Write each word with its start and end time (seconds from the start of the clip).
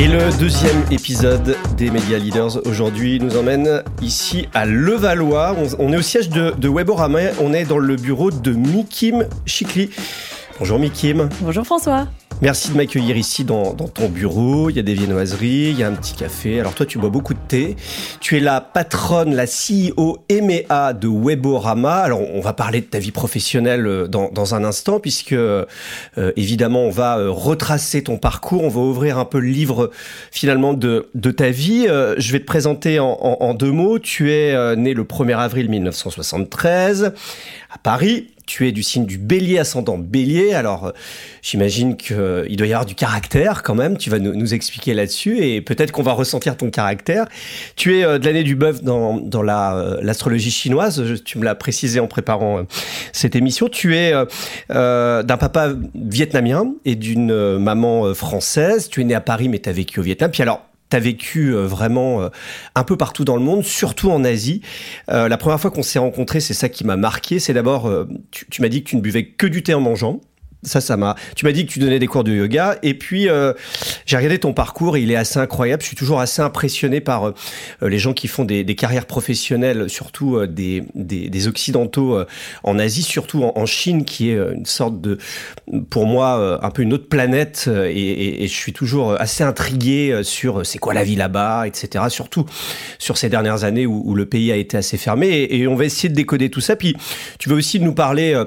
Et 0.00 0.06
le 0.06 0.30
deuxième 0.38 0.84
épisode 0.92 1.56
des 1.76 1.90
Media 1.90 2.18
Leaders 2.18 2.64
aujourd'hui 2.68 3.18
nous 3.18 3.36
emmène 3.36 3.82
ici 4.00 4.46
à 4.54 4.64
Levallois. 4.64 5.56
On, 5.80 5.92
est 5.92 5.96
au 5.96 6.02
siège 6.02 6.28
de, 6.28 6.52
de 6.56 6.68
Weborama. 6.68 7.32
On 7.40 7.52
est 7.52 7.64
dans 7.64 7.78
le 7.78 7.96
bureau 7.96 8.30
de 8.30 8.52
Mikim 8.52 9.26
Chikli. 9.44 9.90
Bonjour 10.60 10.78
Mikim. 10.78 11.28
Bonjour 11.40 11.64
François. 11.64 12.06
Merci 12.40 12.70
de 12.70 12.76
m'accueillir 12.76 13.16
ici 13.16 13.42
dans, 13.42 13.74
ton 13.74 14.08
bureau. 14.08 14.70
Il 14.70 14.76
y 14.76 14.78
a 14.78 14.82
des 14.82 14.94
viennoiseries, 14.94 15.70
il 15.70 15.78
y 15.78 15.82
a 15.82 15.88
un 15.88 15.94
petit 15.94 16.14
café. 16.14 16.60
Alors 16.60 16.72
toi, 16.72 16.86
tu 16.86 16.98
bois 16.98 17.10
beaucoup 17.10 17.34
de 17.34 17.40
thé. 17.48 17.74
Tu 18.20 18.36
es 18.36 18.40
la 18.40 18.60
patronne, 18.60 19.34
la 19.34 19.46
CEO 19.46 20.18
EMEA 20.28 20.92
de 20.92 21.08
Weborama. 21.08 21.96
Alors 21.96 22.20
on 22.20 22.40
va 22.40 22.52
parler 22.52 22.80
de 22.80 22.86
ta 22.86 23.00
vie 23.00 23.10
professionnelle 23.10 23.86
euh, 23.88 24.06
dans, 24.06 24.54
un 24.54 24.62
instant, 24.62 25.00
puisque 25.00 25.32
euh, 25.32 25.64
évidemment 26.36 26.84
on 26.84 26.90
va 26.90 27.18
euh, 27.18 27.28
retracer 27.28 28.04
ton 28.04 28.18
parcours. 28.18 28.62
On 28.62 28.68
va 28.68 28.82
ouvrir 28.82 29.18
un 29.18 29.24
peu 29.24 29.40
le 29.40 29.48
livre 29.48 29.90
finalement 30.30 30.74
de, 30.74 31.08
de 31.16 31.30
ta 31.32 31.50
vie. 31.50 31.88
je 31.88 32.32
vais 32.32 32.38
te 32.38 32.46
présenter 32.46 33.00
en, 33.00 33.18
en 33.20 33.52
deux 33.52 33.72
mots. 33.72 33.98
Tu 33.98 34.30
es 34.32 34.76
né 34.76 34.94
le 34.94 35.02
1er 35.02 35.36
avril 35.36 35.68
1973 35.68 37.14
à 37.70 37.78
Paris 37.78 38.28
tu 38.48 38.66
es 38.66 38.72
du 38.72 38.82
signe 38.82 39.04
du 39.04 39.18
bélier 39.18 39.58
ascendant 39.58 39.98
bélier. 39.98 40.54
Alors, 40.54 40.86
euh, 40.86 40.90
j'imagine 41.42 41.96
qu'il 41.96 42.16
euh, 42.16 42.56
doit 42.56 42.66
y 42.66 42.72
avoir 42.72 42.86
du 42.86 42.94
caractère 42.94 43.62
quand 43.62 43.74
même. 43.74 43.98
Tu 43.98 44.10
vas 44.10 44.18
nous, 44.18 44.54
expliquer 44.54 44.94
là-dessus 44.94 45.44
et 45.44 45.60
peut-être 45.60 45.92
qu'on 45.92 46.02
va 46.02 46.12
ressentir 46.12 46.56
ton 46.56 46.70
caractère. 46.70 47.26
Tu 47.76 47.98
es 47.98 48.04
euh, 48.04 48.18
de 48.18 48.24
l'année 48.24 48.42
du 48.42 48.56
bœuf 48.56 48.82
dans, 48.82 49.18
dans 49.18 49.42
l'astrologie 49.42 50.50
chinoise. 50.50 51.04
tu 51.24 51.38
me 51.38 51.44
l'as 51.44 51.54
précisé 51.54 52.00
en 52.00 52.06
préparant 52.06 52.64
cette 53.12 53.36
émission. 53.36 53.68
Tu 53.68 53.94
es 53.94 54.12
d'un 54.70 55.36
papa 55.38 55.74
vietnamien 55.94 56.72
et 56.86 56.94
d'une 56.94 57.58
maman 57.58 58.14
française. 58.14 58.88
Tu 58.88 59.02
es 59.02 59.04
né 59.04 59.14
à 59.14 59.20
Paris, 59.20 59.50
mais 59.50 59.58
tu 59.58 59.68
as 59.68 59.72
vécu 59.72 60.00
au 60.00 60.02
Vietnam. 60.02 60.30
Puis 60.30 60.42
alors, 60.42 60.67
tu 60.90 60.96
as 60.96 61.00
vécu 61.00 61.54
euh, 61.54 61.66
vraiment 61.66 62.22
euh, 62.22 62.28
un 62.74 62.84
peu 62.84 62.96
partout 62.96 63.24
dans 63.24 63.36
le 63.36 63.42
monde, 63.42 63.64
surtout 63.64 64.10
en 64.10 64.24
Asie. 64.24 64.62
Euh, 65.10 65.28
la 65.28 65.36
première 65.36 65.60
fois 65.60 65.70
qu'on 65.70 65.82
s'est 65.82 65.98
rencontrés, 65.98 66.40
c'est 66.40 66.54
ça 66.54 66.68
qui 66.68 66.84
m'a 66.84 66.96
marqué. 66.96 67.38
C'est 67.38 67.54
d'abord, 67.54 67.90
tu 68.30 68.62
m'as 68.62 68.68
dit 68.68 68.82
que 68.82 68.88
tu 68.88 68.96
ne 68.96 69.00
buvais 69.00 69.26
que 69.26 69.46
du 69.46 69.62
thé 69.62 69.74
en 69.74 69.80
mangeant. 69.80 70.20
Ça, 70.64 70.80
ça 70.80 70.96
m'a. 70.96 71.14
Tu 71.36 71.44
m'as 71.44 71.52
dit 71.52 71.66
que 71.66 71.70
tu 71.70 71.78
donnais 71.78 72.00
des 72.00 72.08
cours 72.08 72.24
de 72.24 72.32
yoga, 72.32 72.78
et 72.82 72.94
puis 72.94 73.28
euh, 73.28 73.52
j'ai 74.06 74.16
regardé 74.16 74.40
ton 74.40 74.52
parcours, 74.52 74.96
et 74.96 75.02
il 75.02 75.12
est 75.12 75.16
assez 75.16 75.38
incroyable. 75.38 75.82
Je 75.82 75.86
suis 75.86 75.96
toujours 75.96 76.18
assez 76.18 76.42
impressionné 76.42 77.00
par 77.00 77.28
euh, 77.28 77.32
les 77.80 77.98
gens 78.00 78.12
qui 78.12 78.26
font 78.26 78.44
des, 78.44 78.64
carrières 78.74 79.06
professionnelles, 79.06 79.88
surtout 79.88 80.36
euh, 80.36 80.48
des, 80.48 81.46
occidentaux 81.46 82.24
en 82.64 82.78
Asie, 82.78 83.04
surtout 83.04 83.44
en, 83.44 83.66
Chine, 83.66 84.04
qui 84.04 84.30
est 84.30 84.36
une 84.36 84.66
sorte 84.66 85.00
de, 85.00 85.18
pour 85.90 86.06
moi, 86.06 86.58
un 86.62 86.70
peu 86.70 86.82
une 86.82 86.92
autre 86.92 87.08
planète, 87.08 87.70
et, 87.72 88.46
je 88.48 88.52
suis 88.52 88.72
toujours 88.72 89.12
assez 89.20 89.44
intrigué 89.44 90.22
sur 90.24 90.66
c'est 90.66 90.78
quoi 90.78 90.94
la 90.94 91.04
vie 91.04 91.16
là-bas, 91.16 91.68
etc. 91.68 92.06
Surtout 92.08 92.46
sur 92.98 93.16
ces 93.16 93.28
dernières 93.28 93.62
années 93.62 93.86
où, 93.86 94.02
où, 94.04 94.14
le 94.14 94.26
pays 94.26 94.50
a 94.50 94.56
été 94.56 94.76
assez 94.76 94.96
fermé, 94.96 95.28
et, 95.28 95.58
et 95.58 95.68
on 95.68 95.76
va 95.76 95.84
essayer 95.84 96.08
de 96.08 96.14
décoder 96.14 96.50
tout 96.50 96.60
ça. 96.60 96.74
Puis 96.74 96.96
tu 97.38 97.48
veux 97.48 97.56
aussi 97.56 97.78
nous 97.78 97.94
parler 97.94 98.42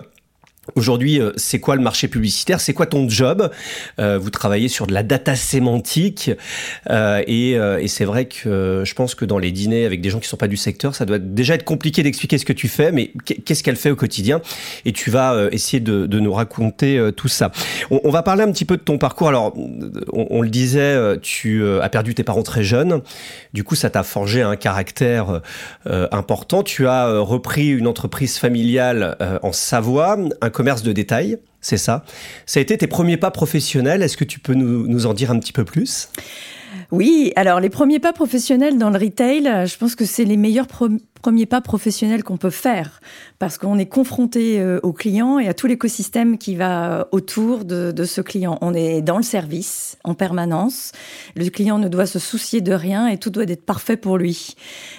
Aujourd'hui, 0.75 1.19
euh, 1.19 1.31
c'est 1.37 1.59
quoi 1.59 1.75
le 1.75 1.81
marché 1.81 2.07
publicitaire? 2.07 2.61
C'est 2.61 2.75
quoi 2.75 2.85
ton 2.85 3.09
job? 3.09 3.49
Euh, 3.99 4.19
Vous 4.19 4.29
travaillez 4.29 4.67
sur 4.67 4.85
de 4.85 4.93
la 4.93 5.01
data 5.01 5.35
sémantique 5.35 6.29
euh, 6.87 7.23
et, 7.25 7.87
c'est 7.87 8.05
vrai 8.05 8.25
que 8.25 8.83
je 8.85 8.93
pense 8.93 9.15
que 9.15 9.25
dans 9.25 9.39
les 9.39 9.51
dîners 9.51 9.85
avec 9.85 10.01
des 10.01 10.11
gens 10.11 10.19
qui 10.19 10.27
sont 10.27 10.37
pas 10.37 10.47
du 10.47 10.57
secteur, 10.57 10.93
ça 10.93 11.05
doit 11.05 11.17
déjà 11.17 11.55
être 11.55 11.63
compliqué 11.63 12.03
d'expliquer 12.03 12.37
ce 12.37 12.45
que 12.45 12.53
tu 12.53 12.67
fais, 12.67 12.91
mais 12.91 13.11
qu'est-ce 13.25 13.63
qu'elle 13.63 13.75
fait 13.75 13.89
au 13.89 13.95
quotidien? 13.95 14.39
Et 14.85 14.93
tu 14.93 15.09
vas 15.09 15.47
essayer 15.51 15.79
de, 15.79 16.05
nous 16.19 16.31
raconter 16.31 17.09
tout 17.17 17.27
ça. 17.27 17.51
On, 17.89 18.11
va 18.11 18.21
parler 18.21 18.43
un 18.43 18.51
petit 18.51 18.65
peu 18.65 18.77
de 18.77 18.81
ton 18.81 18.97
parcours. 18.97 19.27
Alors, 19.27 19.53
on, 20.13 20.41
le 20.41 20.49
disait, 20.49 21.17
tu 21.21 21.67
as 21.67 21.89
perdu 21.89 22.13
tes 22.13 22.23
parents 22.23 22.43
très 22.43 22.63
jeunes. 22.63 23.01
Du 23.53 23.63
coup, 23.63 23.75
ça 23.75 23.89
t'a 23.89 24.03
forgé 24.03 24.41
un 24.41 24.55
caractère 24.55 25.41
important. 25.85 26.63
Tu 26.63 26.87
as 26.87 27.19
repris 27.19 27.69
une 27.69 27.87
entreprise 27.87 28.37
familiale 28.37 29.17
en 29.41 29.51
Savoie, 29.51 30.17
commerce 30.51 30.83
de 30.83 30.91
détail, 30.91 31.37
c'est 31.61 31.77
ça. 31.77 32.05
Ça 32.45 32.59
a 32.59 32.61
été 32.61 32.77
tes 32.77 32.87
premiers 32.87 33.17
pas 33.17 33.31
professionnels. 33.31 34.01
Est-ce 34.03 34.17
que 34.17 34.23
tu 34.23 34.39
peux 34.39 34.53
nous, 34.53 34.87
nous 34.87 35.05
en 35.05 35.13
dire 35.13 35.31
un 35.31 35.39
petit 35.39 35.53
peu 35.53 35.65
plus? 35.65 36.09
Oui, 36.91 37.31
alors 37.35 37.59
les 37.59 37.69
premiers 37.69 37.99
pas 37.99 38.13
professionnels 38.13 38.77
dans 38.77 38.89
le 38.89 38.99
retail, 38.99 39.43
je 39.65 39.77
pense 39.77 39.95
que 39.95 40.05
c'est 40.05 40.25
les 40.25 40.37
meilleurs 40.37 40.67
premiers 41.21 41.45
pas 41.45 41.61
professionnels 41.61 42.23
qu'on 42.23 42.37
peut 42.37 42.49
faire 42.49 42.99
parce 43.37 43.57
qu'on 43.57 43.77
est 43.77 43.85
confronté 43.85 44.59
euh, 44.59 44.79
au 44.83 44.91
client 44.91 45.39
et 45.39 45.47
à 45.47 45.53
tout 45.53 45.67
l'écosystème 45.67 46.37
qui 46.37 46.55
va 46.55 46.91
euh, 46.91 47.03
autour 47.11 47.63
de, 47.63 47.91
de, 47.91 48.03
ce 48.03 48.21
client. 48.21 48.57
On 48.61 48.73
est 48.73 49.01
dans 49.01 49.17
le 49.17 49.23
service 49.23 49.97
en 50.03 50.15
permanence. 50.15 50.91
Le 51.35 51.47
client 51.49 51.77
ne 51.77 51.87
doit 51.87 52.07
se 52.07 52.19
soucier 52.19 52.61
de 52.61 52.73
rien 52.73 53.07
et 53.07 53.17
tout 53.17 53.29
doit 53.29 53.43
être 53.43 53.65
parfait 53.65 53.97
pour 53.97 54.17
lui. 54.17 54.55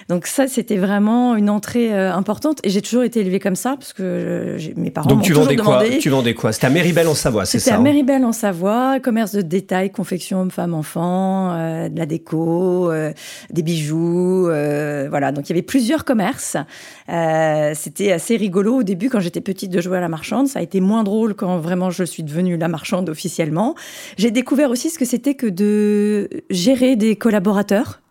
Donc 0.09 0.25
ça, 0.27 0.47
c'était 0.47 0.77
vraiment 0.77 1.35
une 1.35 1.49
entrée 1.49 1.93
euh, 1.93 2.13
importante 2.13 2.59
et 2.63 2.69
j'ai 2.69 2.81
toujours 2.81 3.03
été 3.03 3.19
élevée 3.19 3.39
comme 3.39 3.55
ça 3.55 3.75
parce 3.77 3.91
que 3.91 4.57
mes 4.77 4.91
parents 4.91 5.09
Donc 5.09 5.23
tu 5.23 5.33
vendais 5.33 5.57
quoi? 5.57 5.83
Tu 5.99 6.09
vendais 6.09 6.33
quoi? 6.33 6.53
C'était 6.53 6.67
à 6.67 6.69
Méribel 6.69 7.07
en 7.07 7.15
Savoie, 7.15 7.45
c'est 7.45 7.59
ça 7.59 7.65
C'était 7.65 7.75
à 7.75 7.79
hein? 7.79 7.83
Méribel 7.83 8.23
en 8.23 8.31
Savoie, 8.31 8.99
commerce 9.01 9.33
de 9.33 9.41
détail, 9.41 9.91
confection 9.91 10.41
homme-femme 10.41 10.73
enfant, 10.73 11.51
euh, 11.53 11.89
de 11.89 11.97
la 11.97 12.05
déco, 12.05 12.91
des 13.51 13.61
bijoux, 13.61 14.43
voilà. 14.43 15.31
Donc 15.33 15.49
il 15.49 15.49
y 15.49 15.53
avait 15.53 15.61
plusieurs 15.61 16.05
commerces. 16.05 16.12
C'était 17.73 18.11
assez 18.11 18.37
rigolo 18.37 18.77
au 18.79 18.83
début 18.83 19.09
quand 19.09 19.19
j'étais 19.19 19.41
petite 19.41 19.71
de 19.71 19.81
jouer 19.81 19.97
à 19.97 20.01
la 20.01 20.09
marchande. 20.09 20.47
Ça 20.47 20.59
a 20.59 20.61
été 20.61 20.79
moins 20.81 21.03
drôle 21.03 21.33
quand 21.33 21.57
vraiment 21.57 21.89
je 21.89 22.03
suis 22.03 22.23
devenue 22.23 22.57
la 22.57 22.67
marchande 22.67 23.09
officiellement. 23.09 23.75
J'ai 24.17 24.31
découvert 24.31 24.69
aussi 24.69 24.89
ce 24.89 24.99
que 24.99 25.05
c'était 25.05 25.35
que 25.35 25.47
de 25.47 26.29
gérer 26.49 26.95
des 26.95 27.15
collaborateurs 27.15 28.02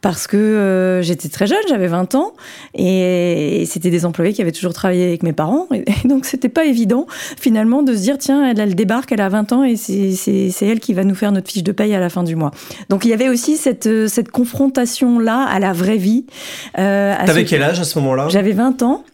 parce 0.00 0.26
que 0.26 0.36
euh, 0.36 1.02
j'étais 1.02 1.28
très 1.28 1.46
jeune, 1.46 1.58
j'avais 1.68 1.86
20 1.86 2.14
ans, 2.14 2.32
et, 2.74 3.64
c'était 3.66 3.90
des 3.90 4.04
employés 4.04 4.32
qui 4.32 4.42
avaient 4.42 4.52
toujours 4.52 4.72
travaillé 4.72 5.06
avec 5.06 5.22
mes 5.22 5.32
parents, 5.32 5.66
et, 5.72 5.84
donc 6.06 6.24
c'était 6.24 6.48
pas 6.48 6.64
évident 6.64 7.06
finalement 7.40 7.82
de 7.82 7.94
se 7.94 8.00
dire 8.00 8.18
tiens, 8.18 8.48
elle, 8.48 8.60
elle 8.60 8.74
débarque, 8.74 9.12
elle 9.12 9.20
a 9.20 9.28
20 9.28 9.52
ans, 9.52 9.64
et 9.64 9.76
c'est 9.76 10.66
elle 10.66 10.80
qui 10.80 10.94
va 10.94 11.04
nous 11.04 11.14
faire 11.14 11.32
notre 11.32 11.50
fiche 11.50 11.64
de 11.64 11.72
paye 11.72 11.94
à 11.94 12.00
la 12.00 12.10
fin 12.10 12.22
du 12.22 12.36
mois. 12.36 12.50
Donc 12.88 13.04
il 13.04 13.08
y 13.08 13.14
avait 13.14 13.28
aussi 13.28 13.56
cette, 13.56 14.08
cette 14.08 14.30
confrontation-là 14.30 15.42
à 15.42 15.58
la 15.58 15.72
vraie 15.72 15.96
vie. 15.96 16.26
Euh, 16.78 17.14
T'avais 17.26 17.44
quel 17.44 17.62
âge 17.62 17.80
à 17.80 17.84
ce 17.84 17.98
moment-là? 17.98 18.28
J'avais 18.28 18.52
20 18.52 18.82
ans 18.82 19.04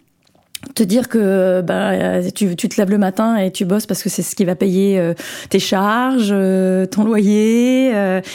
te 0.75 0.83
dire 0.83 1.09
que 1.09 1.61
bah, 1.61 2.23
tu, 2.35 2.57
te 2.57 2.77
lèves 2.77 2.91
le 2.91 2.99
matin 2.99 3.37
et 3.37 3.51
tu 3.51 3.65
bosses 3.65 3.87
parce 3.87 4.03
que 4.03 4.09
c'est 4.09 4.23
ce 4.23 4.35
qui 4.35 4.45
va 4.45 4.55
payer 4.55 4.99
euh, 4.99 5.15
tes 5.51 5.59
charges, 5.59 6.31
euh, 6.33 6.87
ton 6.87 7.05
loyer 7.05 7.91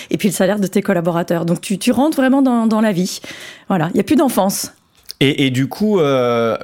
et 0.10 0.18
puis 0.18 0.30
le 0.30 0.34
salaire 0.34 0.60
de 0.60 0.68
tes 0.68 0.82
collaborateurs. 0.82 1.46
Donc 1.46 1.62
tu, 1.62 1.92
rentres 1.92 2.18
vraiment 2.18 2.42
dans, 2.42 2.68
dans 2.68 2.82
la 2.82 2.92
vie. 2.92 3.20
Voilà, 3.68 3.90
il 3.90 3.96
n'y 3.96 4.00
a 4.00 4.04
plus 4.04 4.16
d'enfance. 4.16 4.74
Et, 5.20 5.46
et, 5.46 5.50
du 5.50 5.68
coup, 5.68 6.00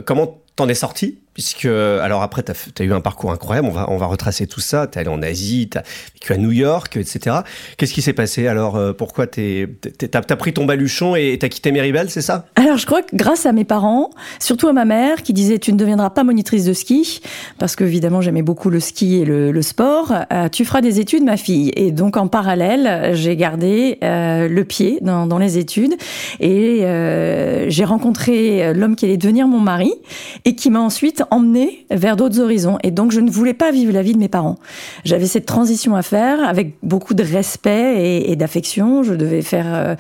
comment 0.06 0.38
t'en 0.56 0.70
es 0.70 0.74
sorti 0.74 1.18
puisque 1.36 1.66
alors 1.66 2.24
après 2.24 2.44
tu 2.44 2.52
as, 2.52 2.86
eu 2.86 2.94
un 2.94 3.02
parcours 3.02 3.32
incroyable, 3.32 3.68
on 3.68 3.72
va 3.72 3.86
on 3.90 3.98
va 3.98 4.06
retracer 4.06 4.48
tout 4.48 4.62
ça, 4.62 4.88
tu 4.88 4.98
es 4.98 5.02
allé 5.02 5.10
en 5.10 5.22
Asie, 5.22 5.68
tu 5.70 5.78
as 5.78 5.84
vécu 6.14 6.32
à 6.32 6.38
New 6.38 6.52
York, 6.52 6.96
etc. 6.96 7.36
Qu'est-ce 7.78 7.94
qui 7.94 8.02
s'est 8.02 8.14
passé 8.14 8.48
alors 8.48 8.78
euh, 8.78 8.94
Pourquoi 8.94 9.28
tu 9.28 9.68
as, 10.14 10.36
pris 10.38 10.54
ton 10.54 10.66
baluchon 10.66 11.16
et 11.16 11.38
tu 11.38 11.46
as 11.46 11.50
quitté 11.50 11.74
Méribel, 11.74 12.10
c'est 12.10 12.22
ça? 12.22 12.46
Alors 12.56 12.78
je 12.78 12.86
crois 12.86 13.02
que 13.02 13.14
grâce 13.14 13.46
à 13.46 13.52
mes 13.52 13.66
parents, 13.66 14.12
surtout 14.40 14.70
à 14.70 14.74
ma 14.74 14.86
mère 14.86 15.24
qui 15.24 15.34
disait 15.34 15.60
tu 15.60 15.74
ne 15.74 15.78
deviendras 15.78 16.10
pas 16.10 16.24
monitrice 16.24 16.64
de 16.64 16.72
ski 16.72 17.22
parce 17.60 17.76
que 17.76 17.84
évidemment 17.84 18.22
j'aimais 18.22 18.42
beaucoup 18.42 18.70
le 18.70 18.80
ski 18.80 19.18
et 19.18 19.26
le, 19.26 19.62
sport, 19.62 20.14
euh, 20.32 20.48
tu 20.48 20.64
feras 20.64 20.80
des 20.80 21.02
études 21.02 21.24
ma 21.24 21.36
fille. 21.36 21.74
Et 21.76 21.92
donc 21.92 22.16
en 22.16 22.28
parallèle 22.28 23.14
j'ai 23.14 23.36
gardé 23.36 23.98
euh, 24.04 24.48
le 24.48 24.64
pied 24.64 25.00
dans, 25.02 25.38
les 25.38 25.58
études. 25.58 25.96
Et 26.40 26.86
j'ai 27.68 27.84
rencontré 27.84 28.74
l'homme 28.74 28.96
qui 28.96 29.04
allait 29.04 29.18
devenir 29.18 29.50
mon 29.50 29.60
mari 29.60 29.94
et 30.46 30.56
qui 30.56 30.70
m'a 30.70 30.80
ensuite 30.80 31.25
emmené 31.32 31.86
vers 31.92 32.16
d'autres 32.16 32.40
horizons. 32.40 32.78
Et 32.84 32.92
donc, 32.92 33.12
je 33.12 33.20
ne 33.20 33.30
voulais 33.30 33.54
pas 33.54 33.72
vivre 33.72 33.94
la 33.94 34.02
vie 34.02 34.14
de 34.14 34.20
mes 34.20 34.28
parents. 34.28 34.58
J'avais 35.04 35.26
cette 35.26 35.46
transition 35.46 35.96
à 35.96 36.02
faire 36.02 36.44
avec 36.48 36.76
beaucoup 36.84 37.14
de 37.14 37.24
respect 37.24 38.24
et, 38.30 38.36
d'affection. 38.36 39.04
Je 39.04 39.14
devais 39.14 39.42
faire 39.42 39.66
euh, 39.68 39.96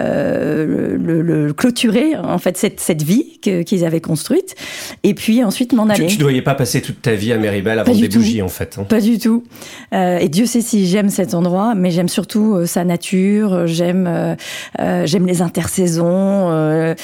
euh, 0.00 0.96
le, 0.98 1.52
clôturer 1.52 2.16
en 2.16 2.38
fait 2.38 2.56
cette, 2.56 2.80
cette 2.80 3.02
vie 3.02 3.38
qu'ils 3.40 3.84
avaient 3.84 4.00
construite. 4.00 4.54
Et 5.02 5.14
puis 5.14 5.42
ensuite 5.42 5.72
m'en 5.72 5.88
aller. 5.88 6.06
Tu 6.06 6.18
ne 6.18 6.24
devais 6.24 6.42
pas 6.42 6.54
passer 6.54 6.80
toute 6.80 7.02
ta 7.02 7.14
vie 7.14 7.32
à 7.32 7.38
Méribel 7.38 7.78
avant 7.78 7.94
des 7.94 8.08
bougies 8.08 8.42
en 8.42 8.48
fait. 8.48 8.76
Hein. 8.78 8.84
Pas 8.84 9.00
du 9.00 9.18
tout. 9.18 9.44
Euh, 9.92 10.18
et 10.18 10.28
Dieu 10.28 10.46
sait 10.46 10.60
si 10.60 10.86
j'aime 10.86 11.08
cet 11.08 11.34
endroit, 11.34 11.74
mais 11.74 11.90
j'aime 11.90 12.08
surtout 12.08 12.66
sa 12.66 12.84
nature. 12.84 13.66
J'aime 13.66 14.36
j'aime 14.78 15.26
les 15.26 15.42
intersaisons, 15.42 16.94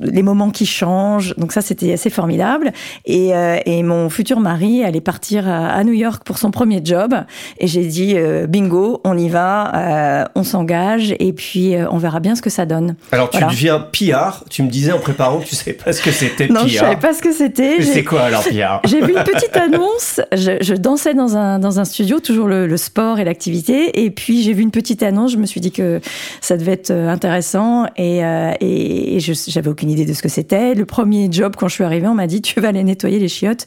les 0.00 0.22
moments 0.22 0.50
qui 0.50 0.66
changent. 0.66 1.34
Donc 1.36 1.52
ça 1.52 1.60
c'était 1.60 1.92
assez 1.92 2.10
formidable. 2.10 2.72
Et 3.04 3.19
Et, 3.28 3.32
et, 3.66 3.82
mon 3.82 4.08
futur 4.08 4.40
mari 4.40 4.84
allait 4.84 5.00
partir 5.00 5.48
à, 5.48 5.82
New 5.84 5.92
York 5.92 6.22
pour 6.24 6.38
son 6.38 6.50
premier 6.50 6.80
job. 6.84 7.14
Et 7.58 7.66
j'ai 7.66 7.84
dit, 7.84 8.16
bingo, 8.48 9.00
on 9.04 9.16
y 9.16 9.28
va, 9.28 10.28
on 10.34 10.44
s'engage, 10.44 11.14
et 11.18 11.32
puis 11.32 11.74
on 11.90 11.98
verra 11.98 12.20
bien 12.20 12.34
ce 12.34 12.42
que 12.42 12.50
ça 12.50 12.66
donne. 12.66 12.94
Alors, 13.12 13.30
tu 13.30 13.42
deviens 13.42 13.80
PR. 13.80 14.44
Tu 14.48 14.62
me 14.62 14.68
disais 14.68 14.92
en 14.92 14.98
préparant 14.98 15.38
que 15.40 15.46
tu 15.46 15.54
savais 15.54 15.72
pas 15.72 15.92
ce 15.92 16.02
que 16.02 16.10
c'était 16.10 16.48
Non, 16.48 16.66
je 16.66 16.76
savais 16.76 16.96
pas 16.96 17.12
ce 17.12 17.22
que 17.22 17.32
c'était. 17.32 17.82
C'est 17.82 18.04
quoi 18.04 18.22
alors 18.22 18.42
PR 18.42 18.80
J'ai 18.84 19.00
vu 19.00 19.12
une 19.12 19.24
petite 19.24 19.56
annonce. 19.56 20.20
Je, 20.32 20.58
je, 20.60 20.74
dansais 20.74 21.14
dans 21.14 21.36
un, 21.36 21.58
dans 21.58 21.80
un 21.80 21.84
studio, 21.84 22.20
toujours 22.20 22.46
le, 22.46 22.66
le 22.66 22.76
sport 22.76 23.18
et 23.18 23.24
l'activité. 23.24 24.04
Et 24.04 24.10
puis, 24.10 24.42
j'ai 24.42 24.52
vu 24.52 24.62
une 24.62 24.70
petite 24.70 25.02
annonce. 25.02 25.32
Je 25.32 25.38
me 25.38 25.46
suis 25.46 25.60
dit 25.60 25.72
que 25.72 26.00
ça 26.40 26.56
devait 26.56 26.72
être 26.72 26.90
intéressant. 26.90 27.86
Et, 27.96 28.18
et, 28.60 29.16
et 29.16 29.20
j'avais 29.20 29.68
aucune 29.68 29.90
idée 29.90 30.04
de 30.04 30.12
ce 30.12 30.22
que 30.22 30.28
c'était. 30.28 30.74
Le 30.74 30.84
premier 30.84 31.28
job, 31.30 31.54
quand 31.56 31.68
je 31.68 31.74
suis 31.74 31.84
arrivée, 31.84 32.06
on 32.06 32.14
m'a 32.14 32.26
dit 32.26 32.42
tu 32.42 32.60
vas 32.60 32.68
aller 32.68 32.84
nettoyer 32.84 33.09
les 33.18 33.28
chiottes. 33.28 33.66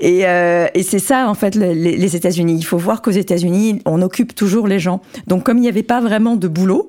Et, 0.00 0.20
et 0.20 0.82
c'est 0.82 0.98
ça, 0.98 1.28
en 1.28 1.34
fait, 1.34 1.54
les, 1.54 1.74
les 1.74 2.16
États-Unis. 2.16 2.56
Il 2.58 2.64
faut 2.64 2.78
voir 2.78 3.02
qu'aux 3.02 3.10
États-Unis, 3.10 3.80
on 3.84 4.02
occupe 4.02 4.34
toujours 4.34 4.68
les 4.68 4.78
gens. 4.78 5.00
Donc, 5.26 5.44
comme 5.44 5.58
il 5.58 5.62
n'y 5.62 5.68
avait 5.68 5.82
pas 5.82 6.00
vraiment 6.00 6.36
de 6.36 6.48
boulot, 6.48 6.88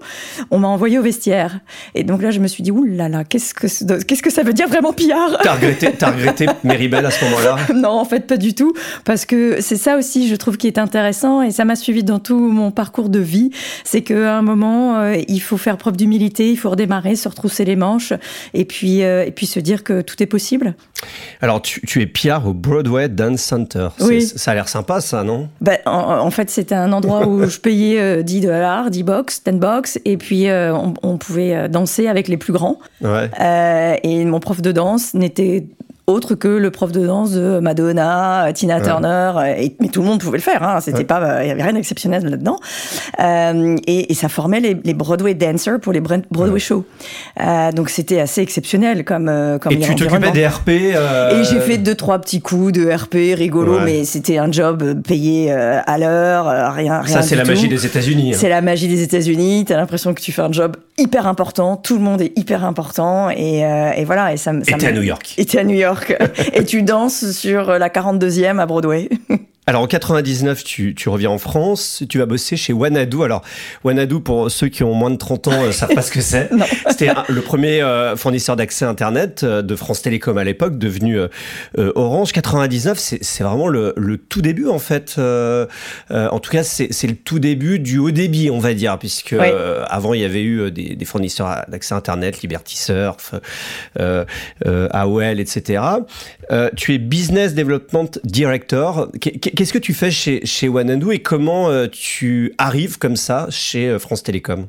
on 0.51 0.59
m'a 0.59 0.67
envoyé 0.67 0.99
au 0.99 1.01
vestiaire. 1.01 1.59
Et 1.93 2.03
donc 2.03 2.21
là, 2.21 2.31
je 2.31 2.39
me 2.39 2.47
suis 2.47 2.63
dit, 2.63 2.71
ouh 2.71 2.83
là 2.83 3.09
là, 3.09 3.23
qu'est-ce 3.23 3.53
que, 3.53 4.03
qu'est-ce 4.03 4.23
que 4.23 4.31
ça 4.31 4.43
veut 4.43 4.53
dire 4.53 4.67
vraiment 4.67 4.93
pillard 4.93 5.37
T'as 5.43 5.55
regretté, 5.55 5.89
as 6.01 6.11
regretté 6.11 6.47
Belle 6.87 7.05
à 7.05 7.11
ce 7.11 7.25
moment-là? 7.25 7.57
Non, 7.73 7.89
en 7.89 8.05
fait, 8.05 8.27
pas 8.27 8.37
du 8.37 8.53
tout. 8.53 8.73
Parce 9.05 9.25
que 9.25 9.61
c'est 9.61 9.77
ça 9.77 9.97
aussi, 9.97 10.27
je 10.27 10.35
trouve, 10.35 10.57
qui 10.57 10.67
est 10.67 10.77
intéressant. 10.77 11.41
Et 11.41 11.51
ça 11.51 11.65
m'a 11.65 11.75
suivi 11.75 12.03
dans 12.03 12.19
tout 12.19 12.37
mon 12.37 12.71
parcours 12.71 13.09
de 13.09 13.19
vie. 13.19 13.49
C'est 13.83 14.01
qu'à 14.01 14.37
un 14.37 14.41
moment, 14.41 14.99
euh, 14.99 15.15
il 15.27 15.39
faut 15.39 15.57
faire 15.57 15.77
preuve 15.77 15.97
d'humilité, 15.97 16.49
il 16.49 16.57
faut 16.57 16.69
redémarrer, 16.69 17.15
se 17.15 17.27
retrousser 17.27 17.65
les 17.65 17.75
manches. 17.75 18.13
Et 18.53 18.65
puis, 18.65 19.03
euh, 19.03 19.25
et 19.25 19.31
puis 19.31 19.45
se 19.45 19.59
dire 19.59 19.83
que 19.83 20.01
tout 20.01 20.21
est 20.21 20.27
possible. 20.27 20.75
Alors, 21.41 21.61
tu, 21.61 21.81
tu 21.81 21.94
es 22.01 22.07
PR 22.07 22.45
au 22.45 22.53
Broadway 22.53 23.09
Dance 23.09 23.41
Center. 23.41 23.89
Oui. 24.01 24.21
Ça 24.21 24.51
a 24.51 24.55
l'air 24.55 24.67
sympa, 24.67 25.01
ça, 25.01 25.23
non? 25.23 25.49
Ben, 25.61 25.77
en, 25.85 26.29
fait, 26.31 26.49
c'était 26.49 26.75
un 26.75 26.91
endroit 26.91 27.27
où 27.27 27.47
je 27.47 27.59
payais 27.59 28.23
10 28.23 28.37
euh, 28.37 28.41
dollars, 28.41 28.89
10 28.89 29.03
box, 29.03 29.43
10 29.45 29.51
box. 29.53 29.99
Et 30.05 30.17
puis, 30.17 30.47
on, 30.49 30.93
on, 31.03 31.17
pouvait 31.17 31.69
danser 31.69 32.07
avec 32.07 32.27
les 32.27 32.37
plus 32.37 32.53
grands. 32.53 32.79
Ouais. 33.01 33.29
et 34.03 34.25
mon 34.25 34.39
prof 34.39 34.61
de 34.61 34.71
danse 34.71 35.13
n'était 35.13 35.65
autre 36.07 36.35
que 36.35 36.47
le 36.47 36.71
prof 36.71 36.91
de 36.91 37.05
danse 37.05 37.31
de 37.31 37.59
Madonna, 37.59 38.51
Tina 38.53 38.79
Turner, 38.81 39.31
et, 39.57 39.75
mais 39.79 39.87
tout 39.87 40.01
le 40.01 40.07
monde 40.07 40.19
pouvait 40.19 40.37
le 40.37 40.43
faire. 40.43 40.61
Hein, 40.61 40.79
C'était 40.81 41.03
pas, 41.03 41.43
il 41.43 41.47
y 41.47 41.51
avait 41.51 41.63
rien 41.63 41.73
d'exceptionnel 41.73 42.23
là-dedans. 42.23 42.57
Euh, 43.19 43.75
et, 43.87 44.11
et, 44.11 44.13
ça 44.13 44.29
formait 44.29 44.59
les, 44.59 44.77
les, 44.83 44.93
Broadway 44.93 45.33
dancers 45.33 45.79
pour 45.79 45.93
les 45.93 46.01
Broadway 46.01 46.59
shows. 46.59 46.85
Euh, 47.41 47.71
donc 47.71 47.89
c'était 47.89 48.19
assez 48.19 48.41
exceptionnel 48.41 49.03
comme 49.03 49.29
euh, 49.29 49.57
comme. 49.57 49.73
Et 49.73 49.79
tu 49.79 49.95
t'occupais 49.95 50.31
des 50.31 50.47
RP. 50.47 50.69
Euh, 50.69 51.41
et 51.41 51.43
j'ai 51.43 51.59
fait 51.59 51.77
deux 51.77 51.95
trois 51.95 52.19
petits 52.19 52.41
coups 52.41 52.71
de 52.71 52.89
RP 52.89 53.35
rigolo, 53.35 53.79
mais 53.79 54.03
c'était 54.03 54.37
un 54.37 54.51
job 54.51 55.01
payé 55.01 55.51
euh, 55.51 55.79
à 55.85 55.97
l'heure, 55.97 56.73
rien, 56.73 57.01
rien. 57.01 57.15
Ça 57.15 57.21
c'est 57.21 57.35
la 57.35 57.45
magie 57.45 57.67
des 57.67 57.85
États-Unis. 57.85 58.33
Hein. 58.33 58.37
C'est 58.39 58.49
la 58.49 58.61
magie 58.61 58.87
des 58.87 59.01
États-Unis. 59.01 59.65
T'as 59.65 59.77
l'impression 59.77 60.13
que 60.13 60.21
tu 60.21 60.31
fais 60.31 60.41
un 60.41 60.51
job 60.51 60.77
hyper 60.97 61.27
important. 61.27 61.77
Tout 61.77 61.95
le 61.95 62.03
monde 62.03 62.21
est 62.21 62.37
hyper 62.37 62.63
important 62.63 63.29
et, 63.29 63.59
et 63.97 64.05
voilà. 64.05 64.33
Et 64.33 64.37
ça. 64.37 64.51
ça 64.63 64.75
et 64.75 64.77
t'es 64.77 64.87
à 64.87 64.91
New 64.91 65.01
York. 65.01 65.33
Et 65.37 65.45
t'es 65.45 65.59
à 65.59 65.63
New 65.63 65.75
York 65.75 65.94
et 66.53 66.63
tu 66.63 66.83
danses 66.83 67.31
sur 67.31 67.77
la 67.77 67.89
42e 67.89 68.59
à 68.59 68.65
Broadway. 68.65 69.09
Alors 69.67 69.81
en 69.81 69.87
99, 69.87 70.63
tu, 70.63 70.93
tu, 70.93 71.09
reviens 71.09 71.31
en 71.31 71.39
France, 71.39 72.03
tu 72.07 72.19
vas 72.19 72.27
bosser 72.27 72.55
chez 72.55 72.71
Wanadu. 72.71 73.23
Alors 73.23 73.41
Wanadu, 73.83 74.19
pour 74.19 74.51
ceux 74.51 74.67
qui 74.67 74.83
ont 74.83 74.93
moins 74.93 75.09
de 75.09 75.15
30 75.15 75.47
ans, 75.47 75.51
ne 75.63 75.67
euh, 75.67 75.71
savent 75.71 75.95
pas 75.95 76.03
ce 76.03 76.11
que 76.11 76.21
c'est. 76.21 76.51
C'était 76.89 77.09
le 77.27 77.41
premier 77.41 77.81
euh, 77.81 78.15
fournisseur 78.15 78.55
d'accès 78.55 78.85
Internet 78.85 79.41
euh, 79.43 79.63
de 79.63 79.75
France 79.75 80.03
Télécom 80.03 80.37
à 80.37 80.43
l'époque, 80.43 80.77
devenu 80.77 81.17
Orange. 81.77 82.31
99, 82.31 82.99
c'est 82.99 83.43
vraiment 83.43 83.67
le, 83.67 83.93
le, 83.97 84.17
tout 84.17 84.41
début 84.41 84.67
en 84.67 84.77
fait. 84.77 85.15
en 85.17 86.39
tout 86.39 86.51
cas, 86.51 86.63
c'est 86.63 87.07
le 87.07 87.15
tout 87.15 87.39
début 87.39 87.79
du 87.79 87.97
haut 87.97 88.11
débit, 88.11 88.51
on 88.51 88.59
va 88.59 88.75
dire, 88.75 88.99
puisque 88.99 89.35
avant 89.89 90.13
il 90.13 90.21
y 90.21 90.25
avait 90.25 90.43
eu 90.43 90.71
des, 90.71 90.95
des 90.95 91.05
fournisseurs 91.05 91.65
d'accès 91.67 91.95
Internet, 91.95 92.41
Liberty 92.41 92.77
Surf, 92.77 93.33
AOL, 93.97 95.39
etc. 95.39 95.81
tu 96.75 96.93
es 96.93 96.97
Business 96.97 97.53
Development 97.53 98.19
Director. 98.23 99.11
Qu'est-ce 99.19 99.73
que 99.73 99.79
tu 99.79 99.93
fais 99.93 100.11
chez, 100.11 100.45
chez 100.45 100.67
Wanadu 100.67 101.11
et 101.11 101.19
comment 101.19 101.69
euh, 101.69 101.87
tu 101.91 102.53
arrives 102.57 102.97
comme 102.97 103.15
ça 103.15 103.47
chez 103.49 103.89
euh, 103.89 103.99
France 103.99 104.23
Télécom? 104.23 104.67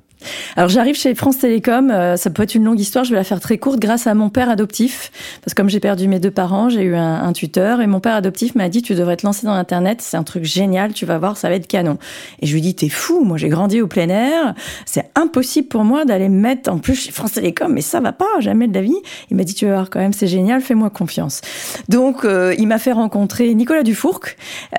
Alors 0.57 0.69
j'arrive 0.69 0.97
chez 0.97 1.15
France 1.15 1.39
Télécom, 1.39 1.91
euh, 1.91 2.17
ça 2.17 2.31
peut 2.31 2.43
être 2.43 2.55
une 2.55 2.65
longue 2.65 2.81
histoire, 2.81 3.05
je 3.05 3.11
vais 3.11 3.17
la 3.17 3.25
faire 3.25 3.41
très 3.41 3.59
courte, 3.59 3.79
grâce 3.79 4.07
à 4.07 4.15
mon 4.15 4.31
père 4.31 4.49
adoptif, 4.49 5.13
parce 5.43 5.53
que 5.53 5.61
comme 5.61 5.69
j'ai 5.69 5.81
perdu 5.81 6.09
mes 6.09 6.19
deux 6.19 6.31
parents, 6.31 6.69
j'ai 6.69 6.83
eu 6.83 6.97
un, 6.97 7.33
tuteur, 7.33 7.81
et 7.81 7.87
mon 7.87 8.01
père 8.01 8.15
adoptif 8.15 8.55
m'a 8.55 8.69
dit, 8.69 8.83
tu 8.83 8.95
devrais 8.95 9.17
te 9.17 9.27
lancer 9.27 9.47
dans 9.47 9.53
Internet, 9.53 10.01
c'est 10.01 10.17
un 10.17 10.23
truc 10.23 10.45
génial, 10.45 10.93
tu 10.93 11.05
vas 11.05 11.19
voir, 11.19 11.37
ça 11.37 11.49
va 11.49 11.57
être 11.57 11.67
canon. 11.67 11.99
Et 12.41 12.47
je 12.47 12.55
lui 12.55 12.61
dis, 12.61 12.75
t'es 12.75 12.89
fou, 12.89 13.25
moi 13.25 13.37
j'ai 13.37 13.49
grandi 13.49 13.83
au 13.83 13.87
plein 13.87 14.09
air, 14.09 14.55
c'est 14.87 15.11
impossible 15.15 15.69
pour 15.69 15.85
moi 15.85 16.05
d'aller 16.05 16.29
me 16.29 16.41
mettre 16.41 16.71
en 16.71 16.79
plus 16.79 16.95
chez 16.95 17.13
France 17.13 17.33
Télécom, 17.33 17.73
mais 17.73 17.83
ça 17.83 18.01
va 18.01 18.13
pas, 18.13 18.41
jamais 18.41 18.69
de 18.69 18.75
la 18.75 18.83
vie. 18.83 18.97
Il 19.31 19.37
m'a 19.37 19.45
dit, 19.45 19.55
tu 19.55 19.67
vas 19.67 19.73
voir 19.73 19.91
quand 19.91 20.01
même, 20.01 20.13
c'est 20.15 20.27
génial, 20.27 20.63
fais-moi 20.63 20.89
confiance. 20.91 21.43
Donc 21.89 22.25
euh, 22.25 22.55
il 22.59 22.67
m'a 22.67 22.79
fait 22.79 22.93
rencontrer 22.93 23.55
Nicolas 23.55 23.83
Dufourc, 23.83 24.21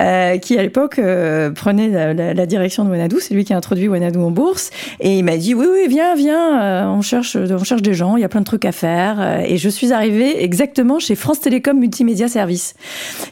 euh, 0.02 0.38
qui 0.38 0.58
à 0.58 0.64
l'époque 0.64 1.00
prenait 1.56 2.14
la, 2.14 2.46
direction 2.48 2.86
de 2.86 2.90
Wanadoo, 2.90 3.20
c'est 3.20 3.34
lui 3.34 3.44
qui 3.44 3.54
a 3.54 3.58
introduit 3.58 3.88
Wanadoo 3.88 4.24
en 4.24 4.32
bourse, 4.32 4.72
et 5.00 5.22
m'a 5.28 5.38
dit 5.38 5.54
oui, 5.54 5.66
oui, 5.70 5.88
viens, 5.88 6.16
viens, 6.16 6.62
euh, 6.62 6.86
on, 6.86 7.02
cherche, 7.02 7.36
on 7.36 7.64
cherche 7.64 7.82
des 7.82 7.94
gens, 7.94 8.16
il 8.16 8.22
y 8.22 8.24
a 8.24 8.30
plein 8.30 8.40
de 8.40 8.46
trucs 8.46 8.66
à 8.66 8.72
faire. 8.72 9.18
Euh, 9.20 9.44
et 9.46 9.58
je 9.58 9.70
suis 9.70 9.92
arrivée 9.92 10.44
exactement 10.44 11.00
chez 11.00 11.16
France 11.16 11.42
Télécom 11.42 11.78
Multimédia 11.78 12.28
Service. 12.28 12.76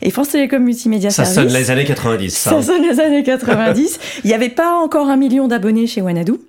Et 0.01 0.11
France 0.11 0.29
Télécom 0.29 0.61
Multimédia 0.61 1.09
ça 1.09 1.23
Service. 1.23 1.35
Ça 1.35 1.41
sonne 1.41 1.53
les 1.53 1.71
années 1.71 1.85
90. 1.85 2.29
Ça, 2.35 2.49
ça 2.49 2.61
sonne 2.61 2.81
les 2.83 2.99
années 2.99 3.23
90. 3.23 3.99
il 4.23 4.27
n'y 4.27 4.33
avait 4.33 4.49
pas 4.49 4.75
encore 4.75 5.07
un 5.07 5.15
million 5.15 5.47
d'abonnés 5.47 5.87
chez 5.87 6.01
Wanadoo. 6.01 6.39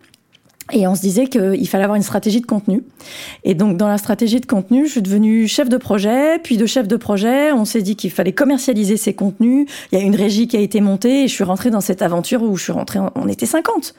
Et 0.73 0.87
on 0.89 0.97
se 0.97 1.01
disait 1.01 1.29
qu'il 1.29 1.69
fallait 1.69 1.85
avoir 1.85 1.97
une 1.97 2.03
stratégie 2.03 2.41
de 2.41 2.47
contenu. 2.47 2.83
Et 3.45 3.55
donc, 3.55 3.77
dans 3.77 3.87
la 3.87 3.99
stratégie 3.99 4.41
de 4.41 4.47
contenu, 4.47 4.87
je 4.87 4.93
suis 4.93 5.03
devenue 5.03 5.47
chef 5.47 5.69
de 5.69 5.77
projet. 5.77 6.41
Puis 6.41 6.57
de 6.57 6.67
chef 6.67 6.89
de 6.89 6.97
projet, 6.97 7.53
on 7.53 7.65
s'est 7.65 7.83
dit 7.83 7.95
qu'il 7.95 8.11
fallait 8.11 8.33
commercialiser 8.33 8.97
ces 8.97 9.15
contenus. 9.15 9.69
Il 9.93 9.99
y 9.99 10.03
a 10.03 10.05
une 10.05 10.17
régie 10.17 10.49
qui 10.49 10.57
a 10.57 10.61
été 10.61 10.81
montée 10.81 11.23
et 11.23 11.29
je 11.29 11.33
suis 11.33 11.45
rentrée 11.45 11.71
dans 11.71 11.81
cette 11.81 12.03
aventure 12.03 12.43
où 12.43 12.57
je 12.57 12.65
suis 12.65 12.73
rentrée, 12.73 12.99
on 13.15 13.29
était 13.29 13.47
50. 13.47 13.95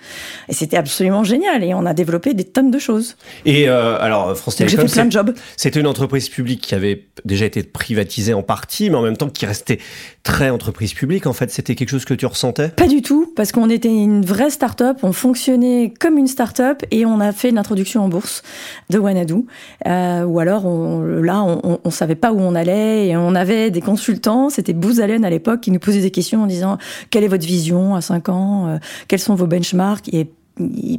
Et 0.50 0.54
c'était 0.54 0.76
absolument 0.76 1.24
génial. 1.24 1.64
Et 1.64 1.74
on 1.74 1.86
a 1.86 1.94
développé 1.94 2.34
des 2.34 2.44
tonnes 2.44 2.72
de 2.72 2.80
choses. 2.80 3.16
Et 3.46 3.70
euh, 3.70 3.98
alors, 4.02 4.36
France 4.38 4.58
Télécom, 4.58 4.82
j'ai 4.82 4.88
fait 4.88 4.94
plein 4.94 5.06
de 5.06 5.12
jobs. 5.12 5.34
C'était 5.56 5.80
une 5.80 5.88
entreprise 5.88 6.28
publique 6.28 6.62
qui 6.62 6.76
avait 6.76 7.06
déjà 7.24 7.46
été 7.46 7.64
privatisée 7.64 8.34
en 8.34 8.44
partie, 8.44 8.90
mais 8.90 8.98
en 8.98 9.04
même 9.04 9.16
temps 9.16 9.30
qui 9.30 9.46
restait 9.46 9.80
très 10.24 10.50
entreprise 10.50 10.94
publique. 10.94 11.28
En 11.28 11.34
fait, 11.34 11.50
c'était 11.50 11.76
quelque 11.76 11.90
chose 11.90 12.04
que 12.04 12.14
tu 12.14 12.26
ressentais? 12.26 12.70
Pas 12.70 12.88
du 12.88 13.02
tout, 13.02 13.32
parce 13.38 13.54
qu'on 13.54 13.70
était 13.70 13.88
une 13.88 14.26
vraie 14.26 14.50
start-up. 14.50 14.98
On 15.04 15.14
fonctionnait 15.14 15.94
comme 15.98 16.18
une 16.18 16.28
start-up 16.28 16.57
et 16.92 17.06
on 17.06 17.20
a 17.20 17.32
fait 17.32 17.52
l'introduction 17.52 18.04
en 18.04 18.10
bourse 18.10 18.44
de 18.90 19.00
Wanadu. 19.00 19.46
Euh, 19.88 20.24
ou 20.24 20.40
alors, 20.40 20.66
on, 20.66 21.02
là, 21.02 21.44
on, 21.44 21.80
on, 21.84 21.90
savait 21.90 22.16
pas 22.16 22.32
où 22.32 22.40
on 22.40 22.56
allait 22.56 23.08
et 23.08 23.18
on 23.18 23.36
avait 23.36 23.72
des 23.72 23.82
consultants, 23.82 24.50
c'était 24.50 24.74
Booz 24.74 25.00
Allen 25.02 25.26
à 25.26 25.30
l'époque, 25.30 25.62
qui 25.62 25.72
nous 25.72 25.80
posaient 25.80 26.02
des 26.02 26.12
questions 26.12 26.44
en 26.44 26.48
disant 26.48 26.78
quelle 27.10 27.24
est 27.24 27.30
votre 27.30 27.46
vision 27.46 27.96
à 27.96 28.02
5 28.02 28.30
ans, 28.30 28.68
euh, 28.68 28.78
quels 29.08 29.20
sont 29.20 29.36
vos 29.36 29.48
benchmarks? 29.48 30.10
Et 30.14 30.30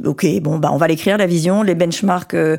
ok, 0.05 0.25
bon, 0.41 0.57
bah, 0.57 0.69
on 0.73 0.77
va 0.77 0.87
l'écrire, 0.87 1.17
la 1.17 1.27
vision, 1.27 1.63
les 1.63 1.75
benchmarks, 1.75 2.33
euh, 2.33 2.57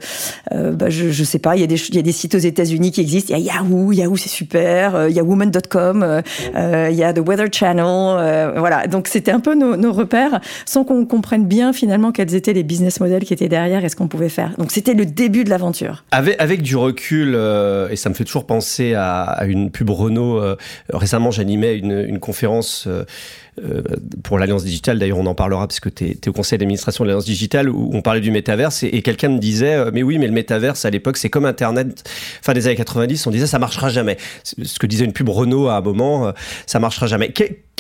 euh, 0.52 0.72
bah, 0.72 0.90
je, 0.90 1.10
je 1.10 1.24
sais 1.24 1.38
pas, 1.38 1.56
il 1.56 1.60
y, 1.60 1.64
a 1.64 2.02
des, 2.02 2.12
sites 2.12 2.34
aux 2.34 2.38
États-Unis 2.38 2.92
qui 2.92 3.00
existent, 3.00 3.34
il 3.36 3.44
y 3.44 3.50
a 3.50 3.54
Yahoo, 3.54 3.92
Yahoo 3.92 4.16
c'est 4.16 4.28
super, 4.28 4.94
euh, 4.94 5.10
il 5.10 5.16
y 5.16 5.20
a 5.20 5.24
woman.com, 5.24 6.22
il 6.54 6.94
y 6.94 7.04
a 7.04 7.12
The 7.12 7.26
Weather 7.26 7.48
Channel, 7.52 8.54
voilà. 8.56 8.86
Donc 8.86 9.08
c'était 9.08 9.30
un 9.30 9.40
peu 9.40 9.54
nos, 9.54 9.92
repères, 9.92 10.40
sans 10.66 10.84
qu'on 10.84 11.04
comprenne 11.04 11.46
bien 11.46 11.72
finalement 11.72 12.12
quels 12.12 12.34
étaient 12.34 12.52
les 12.52 12.62
business 12.62 13.00
models 13.00 13.24
qui 13.24 13.32
étaient 13.32 13.48
derrière 13.48 13.84
et 13.84 13.88
ce 13.88 13.96
qu'on 13.96 14.08
pouvait 14.08 14.28
faire. 14.28 14.54
Donc 14.58 14.70
c'était 14.70 14.94
le 14.94 15.04
début 15.04 15.44
de 15.44 15.50
l'aventure. 15.50 16.04
Avec, 16.12 16.62
du 16.62 16.76
recul, 16.76 17.34
et 17.90 17.96
ça 17.96 18.08
me 18.08 18.14
fait 18.14 18.24
toujours 18.24 18.46
penser 18.46 18.94
à, 18.94 19.42
une 19.46 19.70
pub 19.70 19.90
Renault, 19.90 20.40
récemment 20.92 21.30
j'animais 21.30 21.76
une, 21.76 22.18
conférence 22.20 22.88
pour 24.22 24.38
l'Alliance 24.38 24.64
Digitale, 24.64 24.98
d'ailleurs 24.98 25.18
on 25.18 25.26
en 25.26 25.34
parlera 25.34 25.66
parce 25.66 25.80
que 25.80 25.88
tu 25.88 26.04
es, 26.04 26.28
au 26.28 26.32
conseil 26.32 26.58
d'administration 26.58 27.04
de 27.04 27.08
l'Alliance 27.08 27.24
Digitale 27.24 27.68
où 27.68 27.90
on 27.92 28.02
parlait 28.02 28.20
du 28.20 28.30
métaverse 28.30 28.82
et, 28.82 29.02
quelqu'un 29.02 29.28
me 29.28 29.38
disait 29.38 29.74
euh, 29.74 29.90
mais 29.92 30.02
oui 30.02 30.18
mais 30.18 30.26
le 30.26 30.32
métaverse 30.32 30.84
à 30.84 30.90
l'époque 30.90 31.16
c'est 31.16 31.30
comme 31.30 31.44
Internet 31.44 32.08
fin 32.42 32.52
des 32.52 32.66
années 32.66 32.76
90 32.76 33.26
on 33.26 33.30
disait 33.30 33.46
ça 33.46 33.58
marchera 33.58 33.88
jamais 33.88 34.16
ce 34.44 34.78
que 34.78 34.86
disait 34.86 35.04
une 35.04 35.12
pub 35.12 35.28
Renault 35.28 35.68
à 35.68 35.76
un 35.76 35.80
moment 35.80 36.28
euh, 36.28 36.32
ça 36.66 36.78
marchera 36.78 37.06
jamais 37.06 37.32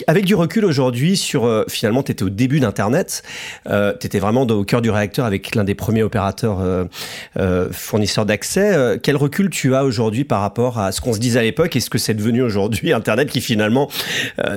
avec 0.06 0.24
du 0.24 0.34
recul 0.34 0.64
aujourd'hui 0.64 1.16
sur 1.16 1.44
euh, 1.44 1.64
finalement 1.68 2.02
tu 2.02 2.12
étais 2.12 2.22
au 2.22 2.30
début 2.30 2.60
d'internet, 2.60 3.22
euh, 3.68 3.92
tu 3.98 4.06
étais 4.06 4.18
vraiment 4.18 4.42
au 4.42 4.64
cœur 4.64 4.82
du 4.82 4.90
réacteur 4.90 5.26
avec 5.26 5.54
l'un 5.54 5.64
des 5.64 5.74
premiers 5.74 6.02
opérateurs 6.02 6.58
euh, 6.60 7.68
fournisseurs 7.72 8.26
d'accès. 8.26 8.98
quel 9.02 9.16
recul 9.16 9.50
tu 9.50 9.74
as 9.74 9.84
aujourd'hui 9.84 10.24
par 10.24 10.40
rapport 10.40 10.78
à 10.78 10.92
ce 10.92 11.00
qu'on 11.00 11.12
se 11.12 11.18
disait 11.18 11.40
à 11.40 11.42
l'époque 11.42 11.76
et 11.76 11.80
ce 11.80 11.90
que 11.90 11.98
c'est 11.98 12.14
devenu 12.14 12.42
aujourd'hui 12.42 12.92
internet 12.92 13.28
qui 13.28 13.40
finalement 13.40 13.88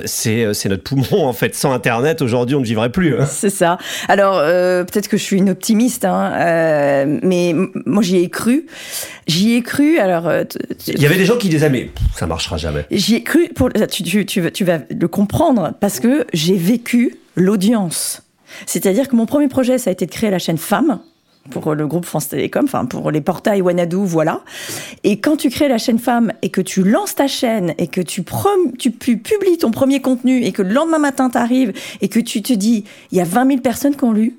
c'est 0.04 0.46
notre 0.66 0.82
poumon 0.82 1.13
en 1.22 1.32
fait. 1.32 1.54
Sans 1.54 1.72
internet 1.72 2.22
aujourd'hui 2.22 2.56
on 2.56 2.60
ne 2.60 2.64
vivrait 2.64 2.90
plus. 2.90 3.18
Hein. 3.18 3.26
C'est 3.26 3.50
ça. 3.50 3.78
Alors 4.08 4.40
peut-être 4.40 5.08
que 5.08 5.16
je 5.16 5.22
suis 5.22 5.36
une 5.36 5.50
optimiste, 5.50 6.04
hein, 6.04 7.04
mais 7.22 7.54
moi 7.86 8.02
j'y 8.02 8.16
ai 8.18 8.28
cru. 8.28 8.66
J'y 9.26 9.54
ai 9.54 9.62
cru. 9.62 9.98
Alors 9.98 10.30
il 10.86 11.00
y 11.00 11.06
avait 11.06 11.16
des 11.16 11.24
gens 11.24 11.36
qui 11.36 11.48
disaient 11.48 11.70
mais 11.70 11.90
ça 12.14 12.26
marchera 12.26 12.56
jamais. 12.56 12.86
J'y 12.90 13.16
ai 13.16 13.22
cru. 13.22 13.48
Pour 13.54 13.70
tu, 13.72 14.02
tu, 14.02 14.26
tu, 14.26 14.52
tu 14.52 14.64
vas 14.64 14.78
le 14.90 15.08
comprendre 15.08 15.72
parce 15.80 16.00
que 16.00 16.26
j'ai 16.32 16.56
vécu 16.56 17.16
l'audience. 17.36 18.22
C'est-à-dire 18.66 19.08
que 19.08 19.16
mon 19.16 19.26
premier 19.26 19.48
projet, 19.48 19.78
ça 19.78 19.90
a 19.90 19.92
été 19.92 20.06
de 20.06 20.10
créer 20.10 20.30
la 20.30 20.38
chaîne 20.38 20.58
Femmes 20.58 21.00
pour 21.50 21.74
le 21.74 21.86
groupe 21.86 22.06
France 22.06 22.28
Télécom, 22.28 22.64
enfin 22.64 22.86
pour 22.86 23.10
les 23.10 23.20
portails 23.20 23.62
Wanadu, 23.62 23.96
voilà. 23.96 24.40
Et 25.02 25.20
quand 25.20 25.36
tu 25.36 25.50
crées 25.50 25.68
la 25.68 25.78
chaîne 25.78 25.98
Femmes 25.98 26.32
et 26.42 26.48
que 26.48 26.60
tu 26.60 26.82
lances 26.82 27.14
ta 27.14 27.26
chaîne 27.26 27.74
et 27.78 27.86
que 27.86 28.00
tu, 28.00 28.24
tu 28.78 28.90
publies 28.90 29.58
ton 29.58 29.70
premier 29.70 30.00
contenu 30.00 30.42
et 30.42 30.52
que 30.52 30.62
le 30.62 30.72
lendemain 30.72 30.98
matin 30.98 31.30
t'arrives 31.30 31.72
et 32.00 32.08
que 32.08 32.20
tu 32.20 32.42
te 32.42 32.52
dis, 32.52 32.84
il 33.12 33.18
y 33.18 33.20
a 33.20 33.24
20 33.24 33.46
000 33.48 33.60
personnes 33.60 33.96
qui 33.96 34.04
ont 34.04 34.12
lu 34.12 34.38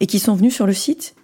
et 0.00 0.06
qui 0.06 0.18
sont 0.18 0.34
venues 0.34 0.50
sur 0.50 0.66
le 0.66 0.74
site, 0.74 1.14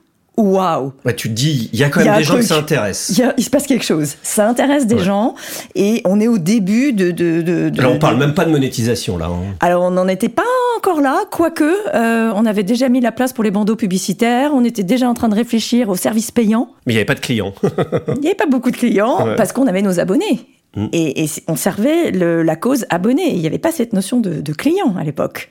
waouh 0.42 0.92
Tu 1.16 1.28
te 1.28 1.34
dis, 1.34 1.68
il 1.72 1.78
y 1.78 1.84
a 1.84 1.90
quand 1.90 2.04
même 2.04 2.16
des 2.16 2.24
gens 2.24 2.36
qui 2.36 2.46
s'intéressent. 2.46 3.20
Il, 3.36 3.44
se 3.44 3.50
passe 3.50 3.66
quelque 3.66 3.84
chose. 3.84 4.16
Ça 4.22 4.48
intéresse 4.48 4.86
des 4.86 4.98
gens 4.98 5.34
et 5.74 6.00
on 6.04 6.20
est 6.20 6.28
au 6.28 6.38
début 6.38 6.92
de. 6.92 7.10
de, 7.10 7.42
de, 7.42 7.72
Alors 7.78 7.92
on 7.92 7.98
parle 7.98 8.16
même 8.16 8.34
pas 8.34 8.44
de 8.44 8.50
monétisation 8.50 9.18
là. 9.18 9.26
Hein. 9.26 9.54
Alors 9.60 9.82
on 9.82 9.90
n'en 9.90 10.08
était 10.08 10.28
pas 10.28 10.42
encore 10.76 11.00
là, 11.00 11.24
quoique 11.30 11.64
euh, 11.64 12.32
on 12.34 12.46
avait 12.46 12.62
déjà 12.62 12.88
mis 12.88 13.00
la 13.00 13.12
place 13.12 13.32
pour 13.32 13.44
les 13.44 13.50
bandeaux 13.50 13.76
publicitaires, 13.76 14.52
on 14.54 14.64
était 14.64 14.84
déjà 14.84 15.08
en 15.08 15.14
train 15.14 15.28
de 15.28 15.34
réfléchir 15.34 15.88
aux 15.88 15.96
services 15.96 16.30
payants. 16.30 16.70
Mais 16.86 16.92
il 16.92 16.96
n'y 16.96 17.00
avait 17.00 17.06
pas 17.06 17.14
de 17.14 17.20
clients. 17.20 17.52
il 17.62 18.20
n'y 18.20 18.26
avait 18.26 18.36
pas 18.36 18.46
beaucoup 18.46 18.70
de 18.70 18.76
clients 18.76 19.34
parce 19.36 19.52
qu'on 19.52 19.66
avait 19.66 19.82
nos 19.82 19.98
abonnés. 20.00 20.40
Mm. 20.76 20.86
Et, 20.92 21.26
on 21.48 21.56
servait 21.56 22.10
la 22.12 22.56
cause 22.56 22.86
abonnée. 22.90 23.32
Il 23.34 23.40
n'y 23.40 23.46
avait 23.46 23.58
pas 23.58 23.72
cette 23.72 23.92
notion 23.92 24.20
de, 24.20 24.40
de 24.40 24.52
client 24.52 24.94
à 24.98 25.04
l'époque. 25.04 25.50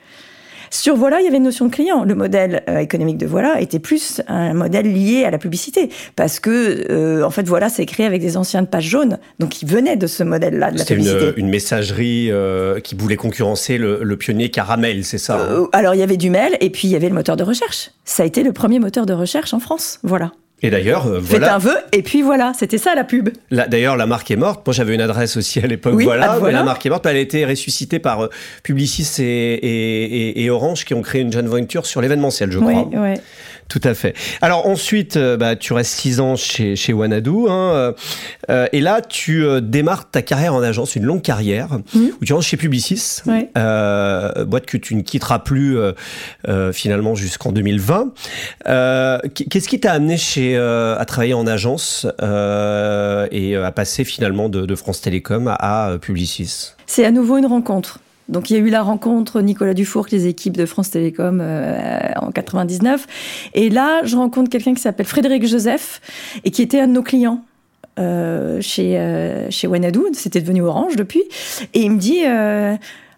Sur 0.70 0.96
Voilà, 0.96 1.20
il 1.20 1.26
y 1.26 1.28
avait 1.28 1.38
une 1.38 1.44
notion 1.44 1.66
de 1.66 1.72
client. 1.72 2.04
Le 2.04 2.16
modèle 2.16 2.64
euh, 2.70 2.80
économique 2.80 3.18
de 3.18 3.26
Voilà 3.26 3.62
était 3.62 3.80
plus 3.80 4.22
un 4.28 4.54
modèle 4.54 4.92
lié 4.92 5.24
à 5.26 5.32
la 5.32 5.38
publicité, 5.38 5.90
parce 6.16 6.40
que 6.40 6.86
euh, 6.90 7.24
en 7.24 7.30
fait 7.30 7.48
Voilà, 7.48 7.70
c'est 7.70 7.86
créé 7.86 8.06
avec 8.06 8.22
des 8.22 8.38
anciens 8.38 8.62
de 8.62 8.68
pages 8.68 8.88
jaunes, 8.88 9.20
donc 9.40 9.62
ils 9.62 9.68
venaient 9.68 9.98
de 9.98 10.08
ce 10.08 10.24
modèle-là 10.24 10.72
de 10.72 10.80
la 10.80 10.86
publicité. 10.86 11.20
C'était 11.20 11.40
une, 11.40 11.50
messagerie 11.50 12.32
euh, 12.32 12.80
qui 12.80 12.96
voulait 12.96 13.16
concurrencer 13.16 13.78
le, 13.78 14.18
pionnier 14.18 14.50
Caramel, 14.50 15.04
c'est 15.04 15.18
ça 15.18 15.40
hein? 15.40 15.68
Alors 15.74 15.94
il 15.94 16.00
y 16.00 16.04
avait 16.04 16.18
du 16.18 16.30
mail 16.30 16.58
et 16.60 16.70
puis 16.70 16.88
il 16.88 16.92
y 16.92 16.96
avait 16.96 17.10
le 17.10 17.16
moteur 17.16 17.38
de 17.38 17.44
recherche. 17.44 17.92
Ça 18.04 18.24
a 18.24 18.26
été 18.26 18.44
le 18.44 18.52
premier 18.52 18.80
moteur 18.80 19.06
de 19.06 19.14
recherche 19.14 19.54
en 19.54 19.60
France. 19.60 20.00
Voilà. 20.04 20.32
Et 20.64 20.72
d'ailleurs, 20.72 21.06
euh, 21.06 21.20
voilà. 21.20 21.46
Faites 21.46 21.56
un 21.56 21.58
vœu, 21.60 21.78
et 21.92 22.02
puis 22.02 22.24
voilà, 22.24 22.52
c'était 22.58 22.80
ça 22.80 22.96
la 22.96 23.04
pub. 23.04 23.30
D'ailleurs, 23.52 23.96
la 23.96 24.08
marque 24.08 24.32
est 24.32 24.36
morte. 24.36 24.66
Moi, 24.66 24.74
j'avais 24.74 24.96
une 24.96 25.02
adresse 25.02 25.38
aussi 25.38 25.60
à 25.60 25.68
l'époque. 25.68 26.02
voilà, 26.02 26.32
ah, 26.32 26.40
voilà. 26.40 26.60
la 26.60 26.64
marque 26.64 26.84
est 26.84 26.90
morte. 26.90 27.06
Elle 27.06 27.18
a 27.18 27.20
été 27.20 27.46
ressuscitée 27.46 28.00
par 28.00 28.22
euh, 28.22 28.30
Publicis 28.64 29.22
et, 29.22 29.54
et, 29.54 30.44
et, 30.44 30.50
Orange 30.50 30.84
qui 30.84 30.96
ont 30.96 31.04
créé 31.04 31.22
une 31.22 31.32
joint 31.32 31.44
venture 31.44 31.86
sur 31.86 32.02
l'événementiel, 32.02 32.52
je 32.52 32.58
crois. 32.58 32.90
Oui, 32.92 32.98
oui. 32.98 33.14
Tout 33.70 33.82
à 33.84 33.94
fait. 33.94 34.14
Alors 34.42 34.66
ensuite, 34.66 35.18
euh, 35.18 35.36
bah, 35.36 35.56
tu 35.56 35.74
restes 35.74 36.00
six 36.00 36.20
ans 36.20 36.36
chez, 36.36 36.76
chez 36.76 36.94
Wanadu, 36.94 37.50
hein, 37.50 37.72
euh, 37.74 37.94
euh, 38.50 38.68
et 38.72 38.80
là 38.80 39.02
tu 39.02 39.46
démarres 39.62 40.10
ta 40.10 40.22
carrière 40.22 40.54
en 40.54 40.62
agence, 40.62 40.96
une 40.96 41.04
longue 41.04 41.22
carrière, 41.22 41.80
mmh. 41.94 42.00
où 42.22 42.26
tu 42.26 42.34
rentres 42.34 42.46
chez 42.46 42.58
Publicis, 42.58 43.22
boîte 43.26 44.66
que 44.66 44.78
tu 44.78 44.96
ne 44.96 45.02
quitteras 45.02 45.40
plus 45.40 45.78
finalement 46.72 47.16
jusqu'en 47.16 47.52
2020. 47.52 48.14
Qu'est-ce 48.66 49.68
qui 49.68 49.80
t'a 49.80 49.92
amené 49.92 50.18
chez, 50.18 50.58
à 50.58 51.04
travailler 51.06 51.34
en 51.34 51.48
agence 51.48 52.08
et 53.32 53.56
à 53.56 53.72
passer 53.72 54.04
finalement 54.04 54.50
de, 54.50 54.66
de 54.66 54.76
France 54.76 55.02
Télécom 55.02 55.48
à, 55.48 55.88
à 55.88 55.98
Publicis? 55.98 56.74
C'est 56.86 57.06
à 57.06 57.12
nouveau 57.12 57.38
une 57.38 57.48
rencontre. 57.48 58.00
Donc 58.29 58.50
il 58.50 58.57
y 58.57 58.60
a 58.60 58.60
eu 58.60 58.69
la 58.69 58.81
rencontre 58.81 59.41
Nicolas 59.41 59.74
Dufour, 59.74 60.07
les 60.12 60.27
équipes 60.27 60.57
de 60.57 60.65
France 60.65 60.91
Télécom 60.91 61.39
euh, 61.41 62.12
en 62.17 62.31
99. 62.31 63.05
Et 63.53 63.69
là, 63.69 64.01
je 64.03 64.15
rencontre 64.15 64.50
quelqu'un 64.50 64.74
qui 64.74 64.81
s'appelle 64.81 65.05
Frédéric 65.05 65.48
Joseph 65.48 66.01
et 66.43 66.51
qui 66.51 66.62
était 66.62 66.79
un 66.79 66.88
de 66.88 66.93
nos 66.93 67.03
clients. 67.03 67.43
Euh, 68.00 68.62
chez 68.62 69.00
euh, 69.00 69.50
chez 69.50 69.67
c'était 70.13 70.39
devenu 70.39 70.62
Orange 70.62 70.96
depuis, 70.96 71.24
et 71.74 71.81
il 71.81 71.91
me 71.93 71.98
dit 71.98 72.25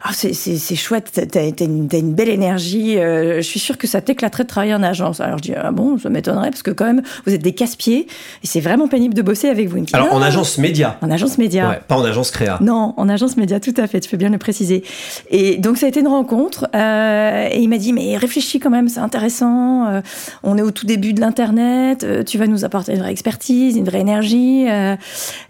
ah, 0.01 0.11
c'est 0.13 0.75
chouette, 0.75 1.27
t'as 1.29 1.41
as 1.41 1.63
une, 1.65 1.89
une, 1.91 2.13
belle 2.13 2.29
énergie. 2.29 2.97
Euh, 2.97 3.37
je 3.37 3.41
suis 3.41 3.59
sûre 3.59 3.77
que 3.77 3.85
ça 3.85 3.99
t'éclaterait 3.99 4.43
de 4.43 4.47
travailler 4.47 4.73
en 4.73 4.81
agence. 4.81 5.19
Alors 5.19 5.39
je 5.39 5.43
dis 5.43 5.53
ah 5.53 5.71
bon, 5.71 5.97
ça 5.97 6.09
m'étonnerait 6.09 6.51
parce 6.51 6.63
que 6.63 6.71
quand 6.71 6.85
même 6.85 7.01
vous 7.25 7.33
êtes 7.33 7.41
des 7.41 7.51
casse-pieds 7.51 8.07
et 8.41 8.47
c'est 8.47 8.61
vraiment 8.61 8.87
pénible 8.87 9.13
de 9.13 9.21
bosser 9.21 9.49
avec 9.49 9.67
vous. 9.67 9.83
Alors 9.91 10.13
en 10.13 10.21
agence 10.21 10.57
média. 10.57 10.97
En 11.01 11.11
agence 11.11 11.37
média. 11.37 11.67
Ouais, 11.67 11.81
pas 11.85 11.97
en 11.97 12.05
agence 12.05 12.31
créa. 12.31 12.59
Non, 12.61 12.93
en 12.95 13.09
agence 13.09 13.35
média, 13.35 13.59
tout 13.59 13.73
à 13.75 13.87
fait. 13.87 13.99
Tu 13.99 14.09
peux 14.09 14.15
bien 14.15 14.29
le 14.29 14.37
préciser. 14.37 14.85
Et 15.31 15.57
donc 15.57 15.77
ça 15.77 15.85
a 15.85 15.89
été 15.89 15.99
une 15.99 16.07
rencontre 16.07 16.69
euh, 16.73 17.49
et 17.51 17.59
il 17.59 17.67
m'a 17.67 17.77
dit 17.77 17.91
mais 17.91 18.15
réfléchis 18.15 18.61
quand 18.61 18.69
même, 18.69 18.87
c'est 18.87 19.01
intéressant. 19.01 19.85
Euh, 19.87 20.01
on 20.43 20.57
est 20.57 20.61
au 20.61 20.71
tout 20.71 20.85
début 20.85 21.11
de 21.11 21.19
l'internet. 21.19 22.05
Tu 22.25 22.37
vas 22.37 22.47
nous 22.47 22.63
apporter 22.63 22.93
une 22.93 22.99
vraie 22.99 23.11
expertise, 23.11 23.75
une 23.75 23.83
vraie 23.83 23.99
énergie. 23.99 24.65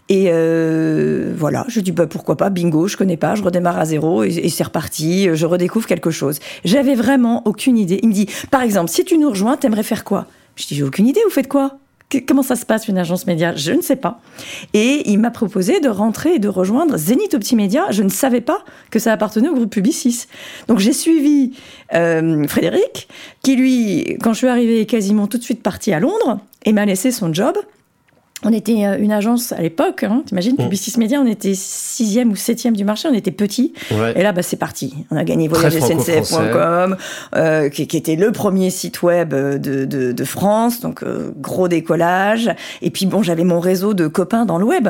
Et 0.10 0.32
voilà, 1.38 1.66
je 1.68 1.82
dis 1.82 1.92
bah 1.92 2.08
pourquoi 2.08 2.36
pas, 2.36 2.50
bingo, 2.50 2.88
je 2.88 2.98
connais 2.98 3.18
pas, 3.18 3.36
je 3.36 3.44
redémarre 3.44 3.78
à 3.78 3.86
zéro 3.86 4.24
et, 4.24 4.39
c'est 4.48 4.64
reparti, 4.64 5.28
je 5.34 5.46
redécouvre 5.46 5.88
quelque 5.88 6.12
chose. 6.12 6.40
J'avais 6.64 6.96
vraiment 6.96 7.42
aucune 7.46 7.78
idée. 7.78 8.00
Il 8.02 8.10
me 8.10 8.14
dit, 8.14 8.28
par 8.52 8.62
exemple, 8.62 8.90
si 8.90 9.04
tu 9.04 9.18
nous 9.18 9.30
rejoins, 9.30 9.58
t'aimerais 9.58 9.84
faire 9.84 10.06
quoi? 10.06 10.28
Je 10.56 10.68
dis 10.68 10.76
j'ai 10.76 10.84
aucune 10.84 11.08
idée, 11.08 11.22
vous 11.26 11.34
faites 11.34 11.48
quoi? 11.48 11.80
Comment 12.28 12.42
ça 12.42 12.56
se 12.56 12.66
passe 12.66 12.88
une 12.88 12.98
agence 12.98 13.28
média? 13.28 13.56
Je 13.56 13.72
ne 13.72 13.82
sais 13.82 13.96
pas. 13.96 14.20
Et 14.74 15.04
il 15.12 15.20
m'a 15.20 15.30
proposé 15.30 15.80
de 15.80 15.90
rentrer 15.90 16.36
et 16.36 16.40
de 16.40 16.48
rejoindre 16.48 16.98
Zenith 16.98 17.36
Optimédia. 17.36 17.86
Je 17.92 18.02
ne 18.02 18.10
savais 18.10 18.42
pas 18.42 18.66
que 18.90 18.98
ça 18.98 19.14
appartenait 19.14 19.48
au 19.48 19.54
groupe 19.54 19.70
Publicis. 19.70 20.26
Donc 20.68 20.80
j'ai 20.80 20.94
suivi 20.94 21.54
euh, 21.94 22.48
Frédéric, 22.48 23.10
qui 23.44 23.56
lui, 23.56 24.18
quand 24.24 24.34
je 24.34 24.40
suis 24.40 24.48
arrivée, 24.48 24.82
est 24.82 24.86
quasiment 24.88 25.28
tout 25.28 25.38
de 25.38 25.44
suite 25.44 25.62
parti 25.62 25.94
à 25.94 26.00
Londres 26.00 26.40
et 26.66 26.74
m'a 26.74 26.86
laissé 26.86 27.12
son 27.12 27.32
job. 27.32 27.56
On 28.44 28.54
était 28.54 28.86
euh, 28.86 28.98
une 28.98 29.12
agence 29.12 29.52
à 29.52 29.62
l'époque, 29.62 30.04
hein, 30.04 30.24
t'imagines, 30.26 30.54
mmh. 30.54 30.64
Publicis 30.64 30.98
Média, 30.98 31.20
on 31.20 31.28
était 31.28 31.54
sixième 31.56 32.32
ou 32.32 32.36
septième 32.36 32.76
du 32.76 32.86
marché, 32.86 33.10
on 33.12 33.14
était 33.14 33.32
petit. 33.32 33.74
Et 34.16 34.24
là, 34.24 34.32
bah, 34.32 34.42
c'est 34.42 34.58
parti. 34.58 34.94
On 35.12 35.18
a 35.18 35.24
gagné 35.24 35.48
voyagesncf.com, 35.48 36.96
euh, 37.36 37.70
qui, 37.70 37.88
qui, 37.88 37.98
était 37.98 38.16
le 38.16 38.32
premier 38.32 38.70
site 38.70 39.04
web 39.04 39.34
de, 39.34 39.58
de, 39.58 40.12
de 40.14 40.24
France, 40.24 40.80
donc 40.80 41.04
euh, 41.04 41.32
gros 41.38 41.68
décollage. 41.68 42.50
Et 42.82 42.92
puis 42.92 43.06
bon, 43.06 43.24
j'avais 43.24 43.44
mon 43.44 43.60
réseau 43.60 43.94
de 43.94 44.08
copains 44.08 44.46
dans 44.46 44.58
le 44.58 44.66
web. 44.66 44.90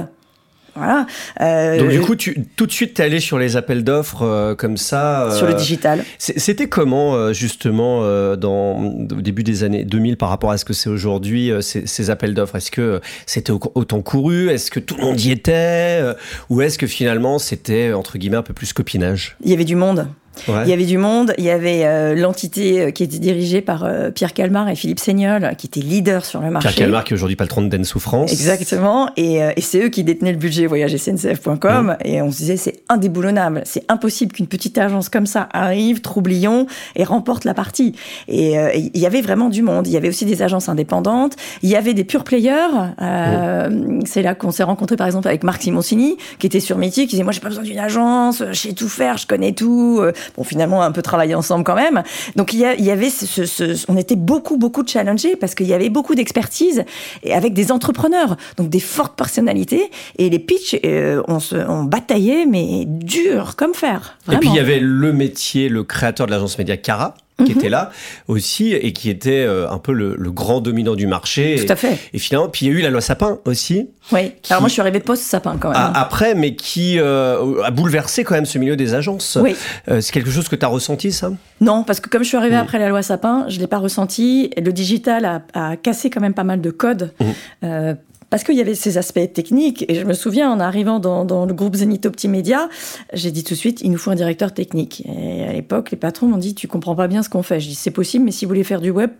Voilà. 0.75 1.05
Euh, 1.41 1.79
Donc 1.79 1.89
du 1.89 2.01
coup, 2.01 2.15
tu, 2.15 2.45
tout 2.55 2.65
de 2.65 2.71
suite, 2.71 2.93
tu 2.95 3.01
es 3.01 3.05
allé 3.05 3.19
sur 3.19 3.39
les 3.39 3.57
appels 3.57 3.83
d'offres 3.83 4.23
euh, 4.23 4.55
comme 4.55 4.77
ça. 4.77 5.25
Euh, 5.25 5.35
sur 5.35 5.47
le 5.47 5.53
digital. 5.53 6.03
C'était 6.17 6.67
comment 6.67 7.33
justement 7.33 8.01
dans, 8.35 8.77
au 9.11 9.21
début 9.21 9.43
des 9.43 9.63
années 9.63 9.85
2000 9.85 10.17
par 10.17 10.29
rapport 10.29 10.51
à 10.51 10.57
ce 10.57 10.65
que 10.65 10.73
c'est 10.73 10.89
aujourd'hui, 10.89 11.51
ces, 11.61 11.85
ces, 11.85 12.09
appels 12.09 12.33
d'offres? 12.33 12.55
Est-ce 12.55 12.71
que 12.71 13.01
c'était 13.25 13.51
autant 13.51 14.01
couru? 14.01 14.49
Est-ce 14.49 14.71
que 14.71 14.79
tout 14.79 14.95
le 14.97 15.03
monde 15.03 15.19
y 15.19 15.31
était? 15.31 16.01
Ou 16.49 16.61
est-ce 16.61 16.77
que 16.77 16.87
finalement 16.87 17.39
c'était, 17.39 17.93
entre 17.93 18.17
guillemets, 18.17 18.37
un 18.37 18.43
peu 18.43 18.53
plus 18.53 18.73
copinage? 18.73 19.37
Il 19.43 19.51
y 19.51 19.53
avait 19.53 19.65
du 19.65 19.75
monde. 19.75 20.07
Il 20.47 20.69
y 20.69 20.73
avait 20.73 20.85
du 20.85 20.97
monde, 20.97 21.33
il 21.37 21.43
y 21.43 21.49
avait 21.49 21.85
euh, 21.85 22.15
l'entité 22.15 22.81
euh, 22.81 22.91
qui 22.91 23.03
était 23.03 23.19
dirigée 23.19 23.61
par 23.61 23.83
euh, 23.83 24.11
Pierre 24.11 24.33
Calmar 24.33 24.69
et 24.69 24.75
Philippe 24.75 24.99
Seignol, 24.99 25.51
qui 25.57 25.67
étaient 25.67 25.79
leaders 25.79 26.25
sur 26.25 26.41
le 26.41 26.49
marché. 26.49 26.69
Pierre 26.69 26.85
Calmar 26.85 27.03
qui 27.03 27.13
est 27.13 27.15
aujourd'hui 27.15 27.35
patron 27.35 27.61
de 27.61 27.67
Den 27.67 27.83
Souffrance. 27.83 28.31
Exactement, 28.31 29.11
et, 29.17 29.39
et 29.55 29.61
c'est 29.61 29.83
eux 29.83 29.89
qui 29.89 30.03
détenaient 30.03 30.31
le 30.31 30.37
budget 30.37 30.65
voyagesncf.com, 30.65 31.97
mmh. 31.99 32.07
et 32.07 32.21
on 32.21 32.31
se 32.31 32.37
disait 32.37 32.57
c'est 32.57 32.81
indéboulonnable, 32.89 33.61
c'est 33.65 33.83
impossible 33.89 34.33
qu'une 34.33 34.47
petite 34.47 34.77
agence 34.77 35.09
comme 35.09 35.25
ça 35.25 35.49
arrive, 35.53 36.01
troublion, 36.01 36.67
et 36.95 37.03
remporte 37.03 37.45
la 37.45 37.53
partie. 37.53 37.95
Et 38.27 38.55
il 38.75 38.99
y 38.99 39.05
avait 39.05 39.21
vraiment 39.21 39.49
du 39.49 39.61
monde, 39.61 39.87
il 39.87 39.93
y 39.93 39.97
avait 39.97 40.09
aussi 40.09 40.25
des 40.25 40.41
agences 40.41 40.69
indépendantes, 40.69 41.35
il 41.61 41.69
y 41.69 41.75
avait 41.75 41.93
des 41.93 42.03
pure 42.03 42.23
players, 42.23 42.51
mmh. 42.99 44.01
c'est 44.05 44.21
là 44.21 44.35
qu'on 44.35 44.51
s'est 44.51 44.63
rencontré 44.63 44.95
par 44.95 45.07
exemple 45.07 45.27
avec 45.27 45.43
Marc 45.43 45.63
Simoncini, 45.63 46.17
qui 46.39 46.47
était 46.47 46.59
sur 46.59 46.77
métier, 46.77 47.05
qui 47.05 47.11
disait 47.11 47.23
moi 47.23 47.33
j'ai 47.33 47.41
pas 47.41 47.49
besoin 47.49 47.63
d'une 47.63 47.79
agence, 47.79 48.43
je 48.51 48.53
sais 48.53 48.73
tout 48.73 48.89
faire, 48.89 49.17
je 49.17 49.27
connais 49.27 49.53
tout, 49.53 50.01
bon, 50.35 50.43
finalement, 50.43 50.81
un 50.81 50.91
peu 50.91 51.01
travaillé 51.01 51.35
ensemble 51.35 51.63
quand 51.63 51.75
même. 51.75 52.03
Donc, 52.35 52.53
il 52.53 52.59
y, 52.59 52.91
avait 52.91 53.09
ce, 53.09 53.85
on 53.91 53.97
était 53.97 54.15
beaucoup, 54.15 54.57
beaucoup 54.57 54.85
challengés 54.85 55.35
parce 55.35 55.55
qu'il 55.55 55.67
y 55.67 55.73
avait 55.73 55.89
beaucoup 55.89 56.15
d'expertise 56.15 56.83
et 57.23 57.33
avec 57.33 57.53
des 57.53 57.71
entrepreneurs, 57.71 58.37
donc 58.57 58.69
des 58.69 58.79
fortes 58.79 59.15
personnalités. 59.15 59.91
Et 60.17 60.29
les 60.29 60.39
pitchs, 60.39 60.75
euh, 60.85 61.21
on, 61.27 61.39
se, 61.39 61.55
on 61.55 61.83
bataillait, 61.83 62.45
mais 62.45 62.85
dur 62.85 63.55
comme 63.55 63.73
fer. 63.73 64.17
Et 64.31 64.37
puis, 64.37 64.49
il 64.49 64.55
y 64.55 64.59
avait 64.59 64.79
le 64.79 65.13
métier, 65.13 65.69
le 65.69 65.83
créateur 65.83 66.27
de 66.27 66.31
l'agence 66.31 66.57
média 66.57 66.77
Cara 66.77 67.15
qui 67.45 67.51
était 67.51 67.69
là 67.69 67.91
aussi 68.27 68.73
et 68.73 68.93
qui 68.93 69.09
était 69.09 69.43
euh, 69.45 69.69
un 69.69 69.77
peu 69.77 69.93
le, 69.93 70.15
grand 70.31 70.61
dominant 70.61 70.95
du 70.95 71.07
marché. 71.07 71.63
Tout 71.65 71.71
à 71.71 71.75
fait. 71.75 71.97
Et, 72.13 72.19
finalement, 72.19 72.49
puis 72.49 72.65
il 72.65 72.71
y 72.71 72.75
a 72.75 72.79
eu 72.79 72.81
la 72.81 72.89
loi 72.89 73.01
Sapin 73.01 73.39
aussi. 73.45 73.89
Oui. 74.11 74.33
Alors 74.49 74.61
moi, 74.61 74.69
je 74.69 74.73
suis 74.73 74.81
arrivée 74.81 74.99
post-Sapin 74.99 75.57
quand 75.59 75.71
même. 75.71 75.91
après, 75.93 76.35
mais 76.35 76.55
qui 76.55 76.99
euh, 76.99 77.61
a 77.63 77.71
bouleversé 77.71 78.23
quand 78.23 78.35
même 78.35 78.45
ce 78.45 78.57
milieu 78.57 78.75
des 78.75 78.93
agences. 78.93 79.37
Oui. 79.41 79.55
Euh, 79.89 80.01
c'est 80.01 80.11
quelque 80.11 80.31
chose 80.31 80.47
que 80.47 80.55
tu 80.55 80.65
as 80.65 80.69
ressenti, 80.69 81.11
ça? 81.11 81.31
Non, 81.61 81.83
parce 81.83 81.99
que 81.99 82.09
comme 82.09 82.23
je 82.23 82.27
suis 82.27 82.37
arrivée 82.37 82.55
après 82.55 82.79
la 82.79 82.89
loi 82.89 83.01
Sapin, 83.01 83.45
je 83.49 83.59
l'ai 83.59 83.67
pas 83.67 83.79
ressenti. 83.79 84.51
Le 84.57 84.71
digital 84.71 85.25
a, 85.25 85.41
a, 85.53 85.75
cassé 85.77 86.09
quand 86.09 86.21
même 86.21 86.33
pas 86.33 86.43
mal 86.43 86.61
de 86.61 86.71
codes. 86.71 87.13
Mmh 87.61 87.93
parce 88.29 88.43
qu'il 88.43 88.55
y 88.55 88.61
avait 88.61 88.75
ces 88.75 88.97
aspects 88.97 89.33
techniques. 89.33 89.85
Et 89.87 89.95
je 89.95 90.05
me 90.05 90.13
souviens, 90.13 90.51
en 90.51 90.59
arrivant 90.59 90.99
dans, 90.99 91.45
le 91.45 91.53
groupe 91.53 91.75
Zenith 91.75 92.05
Optimédia, 92.05 92.69
j'ai 93.13 93.31
dit 93.31 93.43
tout 93.43 93.53
de 93.53 93.59
suite, 93.59 93.81
il 93.81 93.91
nous 93.91 93.97
faut 93.97 94.11
un 94.11 94.15
directeur 94.15 94.53
technique. 94.53 95.03
Et 95.07 95.43
à 95.43 95.53
l'époque, 95.53 95.91
les 95.91 95.97
patrons 95.97 96.27
m'ont 96.27 96.37
dit, 96.37 96.55
tu 96.55 96.67
comprends 96.67 96.95
pas 96.95 97.07
bien 97.07 97.23
ce 97.23 97.29
qu'on 97.29 97.43
fait. 97.43 97.59
Je 97.59 97.67
dis, 97.69 97.75
c'est 97.75 97.91
possible, 97.91 98.25
mais 98.25 98.31
si 98.31 98.45
vous 98.45 98.49
voulez 98.49 98.63
faire 98.63 98.81
du 98.81 98.91
web, 98.91 99.11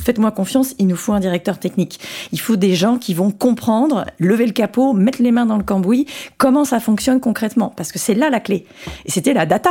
faites-moi 0.00 0.30
confiance, 0.30 0.74
il 0.78 0.86
nous 0.86 0.96
faut 0.96 1.12
un 1.12 1.20
directeur 1.20 1.58
technique. 1.58 2.00
Il 2.32 2.40
faut 2.40 2.56
des 2.56 2.74
gens 2.74 2.98
qui 2.98 3.14
vont 3.14 3.30
comprendre, 3.30 4.04
lever 4.18 4.46
le 4.46 4.52
capot, 4.52 4.92
mettre 4.92 5.22
les 5.22 5.32
mains 5.32 5.46
dans 5.46 5.58
le 5.58 5.64
cambouis, 5.64 6.06
comment 6.36 6.64
ça 6.64 6.80
fonctionne 6.80 7.20
concrètement. 7.20 7.72
Parce 7.76 7.92
que 7.92 7.98
c'est 7.98 8.14
là 8.14 8.30
la 8.30 8.40
clé. 8.40 8.66
Et 9.04 9.10
c'était 9.10 9.34
la 9.34 9.46
data. 9.46 9.70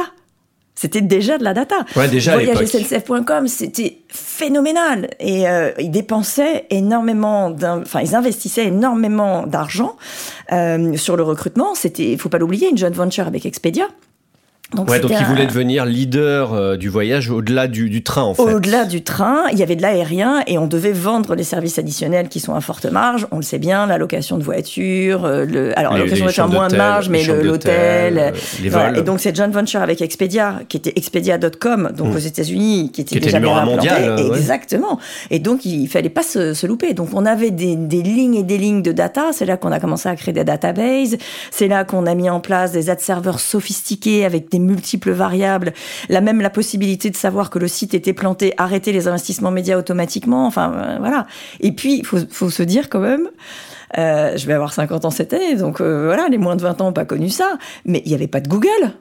C'était 0.78 1.02
déjà 1.02 1.40
de 1.40 1.44
la 1.44 1.56
data. 1.56 1.78
Ouais, 1.96 2.08
déjà 2.08 2.40
SNCF.com, 2.40 3.48
c'était 3.48 3.98
phénoménal. 4.10 5.10
Et 5.20 5.50
euh, 5.50 5.72
ils 5.80 5.90
dépensaient 5.90 6.68
énormément, 6.70 7.52
enfin, 7.64 8.02
ils 8.02 8.14
investissaient 8.14 8.68
énormément 8.68 9.48
d'argent 9.48 9.96
euh, 10.52 10.96
sur 10.96 11.18
le 11.18 11.24
recrutement. 11.24 11.74
C'était, 11.74 12.12
il 12.12 12.20
faut 12.20 12.30
pas 12.30 12.38
l'oublier, 12.38 12.70
une 12.70 12.78
joint 12.78 12.92
venture 12.92 13.26
avec 13.26 13.48
Expedia. 13.48 13.88
Donc, 14.74 14.90
ouais, 14.90 15.00
donc 15.00 15.12
il 15.18 15.26
voulait 15.26 15.46
devenir 15.46 15.86
leader 15.86 16.54
euh, 16.54 16.76
du 16.76 16.90
voyage 16.90 17.30
au-delà 17.30 17.70
du, 17.70 17.90
du, 17.90 18.04
train, 18.04 18.24
en 18.24 18.34
fait. 18.34 18.42
Au-delà 18.42 18.84
du 18.84 19.02
train, 19.02 19.44
il 19.54 19.58
y 19.58 19.64
avait 19.64 19.78
de 19.78 19.82
l'aérien 19.82 20.44
et 20.46 20.58
on 20.58 20.68
devait 20.68 20.92
vendre 20.92 21.36
les 21.36 21.46
services 21.46 21.80
additionnels 21.80 22.28
qui 22.28 22.42
sont 22.42 22.54
à 22.54 22.60
forte 22.60 22.86
marge. 22.86 23.28
On 23.32 23.38
le 23.38 23.44
sait 23.44 23.60
bien, 23.60 23.88
la 23.88 23.98
location 23.98 24.38
de 24.38 24.44
voiture, 24.44 25.24
euh, 25.24 25.46
le, 25.46 25.80
alors 25.80 25.94
la 25.94 26.00
location 26.00 26.18
de 26.18 26.24
voiture 26.24 26.50
moins 26.50 26.68
de 26.68 26.76
marge, 26.76 27.08
mais 27.08 27.24
l'hôtel, 27.24 28.18
euh, 28.18 28.32
les 28.62 28.68
vols. 28.68 28.98
Et 28.98 29.04
donc 29.04 29.22
cette 29.22 29.38
joint 29.38 29.48
venture 29.48 29.82
avec 29.82 30.02
Expedia, 30.02 30.60
qui 30.68 30.76
était 30.76 30.92
Expedia.com, 30.98 31.92
donc 31.96 32.08
mmh. 32.08 32.16
aux 32.16 32.20
États-Unis, 32.20 32.92
qui 32.92 33.02
était 33.02 33.16
qui 33.16 33.22
déjà 33.22 33.38
était 33.38 33.48
bien 33.48 33.64
mondial, 33.64 34.20
exactement. 34.36 35.00
Et 35.32 35.40
donc 35.40 35.64
il 35.64 35.88
fallait 35.88 36.10
pas 36.10 36.24
se, 36.24 36.54
se, 36.54 36.68
louper. 36.68 36.94
Donc 36.94 37.12
on 37.14 37.26
avait 37.26 37.52
des, 37.52 37.78
des 37.78 38.02
lignes 38.02 38.36
et 38.36 38.44
des 38.44 38.58
lignes 38.58 38.82
de 38.82 38.92
data. 38.92 39.28
C'est 39.32 39.46
là 39.46 39.56
qu'on 39.56 39.72
a 39.72 39.80
commencé 39.80 40.10
à 40.10 40.16
créer 40.18 40.34
des 40.34 40.44
databases. 40.44 41.16
C'est 41.52 41.70
là 41.70 41.86
qu'on 41.86 42.06
a 42.06 42.16
mis 42.16 42.30
en 42.30 42.42
place 42.42 42.74
des 42.74 42.90
ad 42.90 43.00
serveurs 43.00 43.40
sophistiqués 43.40 44.26
avec 44.26 44.52
des 44.52 44.57
multiples 44.60 45.12
variables, 45.12 45.74
la 46.10 46.22
même 46.22 46.42
la 46.42 46.50
possibilité 46.50 47.10
de 47.10 47.16
savoir 47.16 47.50
que 47.50 47.60
le 47.60 47.68
site 47.68 47.94
était 47.94 48.14
planté, 48.14 48.54
arrêter 48.58 48.92
les 48.92 49.08
investissements 49.08 49.52
médias 49.52 49.78
automatiquement, 49.78 50.46
enfin 50.46 50.74
euh, 50.74 50.98
voilà. 51.00 51.28
Et 51.60 51.72
puis 51.72 51.98
il 52.00 52.06
faut, 52.06 52.20
faut, 52.30 52.50
se 52.50 52.64
dire 52.64 52.90
quand 52.90 53.00
même, 53.00 53.30
euh, 53.98 54.36
je 54.38 54.48
vais 54.48 54.54
avoir 54.54 54.74
50 54.74 55.06
ans 55.06 55.10
cette 55.10 55.34
année, 55.34 55.56
donc 55.56 55.82
euh, 55.82 56.06
voilà, 56.06 56.28
les 56.30 56.38
moins 56.38 56.56
de 56.56 56.62
20 56.62 56.82
ans 56.82 56.86
n'ont 56.86 56.94
pas 56.94 57.06
connu 57.06 57.30
ça, 57.30 57.58
mais 57.86 58.02
il 58.06 58.10
n'y 58.10 58.16
avait 58.16 58.28
pas 58.28 58.40
de 58.42 58.48
Google. 58.48 58.94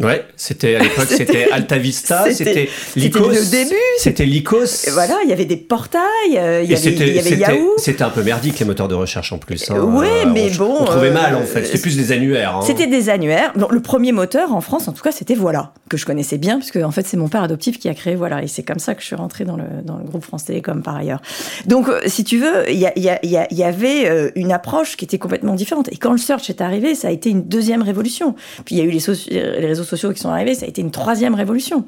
Ouais, 0.00 0.24
c'était 0.34 0.76
à 0.76 0.78
l'époque 0.78 1.08
c'était 1.08 1.50
Alta 1.50 1.76
Vista, 1.76 2.32
c'était 2.32 2.70
Lycos. 2.96 3.32
C'était 3.32 3.40
le 3.40 3.50
début. 3.50 3.80
C'était 3.98 4.24
Lycos. 4.24 4.90
Voilà, 4.92 5.18
il 5.24 5.28
y 5.28 5.32
avait 5.32 5.44
des 5.44 5.58
portails, 5.58 6.02
euh, 6.36 6.62
il 6.62 6.70
y, 6.70 6.74
avait, 6.74 6.90
il 6.90 7.14
y 7.14 7.18
avait 7.18 7.36
Yahoo. 7.36 7.74
C'était 7.76 8.02
un 8.02 8.08
peu 8.08 8.22
merdique 8.22 8.58
les 8.58 8.64
moteurs 8.64 8.88
de 8.88 8.94
recherche 8.94 9.30
en 9.32 9.38
plus. 9.38 9.70
Hein. 9.70 9.78
Oui, 9.78 10.08
mais 10.32 10.48
bon. 10.50 10.78
On 10.80 10.84
trouvait 10.86 11.10
mal 11.10 11.34
en 11.34 11.44
fait. 11.44 11.66
C'était 11.66 11.82
plus 11.82 11.98
des 11.98 12.12
annuaires. 12.12 12.56
Hein. 12.56 12.62
C'était 12.62 12.86
des 12.86 13.10
annuaires. 13.10 13.52
Bon, 13.56 13.68
le 13.70 13.80
premier 13.80 14.12
moteur 14.12 14.54
en 14.54 14.62
France, 14.62 14.88
en 14.88 14.92
tout 14.92 15.02
cas, 15.02 15.12
c'était 15.12 15.34
Voilà 15.34 15.74
que 15.90 15.98
je 15.98 16.06
connaissais 16.06 16.38
bien 16.38 16.58
puisque 16.58 16.76
en 16.76 16.92
fait 16.92 17.04
c'est 17.06 17.16
mon 17.16 17.28
père 17.28 17.42
adoptif 17.42 17.78
qui 17.78 17.88
a 17.88 17.94
créé 17.94 18.14
Voilà 18.14 18.44
et 18.44 18.46
c'est 18.46 18.62
comme 18.62 18.78
ça 18.78 18.94
que 18.94 19.00
je 19.02 19.06
suis 19.06 19.16
rentrée 19.16 19.44
dans 19.44 19.56
le 19.56 19.64
dans 19.84 19.98
le 19.98 20.04
groupe 20.04 20.24
France 20.24 20.44
Télécom 20.44 20.82
par 20.82 20.96
ailleurs. 20.96 21.20
Donc 21.66 21.88
euh, 21.88 22.00
si 22.06 22.24
tu 22.24 22.38
veux, 22.38 22.70
il 22.70 22.78
y, 22.78 22.86
y, 22.96 23.10
y, 23.22 23.54
y, 23.54 23.64
avait 23.64 24.08
euh, 24.08 24.30
une 24.34 24.52
approche 24.52 24.96
qui 24.96 25.04
était 25.04 25.18
complètement 25.18 25.54
différente. 25.54 25.92
Et 25.92 25.96
quand 25.96 26.12
le 26.12 26.18
search 26.18 26.48
est 26.48 26.62
arrivé, 26.62 26.94
ça 26.94 27.08
a 27.08 27.10
été 27.10 27.28
une 27.28 27.42
deuxième 27.42 27.82
révolution. 27.82 28.34
Puis 28.64 28.76
il 28.76 28.78
y 28.78 28.80
a 28.80 28.84
eu 28.84 28.90
les, 28.90 29.02
les 29.30 29.66
réseaux 29.66 29.84
sociaux 29.84 29.89
qui 29.96 30.20
sont 30.20 30.30
arrivés, 30.30 30.54
ça 30.54 30.66
a 30.66 30.68
été 30.68 30.80
une 30.80 30.90
troisième 30.90 31.34
révolution. 31.34 31.84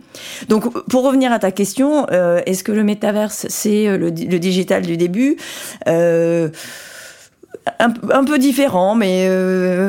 Donc, 0.49 0.71
pour 0.89 1.05
revenir 1.05 1.33
à 1.33 1.39
ta 1.39 1.51
question, 1.51 2.07
euh, 2.11 2.41
est-ce 2.47 2.65
que 2.65 2.73
le 2.73 2.85
métaverse, 2.85 3.47
c'est 3.49 3.89
euh, 3.89 3.97
le, 3.97 4.11
digital 4.11 4.83
du 4.83 4.97
début? 4.97 5.37
Euh, 5.87 6.49
un, 7.79 8.25
peu 8.25 8.39
différent, 8.39 8.95
mais 8.95 9.29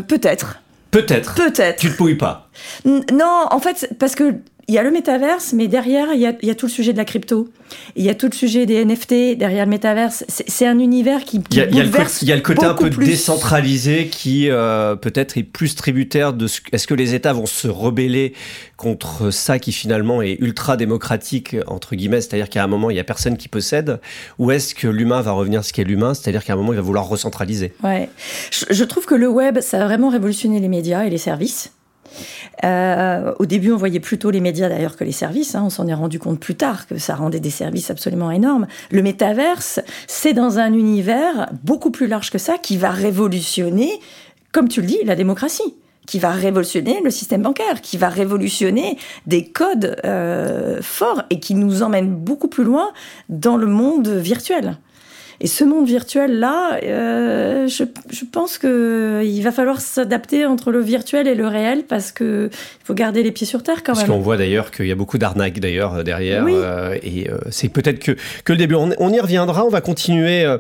peut-être. 0.08 0.60
Peut-être. 0.92 1.34
Peut-être. 1.34 1.80
Tu 1.80 1.88
ne 1.88 1.94
pouilles 1.94 2.16
pas. 2.16 2.50
non, 2.86 3.48
en 3.50 3.60
fait, 3.60 3.90
parce 3.98 4.14
que 4.14 4.36
il 4.70 4.74
y 4.74 4.78
a 4.78 4.84
le 4.84 4.92
métaverse, 4.92 5.52
mais 5.52 5.68
derrière, 5.68 6.14
il 6.14 6.22
y, 6.22 6.26
a, 6.26 6.34
il 6.42 6.48
y, 6.48 6.52
a, 6.52 6.56
tout 6.56 6.68
le 6.68 6.72
sujet 6.72 6.94
de 6.94 6.98
la 6.98 7.04
crypto. 7.04 7.50
Il 7.98 8.06
y 8.06 8.10
a 8.10 8.16
tout 8.16 8.28
le 8.28 8.36
sujet 8.36 8.66
des 8.66 8.86
NFT 8.86 9.38
derrière 9.38 9.66
le 9.66 9.70
métaverse. 9.70 10.24
C'est 10.30 10.66
un 10.66 10.80
univers 10.80 11.26
qui, 11.26 11.42
qui 11.44 11.58
il 11.58 11.58
y 11.58 11.62
a, 11.62 11.66
bouleverse 11.66 12.22
Il 12.22 12.30
y 12.30 12.32
a 12.32 12.36
le 12.38 12.42
côté 12.42 12.66
un 12.66 12.74
peu 12.74 12.90
plus. 12.90 13.06
décentralisé 13.06 14.08
qui 14.08 14.50
euh, 14.50 14.96
peut-être 14.96 15.38
est 15.38 15.44
plus 15.44 15.76
tributaire 15.76 16.32
de 16.32 16.48
ce... 16.48 16.62
Est-ce 16.72 16.88
que 16.88 16.94
les 16.94 17.14
États 17.14 17.34
vont 17.34 17.46
se 17.46 17.68
rebeller 17.68 18.34
contre 18.78 19.32
ça 19.32 19.60
qui 19.60 19.74
finalement 19.74 20.22
est 20.22 20.38
ultra 20.40 20.78
démocratique, 20.78 21.58
entre 21.68 21.96
guillemets, 21.96 22.22
c'est-à-dire 22.22 22.50
qu'à 22.50 22.64
un 22.64 22.68
moment, 22.68 22.90
il 22.90 22.94
n'y 22.94 23.00
a 23.02 23.06
personne 23.06 23.36
qui 23.36 23.50
possède 23.50 24.00
Ou 24.40 24.52
est-ce 24.52 24.76
que 24.76 24.88
l'humain 24.88 25.22
va 25.22 25.32
revenir 25.32 25.66
ce 25.66 25.74
qu'est 25.74 25.84
l'humain, 25.84 26.14
c'est-à-dire 26.14 26.44
qu'à 26.44 26.54
un 26.54 26.58
moment, 26.58 26.72
il 26.72 26.78
va 26.78 26.82
vouloir 26.82 27.08
recentraliser? 27.10 27.74
Ouais. 27.84 28.08
Je, 28.52 28.66
je 28.70 28.84
trouve 28.86 29.06
que 29.06 29.16
le 29.16 29.28
web, 29.28 29.60
ça 29.60 29.82
a 29.82 29.86
vraiment 29.86 30.08
révolutionné 30.08 30.62
les 30.62 30.70
médias 30.70 31.04
et 31.04 31.10
les 31.10 31.18
services. 31.18 31.74
Euh, 32.64 33.34
au 33.40 33.46
début, 33.46 33.72
on 33.72 33.78
voyait 33.78 34.00
plutôt 34.00 34.32
les 34.32 34.40
médias 34.40 34.70
d'ailleurs 34.70 34.96
que 34.96 35.04
les 35.04 35.12
services. 35.12 35.56
Hein. 35.56 35.64
On 35.66 35.70
s'en 35.70 35.88
est 35.88 35.94
rendu 35.94 36.20
compte 36.20 36.40
plus 36.40 36.56
tard 36.56 36.88
que 36.88 36.98
ça 36.98 37.16
rendait 37.16 37.40
des 37.40 37.50
services 37.50 37.90
absolument 37.92 38.32
énormes. 38.32 38.68
Le 38.92 39.02
métaverse, 39.02 39.80
c'est 40.08 40.34
dans 40.34 40.60
un 40.60 40.74
univers 40.74 41.50
beaucoup 41.64 41.92
plus 41.92 42.08
large 42.08 42.32
que 42.32 42.38
ça 42.38 42.58
qui 42.58 42.78
va 42.78 42.92
révolutionner, 42.92 43.92
comme 44.52 44.68
tu 44.68 44.82
le 44.82 44.88
dis, 44.88 45.00
la 45.06 45.16
démocratie 45.16 45.76
qui 46.06 46.20
va 46.20 46.32
révolutionner 46.32 47.00
le 47.02 47.10
système 47.10 47.42
bancaire, 47.42 47.82
qui 47.82 47.98
va 47.98 48.10
révolutionner 48.10 48.98
des 49.26 49.46
codes 49.46 49.96
euh, 50.04 50.82
forts 50.82 51.24
et 51.30 51.40
qui 51.40 51.56
nous 51.56 51.82
emmène 51.82 52.14
beaucoup 52.14 52.50
plus 52.50 52.66
loin 52.66 52.92
dans 53.30 53.56
le 53.56 53.68
monde 53.68 54.10
virtuel. 54.10 54.78
Et 55.44 55.48
ce 55.48 55.66
monde 55.66 55.86
virtuel-là, 55.86 56.80
euh, 56.84 57.68
je, 57.68 57.84
je, 58.10 58.24
pense 58.24 58.58
qu'il 58.58 59.44
va 59.44 59.52
falloir 59.52 59.82
s'adapter 59.82 60.46
entre 60.46 60.72
le 60.72 60.80
virtuel 60.80 61.28
et 61.28 61.36
le 61.36 61.48
réel 61.48 61.84
parce 61.84 62.14
qu'il 62.14 62.50
faut 62.82 62.94
garder 62.94 63.24
les 63.24 63.34
pieds 63.34 63.46
sur 63.46 63.62
terre 63.62 63.84
quand 63.84 63.92
même. 63.92 64.06
Parce 64.06 64.08
qu'on 64.08 64.24
voit 64.24 64.38
d'ailleurs 64.38 64.72
qu'il 64.72 64.88
y 64.88 64.92
a 64.94 64.96
beaucoup 64.96 65.18
d'arnaques 65.18 65.60
d'ailleurs 65.60 65.96
euh, 65.96 66.04
derrière. 66.04 66.46
Euh, 66.48 66.98
et 67.04 67.30
euh, 67.30 67.40
c'est 67.50 67.68
peut-être 67.68 68.00
que, 68.00 68.14
que 68.46 68.54
le 68.54 68.58
début. 68.58 68.76
On, 68.76 68.92
on, 68.98 69.12
y 69.12 69.20
reviendra, 69.20 69.66
on 69.66 69.70
va 69.70 69.82
continuer 69.82 70.46
euh, 70.46 70.60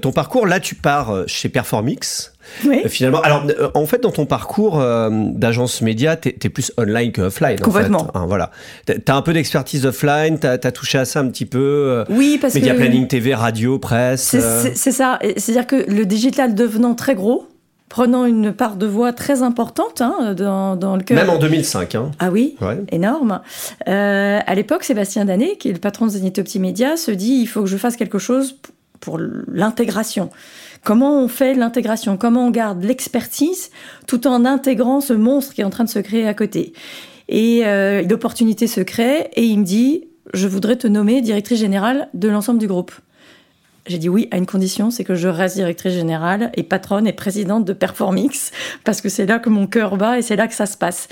ton 0.00 0.10
parcours. 0.10 0.46
Là, 0.46 0.58
tu 0.58 0.74
pars 0.74 1.24
chez 1.26 1.50
Performix. 1.50 2.33
Oui. 2.64 2.82
finalement, 2.86 3.20
alors 3.20 3.46
en 3.74 3.86
fait, 3.86 4.02
dans 4.02 4.10
ton 4.10 4.26
parcours 4.26 4.82
d'agence 5.10 5.82
média, 5.82 6.16
tu 6.16 6.28
es, 6.28 6.48
plus 6.48 6.72
online 6.78 7.12
que 7.12 7.22
offline. 7.22 7.58
Complètement. 7.58 8.02
En 8.02 8.04
fait. 8.06 8.18
hein, 8.18 8.24
voilà. 8.26 8.50
Tu 8.86 8.94
as 9.06 9.16
un 9.16 9.22
peu 9.22 9.32
d'expertise 9.32 9.86
offline, 9.86 10.38
tu 10.38 10.46
as, 10.46 10.58
touché 10.58 10.98
à 10.98 11.04
ça 11.04 11.20
un 11.20 11.28
petit 11.28 11.46
peu. 11.46 12.04
oui, 12.10 12.38
parce 12.40 12.54
média 12.54 12.72
que. 12.72 12.78
planning 12.78 13.06
TV, 13.06 13.34
radio, 13.34 13.78
presse. 13.78 14.36
C'est 14.74 14.92
ça. 14.92 15.18
C'est-à-dire 15.36 15.66
que 15.66 15.90
le 15.90 16.06
digital 16.06 16.54
devenant 16.54 16.94
très 16.94 17.14
gros, 17.14 17.48
prenant 17.94 18.24
une 18.24 18.52
part 18.52 18.74
de 18.74 18.86
voix 18.86 19.12
très 19.12 19.42
importante 19.42 20.00
hein, 20.00 20.34
dans, 20.36 20.74
dans, 20.74 20.96
le 20.96 21.02
cœur. 21.04 21.16
Même 21.16 21.30
en 21.30 21.38
2005. 21.38 21.94
Hein. 21.94 22.10
Ah 22.18 22.30
oui, 22.30 22.56
ouais. 22.60 22.78
énorme. 22.90 23.40
Euh, 23.86 24.40
à 24.44 24.54
l'époque, 24.56 24.82
Sébastien 24.82 25.24
Danet, 25.24 25.56
qui 25.58 25.68
est 25.68 25.72
le 25.72 25.78
patron 25.78 26.06
de 26.06 26.10
Zenith 26.10 26.40
Optimédia, 26.40 26.96
se 26.96 27.12
dit 27.12 27.34
il 27.34 27.46
faut 27.46 27.60
que 27.60 27.68
je 27.68 27.76
fasse 27.76 27.96
quelque 27.96 28.18
chose 28.18 28.56
pour 29.04 29.18
l'intégration. 29.18 30.30
Comment 30.82 31.22
on 31.22 31.28
fait 31.28 31.54
l'intégration? 31.54 32.16
Comment 32.16 32.46
on 32.46 32.50
garde 32.50 32.82
l'expertise 32.82 33.70
tout 34.06 34.26
en 34.26 34.44
intégrant 34.44 35.00
ce 35.00 35.12
monstre 35.12 35.54
qui 35.54 35.60
est 35.60 35.64
en 35.64 35.70
train 35.70 35.84
de 35.84 35.90
se 35.90 35.98
créer 35.98 36.26
à 36.26 36.34
côté? 36.34 36.72
Et 37.28 37.62
euh, 37.64 38.02
l'opportunité 38.02 38.66
se 38.66 38.80
crée 38.80 39.30
et 39.34 39.44
il 39.44 39.60
me 39.60 39.64
dit 39.64 40.08
je 40.32 40.48
voudrais 40.48 40.76
te 40.76 40.86
nommer 40.86 41.20
directrice 41.20 41.58
générale 41.58 42.08
de 42.14 42.28
l'ensemble 42.28 42.58
du 42.58 42.66
groupe. 42.66 42.92
J'ai 43.86 43.98
dit 43.98 44.08
oui 44.08 44.28
à 44.30 44.38
une 44.38 44.46
condition, 44.46 44.90
c'est 44.90 45.04
que 45.04 45.14
je 45.14 45.28
reste 45.28 45.56
directrice 45.56 45.92
générale 45.92 46.50
et 46.54 46.62
patronne 46.62 47.06
et 47.06 47.12
présidente 47.12 47.66
de 47.66 47.74
Performix, 47.74 48.50
parce 48.82 49.02
que 49.02 49.10
c'est 49.10 49.26
là 49.26 49.38
que 49.38 49.50
mon 49.50 49.66
cœur 49.66 49.98
bat 49.98 50.18
et 50.18 50.22
c'est 50.22 50.36
là 50.36 50.48
que 50.48 50.54
ça 50.54 50.64
se 50.64 50.78
passe. 50.78 51.06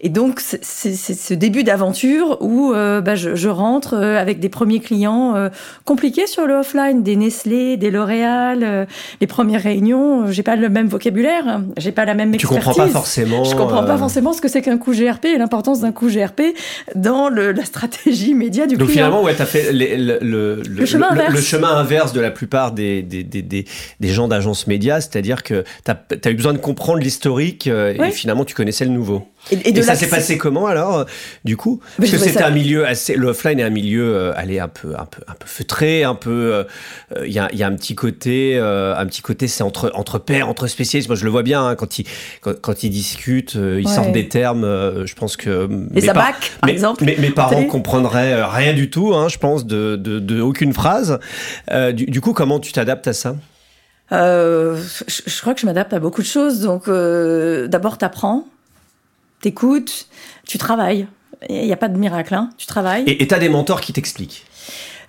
Et 0.00 0.08
donc, 0.08 0.40
c'est 0.40 0.94
ce 0.94 1.34
début 1.34 1.62
d'aventure 1.62 2.38
où 2.40 2.72
euh, 2.72 3.00
bah, 3.00 3.14
je, 3.14 3.36
je, 3.36 3.48
rentre 3.48 3.94
euh, 3.94 4.18
avec 4.18 4.40
des 4.40 4.48
premiers 4.48 4.80
clients 4.80 5.36
euh, 5.36 5.48
compliqués 5.84 6.26
sur 6.26 6.48
le 6.48 6.54
offline, 6.54 7.04
des 7.04 7.14
Nestlé, 7.14 7.76
des 7.76 7.92
L'Oréal, 7.92 8.64
euh, 8.64 8.84
les 9.20 9.28
premières 9.28 9.62
réunions. 9.62 10.26
J'ai 10.28 10.42
pas 10.42 10.56
le 10.56 10.68
même 10.68 10.88
vocabulaire, 10.88 11.60
j'ai 11.76 11.92
pas 11.92 12.04
la 12.04 12.14
même 12.14 12.34
expertise. 12.34 12.58
Tu 12.58 12.64
comprends 12.66 12.84
pas 12.84 12.90
forcément. 12.90 13.44
Je 13.44 13.54
comprends 13.54 13.84
pas 13.84 13.96
forcément 13.96 14.32
ce 14.32 14.40
que 14.40 14.48
c'est 14.48 14.62
qu'un 14.62 14.78
coût 14.78 14.92
GRP 14.92 15.26
et 15.26 15.38
l'importance 15.38 15.82
d'un 15.82 15.92
coût 15.92 16.08
GRP 16.08 16.42
dans 16.96 17.28
le, 17.28 17.52
la 17.52 17.64
stratégie 17.64 18.34
média 18.34 18.66
du 18.66 18.76
donc 18.76 18.88
client. 18.88 19.04
Donc 19.04 19.10
finalement, 19.10 19.22
ouais, 19.22 19.34
t'as 19.36 19.46
fait 19.46 19.72
le, 19.72 19.98
le, 19.98 20.18
le, 20.20 20.62
le, 20.68 20.84
chemin 20.84 21.10
inverse. 21.10 21.32
le 21.32 21.40
chemin 21.40 21.76
inverse 21.76 22.07
de 22.12 22.20
la 22.20 22.30
plupart 22.30 22.72
des, 22.72 23.02
des, 23.02 23.24
des, 23.24 23.42
des, 23.42 23.64
des 24.00 24.08
gens 24.08 24.28
d'agence 24.28 24.66
média, 24.66 25.00
c'est-à-dire 25.00 25.42
que 25.42 25.64
tu 25.84 25.90
as, 25.90 26.00
as, 26.24 26.30
eu 26.30 26.34
besoin 26.34 26.52
de 26.52 26.58
comprendre 26.58 27.00
l'historique 27.00 27.66
euh, 27.66 27.94
oui. 27.98 28.08
et 28.08 28.10
finalement 28.10 28.44
tu 28.44 28.54
connaissais 28.54 28.84
le 28.84 28.90
nouveau. 28.90 29.26
Et, 29.50 29.82
ça 29.82 29.94
s'est 29.94 30.08
passé 30.08 30.38
comment 30.38 30.66
alors, 30.66 31.06
du 31.44 31.56
coup? 31.56 31.80
Parce 31.96 32.10
que 32.10 32.18
c'était 32.18 32.42
un 32.42 32.50
milieu 32.50 32.86
assez. 32.86 33.14
Le 33.14 33.28
offline 33.28 33.60
est 33.60 33.64
un 33.64 33.70
milieu, 33.70 34.14
euh, 34.14 34.32
allez, 34.36 34.58
un 34.58 34.68
peu, 34.68 34.94
un 34.98 35.04
peu, 35.04 35.22
un 35.26 35.34
peu 35.34 35.46
feutré, 35.46 36.04
un 36.04 36.14
peu. 36.14 36.64
Il 37.24 37.32
y, 37.32 37.38
a, 37.38 37.48
y, 37.54 37.62
a, 37.62 37.66
un 37.66 37.74
petit 37.74 37.94
côté, 37.94 38.58
un 38.58 39.06
petit 39.06 39.22
côté, 39.22 39.48
c'est 39.48 39.62
entre 39.62 39.90
entre 39.94 40.18
pairs, 40.18 40.48
entre 40.48 40.66
spécialistes. 40.66 41.08
Moi, 41.08 41.16
je 41.16 41.24
le 41.24 41.30
vois 41.30 41.42
bien 41.42 41.66
hein, 41.66 41.74
quand 41.74 41.98
ils 41.98 42.06
quand, 42.40 42.82
ils 42.82 42.90
discutent, 42.90 43.54
ils 43.54 43.88
sortent 43.88 44.12
des 44.12 44.28
termes. 44.28 44.64
je 45.04 45.14
pense 45.14 45.36
que 45.36 45.68
les 45.92 46.08
abacs, 46.08 46.52
par 46.60 46.70
exemple. 46.70 47.04
Mes, 47.04 47.30
parents 47.30 47.64
comprendraient 47.64 48.42
rien 48.44 48.74
du 48.74 48.90
tout, 48.90 49.14
hein, 49.14 49.28
je 49.28 49.38
pense, 49.38 49.66
de, 49.66 49.96
de, 49.96 50.18
de 50.18 50.40
aucune 50.40 50.72
phrase. 50.72 51.18
Du, 51.70 52.06
du, 52.06 52.20
coup, 52.20 52.32
comment 52.32 52.60
tu 52.60 52.72
t'adaptes 52.72 53.08
à 53.08 53.12
ça? 53.12 53.34
Euh, 54.12 54.80
je, 55.06 55.40
crois 55.40 55.54
que 55.54 55.60
je 55.60 55.66
m'adapte 55.66 55.92
à 55.92 56.00
beaucoup 56.00 56.22
de 56.22 56.26
choses. 56.26 56.60
Donc, 56.60 56.88
euh, 56.88 57.68
d'abord, 57.68 57.98
t'apprends, 57.98 58.46
t'écoutes, 59.40 60.08
tu 60.46 60.58
travailles. 60.58 61.06
Il 61.48 61.64
n'y 61.64 61.72
a 61.72 61.76
pas 61.76 61.88
de 61.88 61.96
miracle, 61.96 62.34
hein. 62.34 62.50
tu 62.58 62.66
travailles. 62.66 63.04
Et 63.06 63.26
tu 63.26 63.34
as 63.34 63.38
des 63.38 63.48
mentors 63.48 63.80
qui 63.80 63.92
t'expliquent 63.92 64.44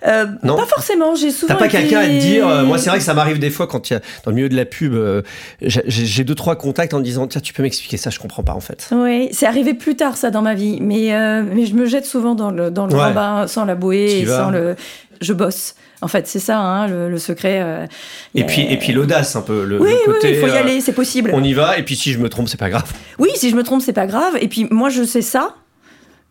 euh, 0.06 0.26
non. 0.42 0.56
Pas 0.56 0.66
forcément, 0.66 1.14
j'ai 1.14 1.30
souvent. 1.30 1.54
T'as 1.54 1.58
pas 1.58 1.68
quelqu'un 1.68 2.00
à 2.00 2.06
te 2.06 2.18
dire, 2.18 2.48
euh, 2.48 2.64
moi 2.64 2.78
c'est 2.78 2.90
vrai 2.90 2.98
que 2.98 3.04
ça 3.04 3.14
m'arrive 3.14 3.38
des 3.38 3.50
fois 3.50 3.66
quand 3.66 3.90
il 3.90 3.94
y 3.94 3.96
a, 3.96 4.00
dans 4.24 4.30
le 4.30 4.34
milieu 4.34 4.48
de 4.48 4.56
la 4.56 4.64
pub, 4.64 4.94
euh, 4.94 5.22
j'ai 5.60 6.24
deux, 6.24 6.34
trois 6.34 6.56
contacts 6.56 6.94
en 6.94 6.98
me 6.98 7.04
disant, 7.04 7.26
tiens, 7.26 7.40
tu 7.40 7.52
peux 7.52 7.62
m'expliquer 7.62 7.96
ça, 7.96 8.10
je 8.10 8.18
comprends 8.18 8.42
pas 8.42 8.54
en 8.54 8.60
fait. 8.60 8.88
Oui, 8.92 9.28
c'est 9.32 9.46
arrivé 9.46 9.74
plus 9.74 9.96
tard 9.96 10.16
ça 10.16 10.30
dans 10.30 10.42
ma 10.42 10.54
vie, 10.54 10.78
mais, 10.80 11.10
mais 11.42 11.66
je 11.66 11.74
me 11.74 11.86
jette 11.86 12.06
souvent 12.06 12.34
dans 12.34 12.50
le, 12.50 12.70
dans 12.70 12.86
le 12.86 12.94
bain 12.94 13.46
sans 13.46 13.64
la 13.64 13.74
bouée 13.74 14.20
et 14.20 14.26
sans 14.26 14.50
le. 14.50 14.76
Je 15.20 15.34
bosse. 15.34 15.74
En 16.02 16.08
fait, 16.08 16.26
c'est 16.26 16.38
ça, 16.38 16.58
hein, 16.58 16.88
le, 16.88 17.18
secret. 17.18 17.60
Euh, 17.62 17.86
et, 18.34 18.44
puis, 18.44 18.62
et 18.62 18.78
puis 18.78 18.92
l'audace, 18.92 19.36
un 19.36 19.42
peu. 19.42 19.64
Le, 19.64 19.80
oui, 19.80 19.92
côté, 20.06 20.28
oui, 20.28 20.34
il 20.34 20.40
faut 20.40 20.46
y 20.46 20.50
euh, 20.50 20.60
aller, 20.60 20.80
c'est 20.80 20.92
possible. 20.92 21.30
On 21.34 21.44
y 21.44 21.52
va, 21.52 21.76
et 21.78 21.82
puis 21.82 21.94
si 21.94 22.12
je 22.12 22.18
me 22.18 22.28
trompe, 22.28 22.48
c'est 22.48 22.58
pas 22.58 22.70
grave. 22.70 22.90
Oui, 23.18 23.28
si 23.34 23.50
je 23.50 23.56
me 23.56 23.62
trompe, 23.62 23.82
c'est 23.82 23.92
pas 23.92 24.06
grave. 24.06 24.38
Et 24.40 24.48
puis 24.48 24.66
moi, 24.70 24.88
je 24.88 25.02
sais 25.02 25.20
ça, 25.20 25.54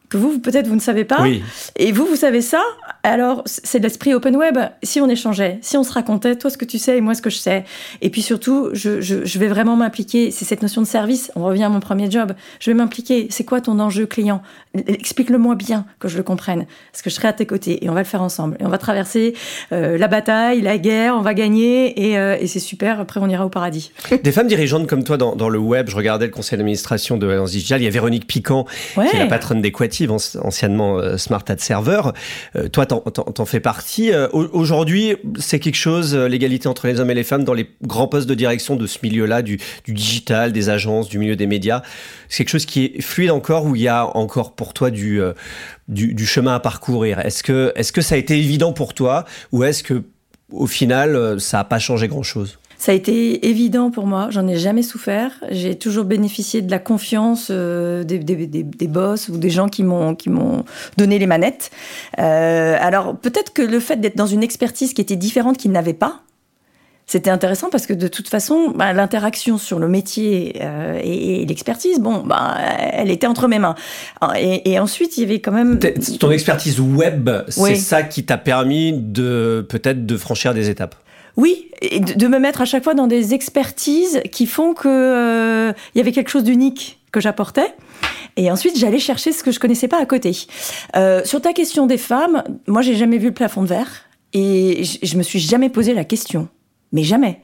que 0.09 0.17
vous, 0.17 0.39
peut-être, 0.39 0.67
vous 0.67 0.75
ne 0.75 0.81
savez 0.81 1.05
pas. 1.05 1.21
Oui. 1.21 1.43
Et 1.75 1.91
vous, 1.91 2.05
vous 2.05 2.15
savez 2.15 2.41
ça? 2.41 2.61
Alors, 3.03 3.43
c'est 3.45 3.79
de 3.79 3.83
l'esprit 3.83 4.13
open 4.13 4.35
web. 4.35 4.57
Si 4.83 4.99
on 4.99 5.07
échangeait, 5.07 5.59
si 5.61 5.77
on 5.77 5.83
se 5.83 5.93
racontait, 5.93 6.35
toi 6.35 6.49
ce 6.49 6.57
que 6.57 6.65
tu 6.65 6.79
sais 6.79 6.97
et 6.97 7.01
moi 7.01 7.13
ce 7.13 7.21
que 7.21 7.29
je 7.29 7.37
sais. 7.37 7.63
Et 8.01 8.09
puis 8.09 8.21
surtout, 8.21 8.69
je, 8.73 9.01
je, 9.01 9.23
je 9.23 9.39
vais 9.39 9.47
vraiment 9.47 9.75
m'impliquer. 9.75 10.31
C'est 10.31 10.45
cette 10.45 10.61
notion 10.61 10.81
de 10.81 10.87
service. 10.87 11.31
On 11.35 11.43
revient 11.43 11.63
à 11.63 11.69
mon 11.69 11.79
premier 11.79 12.09
job. 12.09 12.33
Je 12.59 12.71
vais 12.71 12.75
m'impliquer. 12.75 13.27
C'est 13.29 13.45
quoi 13.45 13.61
ton 13.61 13.79
enjeu 13.79 14.05
client? 14.05 14.41
Explique-le-moi 14.73 15.55
bien, 15.55 15.85
que 15.99 16.07
je 16.07 16.17
le 16.17 16.23
comprenne. 16.23 16.65
Parce 16.91 17.01
que 17.01 17.09
je 17.09 17.15
serai 17.15 17.27
à 17.27 17.33
tes 17.33 17.45
côtés 17.45 17.83
et 17.85 17.89
on 17.89 17.93
va 17.93 18.01
le 18.01 18.05
faire 18.05 18.21
ensemble. 18.21 18.57
Et 18.59 18.65
on 18.65 18.69
va 18.69 18.79
traverser 18.79 19.35
euh, 19.71 19.97
la 19.97 20.07
bataille, 20.07 20.61
la 20.61 20.77
guerre, 20.77 21.15
on 21.15 21.21
va 21.21 21.33
gagner 21.33 22.09
et, 22.09 22.17
euh, 22.17 22.37
et 22.39 22.47
c'est 22.47 22.59
super. 22.59 22.99
Après, 22.99 23.19
on 23.19 23.29
ira 23.29 23.45
au 23.45 23.49
paradis. 23.49 23.91
Des 24.23 24.31
femmes 24.31 24.47
dirigeantes 24.47 24.87
comme 24.87 25.03
toi 25.03 25.17
dans, 25.17 25.35
dans 25.35 25.49
le 25.49 25.59
web, 25.59 25.89
je 25.89 25.95
regardais 25.95 26.25
le 26.25 26.31
conseil 26.31 26.57
d'administration 26.57 27.17
de 27.17 27.27
Alliance 27.27 27.51
Digital. 27.51 27.81
Il 27.81 27.85
y 27.85 27.87
a 27.87 27.91
Véronique 27.91 28.27
Piquant, 28.27 28.65
qui 28.95 29.15
est 29.15 29.19
la 29.19 29.27
patronne 29.27 29.61
anciennement 30.07 30.97
euh, 30.97 31.17
Smart 31.17 31.43
Ad 31.47 31.59
Server. 31.59 32.01
toi, 32.71 32.85
t'en 32.85 33.45
fais 33.45 33.59
partie. 33.59 34.12
Aujourd'hui, 34.31 35.15
c'est 35.39 35.59
quelque 35.59 35.75
chose, 35.75 36.15
l'égalité 36.15 36.67
entre 36.67 36.88
les 36.88 36.99
hommes 36.99 37.12
et 37.12 37.15
les 37.15 37.23
femmes 37.23 37.43
dans 37.43 37.53
les 37.53 37.69
grands 37.83 38.07
postes 38.07 38.27
de 38.27 38.33
direction 38.33 38.75
de 38.75 38.88
ce 38.88 38.99
milieu-là, 39.03 39.41
du, 39.41 39.59
digital, 39.88 40.51
des 40.51 40.69
agences, 40.69 41.09
du 41.09 41.19
milieu 41.19 41.35
des 41.35 41.47
médias. 41.47 41.81
C'est 42.27 42.43
quelque 42.43 42.51
chose 42.51 42.65
qui 42.65 42.85
est 42.85 43.01
fluide 43.01 43.31
encore, 43.31 43.65
où 43.65 43.75
il 43.75 43.81
y 43.81 43.88
a 43.88 44.05
encore 44.15 44.53
pour 44.53 44.73
toi 44.73 44.91
du, 44.91 45.21
euh, 45.21 45.33
chemin 46.25 46.55
à 46.55 46.59
parcourir? 46.59 47.19
Est-ce 47.19 47.43
que, 47.43 47.71
est 47.75 47.91
que 47.91 48.01
ça 48.01 48.15
a 48.15 48.17
été 48.17 48.38
évident 48.38 48.73
pour 48.73 48.93
toi 48.93 49.25
ou 49.51 49.63
est-ce 49.63 49.83
que 49.83 50.03
au 50.51 50.67
final, 50.67 51.15
euh, 51.15 51.39
ça 51.39 51.57
n'a 51.57 51.63
pas 51.63 51.79
changé 51.79 52.07
grand-chose? 52.07 52.59
Ça 52.79 52.91
a 52.91 52.95
été 52.95 53.47
évident 53.47 53.91
pour 53.91 54.07
moi, 54.07 54.29
j'en 54.31 54.47
ai 54.47 54.57
jamais 54.57 54.81
souffert. 54.81 55.31
J'ai 55.51 55.75
toujours 55.75 56.05
bénéficié 56.05 56.63
de 56.63 56.71
la 56.71 56.79
confiance 56.79 57.49
euh, 57.51 58.03
des, 58.03 58.17
des, 58.17 58.47
des, 58.47 58.87
boss 58.87 59.29
ou 59.29 59.37
des 59.37 59.51
gens 59.51 59.69
qui 59.69 59.83
m'ont 59.83 60.15
qui 60.15 60.31
m'ont 60.31 60.65
donné 60.97 61.19
les 61.19 61.27
manettes. 61.27 61.69
alors 62.17 63.15
peut-être 63.15 63.53
que 63.53 63.61
le 63.61 63.79
fait 63.79 63.97
d'être 63.97 64.17
dans 64.17 64.25
une 64.25 64.41
expertise 64.41 64.93
qui 64.93 65.01
était 65.01 65.15
différente 65.15 65.57
qu'ils 65.57 65.71
n'avaient 65.71 65.93
pas, 65.93 66.23
c'était 67.09 67.31
intéressant 67.31 67.71
parce 67.71 67.87
que 67.87 67.93
de 67.93 68.07
toute 68.07 68.27
façon, 68.27 68.69
bah, 68.69 68.93
l'interaction 68.93 69.57
sur 69.57 69.79
le 69.79 69.87
métier 69.87 70.57
euh, 70.61 70.99
et, 71.03 71.43
l'expertise, 71.47 71.99
bon, 71.99 72.21
bah, 72.23 72.55
elle 72.93 73.09
était 73.09 73.25
entre 73.25 73.47
mes 73.47 73.57
mains. 73.57 73.73
Et, 74.37 74.77
ensuite, 74.77 75.17
il 75.17 75.21
y 75.21 75.23
avait 75.23 75.39
quand 75.39 75.51
même 75.51 75.79
ton 76.19 76.29
expertise 76.29 76.79
web, 76.79 77.31
c'est 77.47 77.77
ça 77.77 78.03
qui 78.03 78.25
t'a 78.25 78.37
permis 78.37 78.93
de 78.93 79.65
peut-être 79.67 80.05
de 80.05 80.17
franchir 80.17 80.53
des 80.53 80.69
étapes. 80.69 80.93
Oui, 81.39 81.71
de, 81.82 82.28
me 82.28 82.38
mettre 82.38 82.60
à 82.60 82.65
chaque 82.65 82.84
fois 82.84 82.93
dans 82.95 83.08
des 83.08 83.34
expertises 83.34 84.21
qui 84.30 84.45
font 84.45 84.73
que 84.73 84.89
euh, 84.89 85.73
il 85.95 85.97
y 85.97 86.02
avait 86.02 86.12
quelque 86.12 86.30
chose 86.30 86.43
d'unique 86.43 86.99
que 87.13 87.21
j'apportais. 87.21 87.73
Et 88.36 88.52
ensuite, 88.52 88.78
j'allais 88.78 88.99
chercher 88.99 89.32
ce 89.32 89.41
que 89.41 89.52
je 89.52 89.60
connaissais 89.60 89.88
pas 89.88 90.02
à 90.02 90.06
côté. 90.06 90.38
Euh, 90.97 91.23
sur 91.23 91.41
ta 91.41 91.54
question 91.54 91.88
des 91.88 91.97
femmes, 91.97 92.43
moi, 92.67 92.82
j'ai 92.82 92.95
jamais 92.95 93.17
vu 93.17 93.28
le 93.28 93.34
plafond 93.34 93.62
de 93.62 93.67
verre 93.67 94.04
et 94.34 94.84
je 95.02 95.17
me 95.17 95.23
suis 95.23 95.39
jamais 95.39 95.69
posé 95.69 95.93
la 95.93 96.04
question 96.04 96.49
mais 96.91 97.04
jamais. 97.04 97.41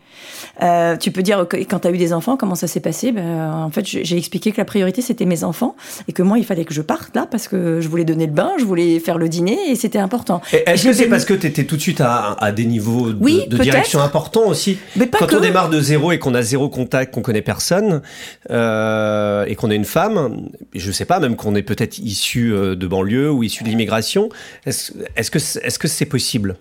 Euh, 0.61 0.95
tu 0.97 1.11
peux 1.11 1.21
dire 1.21 1.45
quand 1.69 1.79
tu 1.79 1.87
as 1.87 1.91
eu 1.91 1.97
des 1.97 2.13
enfants, 2.13 2.37
comment 2.37 2.55
ça 2.55 2.67
s'est 2.67 2.79
passé? 2.79 3.11
Ben, 3.11 3.51
En 3.51 3.69
fait, 3.69 3.85
j'ai 3.85 4.17
expliqué 4.17 4.51
que 4.51 4.57
la 4.57 4.65
priorité 4.65 5.01
c'était 5.01 5.25
mes 5.25 5.43
enfants 5.43 5.75
et 6.07 6.13
que 6.13 6.23
moi 6.23 6.37
il 6.37 6.45
fallait 6.45 6.65
que 6.65 6.73
je 6.73 6.81
parte 6.81 7.15
là 7.15 7.27
parce 7.29 7.47
que 7.47 7.81
je 7.81 7.87
voulais 7.87 8.05
donner 8.05 8.25
le 8.25 8.31
bain, 8.31 8.51
je 8.59 8.65
voulais 8.65 8.99
faire 8.99 9.17
le 9.17 9.29
dîner 9.29 9.57
et 9.69 9.75
c'était 9.75 9.99
important. 9.99 10.41
Est-ce 10.51 10.85
que 10.85 10.93
c'est 10.93 11.07
parce 11.07 11.25
que 11.25 11.33
tu 11.33 11.47
étais 11.47 11.65
tout 11.65 11.75
de 11.75 11.81
suite 11.81 12.01
à, 12.01 12.51
des 12.51 12.65
niveaux 12.65 13.11
de, 13.11 13.57
direction 13.57 13.99
importants 14.01 14.47
aussi? 14.47 14.77
Quand 15.19 15.33
on 15.33 15.39
démarre 15.39 15.69
de 15.69 15.79
zéro 15.79 16.11
et 16.11 16.19
qu'on 16.19 16.33
a 16.33 16.41
zéro 16.41 16.69
contact, 16.69 17.13
qu'on 17.13 17.21
connaît 17.21 17.41
personne 17.41 18.01
euh, 18.49 19.45
et 19.45 19.55
qu'on 19.55 19.71
est 19.71 19.75
une 19.75 19.85
femme, 19.85 20.49
je 20.73 20.91
sais 20.91 21.05
pas, 21.05 21.19
même 21.19 21.35
qu'on 21.35 21.55
est 21.55 21.63
peut-être 21.63 21.99
issu 21.99 22.53
euh, 22.53 22.75
de 22.75 22.87
banlieue 22.87 23.31
ou 23.31 23.43
issu 23.43 23.63
de 23.63 23.69
l'immigration, 23.69 24.29
est-ce 24.65 24.93
est 25.15 25.21
-ce 25.21 25.79
que 25.79 25.87
c'est 25.87 26.05
possible? 26.05 26.55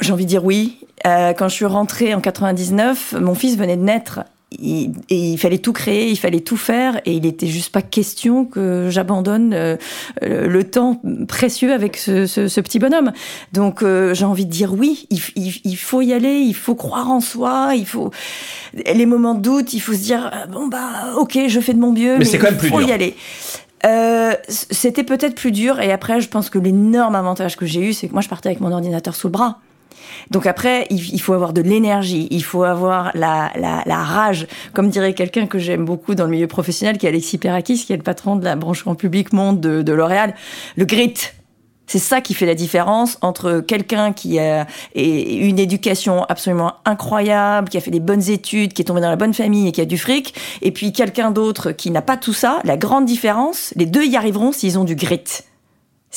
J'ai 0.00 0.12
envie 0.12 0.24
de 0.24 0.28
dire 0.28 0.44
oui. 0.44 0.78
Euh, 1.06 1.32
quand 1.32 1.48
je 1.48 1.54
suis 1.54 1.64
rentrée 1.64 2.14
en 2.14 2.20
99, 2.20 3.16
mon 3.20 3.34
fils 3.34 3.56
venait 3.56 3.76
de 3.76 3.82
naître. 3.82 4.20
et 4.62 4.88
il 5.10 5.36
fallait 5.38 5.58
tout 5.58 5.72
créer, 5.72 6.10
il 6.10 6.16
fallait 6.16 6.40
tout 6.40 6.56
faire, 6.56 7.00
et 7.04 7.12
il 7.12 7.22
n'était 7.22 7.48
juste 7.48 7.72
pas 7.72 7.82
question 7.82 8.44
que 8.44 8.88
j'abandonne 8.88 9.52
euh, 9.52 9.76
le 10.22 10.64
temps 10.64 11.02
précieux 11.26 11.72
avec 11.72 11.96
ce, 11.96 12.60
petit 12.60 12.78
bonhomme. 12.78 13.12
Donc 13.52 13.84
j'ai 13.84 14.24
envie 14.24 14.46
de 14.46 14.50
dire 14.50 14.72
oui, 14.72 15.08
il, 15.10 15.76
faut 15.76 16.02
y 16.02 16.12
aller, 16.12 16.38
il 16.38 16.54
faut 16.54 16.76
croire 16.76 17.10
en 17.10 17.20
soi, 17.20 17.72
il 17.74 17.86
faut 17.86 18.10
les 18.74 19.06
moments 19.06 19.34
de 19.34 19.40
doute, 19.40 19.74
il 19.74 19.80
faut 19.80 19.92
se 19.92 20.02
dire 20.02 20.30
bon 20.50 20.68
bah 20.68 21.14
ok, 21.16 21.38
je 21.48 21.60
fais 21.60 21.74
de 21.74 21.80
mon 21.80 21.92
mieux, 21.92 22.16
mais, 22.18 22.26
il 22.26 22.70
faut 22.70 22.80
y 22.80 22.92
aller. 22.92 23.16
Euh, 23.84 24.34
c'était 24.48 25.04
peut-être 25.04 25.34
plus 25.34 25.52
dur. 25.52 25.80
Et 25.80 25.92
après, 25.92 26.20
je 26.20 26.28
pense 26.28 26.50
que 26.50 26.58
l'énorme 26.58 27.14
avantage 27.14 27.56
que 27.56 27.66
j'ai 27.66 27.80
eu, 27.80 27.92
c'est 27.92 28.08
que 28.08 28.12
moi, 28.12 28.22
je 28.22 28.28
partais 28.28 28.48
avec 28.48 28.60
mon 28.60 28.72
ordinateur 28.72 29.14
sous 29.14 29.28
le 29.28 29.32
bras. 29.32 29.58
Donc 30.30 30.46
après, 30.46 30.86
il, 30.90 31.20
faut 31.20 31.32
avoir 31.34 31.52
de 31.52 31.60
l'énergie, 31.60 32.28
il 32.30 32.42
faut 32.42 32.62
avoir 32.62 33.10
la, 33.14 33.50
rage, 33.86 34.46
comme 34.72 34.88
dirait 34.88 35.12
quelqu'un 35.12 35.46
que 35.46 35.58
j'aime 35.58 35.84
beaucoup 35.84 36.14
dans 36.14 36.24
le 36.24 36.30
milieu 36.30 36.46
professionnel, 36.46 36.98
qui 36.98 37.06
est 37.06 37.08
Alexis 37.08 37.38
Perakis, 37.38 37.84
qui 37.84 37.92
est 37.92 37.96
le 37.96 38.02
patron 38.02 38.36
de 38.36 38.44
la 38.44 38.56
branche 38.56 38.86
en 38.86 38.94
public 38.94 39.32
monde 39.32 39.60
de, 39.60 39.82
de 39.82 39.92
L'Oréal, 39.92 40.34
le 40.76 40.84
grit. 40.84 41.14
C'est 41.86 41.98
ça 41.98 42.20
qui 42.20 42.34
fait 42.34 42.46
la 42.46 42.54
différence 42.54 43.18
entre 43.20 43.60
quelqu'un 43.60 44.12
qui 44.12 44.38
a 44.38 44.66
une 44.94 45.58
éducation 45.58 46.24
absolument 46.24 46.74
incroyable, 46.84 47.68
qui 47.68 47.76
a 47.76 47.80
fait 47.80 47.90
des 47.90 48.00
bonnes 48.00 48.30
études, 48.30 48.72
qui 48.72 48.82
est 48.82 48.84
tombé 48.86 49.00
dans 49.00 49.10
la 49.10 49.16
bonne 49.16 49.34
famille 49.34 49.68
et 49.68 49.72
qui 49.72 49.80
a 49.80 49.84
du 49.84 49.98
fric, 49.98 50.34
et 50.62 50.70
puis 50.72 50.92
quelqu'un 50.92 51.30
d'autre 51.30 51.72
qui 51.72 51.90
n'a 51.90 52.02
pas 52.02 52.16
tout 52.16 52.32
ça. 52.32 52.60
La 52.64 52.76
grande 52.76 53.04
différence, 53.04 53.72
les 53.76 53.86
deux 53.86 54.04
y 54.04 54.16
arriveront 54.16 54.52
s'ils 54.52 54.78
ont 54.78 54.84
du 54.84 54.96
grit. 54.96 55.24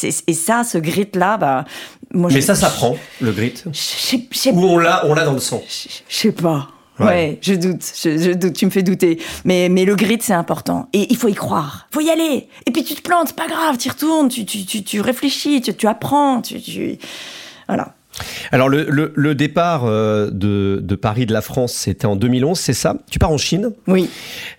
Et 0.03 0.33
ça, 0.33 0.63
ce 0.63 0.77
grit-là, 0.77 1.37
bah, 1.37 1.65
moi, 2.13 2.29
Mais 2.31 2.41
ça 2.41 2.55
s'apprend, 2.55 2.95
le 3.19 3.31
grit. 3.31 3.55
Ou 3.65 4.63
on 4.63 4.77
l'a, 4.77 5.05
on 5.07 5.13
l'a 5.13 5.25
dans 5.25 5.33
le 5.33 5.39
sang. 5.39 5.61
Je 6.07 6.15
sais 6.15 6.31
pas. 6.31 6.69
Ouais. 6.99 7.37
je 7.41 7.53
doute, 7.53 7.83
je, 8.03 8.33
doute, 8.33 8.53
tu 8.53 8.65
me 8.65 8.71
fais 8.71 8.83
douter. 8.83 9.19
Mais, 9.45 9.69
mais 9.69 9.85
le 9.85 9.95
grit, 9.95 10.17
c'est 10.21 10.33
important. 10.33 10.89
Et 10.93 11.07
il 11.09 11.17
faut 11.17 11.27
y 11.27 11.33
croire. 11.33 11.87
faut 11.91 12.01
y 12.01 12.09
aller. 12.09 12.47
Et 12.65 12.71
puis 12.71 12.83
tu 12.83 12.95
te 12.95 13.01
plantes, 13.01 13.33
pas 13.33 13.47
grave, 13.47 13.77
tu 13.77 13.89
retournes, 13.89 14.29
tu, 14.29 14.45
tu, 14.45 14.65
tu, 14.65 14.83
tu 14.83 15.01
réfléchis, 15.01 15.61
tu, 15.61 15.73
tu 15.75 15.87
apprends, 15.87 16.41
tu, 16.41 16.61
tu... 16.61 16.97
Voilà. 17.67 17.93
Alors 18.51 18.69
le, 18.69 19.33
départ 19.33 19.85
euh, 19.85 20.29
de, 20.31 20.95
Paris 20.95 21.25
de 21.25 21.33
la 21.33 21.41
France, 21.41 21.73
c'était 21.73 22.05
en 22.05 22.15
2011, 22.15 22.57
c'est 22.57 22.73
ça? 22.73 22.95
Tu 23.09 23.19
pars 23.19 23.31
en 23.31 23.37
Chine? 23.37 23.71
Oui. 23.87 24.09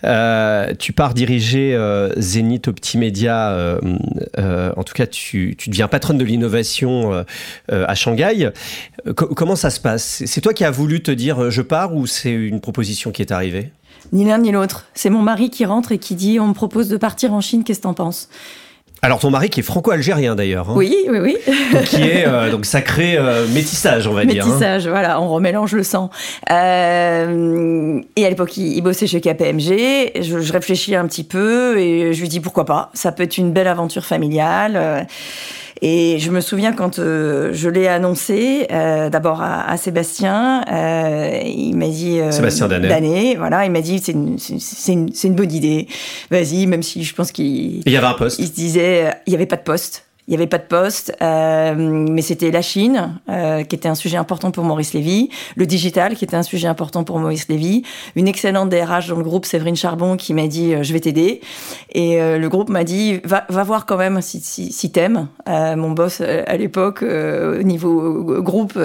Euh, 0.04 0.72
tu 0.78 0.92
pars 0.92 1.14
diriger 1.14 1.74
euh, 1.74 2.12
Zenith 2.18 2.68
Optimedia, 2.68 3.78
en 4.76 4.82
tout 4.82 4.94
cas 4.94 5.06
tu, 5.06 5.56
deviens 5.66 5.88
patronne 5.88 6.18
de 6.18 6.24
l'innovation 6.24 7.24
à 7.68 7.94
Shanghai. 7.94 8.50
comment 9.14 9.56
ça 9.56 9.70
se 9.70 9.80
passe? 9.80 10.22
C'est 10.26 10.40
toi 10.40 10.52
qui 10.52 10.64
as 10.64 10.70
voulu 10.70 11.02
te 11.02 11.10
dire 11.10 11.50
je 11.50 11.62
pars 11.62 11.94
ou 11.94 12.06
c'est 12.06 12.32
une 12.32 12.60
proposition 12.60 13.10
qui 13.10 13.22
est 13.22 13.32
arrivée? 13.32 13.70
Ni 14.12 14.24
l'un 14.24 14.38
ni 14.38 14.52
l'autre. 14.52 14.86
C'est 14.94 15.10
mon 15.10 15.22
mari 15.22 15.50
qui 15.50 15.64
rentre 15.64 15.92
et 15.92 15.98
qui 15.98 16.14
dit 16.14 16.40
on 16.40 16.48
me 16.48 16.54
propose 16.54 16.88
de 16.88 16.96
partir 16.96 17.32
en 17.32 17.40
Chine, 17.40 17.64
qu'est-ce 17.64 17.80
que 17.80 17.82
t'en 17.84 17.94
penses? 17.94 18.28
Alors 19.00 19.20
ton 19.20 19.30
mari 19.30 19.48
qui 19.48 19.60
est 19.60 19.62
franco-algérien 19.62 20.34
d'ailleurs. 20.34 20.70
Hein. 20.70 20.74
Oui, 20.76 20.94
oui, 21.08 21.18
oui. 21.18 21.36
qui 21.86 22.02
est 22.02 22.26
euh, 22.26 22.50
donc 22.50 22.66
sacré 22.66 23.16
euh, 23.16 23.46
métissage, 23.48 24.06
on 24.08 24.12
va 24.12 24.24
dire. 24.24 24.44
Hein. 24.44 24.48
Métissage, 24.48 24.88
voilà, 24.88 25.20
on 25.20 25.28
remélange 25.28 25.72
le 25.72 25.84
sang. 25.84 26.10
Euh, 26.50 28.00
et 28.16 28.26
à 28.26 28.28
l'époque, 28.28 28.56
il, 28.56 28.80
bossait 28.82 29.06
chez 29.06 29.20
KPMG. 29.20 30.12
Je, 30.20 30.40
je, 30.40 30.52
réfléchis 30.52 30.96
un 30.96 31.06
petit 31.06 31.24
peu 31.24 31.78
et 31.78 32.12
je 32.12 32.20
lui 32.20 32.28
dis 32.28 32.40
pourquoi 32.40 32.64
pas. 32.64 32.90
Ça 32.94 33.12
peut 33.12 33.22
être 33.22 33.38
une 33.38 33.52
belle 33.52 33.68
aventure 33.68 34.04
familiale. 34.04 35.06
Et 35.82 36.18
je 36.18 36.30
me 36.30 36.40
souviens 36.40 36.72
quand 36.72 36.98
euh, 36.98 37.50
je 37.52 37.68
l'ai 37.68 37.86
annoncé, 37.86 38.66
euh, 38.72 39.10
d'abord 39.10 39.42
à, 39.42 39.70
à, 39.70 39.76
Sébastien, 39.76 40.64
euh, 40.70 41.40
il 41.44 41.76
m'a 41.76 41.88
dit... 41.88 42.20
Sébastien 42.30 42.68
Danet. 42.68 43.36
voilà, 43.36 43.64
il 43.64 43.70
m'a 43.70 43.80
dit 43.80 44.00
c'est 44.00 44.12
une, 44.12 44.38
une, 44.88 45.10
une, 45.24 45.34
bonne 45.34 45.52
idée, 45.52 45.86
vas-y, 46.30 46.66
même 46.66 46.82
si 46.82 47.04
je 47.04 47.14
pense 47.14 47.30
qu'il... 47.30 47.82
Il 47.86 47.92
y 47.92 47.96
avait 47.96 48.06
un 48.06 48.14
poste. 48.14 48.38
Il 48.40 48.46
se 48.48 48.52
disait, 48.52 49.14
il 49.26 49.30
n'y 49.30 49.36
avait 49.36 49.46
pas 49.46 49.56
de 49.56 49.62
poste. 49.62 50.07
Il 50.28 50.32
n'y 50.32 50.36
avait 50.36 50.46
pas 50.46 50.58
de 50.58 50.64
poste, 50.64 51.16
euh, 51.22 51.74
mais 51.74 52.20
c'était 52.20 52.50
la 52.50 52.60
Chine, 52.60 53.18
euh, 53.30 53.64
qui 53.64 53.74
était 53.74 53.88
un 53.88 53.94
sujet 53.94 54.18
important 54.18 54.50
pour 54.50 54.62
Maurice 54.62 54.92
Lévy, 54.92 55.30
le 55.56 55.64
digital, 55.64 56.16
qui 56.16 56.24
était 56.26 56.36
un 56.36 56.42
sujet 56.42 56.68
important 56.68 57.02
pour 57.02 57.18
Maurice 57.18 57.48
Lévy, 57.48 57.82
une 58.14 58.28
excellente 58.28 58.68
DRH 58.68 59.08
dans 59.08 59.16
le 59.16 59.24
groupe, 59.24 59.46
Séverine 59.46 59.74
Charbon, 59.74 60.18
qui 60.18 60.34
m'a 60.34 60.46
dit 60.46 60.74
euh, 60.74 60.82
je 60.82 60.92
vais 60.92 61.00
t'aider, 61.00 61.40
et 61.92 62.20
euh, 62.20 62.36
le 62.36 62.48
groupe 62.50 62.68
m'a 62.68 62.84
dit 62.84 63.20
va, 63.24 63.46
va 63.48 63.62
voir 63.64 63.86
quand 63.86 63.96
même 63.96 64.20
si, 64.20 64.40
si, 64.40 64.70
si 64.70 64.92
t'aimes. 64.92 65.28
Euh, 65.48 65.76
mon 65.76 65.92
boss 65.92 66.20
à 66.20 66.56
l'époque, 66.58 67.02
au 67.02 67.62
niveau 67.62 68.42
groupe, 68.42 68.78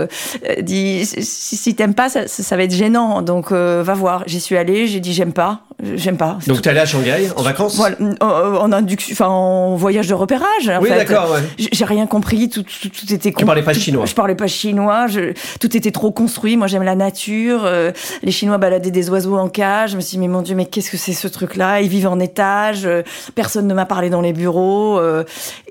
dit 0.61 1.05
si, 1.05 1.57
si 1.57 1.75
t'aimes 1.75 1.93
pas, 1.93 2.07
ça, 2.07 2.25
ça, 2.29 2.55
va 2.55 2.63
être 2.63 2.73
gênant, 2.73 3.21
donc 3.21 3.51
va 3.51 3.93
voir. 3.93 4.23
J'y 4.27 4.39
suis 4.39 4.55
allée, 4.55 4.87
j'ai 4.87 5.01
dit 5.01 5.11
j'aime 5.11 5.33
pas, 5.33 5.63
j'aime 5.95 6.15
pas. 6.15 6.37
Donc 6.47 6.61
t'es 6.61 6.69
allée 6.69 6.79
à 6.79 6.85
Shanghai 6.85 7.29
en 7.35 7.41
vacances? 7.41 7.75
Voilà, 7.75 7.97
en, 8.21 8.71
enfin 8.71 9.27
en 9.27 9.75
voyage 9.75 10.07
de 10.07 10.13
repérage. 10.13 10.69
En 10.69 10.81
oui, 10.81 10.87
d'accord. 10.87 11.32
Ouais. 11.33 11.67
J'ai 11.71 11.85
rien 11.85 12.07
compris, 12.07 12.49
tout, 12.49 12.63
tout, 12.63 12.89
tout 12.89 13.13
était. 13.13 13.31
Tu 13.31 13.45
parlais 13.45 13.63
pas 13.63 13.73
chinois. 13.73 14.05
Je 14.05 14.13
parlais 14.13 14.35
pas 14.35 14.47
chinois. 14.47 15.07
Je, 15.07 15.33
tout 15.59 15.75
était 15.75 15.91
trop 15.91 16.11
construit. 16.11 16.57
Moi, 16.57 16.67
j'aime 16.67 16.83
la 16.83 16.95
nature. 16.95 17.65
Euh, 17.65 17.91
les 18.21 18.31
Chinois 18.31 18.57
baladaient 18.57 18.91
des 18.91 19.09
oiseaux 19.09 19.37
en 19.37 19.49
cage. 19.49 19.91
Je 19.91 19.95
me 19.95 20.01
suis 20.01 20.17
dit, 20.17 20.19
mais 20.19 20.27
mon 20.27 20.41
Dieu, 20.41 20.55
mais 20.55 20.65
qu'est-ce 20.65 20.91
que 20.91 20.97
c'est 20.97 21.13
ce 21.13 21.27
truc-là? 21.27 21.81
Ils 21.81 21.89
vivent 21.89 22.07
en 22.07 22.19
étage. 22.19 22.85
Euh, 22.85 23.03
personne 23.35 23.67
ne 23.67 23.73
m'a 23.73 23.85
parlé 23.85 24.09
dans 24.09 24.21
les 24.21 24.33
bureaux. 24.33 24.99
Euh, 24.99 25.23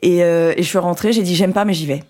et, 0.03 0.19
et 0.19 0.55
je 0.63 0.63
suis 0.63 0.79
rentrée. 0.79 1.13
J'ai 1.13 1.23
dit, 1.23 1.37
j'aime 1.37 1.53
pas, 1.53 1.65
mais 1.65 1.75
j'y 1.75 1.87
vais. 1.87 2.03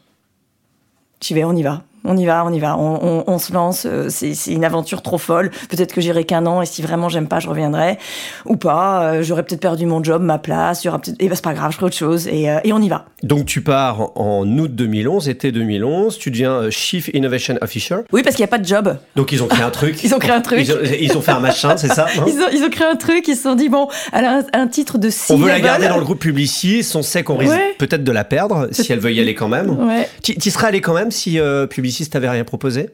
J'y 1.20 1.34
vais, 1.34 1.44
on 1.44 1.54
y 1.54 1.62
va 1.62 1.82
on 2.04 2.16
y 2.16 2.26
va, 2.26 2.44
on 2.44 2.52
y 2.52 2.58
va, 2.58 2.76
on, 2.76 2.98
on, 3.02 3.24
on 3.26 3.38
se 3.38 3.52
lance. 3.52 3.86
Euh, 3.86 4.08
c'est 4.08 4.34
une 4.52 4.64
aventure 4.64 5.02
trop 5.02 5.18
folle. 5.18 5.50
Peut-être 5.68 5.92
que 5.92 6.00
j'irai 6.00 6.24
qu'un 6.24 6.46
an 6.46 6.62
et 6.62 6.66
si 6.66 6.82
vraiment 6.82 7.08
j'aime 7.08 7.28
pas, 7.28 7.40
je 7.40 7.48
reviendrai 7.48 7.98
ou 8.44 8.56
pas. 8.56 9.04
Euh, 9.04 9.22
j'aurais 9.22 9.44
peut-être 9.44 9.60
perdu 9.60 9.86
mon 9.86 10.02
job, 10.02 10.22
ma 10.22 10.38
place. 10.38 10.84
Aura 10.86 10.98
peut-être. 10.98 11.16
Et 11.20 11.28
ben 11.28 11.34
c'est 11.34 11.44
pas 11.44 11.54
grave, 11.54 11.70
je 11.70 11.76
ferai 11.76 11.86
autre 11.86 11.96
chose 11.96 12.26
et, 12.26 12.50
euh, 12.50 12.58
et, 12.64 12.72
on 12.72 12.80
y 12.80 12.88
va. 12.88 13.06
Donc 13.22 13.46
tu 13.46 13.60
pars 13.60 14.10
en 14.18 14.46
août 14.58 14.74
2011, 14.74 15.28
été 15.28 15.52
2011. 15.52 16.18
Tu 16.18 16.30
deviens 16.30 16.70
Chief 16.70 17.08
Innovation 17.14 17.56
Officer. 17.60 17.96
Oui, 18.12 18.22
parce 18.22 18.36
qu'il 18.36 18.42
n'y 18.42 18.48
a 18.48 18.50
pas 18.50 18.58
de 18.58 18.66
job. 18.66 18.96
Donc 19.16 19.32
ils 19.32 19.42
ont 19.42 19.48
créé 19.48 19.62
un 19.62 19.70
truc. 19.70 20.00
ils 20.04 20.14
ont 20.14 20.18
créé 20.18 20.32
un 20.32 20.40
truc. 20.40 20.60
Ils 20.60 20.72
ont, 20.72 20.78
ils 21.00 21.16
ont 21.16 21.22
fait 21.22 21.32
un 21.32 21.40
machin, 21.40 21.76
c'est 21.76 21.92
ça 21.92 22.06
ils, 22.26 22.40
ont, 22.40 22.48
ils, 22.52 22.64
ont, 22.64 22.70
créé 22.70 22.86
un 22.86 22.96
truc. 22.96 23.26
Ils 23.28 23.36
se 23.36 23.42
sont 23.42 23.54
dit 23.54 23.68
bon, 23.68 23.88
elle 24.12 24.24
a 24.24 24.38
un, 24.38 24.62
un 24.62 24.66
titre 24.66 24.98
de. 24.98 25.10
On 25.30 25.36
veut 25.36 25.48
la 25.48 25.60
garder 25.60 25.88
dans 25.88 25.98
le 25.98 26.04
groupe 26.04 26.20
Publicis. 26.20 26.84
On 26.94 27.02
sait 27.02 27.22
qu'on 27.22 27.36
risque 27.36 27.52
ouais. 27.52 27.74
peut-être 27.78 28.04
de 28.04 28.12
la 28.12 28.24
perdre 28.24 28.68
si 28.72 28.92
elle 28.92 29.00
veut 29.00 29.12
y 29.12 29.20
aller 29.20 29.34
quand 29.34 29.48
même. 29.48 29.70
Ouais. 29.70 30.08
Tu 30.22 30.50
serais 30.50 30.68
allé 30.68 30.80
quand 30.80 30.94
même 30.94 31.10
si 31.10 31.38
euh, 31.38 31.66
Publicis 31.92 32.08
t'avait 32.08 32.30
rien 32.30 32.44
proposé 32.44 32.88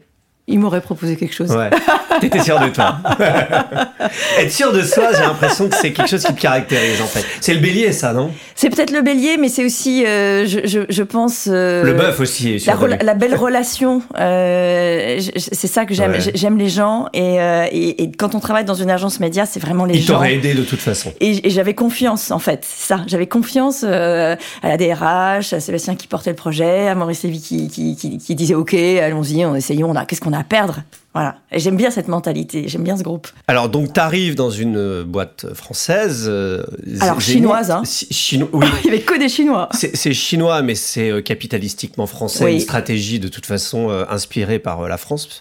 il 0.49 0.59
m'aurait 0.59 0.81
proposé 0.81 1.17
quelque 1.17 1.35
chose. 1.35 1.51
Ouais. 1.51 1.71
T'étais 2.21 2.41
sûr 2.41 2.59
de 2.59 2.69
toi. 2.69 2.99
Être 4.39 4.51
sûr 4.51 4.73
de 4.73 4.83
soi, 4.83 5.11
j'ai 5.15 5.21
l'impression 5.21 5.69
que 5.69 5.77
c'est 5.77 5.93
quelque 5.93 6.09
chose 6.09 6.25
qui 6.25 6.35
te 6.35 6.41
caractérise 6.41 7.01
en 7.01 7.07
fait. 7.07 7.25
C'est 7.41 7.55
le 7.55 7.61
bélier, 7.61 7.93
ça, 7.93 8.13
non? 8.13 8.31
C'est 8.55 8.71
peut-être 8.71 8.91
le 8.91 9.03
bélier, 9.03 9.37
mais 9.39 9.49
c'est 9.49 9.65
aussi, 9.65 10.05
euh, 10.05 10.47
je, 10.47 10.61
je, 10.65 10.81
je, 10.89 11.03
pense. 11.03 11.49
Euh, 11.49 11.85
le 11.85 11.93
bœuf 11.93 12.19
aussi. 12.19 12.59
La, 12.67 12.77
la, 13.03 13.15
belle 13.15 13.37
relation. 13.37 14.03
Euh, 14.19 15.21
c'est 15.37 15.67
ça 15.69 15.85
que 15.85 15.95
j'aime. 15.95 16.13
Ouais. 16.13 16.33
J'aime 16.35 16.57
les 16.57 16.69
gens 16.69 17.07
et, 17.13 17.37
et, 17.71 18.03
et, 18.03 18.11
quand 18.11 18.35
on 18.35 18.41
travaille 18.41 18.65
dans 18.65 18.75
une 18.75 18.91
agence 18.91 19.21
média, 19.21 19.47
c'est 19.47 19.61
vraiment 19.61 19.85
les 19.85 19.95
Il 19.95 20.01
gens. 20.01 20.15
Il 20.15 20.17
t'aurait 20.17 20.35
aidé 20.35 20.55
de 20.55 20.63
toute 20.63 20.81
façon. 20.81 21.13
Et, 21.21 21.47
et 21.47 21.51
j'avais 21.51 21.75
confiance 21.75 22.31
en 22.31 22.39
fait. 22.39 22.65
Ça, 22.65 23.01
j'avais 23.07 23.27
confiance 23.27 23.85
à 23.85 24.37
la 24.63 24.77
DRH, 24.77 25.53
à 25.53 25.61
Sébastien 25.61 25.95
qui 25.95 26.07
portait 26.07 26.31
le 26.31 26.37
projet, 26.37 26.89
à 26.89 26.95
Maurice 26.95 27.23
Lévy 27.23 27.41
qui, 27.41 27.69
qui, 27.69 27.97
qui, 27.97 28.19
qui 28.19 28.35
disait 28.35 28.55
OK, 28.55 28.75
allons-y, 28.75 29.45
on 29.45 29.55
essayons. 29.55 29.91
On 29.91 29.97
a, 29.97 30.05
qu'est-ce 30.05 30.21
qu'on 30.21 30.33
a 30.33 30.38
à 30.39 30.45
perdre 30.45 30.83
voilà. 31.15 31.37
J'aime 31.53 31.77
bien 31.77 31.91
cette 31.91 32.09
mentalité, 32.09 32.69
j'aime 32.69 32.85
bien 32.85 32.97
ce 32.97 33.03
groupe. 33.03 33.29
Alors, 33.49 33.69
donc, 33.69 33.95
tu 33.95 33.99
arrives 33.99 34.35
dans 34.35 34.51
une 34.51 35.03
boîte 35.03 35.47
française. 35.55 36.27
Euh, 36.29 36.63
Alors, 37.01 37.21
chinoise, 37.21 37.71
hein 37.71 37.83
Chino 37.85 38.49
oui. 38.53 38.67
Il 38.85 38.91
n'y 38.91 38.97
avait 38.97 39.05
que 39.05 39.19
des 39.19 39.29
Chinois. 39.29 39.69
C'est 39.73 40.13
chinois, 40.13 40.63
mais 40.63 40.75
c'est 40.75 41.11
euh, 41.11 41.23
capitalistiquement 41.23 42.07
français. 42.07 42.45
Oui. 42.45 42.55
Une 42.55 42.61
stratégie, 42.61 43.19
de 43.19 43.29
toute 43.29 43.47
façon, 43.47 43.91
euh, 43.91 44.05
inspirée 44.11 44.59
par 44.59 44.83
euh, 44.83 44.89
la 44.89 44.99
France. 44.99 45.41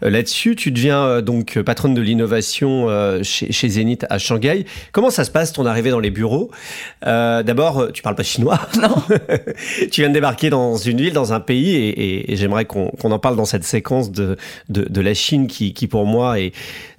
Là-dessus, 0.00 0.56
tu 0.56 0.72
deviens 0.72 1.02
euh, 1.02 1.20
donc 1.20 1.60
patronne 1.60 1.94
de 1.94 2.00
l'innovation 2.00 2.88
euh, 2.88 3.22
chez, 3.22 3.52
chez, 3.52 3.68
Zénith 3.68 4.06
à 4.08 4.18
Shanghai. 4.18 4.64
Comment 4.92 5.10
ça 5.10 5.24
se 5.24 5.30
passe, 5.30 5.52
ton 5.52 5.66
arrivée 5.66 5.90
dans 5.90 6.00
les 6.00 6.10
bureaux? 6.10 6.50
D'abord, 7.02 7.92
tu 7.92 8.02
parles 8.02 8.16
pas 8.16 8.22
chinois. 8.22 8.58
Non. 8.82 9.02
tu 9.92 10.00
viens 10.00 10.08
de 10.08 10.14
débarquer 10.14 10.50
dans 10.50 10.76
une 10.76 10.96
ville, 10.96 11.12
dans 11.12 11.32
un 11.32 11.38
pays, 11.38 11.76
et, 11.76 11.88
et, 11.90 12.32
et 12.32 12.36
j'aimerais 12.36 12.64
qu'on 12.64 12.90
qu 12.90 13.06
en 13.06 13.18
parle 13.18 13.36
dans 13.36 13.44
cette 13.44 13.64
séquence 13.64 14.10
de, 14.10 14.36
de, 14.70 14.82
de 14.88 15.00
la 15.02 15.14
Chine 15.14 15.46
qui, 15.46 15.72
pour 15.86 16.06
moi 16.06 16.40
est 16.40 16.52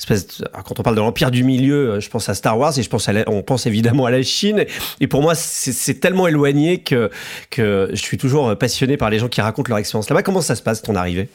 de, 0.10 0.16
quand 0.63 0.80
on 0.80 0.84
parle 0.84 0.96
de 0.96 1.02
l'empire 1.02 1.32
du 1.32 1.44
milieu 1.44 2.00
je 2.00 2.10
pense 2.10 2.30
à 2.30 2.34
Star 2.34 2.58
Wars 2.58 2.78
et 2.78 2.84
je 2.84 2.89
pense 2.89 3.08
à 3.10 3.13
la, 3.13 3.24
on 3.28 3.42
pense 3.42 3.66
évidemment 3.66 4.06
à 4.06 4.12
la 4.12 4.24
Chine. 4.24 4.66
Et 5.00 5.08
pour 5.08 5.22
moi 5.22 5.36
c'est 5.36 6.00
tellement 6.00 6.28
éloigné 6.28 6.80
que 6.80 7.10
je 7.58 7.96
suis 7.96 8.18
toujours 8.18 8.58
passionné 8.58 8.98
par 8.98 9.10
les 9.10 9.20
gens 9.20 9.30
qui 9.30 9.42
racontent 9.42 9.70
leur 9.70 9.80
expérience 9.80 10.10
là-bas. 10.10 10.24
Comment 10.24 10.42
ça 10.42 10.56
se 10.56 10.62
passe 10.62 10.82
ton 10.82 10.96
arrivée? 10.96 11.30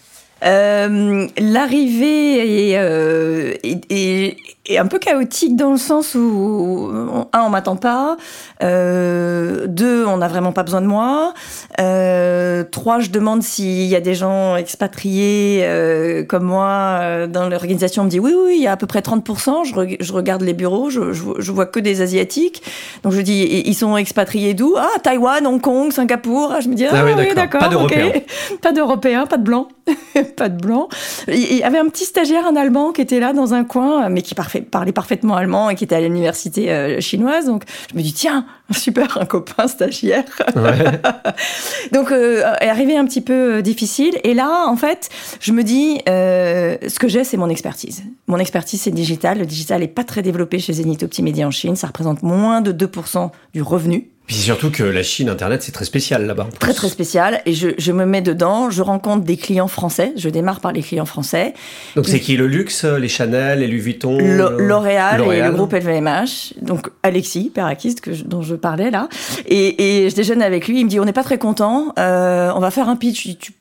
Euh, 0.44 1.26
L'arrivée 1.38 2.70
est, 2.70 2.78
euh, 2.78 3.54
est, 3.64 3.80
est, 3.90 4.36
est, 4.66 4.78
un 4.78 4.86
peu 4.86 4.98
chaotique 4.98 5.56
dans 5.56 5.72
le 5.72 5.78
sens 5.78 6.14
où, 6.14 6.90
un, 7.32 7.42
on 7.42 7.50
m'attend 7.50 7.76
pas, 7.76 8.16
euh, 8.62 9.66
deux, 9.66 10.06
on 10.06 10.18
n'a 10.18 10.28
vraiment 10.28 10.52
pas 10.52 10.62
besoin 10.62 10.80
de 10.80 10.86
moi, 10.86 11.34
euh, 11.80 12.64
trois, 12.70 13.00
je 13.00 13.10
demande 13.10 13.42
s'il 13.42 13.86
y 13.86 13.96
a 13.96 14.00
des 14.00 14.14
gens 14.14 14.56
expatriés 14.56 15.62
euh, 15.62 16.24
comme 16.24 16.44
moi 16.44 17.26
dans 17.26 17.48
l'organisation. 17.48 18.02
On 18.02 18.04
me 18.04 18.10
dit 18.10 18.20
oui, 18.20 18.32
oui, 18.36 18.56
il 18.58 18.62
y 18.62 18.66
a 18.66 18.72
à 18.72 18.76
peu 18.76 18.86
près 18.86 19.00
30%. 19.00 19.64
Je, 19.64 19.74
re 19.74 19.86
je 19.98 20.12
regarde 20.12 20.42
les 20.42 20.54
bureaux, 20.54 20.90
je, 20.90 21.12
je, 21.12 21.24
je, 21.38 21.52
vois 21.52 21.66
que 21.66 21.80
des 21.80 22.00
Asiatiques. 22.00 22.62
Donc 23.02 23.12
je 23.12 23.20
dis, 23.20 23.62
ils 23.66 23.74
sont 23.74 23.96
expatriés 23.96 24.54
d'où? 24.54 24.74
Ah, 24.76 24.88
Taïwan, 25.02 25.46
Hong 25.46 25.60
Kong, 25.60 25.92
Singapour. 25.92 26.60
Je 26.60 26.68
me 26.68 26.74
dis, 26.74 26.86
ah, 26.86 26.90
ah 26.94 27.04
oui, 27.04 27.12
oui 27.16 27.34
d'accord. 27.34 27.60
Pas 27.60 27.68
d'Européens. 27.68 28.08
Okay. 28.08 28.26
Pas 28.62 28.72
d'Européens, 28.72 29.26
pas 29.26 29.36
de 29.36 29.42
Blancs. 29.42 29.68
pas 30.36 30.48
de 30.48 30.60
blanc. 30.60 30.88
Il 31.28 31.56
y 31.56 31.62
avait 31.62 31.78
un 31.78 31.88
petit 31.88 32.04
stagiaire, 32.04 32.46
un 32.46 32.56
Allemand, 32.56 32.92
qui 32.92 33.00
était 33.00 33.20
là 33.20 33.32
dans 33.32 33.54
un 33.54 33.64
coin, 33.64 34.08
mais 34.08 34.22
qui 34.22 34.34
parlait 34.34 34.92
parfaitement 34.92 35.36
allemand 35.36 35.70
et 35.70 35.74
qui 35.74 35.84
était 35.84 35.96
à 35.96 36.00
l'université 36.00 36.70
euh, 36.70 37.00
chinoise. 37.00 37.46
Donc, 37.46 37.64
je 37.90 37.96
me 37.96 38.02
dis, 38.02 38.12
tiens, 38.12 38.46
super, 38.70 39.18
un 39.20 39.26
copain 39.26 39.66
stagiaire. 39.68 40.24
Ouais. 40.56 41.00
Donc, 41.92 42.12
euh, 42.12 42.42
arrivé 42.60 42.96
un 42.96 43.04
petit 43.06 43.20
peu 43.20 43.56
euh, 43.56 43.62
difficile. 43.62 44.18
Et 44.24 44.34
là, 44.34 44.66
en 44.66 44.76
fait, 44.76 45.08
je 45.40 45.52
me 45.52 45.62
dis, 45.62 46.00
euh, 46.08 46.76
ce 46.86 46.98
que 46.98 47.08
j'ai, 47.08 47.24
c'est 47.24 47.36
mon 47.36 47.48
expertise. 47.48 48.02
Mon 48.26 48.38
expertise, 48.38 48.82
c'est 48.82 48.90
digital. 48.90 49.38
Le 49.38 49.46
digital 49.46 49.80
n'est 49.80 49.88
pas 49.88 50.04
très 50.04 50.22
développé 50.22 50.58
chez 50.58 50.74
Zenith 50.74 51.02
Optimedia 51.02 51.46
en 51.46 51.50
Chine. 51.50 51.76
Ça 51.76 51.86
représente 51.86 52.22
moins 52.22 52.60
de 52.60 52.72
2% 52.72 53.30
du 53.54 53.62
revenu. 53.62 54.10
Puis 54.28 54.36
surtout 54.36 54.70
que 54.70 54.82
la 54.82 55.02
Chine, 55.02 55.30
Internet, 55.30 55.62
c'est 55.62 55.72
très 55.72 55.86
spécial 55.86 56.26
là-bas. 56.26 56.48
Très 56.60 56.74
très 56.74 56.90
spécial. 56.90 57.40
Et 57.46 57.54
je, 57.54 57.70
je, 57.78 57.92
me 57.92 58.04
mets 58.04 58.20
dedans, 58.20 58.68
je 58.68 58.82
rencontre 58.82 59.24
des 59.24 59.38
clients 59.38 59.68
français. 59.68 60.12
Je 60.16 60.28
démarre 60.28 60.60
par 60.60 60.72
les 60.72 60.82
clients 60.82 61.06
français. 61.06 61.54
Donc 61.96 62.06
c'est 62.06 62.20
qui 62.20 62.36
le 62.36 62.46
luxe 62.46 62.84
Les 62.84 63.08
Chanel, 63.08 63.60
les 63.60 63.66
Louis 63.66 63.78
Vuitton 63.78 64.18
L'Oréal 64.18 65.24
et 65.32 65.40
le 65.40 65.50
groupe 65.52 65.72
LVMH. 65.72 66.60
Donc 66.60 66.90
Alexis 67.02 67.50
Perakis, 67.54 67.94
que 67.94 68.12
je, 68.12 68.24
dont 68.24 68.42
je 68.42 68.54
parlais 68.58 68.90
là. 68.90 69.08
Et, 69.46 70.08
je 70.10 70.14
déjeune 70.14 70.42
avec 70.42 70.68
lui. 70.68 70.80
Il 70.80 70.84
me 70.84 70.90
dit 70.90 71.00
on 71.00 71.04
n'est 71.04 71.12
pas 71.12 71.24
très 71.24 71.38
content. 71.38 71.92
Euh, 71.98 72.50
on 72.54 72.60
va 72.60 72.70
faire 72.70 72.88
un 72.88 72.96
pitch. 72.96 73.38
Tu 73.38 73.52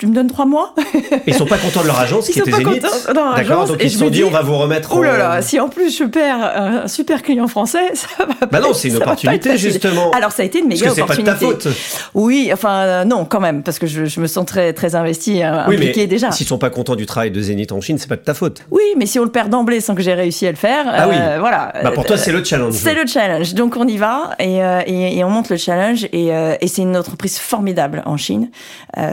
tu 0.00 0.06
me 0.06 0.14
donnes 0.14 0.28
trois 0.28 0.46
mois 0.46 0.74
Ils 1.26 1.34
sont 1.34 1.44
pas 1.44 1.58
contents 1.58 1.82
de 1.82 1.86
leur 1.86 2.00
agence 2.00 2.26
ils 2.30 2.32
qui 2.32 2.38
était 2.38 2.52
Zénith. 2.52 2.86
D'accord, 3.14 3.66
donc 3.66 3.82
ils 3.84 3.90
se 3.90 3.98
sont 3.98 4.08
dit 4.08 4.24
on 4.24 4.30
va 4.30 4.40
vous 4.40 4.56
remettre. 4.56 4.96
Oh 4.96 5.02
là 5.02 5.18
là, 5.18 5.42
si 5.42 5.60
en 5.60 5.68
plus 5.68 5.94
je 5.94 6.04
perds 6.04 6.42
un 6.42 6.88
super 6.88 7.22
client 7.22 7.46
français, 7.48 7.82
ça 7.94 8.08
va. 8.18 8.46
Bah 8.50 8.60
non, 8.60 8.72
c'est 8.72 8.88
une 8.88 8.96
opportunité 8.96 9.58
justement. 9.58 10.10
Alors 10.12 10.32
ça 10.32 10.42
a 10.42 10.46
été 10.46 10.60
une 10.60 10.68
méga 10.68 10.86
parce 10.86 10.96
que 10.96 11.02
opportunité. 11.02 11.30
Pas 11.32 11.36
de 11.36 11.52
ta 11.52 11.70
faute. 11.70 11.76
Oui, 12.14 12.48
enfin 12.50 12.78
euh, 12.78 13.04
non, 13.04 13.26
quand 13.26 13.40
même, 13.40 13.62
parce 13.62 13.78
que 13.78 13.86
je, 13.86 14.06
je 14.06 14.20
me 14.20 14.26
sens 14.26 14.46
très 14.46 14.72
très 14.72 14.94
investi, 14.94 15.42
euh, 15.42 15.64
oui, 15.68 15.74
impliqué 15.74 16.00
mais 16.02 16.06
déjà. 16.06 16.32
S'ils 16.32 16.46
sont 16.46 16.56
pas 16.56 16.70
contents 16.70 16.96
du 16.96 17.04
travail 17.04 17.30
de 17.30 17.40
Zénith 17.42 17.70
en 17.72 17.82
Chine, 17.82 17.98
c'est 17.98 18.08
pas 18.08 18.16
de 18.16 18.22
ta 18.22 18.32
faute. 18.32 18.62
Oui, 18.70 18.82
mais 18.96 19.04
si 19.04 19.18
on 19.18 19.24
le 19.24 19.30
perd 19.30 19.50
d'emblée 19.50 19.80
sans 19.80 19.94
que 19.94 20.02
j'ai 20.02 20.14
réussi 20.14 20.46
à 20.46 20.50
le 20.50 20.56
faire, 20.56 20.86
ah 20.86 21.04
euh, 21.04 21.10
oui. 21.10 21.16
voilà. 21.40 21.74
Bah 21.82 21.90
pour 21.90 22.06
toi 22.06 22.16
c'est 22.16 22.32
le 22.32 22.42
challenge. 22.42 22.72
C'est 22.72 22.94
le 22.94 23.06
challenge, 23.06 23.52
donc 23.52 23.76
on 23.76 23.86
y 23.86 23.98
va 23.98 24.30
et, 24.38 24.64
euh, 24.64 24.80
et, 24.86 25.18
et 25.18 25.24
on 25.24 25.28
monte 25.30 25.50
le 25.50 25.58
challenge 25.58 26.06
et 26.10 26.30
c'est 26.66 26.82
une 26.82 26.96
entreprise 26.96 27.38
formidable 27.38 28.02
en 28.06 28.16
Chine. 28.16 28.48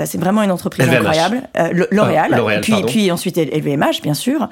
c'est 0.06 0.17
vraiment 0.17 0.43
une 0.43 0.52
entreprise 0.52 0.77
prix 0.78 0.86
LVMH. 0.88 1.00
incroyables. 1.08 1.42
Euh, 1.58 1.86
L'Oréal, 1.92 2.30
Ah, 2.34 2.38
L'Oréal, 2.38 2.62
puis, 2.62 2.72
pardon. 2.74 2.88
puis 2.88 3.12
ensuite 3.12 3.38
LVMH, 3.38 4.02
bien 4.04 4.13
sûr. 4.13 4.48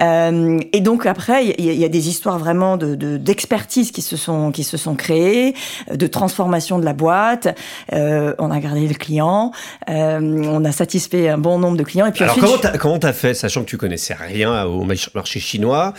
Euh, 0.00 0.58
et 0.72 0.80
donc 0.80 1.06
après, 1.06 1.44
il 1.58 1.64
y, 1.64 1.68
a- 1.70 1.72
il 1.72 1.78
y 1.80 1.84
a 1.84 1.88
des 1.88 2.08
histoires 2.08 2.38
vraiment 2.38 2.76
de 2.76 2.94
de- 2.94 3.16
d'expertise 3.16 3.90
qui 3.92 4.02
se 4.02 4.16
sont 4.16 4.50
qui 4.52 4.64
se 4.64 4.76
sont 4.76 4.94
créées, 4.94 5.54
de 5.92 6.06
transformation 6.06 6.78
de 6.78 6.84
la 6.84 6.92
boîte. 6.92 7.48
Euh, 7.92 8.34
on 8.38 8.50
a 8.50 8.58
gardé 8.60 8.86
le 8.86 8.94
client, 8.94 9.52
euh, 9.90 10.20
on 10.20 10.64
a 10.64 10.72
satisfait 10.72 11.28
un 11.28 11.38
bon 11.38 11.58
nombre 11.58 11.76
de 11.76 11.82
clients. 11.82 12.06
Et 12.06 12.12
puis 12.12 12.22
Alors 12.24 12.36
ensuite, 12.36 12.46
comment 12.50 12.60
t'as 12.62 12.78
comment 12.78 12.98
t'as 12.98 13.12
fait, 13.12 13.34
sachant 13.34 13.62
que 13.62 13.66
tu 13.68 13.76
connaissais 13.76 14.14
rien 14.14 14.64
au 14.64 14.82
march- 14.84 15.10
marché 15.14 15.40
chinois 15.40 15.92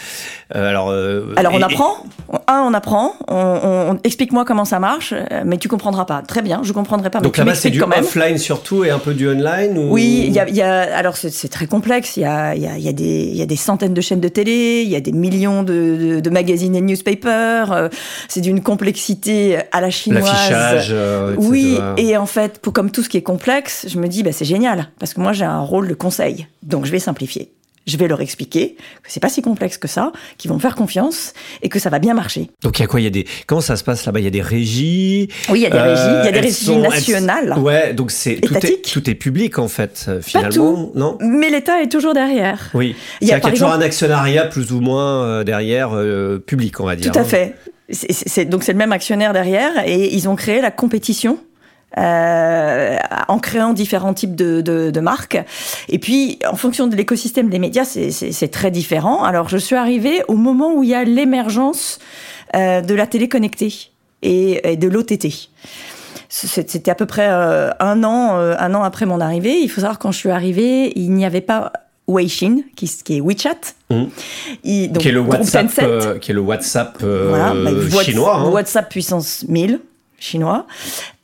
Euh, 0.56 0.70
Alors, 0.70 0.90
euh, 0.90 1.34
Alors 1.36 1.54
on 1.54 1.60
et- 1.60 1.64
apprend. 1.64 1.94
Un, 2.48 2.62
on 2.62 2.74
apprend. 2.74 3.14
On, 3.28 3.98
explique-moi 4.04 4.46
comment 4.46 4.64
ça 4.66 4.80
marche, 4.80 5.14
euh, 5.14 5.44
mais 5.46 5.58
tu 5.58 5.68
comprendras 5.68 6.06
pas. 6.06 6.22
Très 6.22 6.42
bien, 6.42 6.62
je 6.64 6.72
comprendrai 6.74 7.10
pas. 7.10 7.20
Donc 7.20 7.38
mais 7.38 7.44
là-bas, 7.46 7.56
c'est 7.56 7.70
du 7.70 7.82
offline 7.82 8.38
surtout 8.38 8.84
et 8.86 8.90
un 8.92 9.00
peu 9.00 9.14
du 9.14 9.28
online 9.30 9.57
ou... 9.78 9.92
Oui, 9.94 10.26
il 10.28 10.34
y 10.34 10.40
a, 10.40 10.50
y 10.50 10.62
a- 10.62 10.96
alors 10.96 11.18
c'est 11.18 11.48
très 11.50 11.66
complexe. 11.68 12.18
Il 12.18 12.22
y 12.22 12.26
a, 12.26 12.56
il 12.56 12.62
y, 12.62 12.68
a, 12.68 12.78
y, 12.78 12.88
a 12.88 12.92
des, 12.94 13.24
il 13.32 13.36
y 13.36 13.42
a 13.42 13.46
des 13.46 13.56
centaines 13.56 13.94
de 13.94 14.02
chaînes 14.02 14.20
de 14.20 14.28
télé, 14.28 14.82
il 14.84 14.90
y 14.90 14.96
a 14.96 15.00
des 15.00 15.12
millions 15.12 15.64
de, 15.64 15.74
de, 16.16 16.20
de 16.20 16.30
magazines 16.30 16.76
et 16.76 16.82
newspapers. 16.82 17.72
euh, 17.72 17.90
c'est 18.28 18.42
d'une 18.42 18.62
complexité 18.62 19.58
à 19.72 19.82
la 19.82 19.90
chinoise. 19.90 20.24
L'affichage, 20.26 20.90
euh. 20.92 21.36
Oui, 21.38 21.78
et 21.98 22.18
en 22.18 22.26
fait, 22.26 22.60
pour, 22.60 22.74
comme 22.74 22.92
tout 22.92 23.02
ce 23.04 23.10
qui 23.10 23.18
est 23.18 23.22
complexe, 23.24 23.86
je 23.90 23.98
me 24.00 24.08
dis, 24.08 24.24
bah, 24.24 24.32
c'est 24.32 24.46
génial, 24.46 24.90
parce 25.00 25.14
que 25.14 25.22
moi 25.22 25.34
j'ai 25.34 25.46
un 25.46 25.62
rôle 25.62 25.88
de 25.88 25.94
conseil, 25.94 26.48
donc 26.64 26.86
je 26.86 26.92
vais 26.92 27.00
simplifier. 27.00 27.52
Je 27.88 27.96
vais 27.98 28.08
leur 28.08 28.20
expliquer 28.22 28.76
que 29.02 29.10
c'est 29.12 29.20
pas 29.22 29.30
si 29.30 29.42
complexe 29.42 29.78
que 29.78 29.88
ça, 29.88 30.12
qu'ils 30.38 30.50
vont 30.50 30.56
me 30.56 30.62
faire 30.62 30.76
confiance 30.76 31.34
et 31.62 31.70
que 31.70 31.80
ça 31.80 31.90
va 31.90 32.00
bien 32.00 32.14
marcher. 32.14 32.52
Donc 32.62 32.78
il 32.78 32.82
y 32.82 32.86
a 32.86 32.88
quoi? 32.88 33.00
Il 33.00 33.06
y 33.06 33.08
a 33.08 33.12
des 33.12 33.26
comment 33.48 33.62
ça 33.62 33.78
se 33.78 33.84
passe 33.84 34.06
là-bas? 34.06 34.20
Il 34.20 34.24
y 34.26 34.28
a 34.28 34.32
des 34.32 34.42
régies? 34.42 35.30
Oui, 35.50 35.60
il 35.60 35.62
y 35.62 35.66
a 35.66 35.70
des 35.70 35.80
régies, 35.80 36.02
il 36.02 36.26
y 36.26 36.28
a 36.28 36.32
des 36.32 36.38
elles 36.38 36.44
régies 36.44 36.66
sont- 36.66 36.84
elles- 36.84 36.90
nationales. 36.90 37.56
Ouais, 37.60 37.94
donc 37.94 38.12
c'est 38.12 38.36
tout 38.42 38.54
est, 38.54 38.58
Étatiques. 38.58 38.92
tout 38.92 39.10
est 39.10 39.16
public 39.16 39.58
en 39.58 39.68
fait 39.70 40.06
euh, 40.10 40.18
Pas 40.18 40.22
finalement, 40.22 40.52
tout, 40.52 40.92
non? 40.96 41.18
Mais 41.22 41.50
l'État 41.50 41.82
est 41.82 41.90
toujours 41.90 42.14
derrière. 42.14 42.70
Oui. 42.74 42.96
Il 43.22 43.28
y 43.28 43.32
a, 43.32 43.40
par 43.40 43.50
a 43.50 43.54
toujours 43.54 43.68
exemple- 43.70 43.84
un 43.84 43.86
actionnariat 43.88 44.46
plus 44.46 44.72
ou 44.74 44.82
moins 44.82 45.24
euh, 45.24 45.44
derrière 45.46 45.92
euh, 45.96 46.40
public, 46.40 46.80
on 46.82 46.86
va 46.86 46.96
dire. 46.98 47.12
Tout 47.12 47.18
à 47.20 47.22
hein. 47.22 47.26
fait. 47.26 47.56
Donc 48.50 48.64
c'est 48.64 48.74
le 48.74 48.78
même 48.78 48.92
actionnaire 48.92 49.32
derrière 49.32 49.72
et 49.88 50.14
ils 50.14 50.28
ont 50.28 50.36
créé 50.36 50.60
la 50.60 50.72
compétition. 50.72 51.38
Euh, 51.98 52.98
en 53.28 53.40
créant 53.40 53.74
différents 53.74 54.14
types 54.14 54.36
de, 54.36 54.62
de, 54.62 54.92
de 54.92 55.00
marques. 55.00 55.38
Et 55.90 56.00
puis, 56.00 56.40
en 56.50 56.56
fonction 56.56 56.88
de 56.88 56.96
l'écosystème 56.96 57.50
des 57.50 57.60
médias, 57.60 57.86
c'est- 57.86 58.48
très 58.52 58.72
différent. 58.72 59.24
Alors, 59.24 59.50
je 59.50 59.58
suis 59.58 59.76
arrivée 59.76 60.22
au 60.28 60.36
moment 60.36 60.74
où 60.74 60.84
il 60.84 60.90
y 60.90 60.94
a 60.96 61.04
l'émergence 61.04 62.00
euh, 62.56 62.82
de 62.82 62.94
la 62.96 63.08
télé 63.08 63.28
connectée 63.28 63.74
et, 64.22 64.72
et 64.72 64.78
de 64.78 64.88
l'OTT. 64.88 65.50
C'était 66.30 66.92
à 66.92 66.96
peu 66.96 67.06
près 67.06 67.28
euh, 67.30 67.72
un 67.80 68.04
an, 68.04 68.38
euh, 68.38 68.56
un 68.60 68.74
an 68.74 68.84
après 68.84 69.06
mon 69.06 69.20
arrivée. 69.22 69.60
Il 69.62 69.70
faut 69.70 69.82
savoir 69.82 69.98
quand 70.00 70.12
je 70.12 70.18
suis 70.18 70.30
arrivée, 70.30 70.92
il 70.98 71.12
n'y 71.14 71.26
avait 71.26 71.42
pas 71.42 71.72
Weixin, 72.08 72.60
qui, 72.76 72.88
qui 73.04 73.18
est 73.18 73.22
WeChat. 73.22 73.74
Donc, 73.90 74.10
Qui 74.64 75.08
est 75.10 75.12
le 75.12 75.20
WhatsApp, 75.22 75.70
euh, 75.80 76.20
qui 76.20 76.32
est 76.32 76.34
le 76.34 76.40
WhatsApp 76.42 76.98
Voilà, 77.02 77.54
bah, 77.54 78.02
chinois. 78.04 78.38
Hein. 78.38 78.50
WhatsApp 78.50 78.90
puissance 78.90 79.44
1000 79.48 79.80
chinois. 80.20 80.66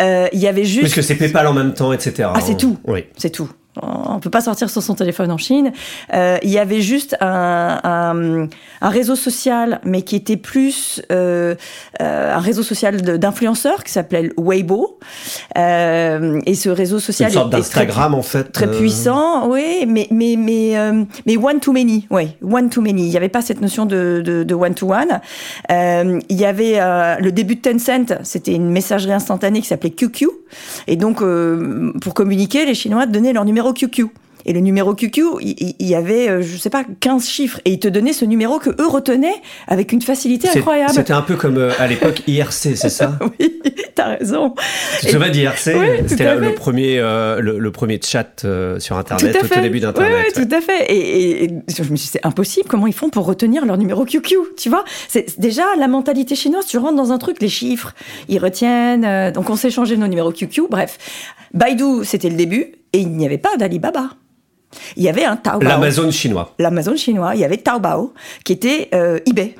Euh, 0.02 0.28
Il 0.34 0.40
y 0.40 0.48
avait 0.48 0.66
juste. 0.66 0.82
Parce 0.82 0.94
que 0.94 1.02
c'est 1.02 1.16
PayPal 1.16 1.48
en 1.48 1.54
même 1.54 1.74
temps, 1.74 1.94
etc. 1.94 2.30
Ah, 2.34 2.42
c'est 2.42 2.54
hein. 2.54 2.56
tout. 2.56 2.78
Oui. 2.86 3.06
C'est 3.18 3.30
tout. 3.30 3.50
On 3.82 4.20
peut 4.20 4.30
pas 4.30 4.42
sortir 4.42 4.70
sans 4.70 4.82
son 4.82 4.94
téléphone 4.96 5.32
en 5.32 5.38
Chine. 5.38 5.72
Euh, 6.14 6.38
Il 6.44 6.50
y 6.52 6.60
avait 6.60 6.82
juste 6.82 7.16
un, 7.22 7.80
un, 7.84 8.48
un 8.82 8.90
réseau 8.90 9.16
social, 9.16 9.80
mais 9.84 10.04
qui 10.04 10.16
était 10.16 10.38
plus 10.38 11.02
euh, 11.12 11.56
euh, 12.02 12.36
un 12.36 12.40
réseau 12.40 12.62
social 12.64 13.02
d'influenceurs 13.02 13.84
qui 13.84 13.92
s'appelait 13.92 14.30
Weibo. 14.38 15.00
Euh, 15.58 16.40
et 16.46 16.56
ce 16.56 16.70
réseau 16.70 17.00
social 17.00 17.30
Une 17.30 17.34
sorte 17.34 17.52
d'Instagram 17.52 18.14
en 18.14 18.22
fait. 18.22 18.52
Très 18.52 18.68
euh, 18.68 18.78
puissant, 18.78 19.48
oui, 19.50 19.86
mais 19.88 20.08
mais 20.12 20.36
mais 20.38 20.78
euh, 20.78 21.04
mais 21.26 21.38
one 21.38 21.60
to 21.60 21.72
many, 21.72 22.06
oui, 22.12 22.30
one 22.44 22.70
to 22.70 22.82
many. 22.82 23.04
Il 23.04 23.10
n'y 23.10 23.18
avait 23.18 23.30
pas 23.30 23.42
cette 23.42 23.62
notion 23.62 23.86
de 23.86 24.22
de, 24.24 24.44
de 24.44 24.54
one 24.56 24.76
to 24.76 24.92
one. 24.92 25.20
Euh, 25.72 26.20
il 26.30 26.40
y 26.40 26.46
avait 26.46 26.80
euh, 26.80 27.16
le 27.20 27.32
début 27.32 27.56
de 27.56 27.62
Tencent, 27.62 28.14
c'était 28.24 28.54
une 28.54 28.70
messagerie 28.70 29.14
instantanée 29.14 29.62
qui 29.62 29.68
s'appelait 29.68 29.92
QQ, 29.92 30.28
et 30.88 30.96
donc 30.96 31.22
euh, 31.22 31.92
pour 32.02 32.14
communiquer, 32.14 32.66
les 32.66 32.76
Chinois 32.76 33.06
donnaient 33.06 33.34
leur 33.34 33.46
numéro 33.46 33.63
QQ. 33.72 34.08
Et 34.46 34.52
le 34.52 34.60
numéro 34.60 34.94
QQ, 34.94 35.22
il 35.40 35.74
y 35.88 35.96
avait, 35.96 36.28
euh, 36.28 36.42
je 36.42 36.58
sais 36.58 36.70
pas, 36.70 36.84
15 37.00 37.26
chiffres. 37.30 37.62
Et 37.64 37.72
ils 37.72 37.80
te 37.80 37.88
donnaient 37.88 38.12
ce 38.12 38.26
numéro 38.26 38.60
que 38.60 38.72
eux 38.72 38.88
retenaient 38.88 39.42
avec 39.70 39.94
une 39.94 40.02
facilité 40.02 40.50
incroyable. 40.50 40.92
C'était 40.92 41.14
un 41.14 41.22
peu 41.22 41.36
comme 41.38 41.56
euh, 41.58 41.72
à 41.80 41.88
l'époque 41.88 42.24
IRC, 42.28 42.52
c'est 42.76 42.90
ça? 42.90 43.18
Oui, 43.40 43.62
t'as 43.96 44.18
raison. 44.18 44.54
Tu 45.00 45.08
te 45.08 45.30
d'IRC 45.30 45.68
Oui, 45.80 45.88
C'était 46.08 46.36
le 46.36 46.54
premier, 46.56 47.00
euh, 47.00 47.40
le, 47.40 47.58
le 47.58 47.72
premier 47.72 48.02
chat 48.06 48.44
euh, 48.44 48.80
sur 48.80 48.98
Internet, 48.98 49.32
Tout 49.40 49.46
au 49.46 49.48
tout 49.48 49.62
début 49.62 49.76
Oui, 49.76 49.80
d'Internet. 49.80 50.12
oui, 50.36 50.42
ouais. 50.42 50.46
tout 50.46 50.54
à 50.54 50.60
fait. 50.60 50.92
Et, 50.94 50.98
et- 50.98 51.44
et 51.46 51.50
je 51.70 51.82
me 51.84 51.96
suis 51.96 52.08
dit, 52.08 52.12
c'est 52.12 52.26
impossible. 52.26 52.68
Comment 52.68 52.88
ils 52.88 52.94
font 52.94 53.10
pour 53.10 53.26
retenir 53.26 53.66
leur 53.66 53.78
numéro 53.78 54.04
QQ 54.04 54.36
Tu 54.58 54.68
vois? 54.68 54.84
C'est 55.08 55.40
déjà 55.40 55.64
la 55.80 55.88
mentalité 55.88 56.36
chinoise. 56.36 56.66
Tu 56.66 56.78
rentres 56.78 56.96
dans 56.98 57.14
un 57.14 57.18
truc, 57.18 57.38
les 57.42 57.48
chiffres, 57.48 57.94
ils 58.28 58.40
retiennent. 58.40 59.32
donc 59.32 59.50
on 59.50 59.56
s'est 59.56 59.72
changé 59.72 59.96
nos 59.96 60.08
numéros 60.08 60.34
QQ. 60.34 60.64
Bref, 60.70 60.98
Baidu, 61.54 62.04
c'était 62.04 62.30
le 62.30 62.36
début, 62.36 62.74
et 62.94 63.00
il 63.00 63.10
n'y 63.10 63.26
avait 63.26 63.38
pas 63.38 63.56
d'Alibaba. 63.58 64.10
Il 64.96 65.04
y 65.04 65.10
avait 65.10 65.26
un 65.26 65.36
Taobao. 65.36 65.68
L'Amazon 65.68 66.10
chinois. 66.12 66.54
L'Amazon 66.58 66.96
chinois. 66.96 67.36
Il 67.36 67.42
y 67.42 67.46
avait 67.46 67.58
Taobao, 67.58 68.14
qui 68.44 68.54
était 68.54 68.90
euh, 68.94 69.20
eBay. 69.28 69.56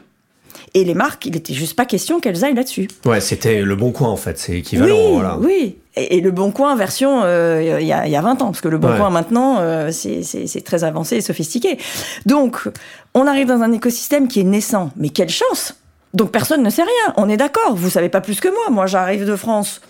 Et 0.76 0.84
les 0.84 0.96
marques, 0.96 1.28
il 1.28 1.34
n'était 1.34 1.54
juste 1.54 1.76
pas 1.76 1.86
question 1.86 2.20
qu'elles 2.20 2.44
aillent 2.44 2.56
là-dessus. 2.56 2.88
Ouais, 3.06 3.22
c'était 3.22 3.62
le 3.62 3.76
bon 3.76 3.92
coin 3.92 4.10
en 4.10 4.16
fait, 4.16 4.40
c'est 4.40 4.58
équivalent. 4.58 4.96
Oui, 4.96 5.14
voilà. 5.14 5.38
oui. 5.38 5.78
Et, 5.96 6.18
et 6.18 6.22
le 6.22 6.32
Bon 6.32 6.50
Coin 6.52 6.76
version 6.76 7.22
euh, 7.24 7.78
il 7.80 7.86
y, 7.86 7.94
a, 7.94 8.08
il 8.08 8.12
y 8.12 8.16
a 8.16 8.22
20 8.22 8.42
ans, 8.42 8.46
parce 8.48 8.62
que 8.62 8.68
le 8.68 8.80
Bon 8.80 8.90
Ouais. 8.90 8.98
Coin 8.98 9.12
maintenant, 9.12 9.58
euh, 9.60 9.92
c'est 9.92 10.64
très 10.66 10.84
avancé 10.84 11.18
et 11.18 11.22
sophistiqué. 11.22 11.78
Donc, 12.26 12.68
on 13.14 13.28
arrive 13.28 13.46
dans 13.46 13.62
un 13.62 13.72
écosystème 13.72 14.28
qui 14.28 14.40
est 14.40 14.44
naissant. 14.46 14.90
Mais 14.96 15.10
quelle 15.10 15.30
chance 15.30 15.76
Donc, 16.16 16.32
personne 16.32 16.64
ne 16.64 16.70
sait 16.72 16.82
rien. 16.82 17.14
On 17.18 17.30
est 17.30 17.38
d'accord. 17.38 17.76
Vous 17.76 17.92
savez 17.92 18.10
pas 18.10 18.22
plus 18.22 18.40
que 18.40 18.48
moi. 18.48 18.72
Moi, 18.72 18.88
j'arrive 18.88 19.26
de 19.28 19.36
France. 19.36 19.82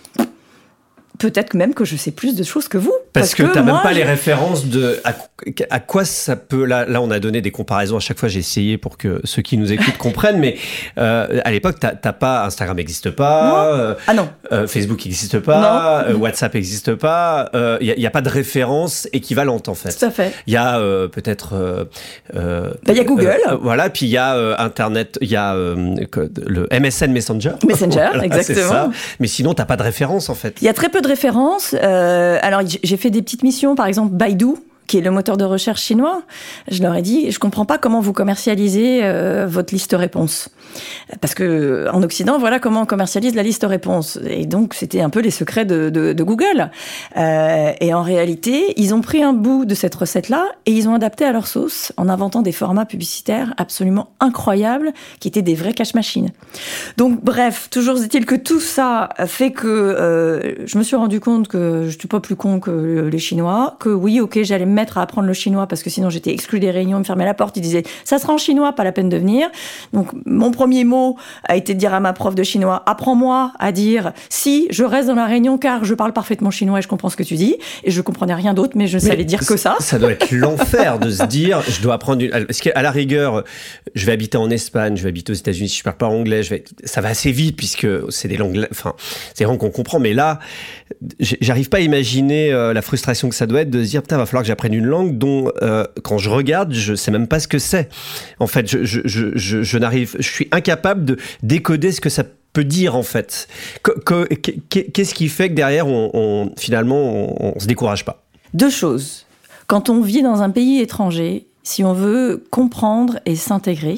Peut-être 1.18 1.54
même 1.54 1.74
que 1.74 1.84
je 1.84 1.96
sais 1.96 2.10
plus 2.10 2.34
de 2.34 2.42
choses 2.42 2.68
que 2.68 2.78
vous. 2.78 2.94
Parce, 3.12 3.34
que, 3.34 3.44
t'as 3.44 3.62
moi, 3.62 3.74
même 3.74 3.82
pas 3.82 3.92
les 3.92 4.02
références 4.02 4.66
de 4.66 5.00
à, 5.04 5.12
à 5.70 5.80
quoi 5.80 6.04
ça 6.04 6.36
peut. 6.36 6.64
Là, 6.64 6.84
là, 6.86 7.00
on 7.02 7.10
a 7.10 7.18
donné 7.18 7.40
des 7.40 7.50
comparaisons 7.50 7.96
à 7.96 8.00
chaque 8.00 8.18
fois. 8.18 8.28
J'ai 8.28 8.38
essayé 8.38 8.78
pour 8.78 8.96
que 8.96 9.20
ceux 9.24 9.42
qui 9.42 9.58
nous 9.58 9.72
écoutent 9.72 9.98
comprennent. 9.98 10.38
Mais 10.38 10.56
euh, 10.96 11.40
à 11.44 11.50
l'époque, 11.50 11.76
t'as 11.80 11.90
t'as 11.92 12.12
pas 12.12 12.44
Instagram 12.44 12.76
n'existe 12.76 13.10
pas, 13.10 13.74
euh, 13.74 13.94
Ah 14.06 14.14
non. 14.14 14.28
euh, 14.52 14.66
Facebook 14.68 15.04
n'existe 15.04 15.40
pas, 15.40 16.06
WhatsApp 16.14 16.54
n'existe 16.54 16.94
pas. 16.94 17.50
Il 17.80 17.94
n'y 17.98 18.06
a, 18.06 18.10
pas 18.10 18.20
de 18.22 18.28
référence 18.28 19.08
équivalente 19.12 19.68
en 19.68 19.74
fait. 19.74 19.92
Tout 19.98 20.04
à 20.04 20.10
fait. 20.10 20.32
Il 20.46 20.52
y 20.52 20.56
a 20.56 20.78
peut-être. 21.08 21.54
euh, 21.54 21.84
Bah, 22.84 22.92
il 22.92 22.96
y 22.96 23.00
a 23.00 23.04
Google. 23.04 23.36
voilà, 23.60 23.90
puis 23.90 24.06
il 24.06 24.10
y 24.10 24.16
a 24.16 24.34
Internet, 24.62 25.18
il 25.20 25.28
y 25.30 25.36
a 25.36 25.54
le 25.54 26.68
MSN 26.72 27.10
Messenger. 27.12 27.52
Messenger, 27.66 27.90
Voilà, 28.12 28.20
c'est 28.20 28.26
exactement. 28.26 28.68
ça. 28.68 28.90
Mais 29.20 29.26
sinon, 29.26 29.54
t'as 29.54 29.64
pas 29.64 29.76
de 29.76 29.82
référence 29.82 30.28
en 30.30 30.34
fait. 30.34 30.56
Il 30.60 30.64
y 30.64 30.68
a 30.68 30.74
très 30.74 30.88
peu 30.88 31.00
de 31.00 31.08
références. 31.08 31.74
Alors, 31.74 32.62
j'ai 32.64 32.96
fait 32.96 33.10
des 33.10 33.20
petites 33.22 33.42
missions, 33.42 33.74
par 33.74 33.86
exemple 33.86 34.14
Baidu, 34.14 34.54
qui 34.86 34.98
est 34.98 35.00
le 35.00 35.10
moteur 35.10 35.36
de 35.36 35.44
recherche 35.44 35.82
chinois. 35.82 36.22
Je 36.70 36.82
leur 36.82 36.94
ai 36.94 37.02
dit, 37.02 37.30
je 37.30 37.38
comprends 37.38 37.64
pas 37.64 37.78
comment 37.78 38.00
vous 38.00 38.12
commercialisez 38.12 39.00
euh, 39.02 39.46
votre 39.48 39.72
liste 39.72 39.94
réponse. 39.96 40.48
Parce 41.20 41.34
que 41.34 41.88
en 41.92 42.02
Occident, 42.02 42.38
voilà 42.38 42.58
comment 42.58 42.82
on 42.82 42.86
commercialise 42.86 43.34
la 43.34 43.42
liste 43.42 43.64
réponse. 43.64 44.18
Et 44.28 44.46
donc, 44.46 44.74
c'était 44.74 45.00
un 45.00 45.10
peu 45.10 45.20
les 45.20 45.30
secrets 45.30 45.64
de, 45.64 46.14
Google. 46.24 46.70
Euh, 47.16 47.72
et 47.80 47.92
en 47.92 48.02
réalité, 48.02 48.72
ils 48.76 48.94
ont 48.94 49.00
pris 49.00 49.22
un 49.22 49.32
bout 49.32 49.64
de 49.64 49.74
cette 49.74 49.94
recette-là 49.94 50.46
et 50.66 50.72
ils 50.72 50.88
ont 50.88 50.94
adapté 50.94 51.24
à 51.24 51.32
leur 51.32 51.46
sauce 51.46 51.92
en 51.96 52.08
inventant 52.08 52.40
des 52.40 52.52
formats 52.52 52.86
publicitaires 52.86 53.52
absolument 53.58 54.10
incroyables 54.20 54.92
qui 55.20 55.28
étaient 55.28 55.42
des 55.42 55.54
vrais 55.54 55.74
cash 55.74 55.94
machines. 55.94 56.30
Donc, 56.96 57.22
bref, 57.22 57.68
toujours 57.70 58.02
est-il 58.02 58.26
que 58.26 58.34
tout 58.34 58.60
ça 58.60 59.10
fait 59.26 59.52
que 59.52 59.66
euh, 59.68 60.66
je 60.66 60.78
me 60.78 60.82
suis 60.82 60.96
rendu 60.96 61.20
compte 61.20 61.48
que 61.48 61.86
je 61.88 61.98
suis 61.98 62.08
pas 62.08 62.20
plus 62.20 62.36
con 62.36 62.60
que 62.60 63.08
les 63.10 63.18
Chinois, 63.18 63.76
que 63.80 63.88
oui, 63.88 64.20
ok, 64.20 64.42
j'allais 64.42 64.66
me 64.74 64.80
mettre 64.80 64.98
à 64.98 65.02
apprendre 65.02 65.26
le 65.26 65.34
chinois 65.34 65.66
parce 65.66 65.82
que 65.82 65.90
sinon 65.90 66.10
j'étais 66.10 66.32
exclu 66.32 66.60
des 66.60 66.70
réunions, 66.70 66.98
ils 66.98 67.00
me 67.00 67.04
fermaient 67.04 67.24
la 67.24 67.34
porte, 67.34 67.56
ils 67.56 67.62
disaient 67.62 67.84
ça 68.04 68.18
sera 68.18 68.32
en 68.32 68.38
chinois, 68.38 68.72
pas 68.72 68.84
la 68.84 68.92
peine 68.92 69.08
de 69.08 69.16
venir. 69.16 69.48
Donc, 69.92 70.08
mon 70.26 70.50
premier 70.50 70.84
mot 70.84 71.16
a 71.44 71.56
été 71.56 71.74
de 71.74 71.78
dire 71.78 71.94
à 71.94 72.00
ma 72.00 72.12
prof 72.12 72.34
de 72.34 72.42
chinois 72.42 72.82
apprends-moi 72.86 73.52
à 73.58 73.72
dire 73.72 74.12
si 74.28 74.66
je 74.70 74.84
reste 74.84 75.08
dans 75.08 75.14
la 75.14 75.26
réunion 75.26 75.58
car 75.58 75.84
je 75.84 75.94
parle 75.94 76.12
parfaitement 76.12 76.50
chinois 76.50 76.78
et 76.78 76.82
je 76.82 76.88
comprends 76.88 77.08
ce 77.08 77.16
que 77.16 77.22
tu 77.22 77.36
dis. 77.36 77.56
Et 77.84 77.90
je 77.90 78.00
comprenais 78.00 78.34
rien 78.34 78.54
d'autre, 78.54 78.72
mais 78.76 78.86
je 78.86 78.98
savais 78.98 79.24
dire 79.24 79.40
que 79.46 79.56
ça. 79.56 79.76
Ça 79.80 79.98
doit 79.98 80.12
être 80.12 80.30
l'enfer 80.32 80.98
de 80.98 81.10
se 81.10 81.24
dire, 81.24 81.62
je 81.68 81.80
dois 81.82 81.94
apprendre. 81.94 82.22
Une... 82.22 82.30
Parce 82.30 82.60
qu'à 82.60 82.82
la 82.82 82.90
rigueur, 82.90 83.44
je 83.94 84.06
vais 84.06 84.12
habiter 84.12 84.38
en 84.38 84.50
Espagne, 84.50 84.96
je 84.96 85.02
vais 85.02 85.08
habiter 85.08 85.32
aux 85.32 85.36
États-Unis. 85.36 85.68
Si 85.68 85.78
je 85.78 85.84
parle 85.84 85.96
pas 85.96 86.06
anglais, 86.06 86.42
je 86.42 86.50
vais. 86.50 86.64
Ça 86.84 87.00
va 87.00 87.08
assez 87.08 87.32
vite 87.32 87.56
puisque 87.56 87.86
c'est 88.10 88.28
des 88.28 88.36
langues. 88.36 88.66
Enfin, 88.70 88.94
c'est 89.34 89.44
vraiment 89.44 89.58
qu'on 89.58 89.70
comprend. 89.70 90.00
Mais 90.00 90.14
là, 90.14 90.38
j'arrive 91.20 91.68
pas 91.68 91.78
à 91.78 91.80
imaginer 91.80 92.52
euh, 92.52 92.72
la 92.72 92.82
frustration 92.82 93.28
que 93.28 93.34
ça 93.34 93.46
doit 93.46 93.62
être 93.62 93.70
de 93.70 93.82
se 93.84 93.90
dire, 93.90 94.02
putain, 94.02 94.16
va 94.16 94.26
falloir 94.26 94.42
que 94.42 94.48
j'apprenne 94.48 94.63
une 94.72 94.86
langue 94.86 95.18
dont, 95.18 95.50
euh, 95.62 95.84
quand 96.02 96.18
je 96.18 96.30
regarde, 96.30 96.72
je 96.72 96.94
sais 96.94 97.10
même 97.10 97.26
pas 97.28 97.40
ce 97.40 97.48
que 97.48 97.58
c'est. 97.58 97.88
En 98.40 98.46
fait, 98.46 98.68
je, 98.70 98.84
je, 98.84 99.00
je, 99.04 99.62
je, 99.62 99.78
n'arrive, 99.78 100.16
je 100.18 100.28
suis 100.28 100.48
incapable 100.52 101.04
de 101.04 101.16
décoder 101.42 101.92
ce 101.92 102.00
que 102.00 102.08
ça 102.10 102.24
peut 102.52 102.64
dire 102.64 102.94
en 102.96 103.02
fait. 103.02 103.48
Que- 103.82 103.98
que- 104.00 104.34
que- 104.34 104.80
Qu'est-ce 104.80 105.14
qui 105.14 105.28
fait 105.28 105.48
que 105.50 105.54
derrière, 105.54 105.86
on, 105.88 106.10
on- 106.14 106.52
finalement, 106.56 107.34
on, 107.42 107.52
on 107.56 107.60
se 107.60 107.66
décourage 107.66 108.04
pas? 108.04 108.22
Deux 108.54 108.70
choses. 108.70 109.26
Quand 109.66 109.90
on 109.90 110.00
vit 110.00 110.22
dans 110.22 110.42
un 110.42 110.50
pays 110.50 110.80
étranger, 110.80 111.46
si 111.62 111.82
on 111.84 111.92
veut 111.94 112.44
comprendre 112.50 113.18
et 113.26 113.34
s'intégrer, 113.36 113.96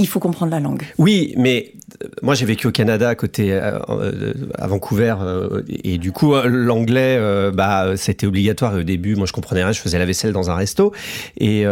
il 0.00 0.08
faut 0.08 0.18
comprendre 0.18 0.50
la 0.50 0.60
langue. 0.60 0.84
Oui, 0.98 1.34
mais 1.36 1.72
euh, 2.02 2.08
moi 2.22 2.34
j'ai 2.34 2.46
vécu 2.46 2.66
au 2.66 2.72
Canada 2.72 3.10
à 3.10 3.14
côté 3.14 3.52
euh, 3.52 3.78
euh, 3.90 4.32
à 4.58 4.66
Vancouver 4.66 5.14
et 5.68 5.98
du 5.98 6.10
coup 6.10 6.34
l'anglais 6.34 7.20
bah 7.52 7.92
c'était 7.96 8.26
obligatoire 8.26 8.76
et 8.76 8.80
au 8.80 8.82
début 8.82 9.14
moi 9.14 9.26
je 9.26 9.32
comprenais 9.32 9.62
rien, 9.62 9.72
je 9.72 9.80
faisais 9.80 9.98
la 9.98 10.06
vaisselle 10.06 10.32
dans 10.32 10.50
un 10.50 10.54
resto 10.54 10.92
et 11.38 11.64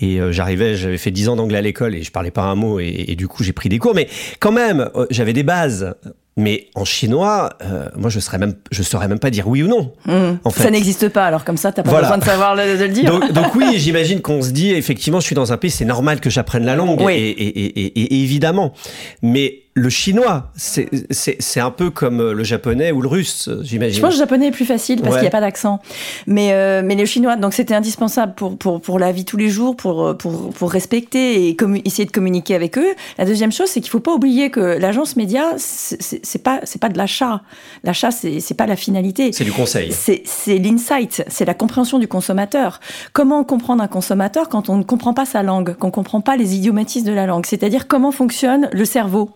et 0.00 0.20
j'arrivais, 0.30 0.76
j'avais 0.76 0.98
fait 0.98 1.10
10 1.10 1.28
ans 1.28 1.36
d'anglais 1.36 1.58
à 1.58 1.62
l'école 1.62 1.94
et 1.94 2.02
je 2.02 2.10
parlais 2.10 2.30
pas 2.30 2.42
un 2.42 2.54
mot 2.54 2.80
et 2.80 3.14
du 3.16 3.28
coup 3.28 3.42
j'ai 3.42 3.52
pris 3.52 3.68
des 3.68 3.78
cours 3.78 3.94
mais 3.94 4.08
quand 4.40 4.52
même 4.52 4.88
j'avais 5.10 5.32
des 5.32 5.42
bases 5.42 5.94
mais 6.38 6.68
en 6.76 6.84
chinois, 6.84 7.50
euh, 7.62 7.88
moi, 7.96 8.10
je 8.10 8.20
ne 8.20 8.38
même, 8.38 8.54
je 8.70 8.84
saurais 8.84 9.08
même 9.08 9.18
pas 9.18 9.30
dire 9.30 9.48
oui 9.48 9.64
ou 9.64 9.66
non. 9.66 9.92
Mmh. 10.06 10.38
En 10.44 10.50
fait. 10.50 10.62
Ça 10.62 10.70
n'existe 10.70 11.08
pas, 11.08 11.26
alors 11.26 11.44
comme 11.44 11.56
ça, 11.56 11.72
tu 11.72 11.80
n'as 11.80 11.84
pas 11.84 12.00
besoin 12.00 12.16
de 12.16 12.24
savoir 12.24 12.54
le, 12.54 12.78
de 12.78 12.84
le 12.84 12.90
dire. 12.90 13.32
Donc, 13.32 13.56
oui, 13.56 13.74
j'imagine 13.76 14.20
qu'on 14.20 14.40
se 14.40 14.50
dit, 14.50 14.70
effectivement, 14.70 15.18
je 15.18 15.26
suis 15.26 15.34
dans 15.34 15.52
un 15.52 15.56
pays, 15.56 15.72
c'est 15.72 15.84
normal 15.84 16.20
que 16.20 16.30
j'apprenne 16.30 16.64
la 16.64 16.76
langue, 16.76 17.02
et, 17.10 17.16
et, 17.16 17.86
et, 18.00 18.22
évidemment. 18.22 18.72
Mais 19.20 19.62
le 19.74 19.90
chinois, 19.90 20.50
c'est 20.56 21.60
un 21.60 21.70
peu 21.70 21.90
comme 21.90 22.32
le 22.32 22.44
japonais 22.44 22.90
ou 22.90 23.00
le 23.00 23.08
russe, 23.08 23.48
j'imagine. 23.62 23.96
Je 23.96 24.00
pense 24.00 24.10
que 24.10 24.14
le 24.16 24.24
japonais 24.24 24.48
est 24.48 24.52
plus 24.52 24.64
facile 24.64 25.00
parce 25.00 25.14
qu'il 25.14 25.22
n'y 25.22 25.28
a 25.28 25.30
pas 25.30 25.40
d'accent. 25.40 25.80
Mais, 26.26 26.52
euh, 26.52 26.82
mais 26.84 26.96
le 26.96 27.04
chinois, 27.04 27.36
donc 27.36 27.54
c'était 27.54 27.74
indispensable 27.74 28.34
pour, 28.34 28.58
pour, 28.58 28.80
pour 28.80 28.98
la 28.98 29.12
vie 29.12 29.24
tous 29.24 29.36
les 29.36 29.48
jours, 29.48 29.76
pour, 29.76 30.16
pour, 30.18 30.50
pour 30.50 30.72
respecter 30.72 31.48
et 31.48 31.56
essayer 31.84 32.06
de 32.06 32.10
communiquer 32.10 32.54
avec 32.56 32.76
eux. 32.76 32.88
La 33.18 33.24
deuxième 33.24 33.52
chose, 33.52 33.68
c'est 33.68 33.80
qu'il 33.80 33.88
ne 33.88 33.92
faut 33.92 34.00
pas 34.00 34.14
oublier 34.14 34.50
que 34.50 34.60
l'agence 34.60 35.16
média, 35.16 35.44
c'est 35.56 36.42
pas, 36.42 36.60
pas 36.80 36.88
de 36.88 36.98
l'achat. 36.98 37.42
L'achat, 37.84 38.10
c'est 38.10 38.56
pas 38.56 38.66
la 38.66 38.76
finalité. 38.76 39.30
C'est 39.32 39.44
du 39.44 39.52
conseil. 39.52 39.92
C'est 39.92 40.58
l'insight, 40.58 41.24
c'est 41.28 41.44
la 41.44 41.54
compréhension 41.54 41.98
du 41.98 42.08
consommateur. 42.08 42.80
Comment 43.12 43.44
comprendre 43.44 43.82
un 43.82 43.88
consommateur 43.88 44.48
quand 44.48 44.68
on 44.68 44.76
ne 44.76 44.82
comprend 44.82 45.14
pas 45.14 45.24
sa 45.24 45.44
langue, 45.44 45.74
qu'on 45.74 45.88
ne 45.88 45.92
comprend 45.92 46.20
pas 46.20 46.36
les 46.36 46.56
idiomatismes 46.56 47.06
de 47.06 47.12
la 47.12 47.26
langue? 47.26 47.46
C'est-à-dire 47.46 47.86
comment 47.86 48.10
fonctionne 48.10 48.68
le 48.72 48.84
cerveau? 48.84 49.30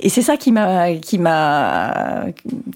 Et 0.00 0.08
c'est 0.08 0.22
ça 0.22 0.36
qui 0.36 0.52
m'a 0.52 0.94
qui 0.94 1.18
m'a 1.18 2.26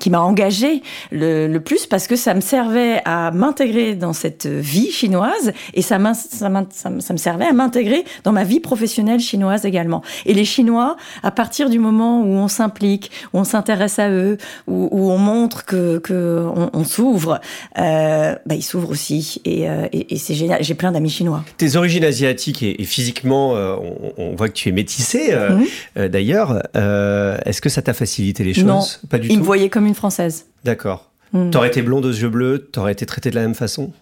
qui 0.00 0.10
m'a 0.10 0.20
engagé 0.20 0.82
le, 1.10 1.58
plus 1.58 1.86
parce 1.86 2.06
que 2.06 2.16
ça 2.16 2.34
me 2.34 2.40
servait 2.40 3.00
à 3.04 3.30
m'intégrer 3.30 3.94
dans 3.94 4.12
cette 4.12 4.46
vie 4.46 4.90
chinoise 4.90 5.52
et 5.74 5.82
ça, 5.82 5.98
ça, 6.14 6.50
ça, 6.70 6.90
me 6.90 7.18
servait 7.18 7.46
à 7.46 7.52
m'intégrer 7.52 8.04
dans 8.24 8.32
ma 8.32 8.44
vie 8.44 8.60
professionnelle 8.60 9.20
chinoise 9.20 9.64
également. 9.64 10.02
Et 10.26 10.34
les 10.34 10.44
Chinois, 10.44 10.96
à 11.22 11.30
partir 11.30 11.70
du 11.70 11.78
moment 11.78 12.22
où 12.22 12.34
on 12.34 12.48
s'implique, 12.48 13.10
où 13.32 13.38
on 13.38 13.44
s'intéresse 13.44 13.98
à 13.98 14.10
eux, 14.10 14.38
où, 14.66 15.10
on 15.10 15.18
montre 15.18 15.64
que, 15.64 15.98
que 15.98 16.44
on, 16.72 16.84
s'ouvre, 16.84 17.40
euh, 17.78 18.34
bah, 18.46 18.54
ils 18.54 18.62
s'ouvrent 18.62 18.90
aussi. 18.90 19.40
Et, 19.44 19.68
euh, 19.68 19.86
et, 19.92 20.16
c'est 20.16 20.34
génial. 20.34 20.62
J'ai 20.62 20.74
plein 20.74 20.92
d'amis 20.92 21.10
chinois. 21.10 21.44
Tes 21.56 21.76
origines 21.76 22.04
asiatiques 22.04 22.62
et, 22.62 22.84
physiquement, 22.84 23.56
euh, 23.56 23.76
on, 24.16 24.34
voit 24.34 24.48
que 24.48 24.54
tu 24.54 24.68
es 24.68 24.72
métissée. 24.72 25.34
Mhm. 25.34 26.08
D'ailleurs, 26.08 26.62
euh, 26.76 27.38
est-ce 27.44 27.60
que 27.60 27.68
ça 27.68 27.82
t'a 27.82 27.94
facilité 27.94 28.44
les 28.44 28.54
choses 28.54 28.64
Non, 28.64 28.82
pas 29.08 29.18
du 29.18 29.28
tout. 29.28 29.34
Il 29.34 29.40
me 29.40 29.44
voyait 29.44 29.68
comme 29.68 29.86
une 29.86 29.94
Française. 29.94 30.46
D'accord. 30.64 31.10
Hmm. 31.32 31.50
T'aurais 31.50 31.68
été 31.68 31.82
blonde 31.82 32.04
aux 32.04 32.10
yeux 32.12 32.28
bleus, 32.28 32.68
t'aurais 32.72 32.92
été 32.92 33.06
traitée 33.06 33.30
de 33.30 33.36
la 33.36 33.42
même 33.42 33.54
façon? 33.54 33.92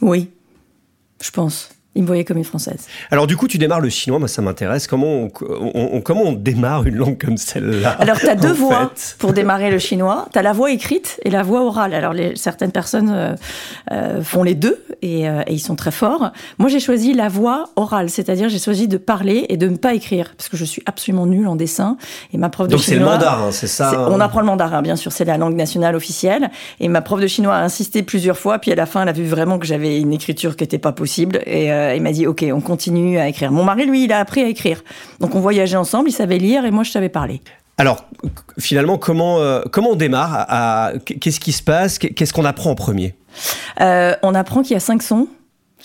Oui, 0.00 0.30
je 1.22 1.30
pense. 1.30 1.70
Il 1.96 2.02
me 2.02 2.06
voyait 2.06 2.24
comme 2.24 2.36
une 2.36 2.44
française. 2.44 2.86
Alors 3.10 3.26
du 3.26 3.36
coup, 3.36 3.48
tu 3.48 3.58
démarres 3.58 3.80
le 3.80 3.88
chinois, 3.88 4.18
moi 4.18 4.28
ça 4.28 4.42
m'intéresse. 4.42 4.86
Comment 4.86 5.28
on, 5.74 6.00
comment 6.00 6.22
on 6.24 6.32
démarre 6.32 6.86
une 6.86 6.96
langue 6.96 7.18
comme 7.18 7.38
celle-là 7.38 7.96
Alors 7.98 8.18
tu 8.18 8.28
as 8.28 8.34
deux 8.34 8.52
voix 8.52 8.92
pour 9.18 9.32
démarrer 9.32 9.70
le 9.70 9.78
chinois. 9.78 10.28
Tu 10.32 10.38
as 10.38 10.42
la 10.42 10.52
voix 10.52 10.70
écrite 10.70 11.18
et 11.24 11.30
la 11.30 11.42
voix 11.42 11.64
orale. 11.64 11.94
Alors 11.94 12.12
les, 12.12 12.36
certaines 12.36 12.72
personnes 12.72 13.10
euh, 13.10 13.34
euh, 13.92 14.22
font 14.22 14.42
les 14.42 14.54
deux 14.54 14.84
et, 15.02 15.28
euh, 15.28 15.42
et, 15.46 15.54
ils 15.54 15.60
sont 15.60 15.76
très 15.76 15.90
forts. 15.90 16.32
Moi 16.58 16.68
j'ai 16.68 16.80
choisi 16.80 17.14
la 17.14 17.28
voix 17.28 17.70
orale, 17.76 18.10
c'est-à-dire 18.10 18.48
j'ai 18.48 18.58
choisi 18.58 18.88
de 18.88 18.98
parler 18.98 19.46
et 19.48 19.56
de 19.56 19.68
ne 19.68 19.76
pas 19.76 19.94
écrire 19.94 20.34
parce 20.36 20.48
que 20.48 20.56
je 20.56 20.64
suis 20.64 20.82
absolument 20.86 21.26
nulle 21.26 21.48
en 21.48 21.56
dessin. 21.56 21.96
Et 22.32 22.38
ma 22.38 22.50
prof 22.50 22.68
de 22.68 22.72
Donc 22.72 22.82
c'est 22.82 22.96
le 22.96 23.04
mandarin, 23.04 23.50
c'est 23.52 23.66
ça 23.66 24.08
On 24.10 24.20
apprend 24.20 24.40
le 24.40 24.46
mandarin, 24.46 24.82
bien 24.82 24.96
sûr, 24.96 25.12
c'est 25.12 25.24
la 25.24 25.38
langue 25.38 25.56
nationale 25.56 25.96
officielle. 25.96 26.50
Et 26.80 26.88
ma 26.88 27.00
prof 27.00 27.20
de 27.20 27.26
chinois 27.26 27.54
a 27.54 27.62
insisté 27.62 28.02
plusieurs 28.02 28.38
fois, 28.38 28.58
puis 28.58 28.72
à 28.72 28.74
la 28.74 28.86
fin 28.86 29.02
elle 29.02 29.08
a 29.08 29.12
vu 29.12 29.24
vraiment 29.24 29.58
que 29.58 29.66
j'avais 29.66 29.98
une 29.98 30.12
écriture 30.12 30.56
qui 30.56 30.64
n'était 30.64 30.78
pas 30.78 30.92
possible 30.92 31.40
et 31.46 31.70
euh, 31.86 31.94
il 31.94 32.02
m'a 32.02 32.12
dit, 32.12 32.26
OK, 32.26 32.44
on 32.52 32.60
continue 32.60 33.18
à 33.18 33.28
écrire. 33.28 33.52
Mon 33.52 33.64
mari, 33.64 33.86
lui, 33.86 34.04
il 34.04 34.12
a 34.12 34.18
appris 34.18 34.42
à 34.42 34.48
écrire. 34.48 34.82
Donc 35.20 35.34
on 35.34 35.40
voyageait 35.40 35.76
ensemble, 35.76 36.08
il 36.08 36.12
savait 36.12 36.38
lire 36.38 36.64
et 36.64 36.70
moi, 36.70 36.82
je 36.84 36.90
savais 36.90 37.08
parler. 37.08 37.40
Alors, 37.78 38.04
finalement, 38.58 38.96
comment, 38.96 39.38
euh, 39.40 39.62
comment 39.70 39.90
on 39.90 39.96
démarre 39.96 40.92
Qu'est-ce 41.04 41.40
qui 41.40 41.52
se 41.52 41.62
passe? 41.62 41.98
Qu'est-ce 41.98 42.32
qu'on 42.32 42.44
apprend 42.44 42.70
en 42.70 42.74
premier? 42.74 43.14
Euh, 43.80 44.14
On 44.22 44.34
apprend 44.34 44.62
qu'il 44.62 44.72
y 44.72 44.76
a 44.76 44.80
cinq 44.80 45.02
sons 45.02 45.28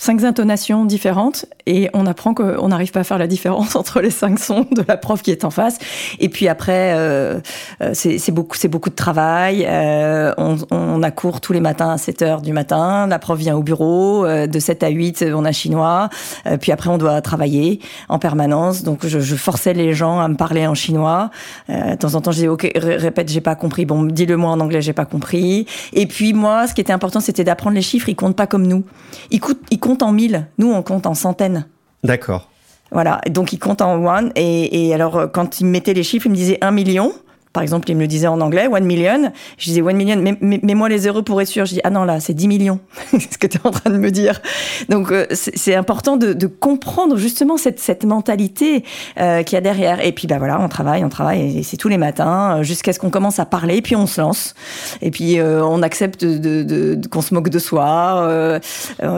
cinq 0.02 0.24
intonations 0.24 0.84
différentes 0.84 1.45
et 1.68 1.91
on 1.93 2.08
apprend 2.08 2.34
qu'on 2.34 2.70
n'arrive 2.70 2.91
pas 2.91 3.02
à 3.02 3.04
faire 3.04 3.20
la 3.20 3.28
différence 3.28 3.76
entre 3.82 4.02
les 4.02 4.10
cinq 4.10 4.39
sons 4.39 4.66
de 4.72 4.84
la 4.88 4.97
prof 4.97 5.22
qui 5.22 5.30
est 5.30 5.45
en 5.45 5.52
face. 5.52 5.78
Et 6.20 6.28
puis 6.28 6.47
après, 6.47 6.93
euh, 6.95 7.39
euh 7.82 7.91
c'est 7.93 8.32
beaucoup, 8.32 8.58
c'est 8.58 8.68
beaucoup 8.68 8.89
de 8.89 8.95
travail. 8.95 9.64
Euh, 9.68 10.34
on, 10.38 10.58
on, 10.72 11.04
a 11.04 11.12
cours 11.12 11.39
tous 11.39 11.54
les 11.54 11.60
matins 11.60 11.91
à 11.91 11.97
7 11.99 12.22
heures 12.24 12.41
du 12.41 12.52
matin. 12.52 13.06
La 13.06 13.20
prof 13.20 13.38
vient 13.38 13.56
au 13.56 13.62
bureau. 13.62 14.26
Euh, 14.26 14.47
de 14.47 14.60
7 14.60 14.82
à 14.82 14.89
8, 14.89 15.26
on 15.36 15.45
a 15.45 15.52
chinois. 15.52 16.10
Euh, 16.47 16.58
puis 16.58 16.72
après, 16.72 16.89
on 16.89 16.97
doit 16.97 17.22
travailler 17.22 17.80
en 18.10 18.18
permanence. 18.18 18.82
Donc, 18.82 19.06
je, 19.06 19.20
je, 19.20 19.36
forçais 19.36 19.74
les 19.74 19.93
gens 19.93 20.20
à 20.20 20.28
me 20.28 20.36
parler 20.36 20.66
en 20.66 20.74
chinois. 20.74 21.30
de 21.70 21.95
temps 21.95 22.16
en 22.16 22.22
temps, 22.22 22.32
je 22.32 22.38
disais, 22.38 22.47
OK, 22.47 22.72
répète, 22.76 23.30
j'ai 23.30 23.41
pas 23.41 23.56
compris. 23.56 23.86
Bon, 23.86 24.02
dis-le 24.04 24.36
moi 24.36 24.49
en 24.49 24.60
anglais, 24.60 24.82
j'ai 24.82 24.93
pas 24.93 25.06
compris. 25.06 25.68
Et 25.93 26.08
puis, 26.08 26.34
moi, 26.34 26.68
ce 26.68 26.74
qui 26.74 26.82
était 26.82 26.93
important, 26.93 27.20
c'était 27.20 27.43
d'apprendre 27.43 27.76
les 27.76 27.84
chiffres. 27.84 28.10
Ils 28.10 28.16
comptent 28.16 28.36
pas 28.36 28.47
comme 28.47 28.66
nous. 28.66 28.84
Ils, 29.30 29.39
coûtent, 29.39 29.60
compte 29.92 30.04
en 30.04 30.14
mille. 30.14 30.48
Nous, 30.58 30.72
on 30.72 30.84
compte 30.84 31.06
en 31.06 31.14
centaines. 31.14 31.66
D'accord. 32.04 32.50
Voilà. 32.92 33.20
Donc, 33.30 33.52
il 33.52 33.60
compte 33.60 33.82
en 33.82 34.02
one. 34.06 34.32
Et, 34.36 34.88
et 34.88 34.94
alors, 34.94 35.30
quand 35.34 35.60
il 35.60 35.66
mettait 35.66 35.94
les 35.94 36.04
chiffres, 36.04 36.28
il 36.28 36.30
me 36.30 36.36
disait 36.36 36.58
un 36.62 36.72
million. 36.72 37.12
Par 37.54 37.64
exemple, 37.64 37.89
il 37.89 37.95
me 37.95 38.02
le 38.02 38.08
disait 38.08 38.28
en 38.28 38.39
anglais, 38.39 38.68
one 38.68 38.86
million. 38.86 39.32
Je 39.58 39.66
disais 39.66 39.82
one 39.82 39.97
million, 39.97 40.16
mets-moi 40.41 40.88
les 40.88 40.99
zéros 40.99 41.22
pour 41.22 41.41
être 41.41 41.49
sûr. 41.49 41.66
Je 41.66 41.74
dis, 41.74 41.82
ah 41.84 41.89
non, 41.89 42.06
là, 42.06 42.22
c'est 42.22 42.34
10 42.34 42.47
millions. 42.47 42.80
c'est 43.12 43.34
ce 43.34 43.38
que 43.38 43.47
tu 43.47 43.58
es 43.58 43.62
en 43.66 43.72
train 43.72 43.89
de 43.89 43.97
me 43.97 44.10
dire. 44.10 44.41
Donc, 44.88 45.12
euh, 45.12 45.26
c'est 45.32 45.76
important 45.76 46.16
de, 46.16 46.32
de, 46.32 46.47
comprendre 46.47 47.18
justement 47.18 47.58
cette, 47.58 47.80
cette 47.80 48.06
mentalité 48.06 48.86
euh, 49.20 49.43
qu'il 49.43 49.56
y 49.56 49.58
a 49.58 49.62
derrière. 49.62 50.04
Et 50.06 50.14
puis, 50.14 50.28
bah 50.28 50.38
voilà, 50.38 50.62
on 50.62 50.70
travaille, 50.70 51.04
on 51.04 51.10
travaille, 51.10 51.60
et 51.60 51.64
c'est 51.64 51.78
tous 51.78 51.89
les 51.89 51.97
matins, 51.97 52.60
euh, 52.60 52.64
jusqu'à 52.64 52.93
ce 52.93 52.99
qu'on 52.99 53.10
commence 53.10 53.39
à 53.39 53.45
parler, 53.45 53.82
puis 53.82 53.95
on 53.95 54.08
se 54.08 54.22
lance. 54.22 54.56
Et 55.02 55.12
puis, 55.12 55.39
euh, 55.39 55.64
on 55.64 55.82
accepte 55.82 56.24
de, 56.24 56.64
de, 56.64 56.99
qu'on 57.10 57.22
se 57.22 57.34
moque 57.34 57.49
de 57.49 57.60
soi. 57.60 58.28
Euh, 58.30 58.60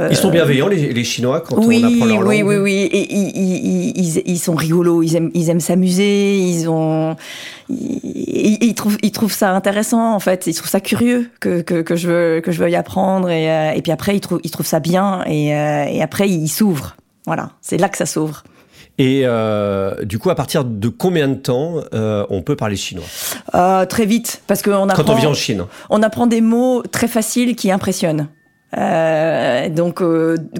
ils 0.10 0.18
sont 0.18 0.32
bienveillants, 0.32 0.68
les, 0.68 0.92
les 0.92 1.04
Chinois, 1.04 1.42
quand 1.42 1.58
on 1.58 1.70
apprend 1.70 2.06
leur 2.06 2.22
langue 2.22 2.28
Oui, 2.28 2.42
oui, 2.42 2.56
oui. 2.56 2.90
Et 2.92 3.14
ils, 3.14 3.32
ils, 3.36 4.18
ils, 4.18 4.22
ils 4.26 4.40
sont 4.40 4.56
rigolos, 4.56 5.04
ils 5.04 5.16
aiment 5.16 5.32
ils 5.34 5.50
aiment 5.50 5.60
s'amuser, 5.60 6.66
ils 7.70 7.96
ont 7.96 8.14
il, 8.44 8.74
trouve, 8.76 8.98
il 9.02 9.12
trouve 9.12 9.32
ça 9.32 9.52
intéressant 9.52 10.14
en 10.14 10.20
fait, 10.20 10.48
il 10.48 10.54
trouve 10.54 10.70
ça 10.70 10.80
curieux 10.80 11.30
que, 11.40 11.62
que, 11.62 11.82
que 11.82 11.96
je 11.96 12.08
veux 12.08 12.42
que 12.42 12.52
je 12.52 12.60
veuille 12.60 12.76
apprendre 12.76 13.30
et, 13.30 13.50
euh, 13.52 13.72
et 13.72 13.82
puis 13.82 13.92
après 13.92 14.16
il 14.16 14.20
trouve, 14.20 14.40
il 14.44 14.52
trouve 14.52 14.66
ça 14.66 14.80
bien 14.80 15.24
et, 15.26 15.56
euh, 15.56 15.86
et 15.86 16.02
après 16.02 16.30
il 16.30 16.48
s'ouvre. 16.48 16.96
Voilà, 17.26 17.52
c'est 17.62 17.78
là 17.78 17.90
que 17.90 17.98
ça 17.98 18.06
s'ouvre. 18.06 18.44
Et 19.00 19.22
euh, 19.24 20.04
du 20.04 20.20
coup, 20.20 20.30
à 20.30 20.36
partir 20.36 20.64
de 20.64 20.88
combien 20.88 21.28
de 21.28 21.36
temps 21.36 21.78
on 21.94 22.42
peut 22.42 22.56
parler 22.56 22.76
chinois? 22.76 23.06
Très 23.88 24.06
vite, 24.06 24.44
parce 24.46 24.62
qu'on 24.62 24.90
apprend. 24.90 25.04
Quand 25.04 25.14
on 25.14 25.16
vient 25.16 25.30
en 25.30 25.34
Chine. 25.34 25.66
On 25.90 26.04
apprend 26.04 26.28
des 26.28 26.42
mots 26.42 26.84
très 26.84 27.08
faciles 27.08 27.56
qui 27.56 27.72
impressionnent. 27.72 28.28
donc, 28.74 30.04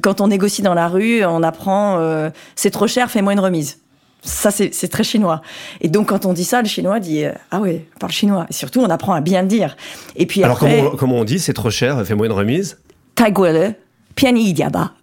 quand 0.02 0.22
on 0.22 0.28
négocie 0.28 0.64
dans 0.64 0.74
la 0.74 0.88
rue, 0.88 1.24
on 1.26 1.44
apprend 1.44 2.32
c'est 2.56 2.72
trop 2.72 2.88
cher, 2.88 3.12
fais-moi 3.12 3.34
une 3.34 3.40
remise. 3.40 3.78
Ça, 4.26 4.52
c'est 4.52 4.88
très 4.88 5.04
chinois. 5.04 5.42
Et 5.82 5.90
donc, 5.90 6.10
quand 6.10 6.26
on 6.26 6.32
dit 6.32 6.46
ça, 6.46 6.62
le 6.62 6.68
chinois 6.68 7.00
dit 7.00 7.26
euh, 7.26 7.32
Ah 7.52 7.60
oui, 7.60 7.82
on 7.96 8.00
parle 8.00 8.12
chinois. 8.14 8.46
Et 8.50 8.54
surtout, 8.54 8.80
on 8.80 8.90
apprend 8.90 9.14
à 9.14 9.22
bien 9.22 9.42
le 9.42 9.50
dire. 9.50 9.76
Et 10.16 10.26
puis 10.26 10.44
Alors, 10.44 10.60
comment, 10.60 10.92
comment, 10.92 11.18
on 11.18 11.24
dit 11.26 11.40
C'est 11.40 11.54
trop 11.54 11.70
cher, 11.70 12.06
fais-moi 12.06 12.28
une 12.28 12.32
remise? 12.32 12.78
Taiguele, 13.16 13.76
piani 14.16 14.54
diaba. 14.54 14.94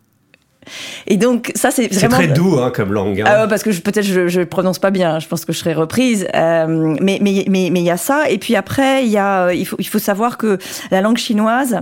Et 1.06 1.16
donc, 1.16 1.52
ça, 1.54 1.70
c'est 1.70 1.92
vraiment. 1.92 2.16
C'est 2.16 2.26
très 2.26 2.28
doux 2.28 2.58
hein, 2.58 2.72
comme 2.74 2.92
langue. 2.92 3.20
Hein. 3.20 3.26
Ah 3.26 3.46
parce 3.46 3.62
que 3.62 3.70
peut-être 3.70 4.04
je 4.04 4.40
ne 4.40 4.44
prononce 4.44 4.78
pas 4.78 4.90
bien, 4.90 5.18
je 5.18 5.26
pense 5.26 5.44
que 5.44 5.52
je 5.52 5.58
serai 5.58 5.74
reprise. 5.74 6.26
Euh, 6.34 6.96
mais 7.00 7.18
il 7.20 7.50
mais, 7.50 7.68
mais, 7.70 7.82
y 7.82 7.90
a 7.90 7.96
ça. 7.96 8.30
Et 8.30 8.38
puis 8.38 8.56
après, 8.56 9.06
y 9.06 9.18
a, 9.18 9.52
il, 9.52 9.66
faut, 9.66 9.76
il 9.78 9.86
faut 9.86 9.98
savoir 9.98 10.38
que 10.38 10.58
la 10.90 11.00
langue 11.00 11.18
chinoise, 11.18 11.80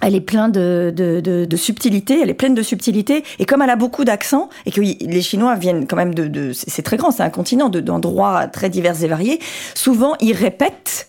elle 0.00 0.14
est 0.14 0.20
pleine 0.20 0.52
de, 0.52 0.92
de, 0.94 1.20
de, 1.20 1.44
de, 1.44 1.56
subtilité, 1.56 2.20
elle 2.22 2.30
est 2.30 2.34
pleine 2.34 2.54
de 2.54 2.62
subtilité, 2.62 3.24
et 3.38 3.44
comme 3.44 3.62
elle 3.62 3.70
a 3.70 3.76
beaucoup 3.76 4.04
d'accents, 4.04 4.48
et 4.66 4.70
que 4.70 4.80
les 4.80 5.22
Chinois 5.22 5.56
viennent 5.56 5.86
quand 5.86 5.96
même 5.96 6.14
de, 6.14 6.28
de 6.28 6.52
c'est 6.52 6.82
très 6.82 6.96
grand, 6.96 7.10
c'est 7.10 7.22
un 7.22 7.30
continent 7.30 7.68
d'endroits 7.68 8.46
très 8.46 8.70
divers 8.70 9.02
et 9.02 9.08
variés, 9.08 9.40
souvent 9.74 10.14
ils 10.20 10.34
répètent 10.34 11.08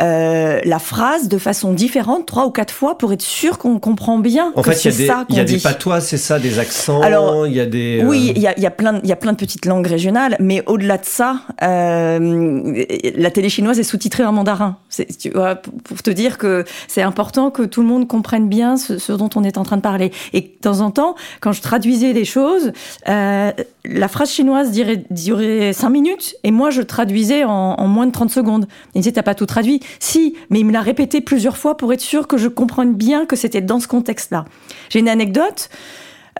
euh, 0.00 0.60
la 0.64 0.78
phrase 0.78 1.28
de 1.28 1.36
façon 1.36 1.72
différente 1.72 2.24
trois 2.26 2.46
ou 2.46 2.50
quatre 2.50 2.72
fois 2.72 2.96
pour 2.96 3.12
être 3.12 3.22
sûr 3.22 3.58
qu'on 3.58 3.78
comprend 3.78 4.18
bien. 4.18 4.52
En 4.56 4.62
fait, 4.62 4.84
il 4.84 4.90
y 4.90 5.10
a 5.10 5.24
des, 5.26 5.34
y 5.34 5.40
a 5.40 5.44
des 5.44 5.58
patois, 5.58 6.00
c'est 6.00 6.16
ça, 6.16 6.38
des 6.38 6.58
accents. 6.58 7.02
Alors, 7.02 7.46
il 7.46 7.52
y 7.52 7.60
a 7.60 7.66
des. 7.66 8.00
Euh, 8.00 8.06
oui, 8.06 8.32
il 8.34 8.40
y 8.40 8.46
a, 8.46 8.58
y 8.58 8.64
a, 8.64 8.70
plein, 8.70 9.00
il 9.02 9.08
y 9.08 9.12
a 9.12 9.16
plein 9.16 9.32
de 9.32 9.36
petites 9.36 9.66
langues 9.66 9.86
régionales, 9.86 10.36
mais 10.40 10.62
au-delà 10.66 10.96
de 10.96 11.04
ça, 11.04 11.40
euh, 11.62 12.84
la 13.16 13.30
télé 13.30 13.50
chinoise 13.50 13.78
est 13.78 13.84
sous-titrée 13.84 14.24
en 14.24 14.32
mandarin. 14.32 14.78
Tu 15.20 15.30
vois, 15.30 15.56
pour 15.56 16.02
te 16.02 16.10
dire 16.10 16.38
que 16.38 16.64
c'est 16.88 17.02
important 17.02 17.50
que 17.50 17.62
tout 17.62 17.82
le 17.82 17.88
monde 17.88 18.08
comprenne 18.08 18.21
comprenne 18.22 18.48
bien 18.48 18.76
ce, 18.76 19.10
dont 19.10 19.30
on 19.34 19.42
est 19.42 19.58
en 19.58 19.64
train 19.64 19.76
de 19.76 19.82
parler. 19.82 20.12
Et 20.32 20.42
de 20.42 20.46
temps 20.46 20.78
en 20.78 20.92
temps, 20.92 21.16
quand 21.40 21.50
je 21.50 21.60
traduisais 21.60 22.12
des 22.12 22.24
choses, 22.24 22.70
euh, 23.08 23.50
la 23.84 24.06
phrase 24.06 24.30
chinoise 24.30 24.70
dirait, 24.70 25.04
durait 25.10 25.72
5 25.72 25.90
minutes 25.90 26.36
et 26.44 26.52
moi 26.52 26.70
je 26.70 26.82
traduisais 26.82 27.42
en, 27.42 27.88
moins 27.88 28.06
de 28.06 28.12
30 28.12 28.30
secondes. 28.30 28.68
Il 28.94 29.00
disait 29.00 29.10
T'as 29.10 29.24
pas 29.24 29.34
tout 29.34 29.46
traduit? 29.46 29.80
Si, 29.98 30.36
mais 30.50 30.60
il 30.60 30.66
me 30.66 30.72
l'a 30.72 30.82
répété 30.82 31.20
plusieurs 31.20 31.56
fois 31.56 31.76
pour 31.76 31.92
être 31.92 32.00
sûr 32.00 32.28
que 32.28 32.36
je 32.36 32.46
comprenne 32.46 32.94
bien 32.94 33.26
que 33.26 33.34
c'était 33.34 33.60
dans 33.60 33.80
ce 33.80 33.88
contexte-là. 33.88 34.44
J'ai 34.88 35.00
une 35.00 35.08
anecdote. 35.08 35.68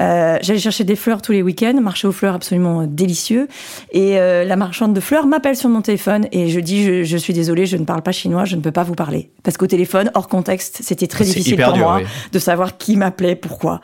Euh, 0.00 0.38
j'allais 0.40 0.58
chercher 0.58 0.84
des 0.84 0.96
fleurs 0.96 1.22
tous 1.22 1.32
les 1.32 1.42
week-ends, 1.42 1.78
marché 1.80 2.08
aux 2.08 2.12
fleurs 2.12 2.34
absolument 2.34 2.86
délicieux. 2.86 3.48
Et 3.92 4.18
euh, 4.18 4.44
la 4.44 4.56
marchande 4.56 4.94
de 4.94 5.00
fleurs 5.00 5.26
m'appelle 5.26 5.56
sur 5.56 5.68
mon 5.68 5.82
téléphone 5.82 6.26
et 6.32 6.48
je 6.48 6.60
dis 6.60 7.04
je, 7.04 7.16
suis 7.16 7.32
désolée, 7.32 7.66
je 7.66 7.76
ne 7.76 7.84
parle 7.84 8.02
pas 8.02 8.12
chinois, 8.12 8.44
je 8.44 8.56
ne 8.56 8.60
peux 8.60 8.72
pas 8.72 8.84
vous 8.84 8.94
parler. 8.94 9.30
Parce 9.42 9.56
qu'au 9.56 9.66
téléphone, 9.66 10.10
hors 10.14 10.28
contexte, 10.28 10.78
c'était 10.82 11.06
très 11.06 11.24
difficile 11.24 11.60
pour 11.62 11.76
moi 11.76 12.00
de 12.30 12.38
savoir 12.38 12.76
qui 12.78 12.96
m'appelait, 12.96 13.36
pourquoi. 13.36 13.80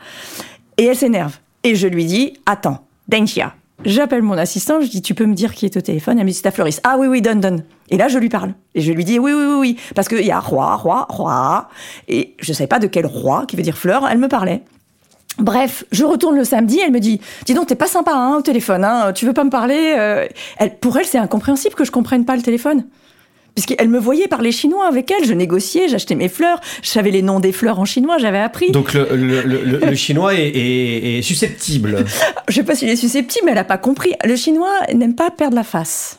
Et 0.77 0.85
elle 0.85 0.95
s'énerve. 0.95 1.37
Et 1.63 1.75
je 1.75 1.87
lui 1.87 2.05
dis 2.05 2.33
attends, 2.45 2.85
Deng 3.07 3.25
Xia. 3.25 3.53
J'appelle 3.85 4.23
mon 4.23 4.37
assistant, 4.37 4.81
je 4.81 4.87
dis 4.87 5.01
tu 5.01 5.15
peux 5.15 5.25
me 5.25 5.33
dire 5.33 5.53
qui 5.53 5.65
est 5.65 5.77
au 5.77 5.81
téléphone? 5.81 6.17
Elle 6.19 6.25
me 6.25 6.29
dit 6.29 6.35
c'est 6.35 6.43
ta 6.43 6.51
fleuriste. 6.51 6.81
Ah 6.83 6.97
oui 6.99 7.07
oui 7.07 7.21
donne 7.21 7.39
donne. 7.39 7.63
Et 7.89 7.97
là 7.97 8.09
je 8.09 8.17
lui 8.17 8.27
parle 8.27 8.53
et 8.75 8.81
je 8.81 8.91
lui 8.91 9.05
dis 9.05 9.19
oui 9.19 9.31
oui 9.31 9.45
oui 9.45 9.55
oui 9.57 9.77
parce 9.95 10.09
qu'il 10.09 10.25
y 10.25 10.31
a 10.31 10.39
roi 10.39 10.75
roi 10.75 11.07
roi 11.09 11.69
et 12.09 12.35
je 12.39 12.51
ne 12.51 12.55
savais 12.55 12.67
pas 12.67 12.79
de 12.79 12.87
quel 12.87 13.05
roi 13.05 13.45
qui 13.47 13.55
veut 13.55 13.63
dire 13.63 13.77
fleur. 13.77 14.05
Elle 14.09 14.17
me 14.17 14.27
parlait. 14.27 14.63
Bref, 15.39 15.83
je 15.91 16.03
retourne 16.03 16.35
le 16.35 16.43
samedi, 16.43 16.79
elle 16.83 16.91
me 16.91 16.99
dit 16.99 17.19
Dis 17.45 17.53
donc, 17.53 17.67
t'es 17.67 17.75
pas 17.75 17.87
sympa 17.87 18.11
hein, 18.13 18.37
au 18.37 18.41
téléphone, 18.41 18.83
hein, 18.83 19.13
tu 19.13 19.25
veux 19.25 19.33
pas 19.33 19.43
me 19.43 19.49
parler 19.49 19.95
euh. 19.97 20.27
elle, 20.57 20.75
Pour 20.75 20.97
elle, 20.97 21.05
c'est 21.05 21.17
incompréhensible 21.17 21.75
que 21.75 21.85
je 21.85 21.91
comprenne 21.91 22.25
pas 22.25 22.35
le 22.35 22.41
téléphone. 22.41 22.83
Puisqu'elle 23.55 23.89
me 23.89 23.99
voyait 23.99 24.27
parler 24.27 24.51
chinois 24.51 24.87
avec 24.87 25.11
elle, 25.11 25.25
je 25.25 25.33
négociais, 25.33 25.89
j'achetais 25.89 26.15
mes 26.15 26.29
fleurs, 26.29 26.61
je 26.81 26.89
savais 26.89 27.11
les 27.11 27.21
noms 27.21 27.39
des 27.39 27.51
fleurs 27.51 27.79
en 27.79 27.85
chinois, 27.85 28.17
j'avais 28.17 28.39
appris. 28.39 28.71
Donc 28.71 28.93
le, 28.93 29.95
chinois 29.95 30.33
est, 30.35 31.21
susceptible. 31.21 32.05
je 32.47 32.55
sais 32.55 32.63
pas 32.63 32.75
s'il 32.75 32.89
est 32.89 32.95
susceptible, 32.95 33.45
mais 33.45 33.51
elle 33.51 33.57
a 33.57 33.65
pas 33.65 33.77
compris. 33.77 34.13
Le 34.23 34.35
chinois 34.35 34.71
n'aime 34.93 35.15
pas 35.15 35.29
perdre 35.31 35.55
la 35.55 35.63
face. 35.63 36.18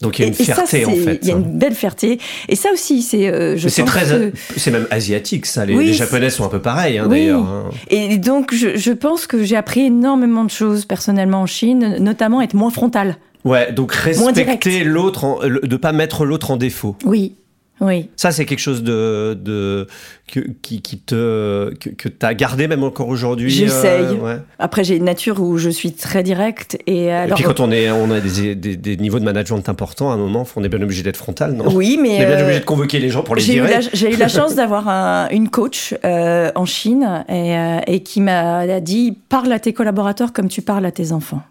Donc 0.00 0.18
il 0.18 0.22
y 0.22 0.24
a 0.24 0.28
une 0.28 0.34
fierté 0.34 0.86
en 0.86 0.90
fait. 0.92 1.18
Il 1.22 1.28
y 1.28 1.32
a 1.32 1.36
une 1.36 1.58
belle 1.58 1.74
fierté. 1.74 2.18
Et 2.48 2.56
ça 2.56 2.70
aussi, 2.72 3.02
c'est. 3.02 3.28
Euh, 3.28 3.58
c'est 3.58 3.84
très. 3.84 4.32
C'est 4.56 4.70
même 4.70 4.86
asiatique, 4.90 5.46
ça. 5.46 5.66
Les, 5.66 5.92
Japonais 5.92 6.30
sont 6.30 6.44
un 6.44 6.48
peu 6.48 6.60
pareils, 6.60 6.98
hein, 6.98 7.06
d'ailleurs. 7.06 7.44
Hein. 7.44 7.70
Et 7.90 8.16
donc, 8.16 8.54
je, 8.54 8.76
je 8.76 8.92
pense 8.92 9.26
que 9.26 9.44
j'ai 9.44 9.56
appris 9.56 9.80
énormément 9.86 10.44
de 10.44 10.50
choses 10.50 10.86
personnellement 10.86 11.42
en 11.42 11.46
Chine, 11.46 11.96
notamment 12.00 12.40
être 12.40 12.54
moins 12.54 12.70
frontal. 12.70 13.16
Ouais, 13.44 13.72
donc 13.72 13.92
respecter 13.92 14.84
l'autre, 14.84 15.40
de 15.48 15.76
pas 15.76 15.92
mettre 15.92 16.24
l'autre 16.24 16.50
en 16.50 16.56
défaut. 16.56 16.96
Oui, 17.04 17.36
oui. 17.80 18.10
Ça, 18.16 18.30
c'est 18.30 18.44
quelque 18.44 18.58
chose 18.58 18.82
de, 18.82 19.38
de 19.40 19.86
que, 20.30 20.40
qui, 20.62 20.82
qui 20.82 20.98
te 20.98 21.72
que, 21.80 21.88
que 21.90 22.08
tu 22.08 22.26
as 22.26 22.34
gardé 22.34 22.68
même 22.68 22.82
encore 22.84 23.08
aujourd'hui. 23.08 23.50
J'essaye. 23.50 24.18
Euh, 24.22 24.38
Après, 24.58 24.84
j'ai 24.84 24.96
une 24.96 25.04
nature 25.04 25.40
où 25.40 25.56
je 25.56 25.70
suis 25.70 25.92
très 25.92 26.22
directe 26.22 26.78
et 26.86 27.10
alors. 27.10 27.38
Et 27.38 27.42
puis 27.42 27.44
quand 27.44 27.60
on 27.60 27.70
est 27.70 27.90
on 27.90 28.10
a 28.10 28.20
des, 28.20 28.54
des, 28.54 28.76
des 28.76 28.96
niveaux 28.96 29.18
de 29.18 29.24
management 29.24 29.68
importants, 29.68 30.10
à 30.10 30.14
un 30.14 30.18
moment, 30.18 30.46
on 30.56 30.64
est 30.64 30.68
bien 30.68 30.82
obligé 30.82 31.02
d'être 31.02 31.16
frontal, 31.16 31.52
non? 31.54 31.64
Oui, 31.74 31.98
mais 32.00 32.10
on 32.10 32.20
est 32.22 32.26
bien 32.26 32.38
euh, 32.38 32.42
obligé 32.44 32.60
de 32.60 32.64
convoquer 32.64 32.98
les 32.98 33.10
gens 33.10 33.22
pour 33.22 33.34
les 33.34 33.42
virer. 33.42 33.80
J'ai 33.92 34.12
eu 34.12 34.16
la 34.16 34.28
chance 34.36 34.54
d'avoir 34.54 34.88
un, 34.88 35.28
une 35.30 35.48
coach 35.48 35.94
euh, 36.04 36.50
en 36.54 36.66
Chine 36.66 37.24
et, 37.28 37.54
et 37.86 38.00
qui 38.02 38.20
m'a 38.20 38.80
dit 38.80 39.16
parle 39.28 39.52
à 39.52 39.58
tes 39.58 39.72
collaborateurs 39.72 40.32
comme 40.32 40.48
tu 40.48 40.62
parles 40.62 40.84
à 40.86 40.92
tes 40.92 41.12
enfants 41.12 41.42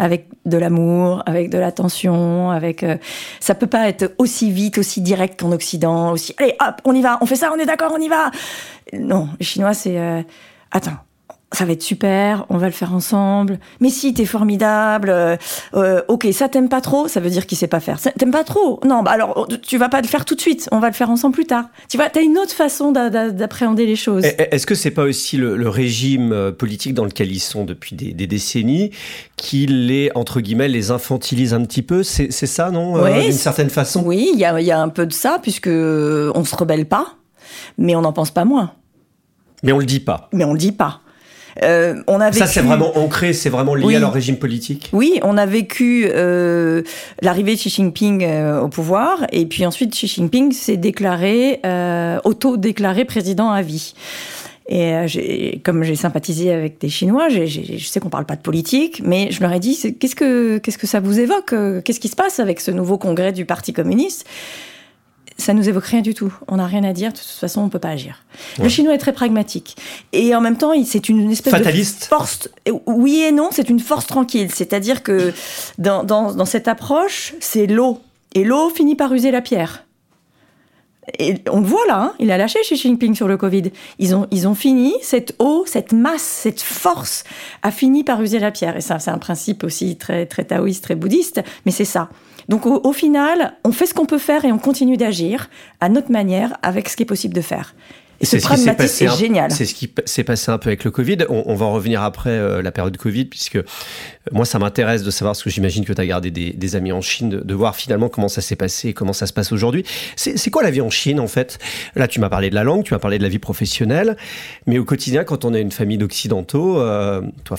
avec 0.00 0.28
de 0.46 0.56
l'amour, 0.56 1.22
avec 1.26 1.50
de 1.50 1.58
l'attention, 1.58 2.50
avec 2.50 2.82
euh, 2.82 2.96
ça 3.38 3.54
peut 3.54 3.66
pas 3.66 3.86
être 3.86 4.14
aussi 4.16 4.50
vite, 4.50 4.78
aussi 4.78 5.02
direct 5.02 5.38
qu'en 5.38 5.52
Occident, 5.52 6.12
aussi 6.12 6.34
allez 6.38 6.56
hop, 6.58 6.76
on 6.86 6.94
y 6.94 7.02
va, 7.02 7.18
on 7.20 7.26
fait 7.26 7.36
ça, 7.36 7.52
on 7.54 7.58
est 7.58 7.66
d'accord, 7.66 7.92
on 7.94 8.00
y 8.00 8.08
va. 8.08 8.30
Non, 8.98 9.28
les 9.38 9.44
Chinois 9.44 9.74
c'est 9.74 9.98
euh, 9.98 10.22
attends, 10.70 10.96
ça 11.52 11.64
va 11.64 11.72
être 11.72 11.82
super, 11.82 12.46
on 12.48 12.58
va 12.58 12.66
le 12.66 12.72
faire 12.72 12.94
ensemble. 12.94 13.58
Mais 13.80 13.90
si, 13.90 14.14
t'es 14.14 14.24
formidable. 14.24 15.10
Euh, 15.10 15.36
euh, 15.74 16.02
ok, 16.06 16.28
ça 16.32 16.48
t'aime 16.48 16.68
pas 16.68 16.80
trop, 16.80 17.08
ça 17.08 17.18
veut 17.18 17.30
dire 17.30 17.46
qu'il 17.46 17.58
sait 17.58 17.66
pas 17.66 17.80
faire. 17.80 17.98
T'aimes 18.00 18.30
pas 18.30 18.44
trop? 18.44 18.78
Non, 18.84 19.02
bah 19.02 19.10
alors 19.10 19.48
tu 19.62 19.76
vas 19.76 19.88
pas 19.88 20.00
le 20.00 20.06
faire 20.06 20.24
tout 20.24 20.36
de 20.36 20.40
suite. 20.40 20.68
On 20.70 20.78
va 20.78 20.88
le 20.88 20.94
faire 20.94 21.10
ensemble 21.10 21.34
plus 21.34 21.46
tard. 21.46 21.64
Tu 21.88 21.96
vois, 21.96 22.08
t'as 22.08 22.22
une 22.22 22.38
autre 22.38 22.52
façon 22.52 22.92
d'appréhender 22.92 23.84
les 23.84 23.96
choses. 23.96 24.24
Est-ce 24.24 24.64
que 24.64 24.76
c'est 24.76 24.92
pas 24.92 25.02
aussi 25.02 25.36
le, 25.36 25.68
régime 25.68 26.32
euh, 26.32 26.52
politique 26.52 26.94
dans 26.94 27.04
lequel 27.04 27.32
ils 27.32 27.40
sont 27.40 27.64
depuis 27.64 27.94
des, 27.94 28.26
décennies 28.26 28.90
qui 29.36 29.66
les 29.66 30.10
entre 30.14 30.40
guillemets 30.40 30.68
les 30.68 30.92
infantilise 30.92 31.52
un 31.52 31.64
petit 31.64 31.82
peu? 31.82 32.04
C'est 32.04 32.30
ça, 32.30 32.70
non 32.70 33.04
D'une 33.04 33.32
certaine 33.32 33.70
façon? 33.70 34.02
Oui, 34.04 34.30
il 34.34 34.38
y 34.38 34.44
a, 34.44 34.60
y 34.60 34.70
a 34.70 34.80
un 34.80 34.88
peu 34.88 35.04
de 35.04 35.12
ça 35.12 35.38
puisque 35.42 35.68
on 35.68 36.44
se 36.44 36.54
rebelle 36.54 36.86
pas, 36.86 37.16
mais 37.76 37.96
on 37.96 38.02
n'en 38.02 38.12
pense 38.12 38.30
pas 38.30 38.44
moins. 38.44 38.72
Mais 39.62 39.72
on 39.72 39.78
le 39.78 39.86
dit 39.86 40.00
pas. 40.00 40.28
Mais 40.32 40.44
on 40.44 40.52
le 40.52 40.58
dit 40.58 40.72
pas. 40.72 41.00
Euh, 41.62 42.02
on 42.06 42.20
a 42.20 42.32
Ça, 42.32 42.46
c'est 42.46 42.60
vraiment 42.60 42.96
ancré, 42.98 43.32
c'est 43.32 43.50
vraiment 43.50 43.74
lié 43.74 43.96
à 43.96 43.98
leur 43.98 44.12
régime 44.12 44.36
politique? 44.36 44.88
Oui, 44.92 45.20
on 45.22 45.36
a 45.36 45.46
vécu 45.46 46.06
euh, 46.08 46.82
l'arrivée 47.22 47.54
de 47.54 47.58
Xi 47.58 47.70
Jinping 47.70 48.24
euh, 48.24 48.60
au 48.60 48.68
pouvoir, 48.68 49.26
et 49.32 49.46
puis 49.46 49.66
ensuite 49.66 49.92
Xi 49.92 50.06
Jinping 50.06 50.52
s'est 50.52 50.76
déclaré, 50.76 51.60
auto-déclaré 52.24 53.04
président 53.04 53.50
à 53.50 53.62
vie. 53.62 53.94
Et 54.72 55.60
comme 55.64 55.82
j'ai 55.82 55.96
sympathisé 55.96 56.52
avec 56.52 56.80
des 56.80 56.88
Chinois, 56.88 57.28
je 57.28 57.84
sais 57.84 57.98
qu'on 57.98 58.08
parle 58.08 58.24
pas 58.24 58.36
de 58.36 58.40
politique, 58.40 59.02
mais 59.04 59.32
je 59.32 59.40
leur 59.40 59.52
ai 59.52 59.58
dit 59.58 59.76
qu'est-ce 59.98 60.14
que 60.14 60.58
qu'est-ce 60.58 60.78
que 60.78 60.86
ça 60.86 61.00
vous 61.00 61.18
évoque? 61.18 61.54
Qu'est-ce 61.84 61.98
qui 61.98 62.06
se 62.06 62.14
passe 62.14 62.38
avec 62.38 62.60
ce 62.60 62.70
nouveau 62.70 62.96
congrès 62.96 63.32
du 63.32 63.44
Parti 63.44 63.72
communiste? 63.72 64.28
Ça 65.40 65.54
nous 65.54 65.68
évoque 65.68 65.84
rien 65.84 66.00
du 66.00 66.14
tout. 66.14 66.32
On 66.48 66.56
n'a 66.56 66.66
rien 66.66 66.84
à 66.84 66.92
dire. 66.92 67.12
De 67.12 67.18
toute 67.18 67.26
façon, 67.26 67.62
on 67.62 67.68
peut 67.68 67.78
pas 67.78 67.88
agir. 67.88 68.24
Le 68.62 68.68
chinois 68.68 68.94
est 68.94 68.98
très 68.98 69.12
pragmatique. 69.12 69.76
Et 70.12 70.34
en 70.34 70.40
même 70.40 70.56
temps, 70.56 70.72
c'est 70.84 71.08
une 71.08 71.30
espèce 71.30 71.52
Fataliste. 71.52 72.02
de 72.02 72.04
force. 72.06 72.48
Oui 72.86 73.20
et 73.20 73.32
non, 73.32 73.48
c'est 73.50 73.68
une 73.68 73.80
force 73.80 74.06
tranquille. 74.06 74.50
C'est-à-dire 74.52 75.02
que 75.02 75.32
dans, 75.78 76.04
dans, 76.04 76.44
cette 76.44 76.68
approche, 76.68 77.34
c'est 77.40 77.66
l'eau. 77.66 78.00
Et 78.34 78.44
l'eau 78.44 78.70
finit 78.70 78.94
par 78.94 79.12
user 79.12 79.30
la 79.30 79.40
pierre. 79.40 79.84
Et 81.18 81.36
on 81.50 81.60
le 81.60 81.66
voit 81.66 81.86
là, 81.88 82.00
hein, 82.00 82.12
il 82.20 82.30
a 82.30 82.38
lâché 82.38 82.60
Xi 82.60 82.76
Jinping 82.76 83.14
sur 83.16 83.26
le 83.26 83.36
Covid. 83.36 83.72
Ils 83.98 84.14
ont, 84.14 84.28
ils 84.30 84.46
ont 84.46 84.54
fini, 84.54 84.94
cette 85.02 85.34
eau, 85.40 85.64
cette 85.66 85.92
masse, 85.92 86.22
cette 86.22 86.60
force 86.60 87.24
a 87.62 87.72
fini 87.72 88.04
par 88.04 88.22
user 88.22 88.38
la 88.38 88.52
pierre. 88.52 88.76
Et 88.76 88.80
ça, 88.80 88.98
c'est 89.00 89.10
un 89.10 89.18
principe 89.18 89.64
aussi 89.64 89.96
très, 89.96 90.26
très 90.26 90.44
taoïste, 90.44 90.84
très 90.84 90.94
bouddhiste, 90.94 91.42
mais 91.66 91.72
c'est 91.72 91.84
ça. 91.84 92.10
Donc 92.48 92.66
au, 92.66 92.92
final, 92.92 93.54
on 93.64 93.72
fait 93.72 93.86
ce 93.86 93.94
qu'on 93.94 94.06
peut 94.06 94.18
faire 94.18 94.44
et 94.44 94.52
on 94.52 94.58
continue 94.58 94.96
d'agir 94.96 95.48
à 95.80 95.88
notre 95.88 96.10
manière 96.10 96.56
avec 96.62 96.88
ce 96.88 96.96
qui 96.96 97.02
est 97.02 97.06
possible 97.06 97.34
de 97.34 97.40
faire. 97.40 97.74
Et 98.20 98.26
ce, 98.26 98.36
pragmatisme 98.36 99.04
est, 99.06 99.16
génial. 99.16 99.50
C'est 99.50 99.64
ce 99.64 99.74
qui 99.74 99.90
s'est 100.04 100.24
passé 100.24 100.50
un 100.50 100.58
peu 100.58 100.68
avec 100.68 100.84
le 100.84 100.90
Covid. 100.90 101.18
On, 101.30 101.54
va 101.54 101.64
en 101.64 101.72
revenir 101.72 102.02
après 102.02 102.28
euh, 102.28 102.60
la 102.60 102.70
période 102.70 102.94
Covid, 102.98 103.24
puisque 103.24 103.56
euh, 103.56 103.62
moi, 104.30 104.44
ça 104.44 104.58
m'intéresse 104.58 105.02
de 105.02 105.10
savoir, 105.10 105.32
parce 105.32 105.42
que 105.42 105.48
j'imagine 105.48 105.86
que 105.86 105.92
tu 105.94 106.00
as 106.02 106.06
gardé 106.06 106.30
des, 106.30 106.76
amis 106.76 106.92
en 106.92 107.00
Chine, 107.00 107.30
de, 107.30 107.54
voir 107.54 107.74
finalement 107.76 108.10
comment 108.10 108.28
ça 108.28 108.42
s'est 108.42 108.56
passé 108.56 108.88
et 108.88 108.92
comment 108.92 109.14
ça 109.14 109.26
se 109.26 109.32
passe 109.32 109.52
aujourd'hui. 109.52 109.84
C'est 110.16 110.50
quoi 110.50 110.62
la 110.62 110.70
vie 110.70 110.82
en 110.82 110.90
Chine, 110.90 111.18
en 111.18 111.28
fait? 111.28 111.58
Là, 111.96 112.08
tu 112.08 112.20
m'as 112.20 112.28
parlé 112.28 112.50
de 112.50 112.54
la 112.54 112.62
langue, 112.62 112.84
tu 112.84 112.92
m'as 112.92 113.00
parlé 113.00 113.16
de 113.16 113.22
la 113.22 113.30
vie 113.30 113.38
professionnelle, 113.38 114.18
mais 114.66 114.78
au 114.78 114.84
quotidien, 114.84 115.24
quand 115.24 115.46
on 115.46 115.54
est 115.54 115.62
une 115.62 115.72
famille 115.72 115.98
d'occidentaux, 115.98 116.78
euh, 116.78 117.22
toi, 117.44 117.56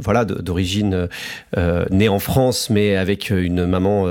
voilà, 0.00 0.24
d'origine 0.24 1.08
née 1.90 2.08
en 2.08 2.20
France, 2.20 2.70
mais 2.70 2.96
avec 2.96 3.30
une 3.30 3.66
maman, 3.66 4.08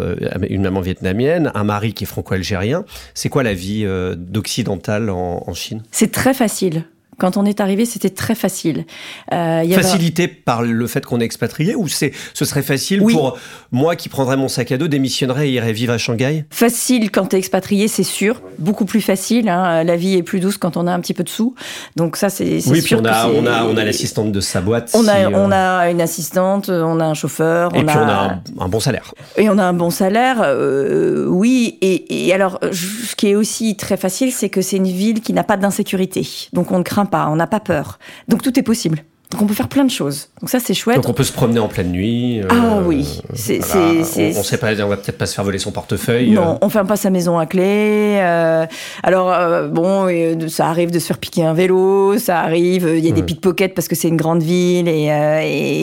une 0.50 0.64
maman 0.64 0.82
vietnamienne, 0.82 1.52
un 1.56 1.64
mari 1.64 1.94
qui 1.94 2.04
est 2.04 2.08
franco-algérien, 2.08 2.84
c'est 3.14 3.30
quoi 3.30 3.44
la 3.44 3.54
vie 3.54 3.88
d'occidental 4.18 5.10
en 5.10 5.54
Chine? 5.54 5.85
C'est 5.92 6.12
très 6.12 6.34
facile. 6.34 6.86
Quand 7.18 7.38
on 7.38 7.46
est 7.46 7.60
arrivé, 7.60 7.86
c'était 7.86 8.10
très 8.10 8.36
facile. 8.36 8.86
Euh, 9.34 9.64
Facilité 9.70 10.28
par 10.28 10.62
le 10.62 10.88
fait 10.88 11.06
qu'on 11.06 11.20
est 11.20 11.26
expatrié 11.26 11.76
ou 11.76 11.88
c'est 11.88 12.12
ce 12.34 12.46
serait 12.46 12.62
facile 12.62 13.02
pour 13.02 13.38
moi 13.72 13.96
qui 13.96 14.10
prendrais 14.10 14.38
mon 14.38 14.48
sac 14.48 14.72
à 14.72 14.78
dos, 14.78 14.88
démissionnerais 14.88 15.50
et 15.50 15.54
irais 15.54 15.74
vivre 15.74 15.94
à 15.94 15.98
Shanghai? 15.98 16.46
Facile 16.50 17.12
quand 17.12 17.28
tu 17.28 17.36
es 17.36 17.40
expatrié, 17.40 17.88
c'est 17.88 18.04
sûr. 18.04 18.42
Beaucoup 18.60 18.86
plus 18.86 19.02
facile. 19.02 19.50
Hein. 19.50 19.84
La 19.84 19.96
vie 19.96 20.16
est 20.16 20.24
plus 20.24 20.40
douce 20.40 20.58
quand 20.58 20.78
on 20.78 20.88
a 20.88 20.92
un 20.92 21.00
petit 21.00 21.14
peu 21.14 21.24
de 21.24 21.30
sous. 21.30 21.56
Donc 21.96 22.16
ça, 22.18 22.30
c'est 22.30 22.60
oui, 22.68 22.82
puis 22.82 22.96
on 22.96 23.06
a, 23.06 23.28
on 23.28 23.46
a, 23.46 23.64
on 23.66 23.78
a 23.78 23.84
l'assistante 23.84 24.32
de 24.32 24.40
sa 24.40 24.62
boîte. 24.62 24.92
On, 24.94 25.08
a, 25.08 25.30
on 25.30 25.52
euh, 25.52 25.80
a 25.80 25.90
une 25.90 26.02
assistante, 26.02 26.70
on 26.70 27.00
a 27.00 27.06
un 27.06 27.14
chauffeur. 27.14 27.76
Et 27.76 27.84
puis 27.84 27.96
on 27.98 28.08
a 28.08 28.40
un, 28.60 28.68
bon 28.68 28.80
salaire. 28.80 29.14
Et 29.38 29.50
on 29.50 29.58
a 29.58 29.64
un 29.64 29.74
bon 29.74 29.90
salaire, 29.90 30.42
euh, 30.44 31.26
oui. 31.28 31.78
Et, 31.82 32.28
et 32.28 32.34
alors, 32.34 32.60
ce 32.72 33.16
qui 33.16 33.28
est 33.28 33.36
aussi 33.36 33.76
très 33.76 33.98
facile, 33.98 34.32
c'est 34.32 34.50
que 34.50 34.62
c'est 34.62 34.78
une 34.78 34.88
ville 34.88 35.22
qui 35.22 35.34
n'a 35.34 35.44
pas 35.44 35.58
d'insécurité. 35.58 36.28
Donc 36.54 36.72
on 36.72 36.80
ne 36.80 36.84
craint 36.84 37.05
pas, 37.06 37.28
on 37.28 37.36
n'a 37.36 37.48
pas 37.48 37.60
peur. 37.60 38.00
Donc 38.28 38.42
tout 38.42 38.58
est 38.60 38.64
possible. 38.64 39.04
Donc 39.36 39.42
on 39.42 39.48
peut 39.48 39.54
faire 39.54 39.68
plein 39.68 39.84
de 39.84 39.92
choses. 39.92 40.30
Donc 40.40 40.50
ça 40.50 40.62
c'est 40.62 40.74
chouette. 40.74 40.96
Donc 40.96 41.10
on 41.10 41.14
peut 41.14 41.26
se 41.26 41.34
promener 41.34 41.60
en 41.60 41.68
pleine 41.68 41.92
nuit. 41.92 42.40
Euh, 42.40 42.48
ah 42.50 42.80
oui. 42.86 43.22
C'est, 43.34 43.58
voilà. 43.58 43.92
on, 43.92 44.40
on, 44.40 44.44
sait 44.44 44.58
pas, 44.58 44.72
on 44.82 44.88
va 44.88 44.96
peut-être 44.96 45.18
pas 45.18 45.26
se 45.26 45.36
faire 45.36 45.44
voler 45.44 45.60
son 45.60 45.74
portefeuille. 45.74 46.32
Non, 46.32 46.54
euh. 46.54 46.58
on 46.62 46.70
ferme 46.70 46.88
pas 46.88 46.96
sa 46.96 47.10
maison 47.10 47.38
à 47.38 47.46
clé. 47.46 48.18
Euh, 48.22 48.66
alors 49.04 49.34
euh, 49.34 49.68
bon, 49.68 50.08
ça 50.48 50.68
arrive 50.68 50.90
de 50.90 51.00
se 51.00 51.08
faire 51.08 51.18
piquer 51.18 51.44
un 51.44 51.54
vélo, 51.54 52.18
ça 52.18 52.40
arrive. 52.40 52.90
Il 52.96 53.04
y 53.04 53.10
a 53.10 53.12
des 53.12 53.24
pickpockets 53.24 53.74
parce 53.76 53.90
que 53.90 53.96
c'est 53.96 54.08
une 54.08 54.16
grande 54.16 54.42
ville 54.42 54.88
et, 54.88 55.08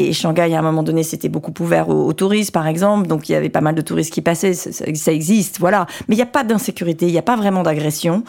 et, 0.09 0.15
Shanghai 0.15 0.55
à 0.55 0.59
un 0.59 0.63
moment 0.63 0.83
donné 0.83 1.03
c'était 1.03 1.29
beaucoup 1.29 1.53
ouvert 1.61 1.91
aux, 1.91 2.15
touristes 2.15 2.53
par 2.53 2.67
exemple. 2.67 3.07
Donc 3.07 3.29
il 3.29 3.33
y 3.33 3.35
avait 3.35 3.51
pas 3.51 3.61
mal 3.61 3.75
de 3.75 3.83
touristes 3.83 4.15
qui 4.15 4.23
passaient. 4.23 4.55
Ça, 4.55 4.71
ça 4.95 5.13
existe, 5.13 5.59
voilà. 5.59 5.87
Mais 6.09 6.15
il 6.15 6.19
n'y 6.19 6.23
a 6.23 6.27
pas 6.27 6.43
d'insécurité, 6.43 7.07
il 7.07 7.13
n'y 7.13 7.19
a 7.19 7.23
pas 7.23 7.37
vraiment 7.37 7.63
d'agression. 7.65 8.25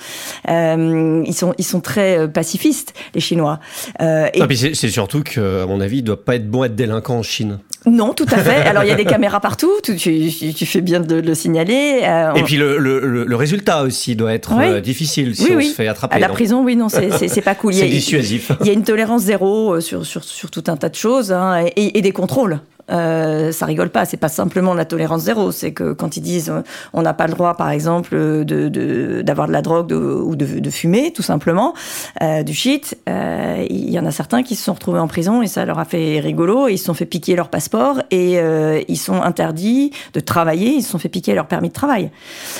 ils 0.49 1.33
sont 1.33 1.53
ils 1.57 1.63
sont 1.63 1.79
très 1.79 2.27
pacifistes 2.27 2.93
les 3.15 3.21
Chinois. 3.21 3.61
et... 4.01 4.37
Non, 4.37 4.47
c'est, 4.53 4.75
c'est 4.75 4.89
surtout 5.13 5.31
que 5.31 5.63
à 5.63 5.65
mon 5.65 5.79
avis, 5.79 5.97
il 5.97 6.03
doit 6.03 6.23
pas 6.23 6.35
être 6.35 6.49
bon 6.49 6.63
être 6.63 6.75
délinquant 6.75 7.17
en 7.17 7.23
Chine. 7.23 7.59
Non, 7.85 8.13
tout 8.13 8.25
à 8.31 8.37
fait. 8.37 8.61
Alors 8.61 8.83
il 8.83 8.89
y 8.89 8.91
a 8.91 8.95
des 8.95 9.05
caméras 9.15 9.39
partout, 9.39 9.71
tu, 9.83 9.97
tu, 9.97 10.65
fais 10.65 10.81
bien 10.81 11.01
de 11.01 11.15
le 11.15 11.35
signaler. 11.35 12.01
Euh, 12.03 12.33
Et 12.33 12.43
puis 12.43 12.55
le, 12.55 12.77
le, 12.77 13.25
le, 13.25 13.35
résultat 13.35 13.83
aussi 13.83 14.15
doit 14.15 14.33
être 14.33 14.53
euh, 14.57 14.79
difficile 14.79 15.35
si 15.35 15.51
on 15.51 15.61
se 15.61 15.73
fait 15.73 15.87
attraper. 15.87 16.15
À 16.15 16.19
la 16.19 16.29
prison, 16.29 16.63
oui, 16.63 16.75
non, 16.75 16.87
c'est 16.89 17.41
pas 17.41 17.55
cool. 17.55 17.73
c'est 17.73 17.87
dissuasif. 17.87 18.51
Il 18.61 18.67
y 18.67 18.69
a 18.69 18.73
une 18.73 18.83
tolérance 18.83 19.23
zéro 19.23 19.75
euh, 19.75 19.81
sur, 19.81 20.05
sur, 20.05 20.23
sur 20.23 20.49
tout 20.49 20.63
un 20.67 20.77
tas 20.77 20.89
de 20.89 20.95
choses 20.95 21.31
hein, 21.31 21.65
et, 21.75 21.97
et, 21.97 22.01
des 22.01 22.11
contrôles. 22.11 22.59
Euh, 22.91 23.51
ça 23.51 23.65
rigole 23.65 23.89
pas. 23.89 24.05
C'est 24.05 24.17
pas 24.17 24.29
simplement 24.29 24.73
la 24.73 24.85
tolérance 24.85 25.21
zéro. 25.21 25.51
C'est 25.51 25.71
que 25.71 25.93
quand 25.93 26.17
ils 26.17 26.21
disent 26.21 26.49
euh, 26.49 26.61
on 26.93 27.01
n'a 27.01 27.13
pas 27.13 27.27
le 27.27 27.33
droit, 27.33 27.55
par 27.55 27.69
exemple, 27.69 28.15
de 28.15 29.21
d'avoir 29.21 29.47
de, 29.47 29.53
la 29.53 29.61
drogue 29.61 29.91
ou 29.91 30.35
de, 30.35 30.45
de, 30.59 30.69
fumer, 30.69 31.13
tout 31.13 31.21
simplement, 31.21 31.73
euh, 32.21 32.43
du 32.43 32.53
shit, 32.53 32.97
euh, 33.09 33.65
il 33.69 33.89
y 33.89 33.99
en 33.99 34.05
a 34.05 34.11
certains 34.11 34.43
qui 34.43 34.55
se 34.55 34.63
sont 34.63 34.73
retrouvés 34.73 34.99
en 34.99 35.07
prison 35.07 35.41
et 35.41 35.47
ça 35.47 35.65
leur 35.65 35.79
a 35.79 35.85
fait 35.85 36.19
rigolo. 36.19 36.67
Ils 36.67 36.77
se 36.77 36.85
sont 36.85 36.93
fait 36.93 37.05
piquer 37.05 37.35
leur 37.35 37.49
passeport 37.49 38.01
et 38.11 38.39
euh, 38.39 38.81
ils 38.87 38.97
sont 38.97 39.21
interdits 39.21 39.91
de 40.13 40.19
travailler. 40.19 40.71
Ils 40.71 40.83
se 40.83 40.91
sont 40.91 40.99
fait 40.99 41.09
piquer 41.09 41.33
leur 41.33 41.47
permis 41.47 41.69
de 41.69 41.73
travail. 41.73 42.11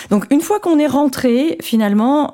Donc 0.10 0.26
une 0.32 0.42
fois 0.42 0.60
qu'on 0.60 0.80
est 0.80 0.88
rentré 0.88 1.58
finalement 1.62 2.32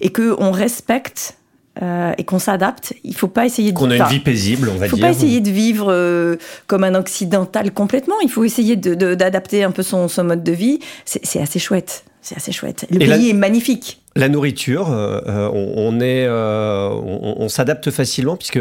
et 0.00 0.10
que 0.10 0.36
on 0.38 0.50
respecte 0.50 1.37
euh, 1.82 2.12
et 2.18 2.24
qu'on 2.24 2.38
s'adapte. 2.38 2.94
Il 3.04 3.14
faut 3.14 3.28
pas 3.28 3.46
essayer 3.46 3.72
de 3.72 3.76
qu'on 3.76 3.90
a 3.90 3.96
une 3.96 4.04
vie 4.06 4.20
paisible, 4.20 4.68
on 4.68 4.72
va 4.72 4.86
dire. 4.86 4.86
Il 4.86 4.90
faut 4.90 4.96
pas 4.96 5.10
essayer 5.10 5.40
de 5.40 5.50
vivre 5.50 5.92
euh, 5.92 6.36
comme 6.66 6.84
un 6.84 6.94
occidental 6.94 7.72
complètement. 7.72 8.16
Il 8.22 8.30
faut 8.30 8.44
essayer 8.44 8.76
d'adapter 8.76 9.62
un 9.62 9.70
peu 9.70 9.82
son, 9.82 10.08
son 10.08 10.24
mode 10.24 10.42
de 10.42 10.52
vie. 10.52 10.80
C'est 11.04 11.40
assez 11.40 11.58
chouette. 11.58 12.04
C'est 12.20 12.36
assez 12.36 12.52
chouette. 12.52 12.86
Le 12.90 12.98
pays 12.98 13.30
est 13.30 13.34
magnifique. 13.34 14.02
La 14.18 14.28
nourriture, 14.28 14.90
euh, 14.90 15.20
euh, 15.28 15.48
on, 15.52 16.00
est, 16.00 16.26
euh, 16.26 16.88
on, 16.90 17.48
s'adapte 17.48 17.92
facilement 17.92 18.36
puisque 18.36 18.60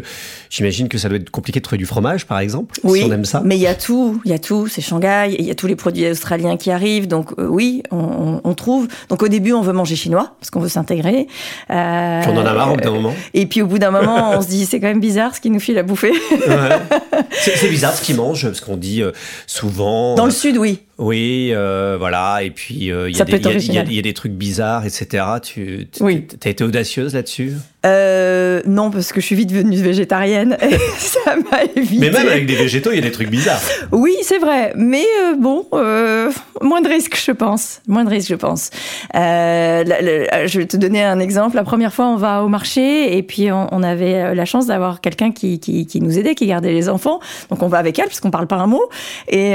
j'imagine 0.51 0.88
que 0.88 0.99
ça 0.99 1.10
doit 1.10 1.18
être 1.18 1.32
compliqué 1.32 1.60
de 1.60 1.64
trouver 1.64 1.80
du 1.80 1.88
fromage, 1.88 2.28
par 2.28 2.38
exemple, 2.38 2.80
oui, 2.84 2.99
si 2.99 3.05
on 3.05 3.12
aime 3.12 3.26
ça. 3.26 3.41
Mais 3.43 3.58
il 3.58 3.62
y 3.62 3.68
a 3.68 3.74
tout, 3.74 4.22
il 4.24 4.30
y 4.30 4.36
a 4.36 4.39
tout. 4.39 4.68
C'est 4.68 4.82
Shanghai, 4.82 5.36
il 5.39 5.43
y 5.43 5.49
a 5.49 5.55
tous 5.55 5.66
les 5.66 5.76
produits 5.76 6.08
australiens 6.08 6.58
qui 6.58 6.70
arrivent, 6.70 7.08
donc 7.08 7.32
oui, 7.39 7.82
on, 7.89 8.53
trouve. 8.53 8.88
Donc 9.10 9.24
au 9.24 9.28
début, 9.28 9.51
on 9.51 9.62
veut 9.62 9.74
manger 9.74 9.95
chinois 9.95 10.36
parce 10.39 10.51
qu'on 10.51 10.60
veut 10.60 10.70
s'intégrer. 10.70 11.26
on 11.70 11.74
en 11.74 12.45
a 12.45 12.53
marre 12.53 12.74
au 12.74 12.76
bout 12.76 12.82
d'un 12.82 12.91
moment. 12.91 13.16
Et 13.34 13.47
puis 13.47 13.64
au 13.64 13.66
bout 13.66 13.80
d'un 13.80 13.91
moment, 13.91 14.34
on 14.38 14.41
se 14.43 14.47
dit 14.47 14.68
c'est 14.68 14.80
quand 14.80 14.88
même 14.88 14.99
bizarre 14.99 15.36
ce 15.36 15.41
qui 15.41 15.49
nous 15.49 15.60
file 15.60 15.80
à 15.80 15.84
bouffer. 15.84 16.14
C'est 17.32 17.70
bizarre 17.70 17.93
ce 17.93 18.03
qu'ils 18.03 18.16
mangent 18.16 18.45
parce 18.45 18.62
qu'on 18.62 18.78
dit 18.78 19.01
souvent. 19.47 20.14
Dans 20.16 20.26
le 20.26 20.32
sud, 20.32 20.58
oui. 20.58 20.82
Oui, 20.99 21.51
voilà. 21.97 22.43
Et 22.43 22.51
puis 22.51 22.76
il 22.76 22.84
y, 22.84 23.18
y, 23.18 23.99
a 23.99 24.01
des 24.01 24.14
trucs 24.14 24.34
bizarres, 24.34 24.86
etc. 24.86 25.24
Tu, 25.53 25.87
oui. 26.01 26.27
as 26.43 26.49
été 26.49 26.63
audacieuse 26.63 27.13
là-dessus? 27.13 27.53
Euh, 27.85 28.61
Non, 28.65 28.91
parce 28.91 29.13
que 29.13 29.21
je 29.21 29.25
suis 29.25 29.35
vite 29.35 29.49
devenue 29.49 29.77
végétarienne. 29.77 30.57
ça 30.97 31.37
m'a 31.37 31.63
évité. 31.63 31.99
Mais 31.99 32.11
même 32.11 32.27
avec 32.27 32.45
des 32.45 32.55
végétaux, 32.55 32.91
il 32.91 32.95
y 32.95 32.99
a 32.99 33.01
des 33.01 33.11
trucs 33.11 33.29
bizarres. 33.29 33.61
Oui, 33.93 34.13
c'est 34.23 34.39
vrai. 34.39 34.73
Mais 34.75 35.05
euh, 35.21 35.35
bon, 35.37 35.65
euh, 35.71 36.29
moins 36.61 36.81
de 36.81 36.89
risques, 36.89 37.17
je 37.25 37.31
pense. 37.31 37.81
Moins 37.87 38.03
de 38.03 38.09
risques, 38.09 38.29
je 38.29 38.35
pense. 38.35 38.71
je 39.13 40.57
vais 40.57 40.65
te 40.65 40.75
donner 40.75 41.01
un 41.01 41.19
exemple. 41.19 41.55
La 41.55 41.63
première 41.63 41.93
fois, 41.93 42.07
on 42.07 42.17
va 42.17 42.43
au 42.43 42.49
marché 42.49 43.17
et 43.17 43.23
puis 43.23 43.49
on, 43.51 43.83
avait 43.83 44.35
la 44.35 44.45
chance 44.45 44.67
d'avoir 44.67 44.99
quelqu'un 44.99 45.31
qui, 45.31 45.59
qui, 45.59 46.01
nous 46.01 46.19
aidait, 46.19 46.35
qui 46.35 46.47
gardait 46.47 46.73
les 46.73 46.89
enfants. 46.89 47.21
Donc 47.49 47.63
on 47.63 47.69
va 47.69 47.77
avec 47.77 47.97
elle, 47.99 48.07
parce 48.07 48.19
qu'on 48.19 48.31
parle 48.31 48.47
pas 48.47 48.57
un 48.57 48.67
mot. 48.67 48.83
Et, 49.29 49.51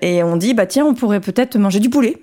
et 0.00 0.22
on 0.22 0.36
dit, 0.36 0.54
bah 0.54 0.64
tiens, 0.64 0.86
on 0.86 0.94
pourrait 0.94 1.20
peut-être 1.20 1.58
manger 1.58 1.80
du 1.80 1.90
poulet. 1.90 2.16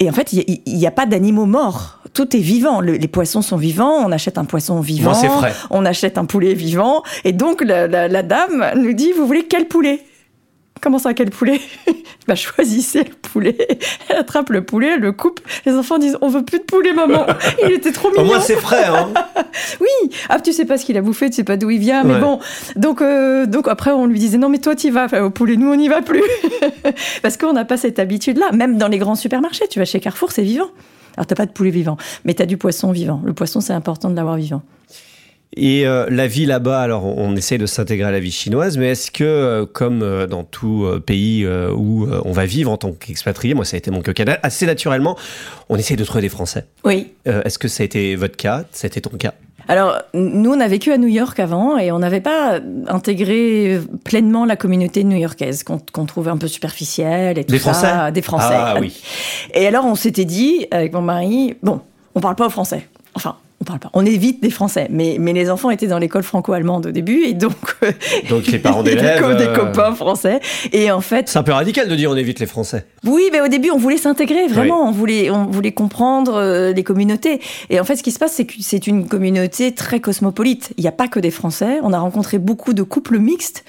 Et 0.00 0.08
en 0.08 0.12
fait, 0.12 0.32
il 0.32 0.60
n'y 0.66 0.86
a, 0.86 0.90
pas 0.90 1.04
d'animaux 1.04 1.44
morts. 1.44 1.99
Tout 2.12 2.36
est 2.36 2.40
vivant. 2.40 2.80
les 2.80 3.08
poissons 3.08 3.42
sont 3.42 3.56
vivants. 3.56 4.04
On 4.06 4.12
achète 4.12 4.38
un 4.38 4.44
poisson 4.44 4.80
vivant. 4.80 5.12
On 5.70 5.84
achète 5.84 6.18
un 6.18 6.24
poulet 6.24 6.54
vivant. 6.54 7.02
Et 7.24 7.32
donc, 7.32 7.62
la, 7.62 7.86
la 7.86 8.22
dame 8.22 8.66
nous 8.76 8.92
dit, 8.92 9.12
vous 9.12 9.26
voulez 9.26 9.44
quel 9.44 9.66
poulet? 9.66 10.00
Comment 10.80 10.98
ça, 10.98 11.14
quel 11.14 11.30
poulet? 11.30 11.60
Bah 12.28 12.34
choisissez 12.34 13.02
le 13.04 13.14
poulet. 13.32 13.56
Elle 14.08 14.16
attrape 14.16 14.50
le 14.50 14.62
poulet, 14.62 14.92
elle 14.94 15.00
le 15.00 15.10
coupe. 15.10 15.40
Les 15.64 15.72
enfants 15.72 15.98
disent 15.98 16.18
On 16.20 16.28
veut 16.28 16.44
plus 16.44 16.58
de 16.58 16.64
poulet, 16.64 16.92
maman. 16.92 17.26
Il 17.64 17.72
était 17.72 17.92
trop 17.92 18.10
mignon. 18.10 18.22
Au 18.22 18.26
moins, 18.26 18.40
c'est 18.40 18.56
frais, 18.56 18.84
hein 18.84 19.08
Oui. 19.80 20.10
Ah, 20.28 20.38
tu 20.38 20.52
sais 20.52 20.66
pas 20.66 20.76
ce 20.78 20.84
qu'il 20.84 20.96
a 20.98 21.00
bouffé, 21.00 21.30
tu 21.30 21.36
sais 21.36 21.44
pas 21.44 21.56
d'où 21.56 21.70
il 21.70 21.80
vient. 21.80 22.04
Mais 22.04 22.20
bon. 22.20 22.38
Donc, 22.76 23.00
euh, 23.00 23.46
donc 23.46 23.68
après, 23.68 23.90
on 23.90 24.06
lui 24.06 24.18
disait 24.18 24.36
Non, 24.38 24.48
mais 24.50 24.58
toi, 24.58 24.76
tu 24.76 24.90
vas. 24.90 25.06
au 25.24 25.30
poulet, 25.30 25.56
nous, 25.56 25.72
on 25.72 25.76
n'y 25.76 25.88
va 25.88 26.02
plus. 26.02 26.22
Parce 27.22 27.36
qu'on 27.36 27.54
n'a 27.54 27.64
pas 27.64 27.78
cette 27.78 27.98
habitude-là. 27.98 28.52
Même 28.52 28.76
dans 28.76 28.88
les 28.88 28.98
grands 28.98 29.16
supermarchés, 29.16 29.66
tu 29.68 29.78
vas 29.78 29.86
chez 29.86 29.98
Carrefour, 29.98 30.30
c'est 30.30 30.42
vivant. 30.42 30.70
Alors, 31.20 31.26
t'as 31.26 31.34
pas 31.34 31.44
de 31.44 31.52
poulet 31.52 31.70
vivant, 31.70 31.98
mais 32.24 32.32
tu 32.32 32.40
as 32.40 32.46
du 32.46 32.56
poisson 32.56 32.92
vivant. 32.92 33.20
Le 33.22 33.34
poisson, 33.34 33.60
c'est 33.60 33.74
important 33.74 34.08
de 34.08 34.16
l'avoir 34.16 34.36
vivant. 34.36 34.62
Et 35.54 35.86
euh, 35.86 36.06
la 36.08 36.26
vie 36.26 36.46
là-bas, 36.46 36.80
alors 36.80 37.04
on, 37.04 37.36
essaie 37.36 37.58
de 37.58 37.66
s'intégrer 37.66 38.08
à 38.08 38.10
la 38.10 38.20
vie 38.20 38.30
chinoise, 38.30 38.78
mais 38.78 38.92
est-ce 38.92 39.10
que, 39.10 39.22
euh, 39.24 39.66
comme 39.66 40.02
euh, 40.02 40.26
dans 40.26 40.44
tout 40.44 40.88
pays 41.04 41.46
où 41.46 42.08
on 42.24 42.32
va 42.32 42.46
vivre 42.46 42.70
en 42.70 42.78
tant 42.78 42.92
qu'expatrié, 42.92 43.52
moi 43.52 43.66
ça 43.66 43.76
a 43.76 43.78
été 43.78 43.90
mon 43.90 44.00
cas 44.00 44.14
assez 44.42 44.64
naturellement, 44.64 45.18
on 45.68 45.76
essaie 45.76 45.96
de 45.96 46.04
trouver 46.04 46.22
des 46.22 46.30
Français? 46.30 46.64
Oui. 46.84 47.12
est-ce 47.26 47.58
que 47.58 47.68
ça 47.68 47.82
a 47.82 47.84
été 47.84 48.16
votre 48.16 48.38
cas? 48.38 48.64
Ça 48.72 48.86
a 48.86 48.88
été 48.88 49.02
ton 49.02 49.10
cas? 49.18 49.34
Alors, 49.70 49.98
nous, 50.14 50.50
on 50.50 50.58
a 50.58 50.66
vécu 50.66 50.90
à 50.90 50.98
New 50.98 51.06
York 51.06 51.38
avant 51.38 51.78
et 51.78 51.92
on 51.92 52.00
n'avait 52.00 52.20
pas 52.20 52.58
intégré 52.88 53.80
pleinement 54.02 54.44
la 54.44 54.56
communauté 54.56 55.04
new-yorkaise 55.04 55.62
qu'on 55.62 56.06
trouvait 56.06 56.32
un 56.32 56.38
peu 56.38 56.48
superficielle 56.48 57.38
et 57.38 57.44
tout 57.44 57.52
des 57.52 57.60
Français? 57.60 58.10
Des 58.12 58.20
Français. 58.20 58.56
Ah 58.56 58.74
oui. 58.80 59.00
Et 59.54 59.68
alors, 59.68 59.84
on 59.84 59.94
s'était 59.94 60.24
dit, 60.24 60.66
avec 60.72 60.92
mon 60.92 61.02
mari, 61.02 61.54
bon, 61.62 61.82
on 62.16 62.20
parle 62.20 62.34
pas 62.34 62.48
au 62.48 62.50
français. 62.50 62.88
Enfin, 63.14 63.36
on 63.60 63.64
parle 63.64 63.78
pas. 63.78 63.90
On 63.92 64.06
évite 64.06 64.42
des 64.42 64.48
Français, 64.48 64.86
mais, 64.90 65.16
mais 65.20 65.34
les 65.34 65.50
enfants 65.50 65.70
étaient 65.70 65.86
dans 65.86 65.98
l'école 65.98 66.22
franco-allemande 66.22 66.86
au 66.86 66.90
début, 66.92 67.24
et 67.24 67.34
donc. 67.34 67.52
Euh, 67.82 67.92
donc 68.28 68.46
les 68.46 68.58
parents 68.58 68.82
d'élèves. 68.82 69.36
des 69.36 69.44
euh, 69.48 69.54
copains 69.54 69.94
français. 69.94 70.40
Et 70.72 70.90
en 70.90 71.00
fait. 71.00 71.28
C'est 71.28 71.38
un 71.38 71.42
peu 71.42 71.52
radical 71.52 71.88
de 71.88 71.94
dire 71.94 72.10
on 72.10 72.16
évite 72.16 72.40
les 72.40 72.46
Français. 72.46 72.86
Oui, 73.04 73.24
mais 73.32 73.40
au 73.40 73.48
début, 73.48 73.70
on 73.70 73.78
voulait 73.78 73.96
s'intégrer, 73.96 74.46
vraiment. 74.46 74.88
On, 74.88 74.92
voulait, 74.92 75.30
on 75.30 75.46
voulait 75.46 75.72
comprendre 75.72 76.34
euh, 76.36 76.72
les 76.72 76.82
communautés. 76.82 77.40
Et 77.70 77.80
en 77.80 77.84
fait, 77.84 77.96
ce 77.96 78.02
qui 78.02 78.12
se 78.12 78.18
passe, 78.18 78.32
c'est 78.32 78.44
que 78.44 78.54
c'est 78.60 78.86
une 78.86 79.08
communauté 79.08 79.72
très 79.72 80.00
cosmopolite. 80.00 80.72
Il 80.76 80.82
n'y 80.82 80.88
a 80.88 80.92
pas 80.92 81.08
que 81.08 81.20
des 81.20 81.30
Français. 81.30 81.78
On 81.82 81.92
a 81.92 81.98
rencontré 81.98 82.38
beaucoup 82.38 82.72
de 82.72 82.82
couples 82.82 83.18
mixtes. 83.18 83.64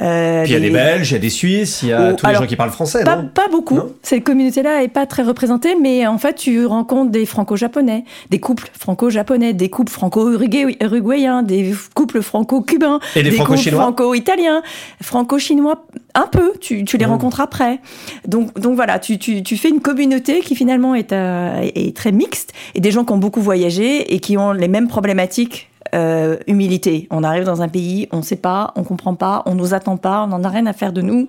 Euh, 0.00 0.42
Puis 0.42 0.52
il 0.52 0.54
y 0.54 0.56
a 0.56 0.60
des 0.60 0.70
Belges, 0.70 1.10
il 1.10 1.14
y 1.14 1.16
a 1.16 1.20
des 1.20 1.30
Suisses, 1.30 1.82
il 1.82 1.88
y 1.88 1.92
a 1.92 2.10
oh, 2.10 2.16
tous 2.16 2.26
les 2.26 2.34
gens 2.34 2.46
qui 2.46 2.56
parlent 2.56 2.70
français, 2.70 3.04
pas, 3.04 3.16
non 3.16 3.28
Pas 3.32 3.48
beaucoup. 3.48 3.80
Cette 4.02 4.24
communauté-là 4.24 4.80
n'est 4.80 4.88
pas 4.88 5.06
très 5.06 5.22
représentée, 5.22 5.76
mais 5.80 6.06
en 6.06 6.18
fait, 6.18 6.34
tu 6.34 6.66
rencontres 6.66 7.10
des 7.10 7.26
franco-japonais, 7.26 8.04
des 8.30 8.40
couples 8.40 8.68
franco-japonais, 8.78 9.35
des 9.38 9.68
couples 9.68 9.92
franco 9.92 10.32
franco-uruguayens, 10.32 11.42
des 11.42 11.74
couples 11.94 12.22
franco-cubains, 12.22 13.00
des, 13.14 13.36
couples 13.36 13.70
franco-italiens, 13.70 14.62
franco-chinois, 15.02 15.84
un 16.14 16.26
peu, 16.26 16.52
tu, 16.60 16.84
les 16.84 17.04
rencontres 17.04 17.40
après. 17.40 17.80
Donc, 18.26 18.58
donc 18.58 18.74
voilà, 18.76 18.98
tu, 18.98 19.18
fais 19.56 19.68
une 19.68 19.80
communauté 19.80 20.40
qui 20.40 20.56
finalement 20.56 20.94
est, 20.94 21.12
euh, 21.12 21.68
est, 21.74 21.96
très 21.96 22.12
mixte, 22.12 22.52
et 22.74 22.80
des 22.80 22.90
gens 22.90 23.04
qui 23.04 23.12
ont 23.12 23.18
beaucoup 23.18 23.40
voyagé 23.40 24.14
et 24.14 24.20
qui 24.20 24.36
ont 24.38 24.52
les 24.52 24.68
mêmes 24.68 24.88
problématiques 24.88 25.70
euh, 25.94 26.36
humilité. 26.46 27.06
On 27.10 27.22
arrive 27.22 27.44
dans 27.44 27.62
un 27.62 27.68
pays, 27.68 28.08
on 28.12 28.18
ne 28.18 28.22
sait 28.22 28.36
pas, 28.36 28.72
on 28.76 28.82
comprend 28.82 29.14
pas, 29.14 29.42
on 29.46 29.54
nous 29.54 29.72
attend 29.74 29.96
pas, 29.96 30.24
on 30.24 30.28
n'en 30.28 30.42
a 30.42 30.48
rien 30.48 30.66
à 30.66 30.72
faire 30.72 30.92
de 30.92 31.00
nous 31.00 31.28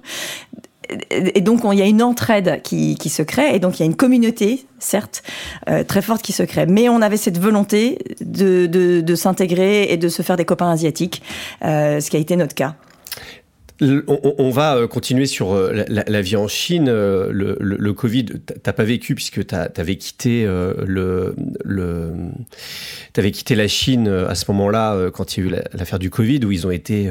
et 1.09 1.41
donc, 1.41 1.61
il 1.71 1.77
y 1.77 1.81
a 1.81 1.85
une 1.85 2.01
entraide 2.01 2.61
qui, 2.63 2.97
se 3.09 3.21
crée, 3.21 3.55
et 3.55 3.59
donc 3.59 3.79
il 3.79 3.79
y 3.81 3.83
a 3.83 3.85
une 3.85 3.95
communauté, 3.95 4.65
certes, 4.79 5.23
euh, 5.69 5.83
très 5.83 6.01
forte 6.01 6.21
qui 6.21 6.33
se 6.33 6.43
crée. 6.43 6.65
Mais 6.65 6.89
on 6.89 7.01
avait 7.01 7.17
cette 7.17 7.39
volonté 7.39 7.99
de 8.21 9.15
s'intégrer 9.15 9.83
et 9.91 9.97
de 9.97 10.09
se 10.09 10.21
faire 10.21 10.37
des 10.37 10.45
copains 10.45 10.69
asiatiques, 10.69 11.21
euh, 11.63 11.99
ce 11.99 12.09
qui 12.09 12.17
a 12.17 12.19
été 12.19 12.35
notre 12.35 12.55
cas. 12.55 12.75
On, 13.79 14.49
va 14.49 14.75
euh, 14.75 14.87
continuer 14.87 15.27
sur 15.27 15.51
euh, 15.51 15.85
la, 15.87 16.21
vie 16.21 16.35
en 16.35 16.47
Chine. 16.47 16.87
Euh, 16.89 17.29
le, 17.31 17.93
Covid, 17.93 18.25
t'as 18.63 18.73
pas 18.73 18.83
vécu 18.83 19.13
puisque 19.13 19.45
tu 19.45 19.55
avais 19.55 19.95
quitté 19.97 20.45
le, 20.45 21.35
le 21.63 22.11
quitté 23.15 23.55
la 23.55 23.67
Chine 23.67 24.07
à 24.07 24.35
ce 24.35 24.45
moment-là 24.51 25.09
quand 25.11 25.35
il 25.35 25.43
y 25.43 25.43
a 25.43 25.49
eu 25.49 25.61
l'affaire 25.73 25.99
du 25.99 26.09
Covid 26.09 26.45
où 26.45 26.51
ils 26.51 26.67
ont 26.67 26.71
été 26.71 27.09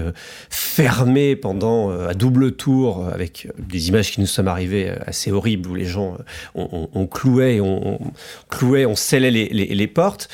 fermés 0.50 1.34
pendant 1.34 1.90
à 1.90 2.14
double 2.14 2.52
tour 2.52 3.08
avec 3.12 3.48
des 3.58 3.88
images 3.88 4.12
qui 4.12 4.20
nous 4.20 4.26
sont 4.26 4.46
arrivées 4.46 4.92
assez 5.06 5.32
horribles 5.32 5.68
où 5.68 5.74
les 5.74 5.84
gens 5.84 6.16
on, 6.54 7.06
clouait, 7.06 7.60
on, 7.60 7.98
clouait, 8.48 8.86
on 8.86 8.94
scellait 8.94 9.30
les 9.30 9.86
portes. 9.88 10.28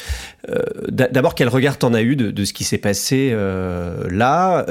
D'abord, 0.88 1.34
quel 1.34 1.49
regard 1.49 1.78
t'en 1.78 1.95
as 1.95 2.03
eu 2.03 2.16
de, 2.16 2.45
ce 2.45 2.53
qui 2.53 2.64
s'est 2.64 2.78
passé 2.78 3.32
là 4.11 4.66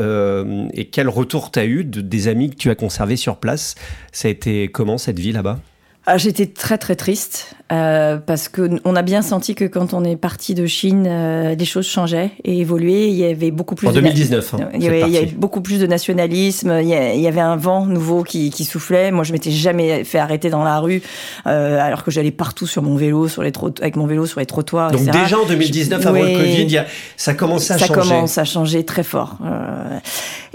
et 0.74 0.86
quel 0.90 1.08
retour 1.08 1.50
t'as 1.52 1.66
eu 1.66 1.86
de, 1.86 2.02
des 2.02 2.28
amis 2.28 2.50
que 2.50 2.56
tu 2.56 2.70
as 2.70 2.76
conservés 2.76 3.16
sur 3.16 3.38
place? 3.38 3.76
Ça 4.12 4.28
a 4.28 4.32
été 4.32 4.68
comment 4.68 4.98
cette 4.98 5.20
vie 5.20 5.32
là-bas? 5.32 5.60
Ah, 6.06 6.18
J'étais 6.18 6.48
très 6.48 6.78
très 6.78 6.96
triste. 6.96 7.56
Euh, 7.72 8.18
parce 8.18 8.50
qu'on 8.50 8.96
a 8.96 9.02
bien 9.02 9.22
senti 9.22 9.56
que 9.56 9.64
quand 9.64 9.94
on 9.94 10.04
est 10.04 10.18
parti 10.18 10.56
de 10.56 10.66
Chine, 10.66 11.06
euh, 11.08 11.56
les 11.56 11.66
choses 11.66 11.88
changeaient 11.88 12.32
et 12.44 12.60
évoluaient. 12.60 13.08
Il 13.08 13.16
y 13.16 13.24
avait 13.24 13.52
beaucoup 13.52 13.76
plus. 13.76 13.88
En 13.88 13.94
2019. 13.94 14.56
Hein, 14.56 14.70
il, 14.74 14.84
y 14.84 14.88
avait, 14.88 15.26
beaucoup 15.28 15.62
plus 15.62 15.80
de 15.80 15.88
nationalisme. 15.88 16.80
Il 16.82 16.90
y, 16.90 17.28
avait 17.28 17.40
un 17.40 17.56
vent 17.56 17.86
nouveau 17.86 18.24
qui, 18.24 18.50
qui 18.50 18.66
soufflait. 18.66 19.12
Moi, 19.12 19.24
je 19.24 19.32
m'étais 19.32 19.52
jamais 19.52 20.04
fait 20.04 20.20
arrêter 20.20 20.50
dans 20.50 20.64
la 20.64 20.80
rue, 20.80 21.02
euh, 21.48 21.80
alors 21.80 22.04
que 22.04 22.12
j'allais 22.12 22.32
partout 22.32 22.68
sur 22.68 22.82
mon 22.82 22.98
vélo, 22.98 23.30
sur 23.30 23.42
les 23.42 23.54
avec 23.82 23.96
mon 23.96 24.06
vélo 24.06 24.26
sur 24.26 24.40
les 24.42 24.46
trottoirs. 24.46 24.92
Donc 24.92 25.06
déjà 25.06 25.40
en 25.40 25.46
2019, 25.46 26.06
avant 26.06 26.22
le 26.22 26.38
Covid, 26.38 26.84
ça 27.16 27.34
commençait 27.34 27.74
à 27.74 27.78
ça 27.78 27.86
changer. 27.86 28.02
Ça 28.02 28.16
commence 28.16 28.38
à 28.38 28.44
changer 28.44 28.84
très 28.84 29.04
fort. 29.04 29.38
Euh, 29.46 30.00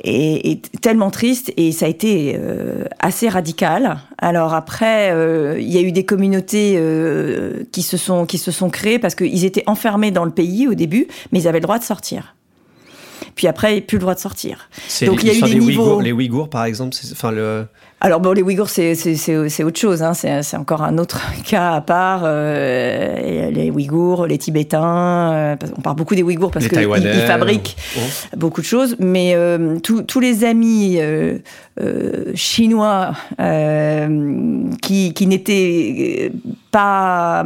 et, 0.05 0.51
et, 0.51 0.61
tellement 0.83 1.11
triste. 1.11 1.53
Et 1.57 1.73
ça 1.73 1.87
a 1.87 1.89
été 1.89 2.39
assez 2.99 3.29
radical. 3.31 3.99
Alors 4.19 4.53
après, 4.53 5.15
il 5.59 5.71
y 5.71 5.79
a 5.79 5.81
eu 5.81 5.93
des 5.93 6.05
communautés 6.05 6.77
euh, 7.07 7.65
qui 7.73 7.83
se 7.83 7.97
sont 7.97 8.27
qui 8.27 8.39
se 8.39 8.51
sont 8.51 8.71
créés 8.71 8.99
parce 8.99 9.15
qu'ils 9.15 9.45
étaient 9.45 9.65
enfermés 9.67 10.11
dans 10.11 10.25
le 10.25 10.31
pays 10.31 10.69
au 10.69 10.75
début, 10.75 11.09
mais 11.33 11.41
ils 11.41 11.49
avaient 11.49 11.59
le 11.59 11.65
droit 11.65 11.79
de 11.79 11.85
sortir. 11.85 12.35
Puis 13.35 13.47
après, 13.47 13.81
plus 13.81 13.97
le 13.97 14.01
droit 14.01 14.15
de 14.15 14.21
sortir. 14.21 14.69
Donc 15.03 15.23
il 15.23 15.29
y 15.29 15.31
a 15.31 15.35
eu 15.35 15.43
des, 15.43 15.59
niveaux. 15.59 16.01
les 16.01 16.13
Ouïghours, 16.13 16.49
par 16.49 16.65
exemple, 16.65 16.97
enfin 17.13 17.31
le. 17.31 17.67
Alors 17.99 18.21
bon, 18.21 18.33
les 18.33 18.43
Ouïghours, 18.43 18.69
c'est 18.69 19.65
autre 19.65 19.79
chose. 19.79 20.03
Hein. 20.03 20.13
C'est 20.13 20.57
encore 20.57 20.83
un 20.83 20.99
autre 20.99 21.21
cas 21.47 21.73
à 21.73 21.81
part. 21.81 22.23
Euh, 22.25 23.51
les 23.51 23.71
Ouïghours, 23.71 24.27
les 24.27 24.37
Tibétains. 24.37 25.33
Euh, 25.33 25.57
on 25.79 25.81
parle 25.81 25.97
beaucoup 25.97 26.15
des 26.15 26.23
Ouïghours 26.23 26.51
parce 26.51 26.69
qu'ils 26.69 26.79
ils 26.79 27.27
fabriquent 27.27 27.77
oh. 27.97 28.01
beaucoup 28.37 28.61
de 28.61 28.67
choses. 28.67 28.97
Mais 28.99 29.33
euh, 29.35 29.79
tous 29.81 30.21
les 30.21 30.45
amis 30.45 30.99
chinois 32.35 33.15
qui, 34.83 35.15
qui 35.15 35.27
n'étaient 35.27 36.33
pas, 36.71 37.45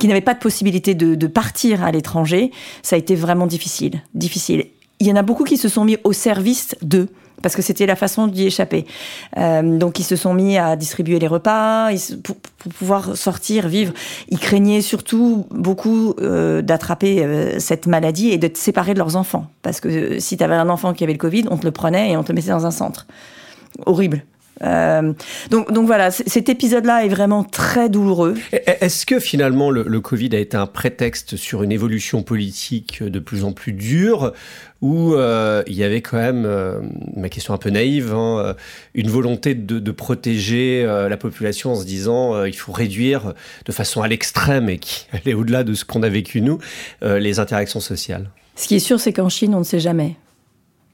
qui 0.00 0.08
n'avaient 0.08 0.20
pas 0.20 0.34
de 0.34 0.40
possibilité 0.40 0.94
de, 0.94 1.14
de 1.14 1.26
partir 1.28 1.84
à 1.84 1.92
l'étranger, 1.92 2.50
ça 2.82 2.96
a 2.96 2.98
été 2.98 3.14
vraiment 3.14 3.46
difficile. 3.46 4.02
Difficile. 4.14 4.64
Il 4.98 5.06
y 5.06 5.12
en 5.12 5.16
a 5.16 5.22
beaucoup 5.22 5.44
qui 5.44 5.58
se 5.58 5.68
sont 5.68 5.84
mis 5.84 5.98
au 6.02 6.12
service 6.12 6.74
d'eux 6.82 7.08
parce 7.42 7.54
que 7.54 7.62
c'était 7.62 7.86
la 7.86 7.96
façon 7.96 8.26
d'y 8.26 8.46
échapper. 8.46 8.86
Euh, 9.36 9.78
donc 9.78 9.98
ils 9.98 10.04
se 10.04 10.16
sont 10.16 10.34
mis 10.34 10.58
à 10.58 10.76
distribuer 10.76 11.18
les 11.18 11.26
repas 11.26 11.90
pour, 12.22 12.36
pouvoir 12.78 13.16
sortir, 13.16 13.68
vivre. 13.68 13.92
Ils 14.28 14.38
craignaient 14.38 14.80
surtout 14.80 15.46
beaucoup 15.50 16.14
euh, 16.20 16.62
d'attraper 16.62 17.22
euh, 17.22 17.58
cette 17.58 17.86
maladie 17.86 18.30
et 18.30 18.38
de 18.38 18.48
te 18.48 18.58
séparer 18.58 18.94
de 18.94 18.98
leurs 18.98 19.16
enfants. 19.16 19.46
Parce 19.62 19.80
que 19.80 20.18
si 20.18 20.36
tu 20.36 20.44
avais 20.44 20.54
un 20.54 20.68
enfant 20.68 20.94
qui 20.94 21.04
avait 21.04 21.12
le 21.12 21.18
Covid, 21.18 21.44
on 21.50 21.58
te 21.58 21.64
le 21.64 21.72
prenait 21.72 22.12
et 22.12 22.16
on 22.16 22.24
te 22.24 22.32
mettait 22.32 22.50
dans 22.50 22.66
un 22.66 22.70
centre. 22.70 23.06
Horrible. 23.84 24.24
Euh, 24.62 25.12
donc, 25.50 25.72
donc 25.72 25.86
voilà, 25.86 26.10
cet 26.10 26.48
épisode-là 26.48 27.04
est 27.04 27.08
vraiment 27.08 27.44
très 27.44 27.88
douloureux. 27.88 28.34
Est-ce 28.52 29.04
que 29.04 29.20
finalement 29.20 29.70
le, 29.70 29.84
le, 29.86 30.00
Covid 30.00 30.30
a 30.34 30.38
été 30.38 30.56
un 30.56 30.66
prétexte 30.66 31.36
sur 31.36 31.62
une 31.62 31.72
évolution 31.72 32.22
politique 32.22 33.02
de 33.02 33.18
plus 33.18 33.44
en 33.44 33.52
plus 33.52 33.72
dure 33.72 34.32
où 34.82 35.14
euh, 35.14 35.62
il 35.66 35.74
y 35.74 35.84
avait 35.84 36.02
quand 36.02 36.18
même, 36.18 36.44
euh, 36.46 36.80
ma 37.16 37.28
question 37.28 37.54
un 37.54 37.58
peu 37.58 37.70
naïve, 37.70 38.12
hein, 38.12 38.54
une 38.94 39.08
volonté 39.08 39.54
de, 39.54 39.78
de 39.78 39.90
protéger 39.90 40.84
euh, 40.84 41.08
la 41.08 41.16
population 41.16 41.72
en 41.72 41.76
se 41.76 41.84
disant 41.84 42.44
il 42.44 42.56
faut 42.56 42.72
réduire 42.72 43.34
de 43.64 43.72
façon 43.72 44.02
à 44.02 44.08
l'extrême 44.08 44.68
et 44.68 44.78
qui 44.78 45.06
allait 45.12 45.34
au-delà 45.34 45.64
de 45.64 45.74
ce 45.74 45.84
qu'on 45.84 46.02
a 46.02 46.08
vécu 46.08 46.40
nous, 46.40 46.58
les 47.02 47.38
interactions 47.38 47.80
sociales? 47.80 48.30
Ce 48.54 48.68
qui 48.68 48.76
est 48.76 48.80
sûr, 48.80 49.00
c'est 49.00 49.12
qu'en 49.12 49.28
Chine, 49.28 49.54
on 49.54 49.60
ne 49.60 49.64
sait 49.64 49.80
jamais. 49.80 50.16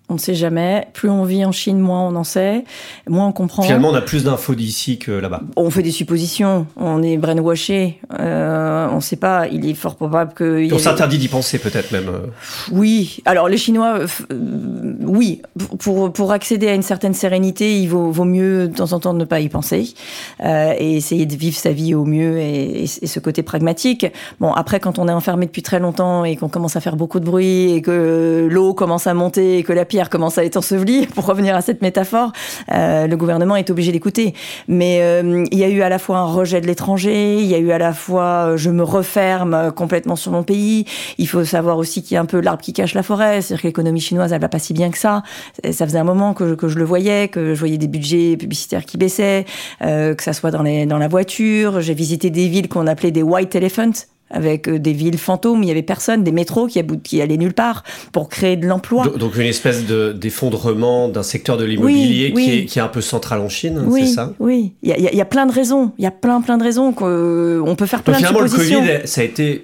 On 0.09 0.15
ne 0.15 0.19
sait 0.19 0.35
jamais. 0.35 0.89
Plus 0.93 1.09
on 1.09 1.25
vit 1.25 1.45
en 1.45 1.53
Chine, 1.53 1.79
moins 1.79 2.07
on 2.07 2.17
en 2.17 2.25
sait, 2.25 2.65
moins 3.09 3.29
on 3.29 3.33
comprend. 3.33 3.63
Finalement, 3.63 3.91
on 3.91 3.95
a 3.95 4.03
plus 4.03 4.25
d'infos 4.25 4.55
d'ici 4.55 4.99
que 4.99 5.11
là-bas. 5.11 5.41
On 5.57 5.71
fait 5.71 5.83
des 5.83 5.91
suppositions. 5.91 6.67
On 6.77 7.03
est 7.03 7.17
brainwashé. 7.17 7.99
Euh, 8.19 8.89
on 8.91 8.97
ne 8.97 9.01
sait 9.01 9.17
pas. 9.17 9.47
Il 9.49 9.69
est 9.69 9.75
fort 9.75 9.97
probable 9.97 10.35
que. 10.35 10.73
On 10.73 10.79
s'interdit 10.79 11.19
d'y 11.19 11.29
penser, 11.29 11.59
peut-être 11.59 11.93
même. 11.93 12.09
Euh. 12.09 12.27
Oui. 12.73 13.21
Alors, 13.25 13.49
les 13.49 13.57
Chinois, 13.57 14.01
euh, 14.01 14.07
oui. 15.01 15.41
Pour, 15.79 16.13
pour 16.13 16.33
accéder 16.33 16.69
à 16.69 16.75
une 16.75 16.83
certaine 16.83 17.15
sérénité, 17.15 17.81
il 17.81 17.87
vaut, 17.87 18.11
vaut 18.11 18.25
mieux 18.25 18.69
de 18.69 18.75
temps 18.75 18.93
en 18.93 19.01
temps 19.01 19.15
ne 19.15 19.25
pas 19.25 19.41
y 19.41 19.49
penser 19.49 19.95
euh, 20.45 20.75
et 20.79 20.97
essayer 20.97 21.27
de 21.27 21.35
vivre 21.35 21.57
sa 21.57 21.73
vie 21.73 21.95
au 21.95 22.05
mieux 22.05 22.39
et, 22.39 22.83
et, 22.83 22.87
ce 22.87 23.21
côté 23.21 23.43
pragmatique. 23.43 24.07
Bon, 24.41 24.53
après, 24.53 24.81
quand 24.81 24.99
on 24.99 25.09
est 25.09 25.13
enfermé 25.13 25.47
depuis 25.47 25.63
très 25.63 25.81
longtemps 25.81 26.25
et 26.25 26.37
qu'on 26.37 26.49
commence 26.49 26.77
à 26.77 26.81
faire 26.81 26.97
beaucoup 26.97 27.21
de 27.21 27.25
bruit 27.25 27.73
et 27.73 27.83
que 27.83 28.49
l'eau 28.51 28.75
commence 28.75 29.07
à 29.07 29.15
monter 29.15 29.59
et 29.59 29.63
que 29.63 29.73
la 29.73 29.85
pierre 29.93 30.09
commence 30.09 30.39
à 30.39 30.45
être 30.45 30.57
enseveli, 30.57 31.07
pour 31.15 31.27
revenir 31.27 31.55
à 31.55 31.61
cette 31.61 31.83
métaphore, 31.83 32.33
euh, 32.73 33.07
le 33.07 33.15
gouvernement 33.19 33.57
est 33.57 33.69
obligé 33.69 33.93
d'écouter. 33.93 34.33
Mais 34.67 35.01
euh, 35.03 35.45
il 35.53 35.59
y 35.59 35.65
a 35.65 35.69
eu 35.69 35.83
à 35.83 35.91
la 35.91 35.99
fois 35.99 36.17
un 36.17 36.25
rejet 36.25 36.63
de 36.63 36.67
l'étranger, 36.67 37.39
il 37.41 37.47
y 37.47 37.55
a 37.55 37.59
eu 37.59 37.73
à 37.73 37.79
la 37.79 37.93
fois 37.93 38.53
euh, 38.53 38.57
je 38.57 38.71
me 38.71 38.83
referme 38.83 39.71
complètement 39.77 40.17
sur 40.17 40.33
mon 40.33 40.45
pays. 40.45 40.87
Il 41.19 41.29
faut 41.29 41.45
savoir 41.45 41.77
aussi 41.77 42.03
qu'il 42.03 42.15
y 42.15 42.17
a 42.17 42.23
un 42.23 42.25
peu 42.25 42.41
l'arbre 42.41 42.63
qui 42.63 42.73
cache 42.73 42.95
la 42.95 43.03
forêt, 43.03 43.43
c'est-à-dire 43.43 43.61
que 43.61 43.67
l'économie 43.69 44.01
chinoise, 44.01 44.33
elle 44.33 44.41
va 44.41 44.49
pas 44.49 44.59
si 44.59 44.73
bien 44.73 44.91
que 44.91 44.97
ça. 44.97 45.23
Ça 45.71 45.87
faisait 45.87 45.99
un 45.99 46.05
moment 46.05 46.33
que, 46.33 46.55
que 46.55 46.69
je 46.69 46.79
le 46.79 46.85
voyais, 46.85 47.29
que 47.29 47.53
je 47.53 47.59
voyais 47.59 47.77
des 47.77 47.89
budgets 47.89 48.39
publicitaires 48.39 48.87
qui 48.87 48.97
baissaient, 48.97 49.45
euh, 49.83 50.15
que 50.15 50.23
ça 50.23 50.33
soit 50.33 50.51
dans, 50.51 50.63
les, 50.63 50.87
dans 50.87 50.97
la 50.97 51.09
voiture. 51.09 51.83
J'ai 51.83 51.93
visité 51.93 52.31
des 52.31 52.49
villes 52.49 52.71
qu'on 52.71 52.87
appelait 52.87 53.11
des 53.11 53.23
white 53.23 53.55
elephants, 53.55 54.07
avec 54.33 54.69
euh, 54.69 54.79
des 54.79 54.93
villes 54.93 55.19
fantômes, 55.19 55.63
il 55.63 55.69
y 55.69 55.71
avait 55.71 55.83
personne, 55.83 56.25
des 56.25 56.33
métros 56.33 56.67
qui, 56.67 56.83
qui 57.03 57.23
allaient 57.23 57.37
nulle 57.37 57.55
part 57.55 57.85
pour 58.13 58.29
créer 58.29 58.57
de 58.57 58.67
l'emploi. 58.67 59.09
Donc 59.19 59.37
une 59.37 59.43
espèce 59.43 59.85
d'effondrement 59.85 61.09
d'un 61.09 61.23
secteur 61.23 61.57
de 61.57 61.65
l'immobilier 61.65 62.33
qui, 62.33 62.51
est, 62.51 62.65
qui, 62.65 62.79
est, 62.79 62.83
un 62.83 62.89
peu 62.89 63.01
central 63.01 63.41
en 63.41 63.49
Chine, 63.49 63.83
c'est 63.93 64.07
ça? 64.07 64.33
Oui, 64.39 64.73
il 64.83 64.89
y, 64.89 64.93
a, 64.93 64.99
il 64.99 65.17
y, 65.17 65.21
a, 65.21 65.25
plein 65.25 65.47
de 65.47 65.53
raisons, 65.53 65.93
il 65.99 66.05
y 66.05 66.07
a 66.07 66.11
plein 66.11 66.41
plein 66.41 66.59
de 66.59 66.65
raisons 66.65 66.93
qu'on 66.93 67.07
euh, 67.07 67.75
peut 67.77 67.87
faire 67.87 68.03
plein 68.03 68.15
Donc, 68.15 68.23
de 68.23 68.27
finalement, 68.27 68.41
le 68.41 68.51
Covid, 68.51 69.07
ça 69.07 69.21
a 69.21 69.25
été, 69.25 69.63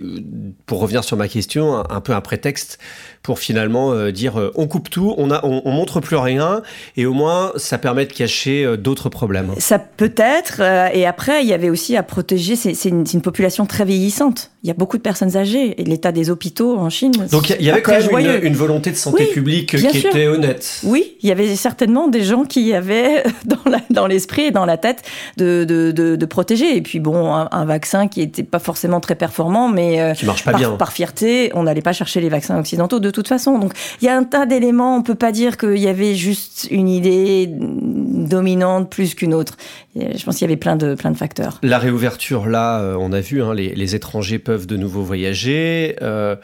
pour 0.67 0.81
revenir 0.81 1.05
sur 1.05 1.17
ma 1.17 1.29
question, 1.29 1.83
un 1.89 2.01
peu 2.01 2.13
un 2.13 2.21
prétexte 2.21 2.79
pour 3.23 3.39
finalement 3.39 3.93
euh, 3.93 4.11
dire 4.11 4.39
euh, 4.41 4.53
on 4.55 4.67
coupe 4.67 4.91
tout, 4.91 5.15
on, 5.19 5.31
a, 5.31 5.45
on, 5.45 5.71
montre 5.71 6.01
plus 6.01 6.17
rien, 6.17 6.63
et 6.97 7.07
au 7.07 7.13
moins 7.13 7.53
ça 7.57 7.79
permet 7.79 8.07
de 8.07 8.13
cacher 8.13 8.65
euh, 8.65 8.77
d'autres 8.77 9.09
problèmes. 9.09 9.53
Ça 9.59 9.79
peut 9.79 10.15
être, 10.17 10.61
et 10.95 11.07
après 11.07 11.43
il 11.43 11.49
y 11.49 11.53
avait 11.53 11.71
aussi 11.71 11.97
à 11.97 12.03
protéger, 12.03 12.57
c'est 12.57 12.89
une, 12.89 13.05
une, 13.13 13.21
population 13.21 13.67
très 13.67 13.85
vieillissante. 13.85 14.51
Il 14.65 14.69
y 14.69 14.71
a 14.71 14.75
beaucoup 14.75 14.97
de 14.97 15.03
personnes 15.03 15.37
âgées, 15.37 15.81
et 15.81 15.85
l'état 15.85 16.11
des 16.11 16.31
hôpitaux 16.31 16.77
en 16.77 16.91
Chine. 16.91 17.13
Donc 17.31 17.51
il 17.51 17.65
y 17.65 17.71
avait 17.71 17.81
quand 17.81 17.93
même 17.93 18.11
une, 18.19 18.45
une, 18.45 18.55
volonté 18.55 18.91
de 18.91 18.97
santé 18.97 19.27
publique 19.27 19.77
qui 19.77 19.99
était 19.99 20.27
honnête. 20.27 20.81
Oui, 20.83 21.17
il 21.23 21.29
y 21.29 21.33
avait 21.33 21.55
certainement 21.55 22.09
des 22.09 22.25
gens 22.25 22.45
qui 22.45 22.73
avaient 22.75 23.23
dans 23.91 24.07
l'esprit 24.07 24.43
dans 24.43 24.49
et 24.49 24.51
dans 24.51 24.67
la 24.67 24.77
tête 24.77 25.03
de, 25.37 25.65
de, 25.65 25.93
de, 25.93 26.17
de, 26.17 26.27
protéger. 26.27 26.77
Et 26.77 26.83
puis 26.83 26.99
bon, 26.99 27.33
un, 27.33 27.65
vaccin 27.65 28.09
qui 28.09 28.21
n'était 28.21 28.43
pas 28.43 28.59
forcément 28.59 29.01
très 29.01 29.15
performant, 29.15 29.69
mais 29.69 30.13
qui 30.17 30.27
marche 30.27 30.45
pas 30.45 30.51
par, 30.53 30.61
bien. 30.61 30.71
par 30.73 30.93
fierté, 30.93 31.51
on 31.55 31.63
n'allait 31.63 31.83
pas 31.83 31.93
chercher 31.93 32.21
les 32.21 32.29
vaccins 32.29 32.59
occidentaux 32.59 32.99
de 32.99 33.11
toute 33.11 33.29
façon. 33.29 33.59
Donc 33.59 33.73
il 34.03 34.07
y 34.07 34.09
a 34.09 34.17
un 34.17 34.25
tas 34.25 34.47
d'éléments. 34.47 34.97
On 34.97 35.03
peut 35.03 35.15
pas 35.15 35.33
dire 35.33 35.57
qu'il 35.57 35.79
y 35.79 35.89
avait 35.89 36.15
juste 36.15 36.67
une 36.71 36.89
idée 36.89 37.49
dominante 37.49 38.91
plus 38.91 39.15
qu'une 39.15 39.35
autre. 39.35 39.57
Je 39.95 40.25
pense 40.25 40.37
qu'il 40.37 40.47
y 40.47 40.51
avait 40.51 40.57
plein 40.57 40.77
de 40.77 40.95
plein 40.95 41.11
de 41.11 41.17
facteurs. 41.17 41.59
La 41.63 41.79
réouverture, 41.79 42.47
là, 42.47 42.81
euh, 42.81 42.97
on 42.99 43.13
a 43.13 43.21
vu, 43.21 43.43
hein, 43.43 43.55
les, 43.55 43.95
étrangers 43.95 44.39
peuvent 44.49 44.67
de 44.67 44.77
nouveau 44.77 45.03
voyager. 45.03 45.97
Euh, 46.03 46.37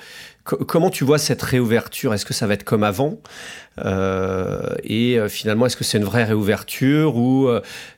comment 0.45 0.91
tu 0.91 1.05
vois 1.05 1.19
cette 1.19 1.43
réouverture? 1.43 2.13
Est-ce 2.15 2.27
que 2.27 2.35
ça 2.35 2.47
va 2.47 2.55
être 2.55 2.65
comme 2.65 2.85
avant? 2.85 3.19
Euh, 3.85 4.75
Et 4.85 5.19
finalement, 5.29 5.67
est-ce 5.67 5.77
que 5.77 5.85
c'est 5.85 5.99
une 5.99 6.05
vraie 6.05 6.25
réouverture 6.25 7.17
ou 7.17 7.49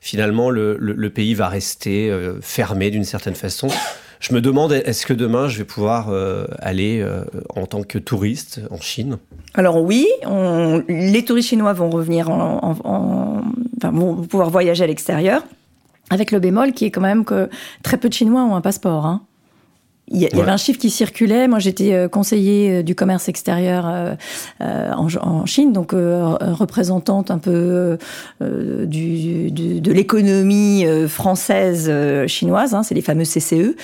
finalement 0.00 0.50
le, 0.50 1.08
pays 1.10 1.34
va 1.34 1.48
rester 1.48 2.10
fermé 2.40 2.90
d'une 2.90 3.04
certaine 3.04 3.34
façon? 3.34 3.68
Je 4.20 4.34
me 4.34 4.40
demande, 4.40 4.72
est-ce 4.72 5.06
que 5.06 5.12
demain, 5.12 5.48
je 5.48 5.58
vais 5.58 5.64
pouvoir 5.64 6.08
euh, 6.08 6.46
aller 6.58 7.00
euh, 7.00 7.24
en 7.54 7.66
tant 7.66 7.82
que 7.82 7.98
touriste 7.98 8.60
en 8.70 8.80
Chine? 8.80 9.18
Alors 9.54 9.82
oui, 9.82 10.06
les 10.88 11.24
touristes 11.24 11.50
chinois 11.50 11.72
vont 11.72 11.90
revenir, 11.90 12.30
en, 12.30 13.42
vont 13.82 14.16
pouvoir 14.22 14.50
voyager 14.50 14.84
à 14.84 14.86
l'extérieur, 14.86 15.42
avec 16.10 16.30
le 16.30 16.40
bémol 16.40 16.72
qui 16.72 16.86
est 16.86 16.90
quand 16.90 17.00
même 17.00 17.24
que 17.24 17.48
très 17.82 17.98
peu 17.98 18.08
de 18.08 18.14
Chinois 18.14 18.42
ont 18.42 18.54
un 18.54 18.60
passeport. 18.60 19.06
Hein. 19.06 19.22
Il 20.08 20.20
y, 20.20 20.26
avait 20.26 20.50
un 20.50 20.56
chiffre 20.56 20.78
qui 20.78 20.90
circulait. 20.90 21.48
Moi, 21.48 21.58
j'étais 21.58 21.92
euh, 21.92 22.08
conseiller 22.08 22.70
euh, 22.70 22.82
du 22.84 22.94
commerce 22.94 23.28
extérieur 23.28 23.86
euh, 23.86 24.92
en, 24.92 25.46
Chine, 25.46 25.72
donc 25.72 25.92
représentante 25.92 27.30
un 27.30 27.38
peu 27.38 27.98
du, 28.40 29.50
de 29.50 29.92
l'économie 29.92 30.84
française 31.08 31.90
chinoise. 32.26 32.74
Hein, 32.74 32.82
c'est 32.82 32.94
les 32.94 33.02
fameux 33.02 33.24
CCE. 33.24 33.76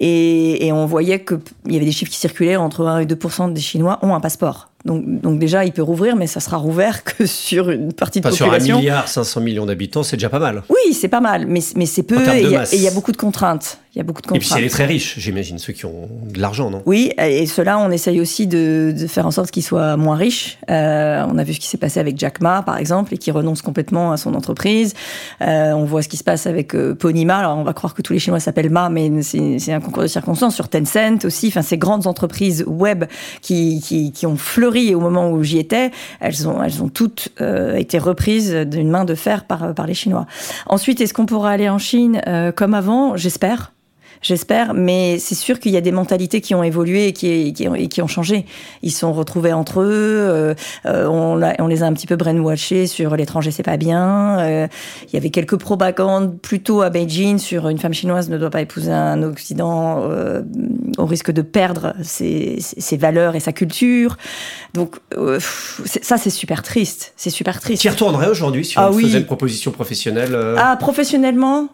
Et, 0.00 0.66
et 0.66 0.72
on 0.72 0.86
voyait 0.86 1.24
qu'il 1.24 1.38
y 1.68 1.76
avait 1.76 1.84
des 1.84 1.92
chiffres 1.92 2.10
qui 2.10 2.18
circulaient 2.18 2.56
entre 2.56 2.86
1 2.86 3.00
et 3.00 3.06
2% 3.06 3.52
des 3.52 3.60
Chinois 3.60 3.98
ont 4.02 4.14
un 4.14 4.20
passeport. 4.20 4.68
Donc, 4.84 5.20
donc, 5.20 5.38
déjà, 5.38 5.64
il 5.64 5.72
peut 5.72 5.82
rouvrir, 5.82 6.14
mais 6.14 6.26
ça 6.26 6.40
sera 6.40 6.58
rouvert 6.58 7.04
que 7.04 7.24
sur 7.26 7.70
une 7.70 7.92
partie 7.92 8.20
de 8.20 8.24
pas 8.24 8.30
population. 8.30 8.66
Sur 8.66 8.74
un 8.76 8.78
milliard 8.80 9.08
500 9.08 9.40
millions 9.40 9.66
d'habitants, 9.66 10.02
c'est 10.02 10.16
déjà 10.16 10.28
pas 10.28 10.38
mal. 10.38 10.62
Oui, 10.68 10.92
c'est 10.92 11.08
pas 11.08 11.20
mal, 11.20 11.46
mais, 11.46 11.60
mais 11.76 11.86
c'est 11.86 12.02
peu 12.02 12.20
et 12.34 12.42
il 12.42 12.80
y, 12.80 12.88
a 12.88 12.90
beaucoup 12.90 13.12
de 13.12 13.16
contraintes. 13.16 13.78
Il 13.94 13.98
y 13.98 14.00
a 14.00 14.04
beaucoup 14.04 14.20
de 14.20 14.26
Et 14.26 14.38
puis 14.38 14.40
contraintes. 14.40 14.58
c'est 14.58 14.62
les 14.62 14.70
très 14.70 14.86
riches, 14.86 15.14
j'imagine, 15.18 15.58
ceux 15.58 15.72
qui 15.72 15.86
ont 15.86 16.08
de 16.28 16.40
l'argent, 16.40 16.70
non? 16.70 16.82
Oui, 16.84 17.12
et 17.16 17.46
cela, 17.46 17.78
on 17.78 17.90
essaye 17.90 18.20
aussi 18.20 18.46
de, 18.46 18.92
de 18.98 19.06
faire 19.06 19.26
en 19.26 19.30
sorte 19.30 19.50
qu'ils 19.50 19.62
soient 19.62 19.96
moins 19.96 20.16
riches. 20.16 20.58
Euh, 20.68 21.24
on 21.30 21.38
a 21.38 21.44
vu 21.44 21.54
ce 21.54 21.60
qui 21.60 21.68
s'est 21.68 21.78
passé 21.78 22.00
avec 22.00 22.18
Jack 22.18 22.40
Ma, 22.40 22.62
par 22.62 22.76
exemple, 22.76 23.14
et 23.14 23.18
qui 23.18 23.30
renonce 23.30 23.62
complètement 23.62 24.12
à 24.12 24.16
son 24.16 24.34
entreprise. 24.34 24.94
Euh, 25.40 25.72
on 25.72 25.84
voit 25.84 26.02
ce 26.02 26.08
qui 26.08 26.16
se 26.16 26.24
passe 26.24 26.46
avec 26.46 26.74
euh, 26.74 26.94
Ponyma. 26.94 27.38
Alors, 27.38 27.56
on 27.56 27.64
va 27.64 27.72
croire 27.72 27.94
que 27.94 28.02
tous 28.02 28.12
les 28.12 28.18
Chinois 28.18 28.40
s'appellent 28.40 28.70
Ma, 28.70 28.90
mais 28.90 29.22
c'est 29.22 29.58
c'est 29.58 29.72
un 29.72 29.80
concours 29.80 30.02
de 30.02 30.08
circonstances. 30.08 30.54
Sur 30.54 30.68
Tencent 30.68 31.24
aussi, 31.24 31.48
enfin, 31.48 31.62
ces 31.62 31.78
grandes 31.78 32.06
entreprises 32.06 32.64
web 32.66 33.04
qui, 33.40 33.80
qui, 33.80 34.12
qui 34.12 34.26
ont 34.26 34.36
fleuri 34.36 34.73
au 34.94 35.00
moment 35.00 35.30
où 35.30 35.42
j'y 35.42 35.58
étais, 35.58 35.90
elles 36.20 36.48
ont, 36.48 36.62
elles 36.62 36.82
ont 36.82 36.88
toutes 36.88 37.28
euh, 37.40 37.76
été 37.76 37.98
reprises 37.98 38.52
d'une 38.52 38.90
main 38.90 39.04
de 39.04 39.14
fer 39.14 39.44
par, 39.44 39.74
par 39.74 39.86
les 39.86 39.94
Chinois. 39.94 40.26
Ensuite, 40.66 41.00
est-ce 41.00 41.14
qu'on 41.14 41.26
pourra 41.26 41.50
aller 41.50 41.68
en 41.68 41.78
Chine 41.78 42.20
euh, 42.26 42.52
comme 42.52 42.74
avant? 42.74 43.16
J'espère. 43.16 43.72
J'espère, 44.24 44.72
mais 44.72 45.18
c'est 45.18 45.34
sûr 45.34 45.60
qu'il 45.60 45.70
y 45.72 45.76
a 45.76 45.82
des 45.82 45.92
mentalités 45.92 46.40
qui 46.40 46.54
ont 46.54 46.62
évolué 46.62 47.08
et 47.08 47.12
qui, 47.12 47.52
qui, 47.52 47.68
ont, 47.68 47.74
et 47.74 47.88
qui 47.88 48.00
ont 48.00 48.06
changé. 48.06 48.46
Ils 48.82 48.90
se 48.90 49.00
sont 49.00 49.12
retrouvés 49.12 49.52
entre 49.52 49.82
eux, 49.82 49.84
euh, 49.90 50.54
euh, 50.86 51.06
on, 51.06 51.38
on 51.58 51.66
les 51.66 51.82
a 51.82 51.86
un 51.86 51.92
petit 51.92 52.06
peu 52.06 52.16
brainwashés 52.16 52.86
sur 52.86 53.14
l'étranger 53.16 53.50
c'est 53.50 53.62
pas 53.62 53.76
bien. 53.76 54.38
euh, 54.38 54.66
il 55.08 55.14
y 55.14 55.18
avait 55.18 55.28
quelques 55.28 55.58
propagandes 55.58 56.40
plutôt 56.40 56.80
à 56.80 56.88
Beijing 56.88 57.36
sur 57.38 57.68
une 57.68 57.76
femme 57.78 57.92
chinoise 57.92 58.30
ne 58.30 58.38
doit 58.38 58.48
pas 58.48 58.62
épouser 58.62 58.90
un 58.90 59.22
Occident 59.22 59.98
euh, 60.10 60.40
au 60.96 61.04
risque 61.04 61.30
de 61.30 61.42
perdre 61.42 61.92
ses, 62.02 62.58
valeurs 62.96 63.36
et 63.36 63.40
sa 63.40 63.52
culture. 63.52 64.16
Donc 64.72 64.96
ça 65.84 66.16
c'est 66.16 66.30
super 66.30 66.62
triste, 66.62 67.12
c'est 67.16 67.28
super 67.28 67.60
triste. 67.60 67.82
Tu 67.82 67.88
y 67.88 67.90
retournerais 67.90 68.28
aujourd'hui 68.28 68.64
si 68.64 68.78
on 68.78 68.82
Ah 68.82 68.88
te 68.88 68.94
oui. 68.94 69.02
faisait 69.04 69.18
une 69.18 69.26
proposition 69.26 69.70
professionnelle 69.70 70.34
Ah, 70.56 70.76
professionnellement 70.80 71.68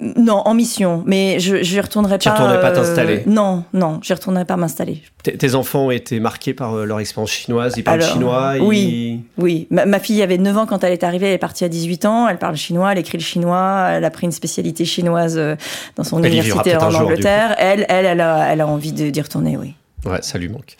Non, 0.00 0.42
en 0.44 0.54
mission. 0.54 1.02
Mais 1.06 1.38
je 1.40 1.62
j'y 1.62 1.80
retournerai 1.80 2.18
pas. 2.18 2.30
retournerais 2.32 2.60
pas 2.60 2.70
t'installer 2.72 3.22
Non, 3.26 3.64
non, 3.72 3.98
j'y 4.02 4.12
retournerai 4.12 4.44
pas 4.44 4.56
m'installer. 4.56 5.02
tes- 5.22 5.36
Tes 5.36 5.54
enfants 5.54 5.86
ont 5.86 5.90
été 5.90 6.20
marqués 6.20 6.52
par 6.54 6.74
euh, 6.74 6.84
leur 6.84 7.00
expérience 7.00 7.30
chinoise, 7.30 7.74
ils 7.76 7.82
parlent 7.84 8.00
Alors, 8.02 8.12
chinois 8.12 8.54
oui. 8.60 9.20
Oui, 9.38 9.66
ma, 9.70 9.86
ma 9.86 9.98
fille 9.98 10.22
avait 10.22 10.38
9 10.38 10.56
ans 10.58 10.66
quand 10.66 10.84
elle 10.84 10.92
est 10.92 11.04
arrivée, 11.04 11.28
elle 11.28 11.34
est 11.34 11.38
partie 11.38 11.64
à 11.64 11.68
18 11.68 12.04
ans, 12.04 12.28
elle 12.28 12.38
parle 12.38 12.56
chinois, 12.56 12.92
elle 12.92 12.98
écrit 12.98 13.18
le 13.18 13.22
chinois, 13.24 13.86
elle 13.92 14.04
a 14.04 14.10
pris 14.10 14.26
une 14.26 14.32
spécialité 14.32 14.84
chinoise 14.84 15.36
euh, 15.38 15.56
dans 15.96 16.04
son 16.04 16.18
Elle 16.22 16.32
université 16.32 16.76
en 16.76 16.90
jour, 16.90 17.00
Angleterre. 17.02 17.54
Elle, 17.58 17.86
elle, 17.88 18.06
elle 18.06 18.20
a, 18.20 18.52
elle 18.52 18.60
a 18.60 18.66
envie 18.66 18.92
de- 18.92 19.10
d'y 19.10 19.20
retourner, 19.20 19.56
oui. 19.56 19.74
Ouais, 20.06 20.22
ça 20.22 20.38
lui 20.38 20.48
manque. 20.48 20.76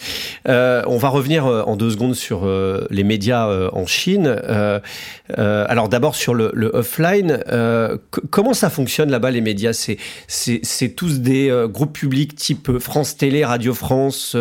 Euh, 0.49 0.83
on 0.87 0.99
va 0.99 1.09
revenir 1.09 1.47
euh, 1.47 1.63
en 1.63 1.77
deux 1.77 1.91
secondes 1.91 2.15
sur 2.15 2.47
euh, 2.47 2.87
les 2.91 3.03
médias 3.03 3.49
en 3.73 3.87
Chine. 3.87 4.37
Alors 5.37 5.89
d'abord 5.89 6.15
sur 6.15 6.35
le, 6.35 6.71
offline, 6.73 7.43
comment 8.31 8.55
ça 8.55 8.71
fonctionne 8.71 9.11
là-bas 9.11 9.31
les 9.31 9.41
médias? 9.41 9.73
C'est 10.29 10.89
tous 10.91 11.21
des 11.21 11.67
groupes 11.69 11.93
publics 11.93 12.35
type 12.37 12.79
France 12.79 13.17
Télé, 13.17 13.45
Radio 13.45 13.75
France, 13.75 14.37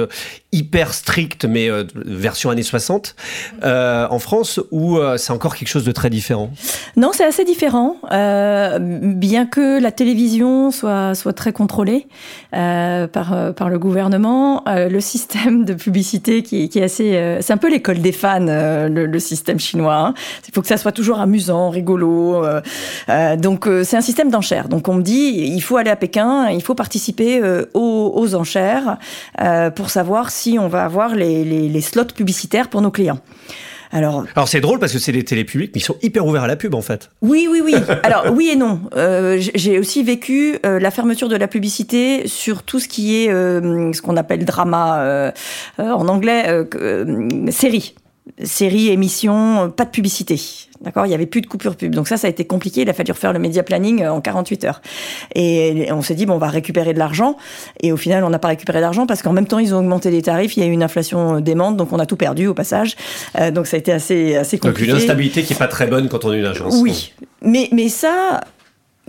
hyper 0.56 0.94
stricts 0.94 1.46
mais 1.46 1.70
euh, 1.70 1.84
version 1.94 2.50
années 2.50 2.64
60 2.64 3.16
euh, 3.64 4.08
en 4.10 4.20
France 4.20 4.62
ou 4.72 4.98
euh, 4.98 5.18
c'est 5.18 5.34
encore 5.34 5.56
quelque 5.56 5.68
chose 5.68 5.84
de 5.84 5.92
très 5.92 6.10
différent 6.10 6.50
Non, 6.96 7.12
c'est 7.14 7.26
assez 7.26 7.44
différent. 7.44 7.98
Bien 8.10 9.46
que 9.46 9.82
la 9.82 9.92
télévision 9.92 10.72
soit, 10.72 11.14
soit 11.16 11.34
très 11.34 11.52
contrôlée 11.52 12.08
par, 12.52 13.54
par 13.56 13.70
le 13.70 13.80
gouvernement, 13.80 14.64
le 14.66 15.00
système 15.00 15.66
de 15.66 15.74
publicité 15.74 16.44
qui, 16.44 16.64
est 16.64 16.82
assez... 16.82 17.40
c'est 17.42 17.54
un 17.54 17.58
peu 17.58 17.70
l'école 17.70 18.00
des 18.00 18.12
fans, 18.12 18.46
le, 18.46 19.20
système 19.20 19.60
chinois. 19.60 19.98
hein. 19.98 20.14
Il 20.48 20.54
faut 20.54 20.62
que 20.62 20.68
ça 20.68 20.78
soit 20.78 20.92
toujours 20.92 21.20
amusant, 21.20 21.70
rigolo. 21.70 22.46
donc 23.38 23.68
c'est 23.84 23.98
un 23.98 24.02
système 24.02 24.30
d'enchères. 24.30 24.70
Donc 24.70 24.88
on 24.88 24.96
me 24.96 25.02
dit, 25.02 25.34
il 25.36 25.62
faut 25.62 25.78
aller 25.78 25.92
à 25.92 25.96
Pékin, 25.96 26.50
il 26.50 26.62
faut 26.64 26.76
participer 26.76 27.42
aux, 27.74 28.14
aux 28.16 28.36
enchères 28.36 28.98
pour 29.76 29.90
savoir 29.90 30.30
si 30.30 30.45
on 30.60 30.68
va 30.68 30.84
avoir 30.86 31.16
les, 31.16 31.44
les, 31.44 31.68
les 31.70 31.82
slots 31.82 32.06
publicitaires 32.16 32.70
pour 32.70 32.82
nos 32.82 32.92
clients. 32.92 33.20
Alors, 33.92 34.26
Alors 34.36 34.48
c'est 34.48 34.60
drôle 34.62 34.80
parce 34.80 34.92
que 34.92 35.00
c'est 35.00 35.12
des 35.12 35.24
télés 35.24 35.46
publiques 35.46 35.72
mais 35.74 35.80
ils 35.80 35.84
sont 35.84 35.96
hyper 36.02 36.26
ouverts 36.26 36.44
à 36.44 36.48
la 36.48 36.56
pub 36.56 36.74
en 36.76 36.82
fait. 36.82 37.12
oui, 37.22 37.48
oui, 37.50 37.62
oui. 37.64 37.76
Alors, 38.04 38.26
oui 38.34 38.50
et 38.52 38.56
non. 38.56 38.82
Euh, 38.96 39.38
J'ai 39.40 39.80
aussi 39.80 40.04
vécu 40.04 40.58
euh, 40.66 40.80
la 40.80 40.92
fermeture 40.92 41.30
de 41.30 41.36
la 41.36 41.48
publicité 41.48 42.28
sur 42.28 42.64
tout 42.64 42.80
ce 42.80 42.88
qui 42.88 43.16
est 43.24 43.30
euh, 43.32 43.94
ce 43.94 44.02
qu'on 44.02 44.18
appelle 44.18 44.44
drama 44.44 45.32
en 45.78 46.08
anglais, 46.08 46.66
série. 47.52 47.96
Série, 48.44 48.90
émission, 48.90 49.66
euh, 49.66 49.68
pas 49.68 49.86
de 49.86 49.92
publicité. 49.92 50.40
D'accord? 50.82 51.06
Il 51.06 51.12
y 51.12 51.14
avait 51.14 51.26
plus 51.28 51.42
de 51.42 51.48
coupure 51.48 51.76
pub. 51.76 51.94
Donc 51.94 52.08
ça, 52.08 52.18
ça 52.18 52.28
a 52.28 52.30
été 52.30 52.46
compliqué. 52.46 52.82
Il 52.82 52.90
a 52.90 52.94
fallu 52.94 53.12
refaire 53.12 53.32
le 53.34 53.40
media 53.40 53.64
planning 53.64 54.02
euh, 54.04 54.12
en 54.12 54.20
48 54.20 54.64
heures. 54.66 54.82
Et 55.36 55.88
on 55.92 56.02
s'est 56.02 56.16
dit, 56.16 56.26
bon, 56.26 56.34
on 56.34 56.38
va 56.40 56.48
récupérer 56.50 56.94
de 56.94 57.00
l'argent. 57.00 57.38
Et 57.82 57.92
au 57.92 57.98
final, 57.98 58.24
on 58.24 58.30
n'a 58.30 58.40
pas 58.40 58.50
récupéré 58.50 58.82
d'argent 58.82 59.06
parce 59.06 59.22
qu'en 59.22 59.32
même 59.32 59.48
temps, 59.48 59.60
ils 59.60 59.74
ont 59.74 59.80
augmenté 59.80 60.10
les 60.12 60.22
tarifs. 60.24 60.58
Il 60.58 60.62
y 60.62 60.64
a 60.64 60.66
eu 60.66 60.72
une 60.72 60.84
inflation 60.84 61.36
euh, 61.36 61.40
démente. 61.40 61.78
Donc 61.78 61.94
on 61.94 62.00
a 62.00 62.06
tout 62.06 62.18
perdu 62.18 62.48
au 62.48 62.54
passage. 62.54 62.96
Euh, 63.40 63.52
donc 63.52 63.68
ça 63.68 63.78
a 63.78 63.80
été 63.80 63.92
assez, 63.92 64.36
assez 64.36 64.58
Donc 64.58 64.72
compliqué. 64.72 64.92
une 64.92 64.98
instabilité 64.98 65.44
qui 65.44 65.54
est 65.54 65.58
pas 65.58 65.68
très 65.68 65.88
bonne 65.88 66.10
quand 66.10 66.26
on 66.26 66.34
est 66.34 66.40
une 66.40 66.46
agence. 66.46 66.76
Oui, 66.82 67.14
mais, 67.42 67.70
mais 67.72 67.90
ça, 67.90 68.42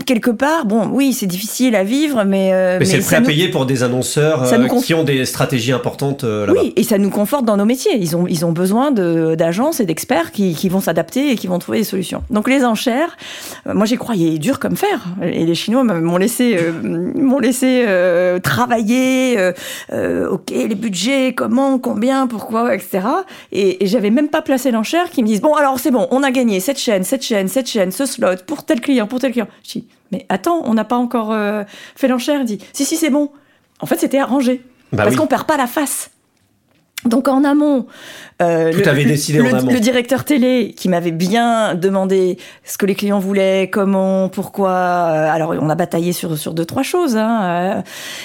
quelque 0.04 0.30
part, 0.30 0.66
bon, 0.66 0.88
oui, 0.92 1.12
c'est 1.12 1.26
difficile 1.26 1.74
à 1.74 1.82
vivre, 1.84 2.24
mais. 2.24 2.50
euh, 2.52 2.76
Mais, 2.78 2.84
c'est 2.84 2.98
le 2.98 3.02
prêt 3.02 3.16
à 3.16 3.20
nous- 3.20 3.26
payer 3.26 3.48
pour 3.48 3.64
des 3.66 3.82
annonceurs 3.82 4.42
euh, 4.42 4.66
conf- 4.66 4.84
qui 4.84 4.94
ont 4.94 5.04
des 5.04 5.24
stratégies 5.24 5.72
importantes 5.72 6.24
euh, 6.24 6.46
là-bas. 6.46 6.60
Oui, 6.62 6.72
et 6.76 6.82
ça 6.82 6.98
nous 6.98 7.10
conforte 7.10 7.44
dans 7.44 7.56
nos 7.56 7.64
métiers. 7.64 7.96
Ils 7.96 8.14
ont, 8.16 8.26
ils 8.28 8.44
ont 8.44 8.52
besoin 8.52 8.90
de- 8.90 9.34
d'agences 9.36 9.80
et 9.80 9.86
d'experts 9.86 10.32
qui, 10.32 10.54
qui 10.54 10.68
vont 10.68 10.80
s'adapter 10.80 11.30
et 11.32 11.36
qui 11.36 11.46
vont 11.46 11.58
trouver 11.58 11.78
des 11.78 11.84
solutions. 11.84 12.22
Donc 12.30 12.48
les 12.48 12.64
enchères, 12.64 13.16
euh, 13.66 13.74
moi 13.74 13.86
j'y 13.86 13.96
croyais 13.96 14.38
dur 14.38 14.58
comme 14.58 14.76
fer. 14.76 15.04
Et 15.22 15.46
les 15.46 15.54
Chinois 15.54 15.82
m'ont 15.84 16.16
laissé, 16.18 16.56
euh, 16.58 16.72
m'ont 17.14 17.38
laissé 17.38 17.84
euh, 17.86 18.38
travailler. 18.38 19.38
euh, 19.38 19.52
euh, 19.92 20.28
ok, 20.28 20.50
les 20.50 20.74
budgets, 20.74 21.32
comment, 21.34 21.78
combien, 21.78 22.26
pourquoi, 22.26 22.74
etc. 22.74 23.00
Et, 23.52 23.82
et 23.84 23.86
j'avais 23.86 24.10
même 24.10 24.28
pas 24.28 24.42
placé 24.42 24.70
l'enchère 24.70 25.10
qui 25.10 25.22
me 25.22 25.26
disent 25.28 25.40
bon 25.40 25.54
alors 25.54 25.78
c'est 25.80 25.90
bon, 25.90 26.06
on 26.10 26.22
a 26.22 26.30
gagné 26.30 26.60
cette 26.60 26.78
chaîne, 26.78 27.04
cette 27.04 27.22
chaîne, 27.22 27.48
cette 27.48 27.68
chaîne, 27.68 27.92
ce 27.92 28.04
slot 28.06 28.36
pour 28.46 28.64
tel 28.64 28.80
client, 28.80 29.06
pour 29.06 29.20
tel 29.20 29.32
client. 29.32 29.48
Je 29.64 29.72
dis 29.72 29.85
mais 30.12 30.26
attends, 30.28 30.62
on 30.64 30.74
n'a 30.74 30.84
pas 30.84 30.96
encore 30.96 31.32
euh, 31.32 31.64
fait 31.94 32.08
l'enchère. 32.08 32.40
Il 32.40 32.44
dit 32.46 32.58
si 32.72 32.84
si 32.84 32.96
c'est 32.96 33.10
bon. 33.10 33.30
En 33.80 33.86
fait 33.86 33.98
c'était 33.98 34.18
arrangé 34.18 34.62
Bah 34.92 34.98
parce 35.04 35.10
oui. 35.10 35.16
qu'on 35.16 35.26
perd 35.26 35.46
pas 35.46 35.56
la 35.56 35.66
face. 35.66 36.10
Donc 37.04 37.28
en 37.28 37.44
amont, 37.44 37.86
euh, 38.42 38.72
Tout 38.72 38.88
avait 38.88 39.04
décidé 39.04 39.38
le, 39.38 39.44
en 39.46 39.58
amont. 39.58 39.72
le 39.72 39.80
directeur 39.80 40.24
télé 40.24 40.74
qui 40.76 40.88
m'avait 40.88 41.10
bien 41.10 41.74
demandé 41.74 42.36
ce 42.64 42.76
que 42.76 42.84
les 42.86 42.94
clients 42.94 43.18
voulaient, 43.18 43.70
comment, 43.72 44.28
pourquoi. 44.28 44.70
euh, 44.70 45.30
Alors 45.30 45.54
on 45.60 45.70
a 45.70 45.74
bataillé 45.74 46.12
sur 46.12 46.36
sur 46.36 46.52
deux 46.54 46.64
trois 46.66 46.82
choses, 46.82 47.16
hein, 47.16 47.40
euh, 47.78 47.82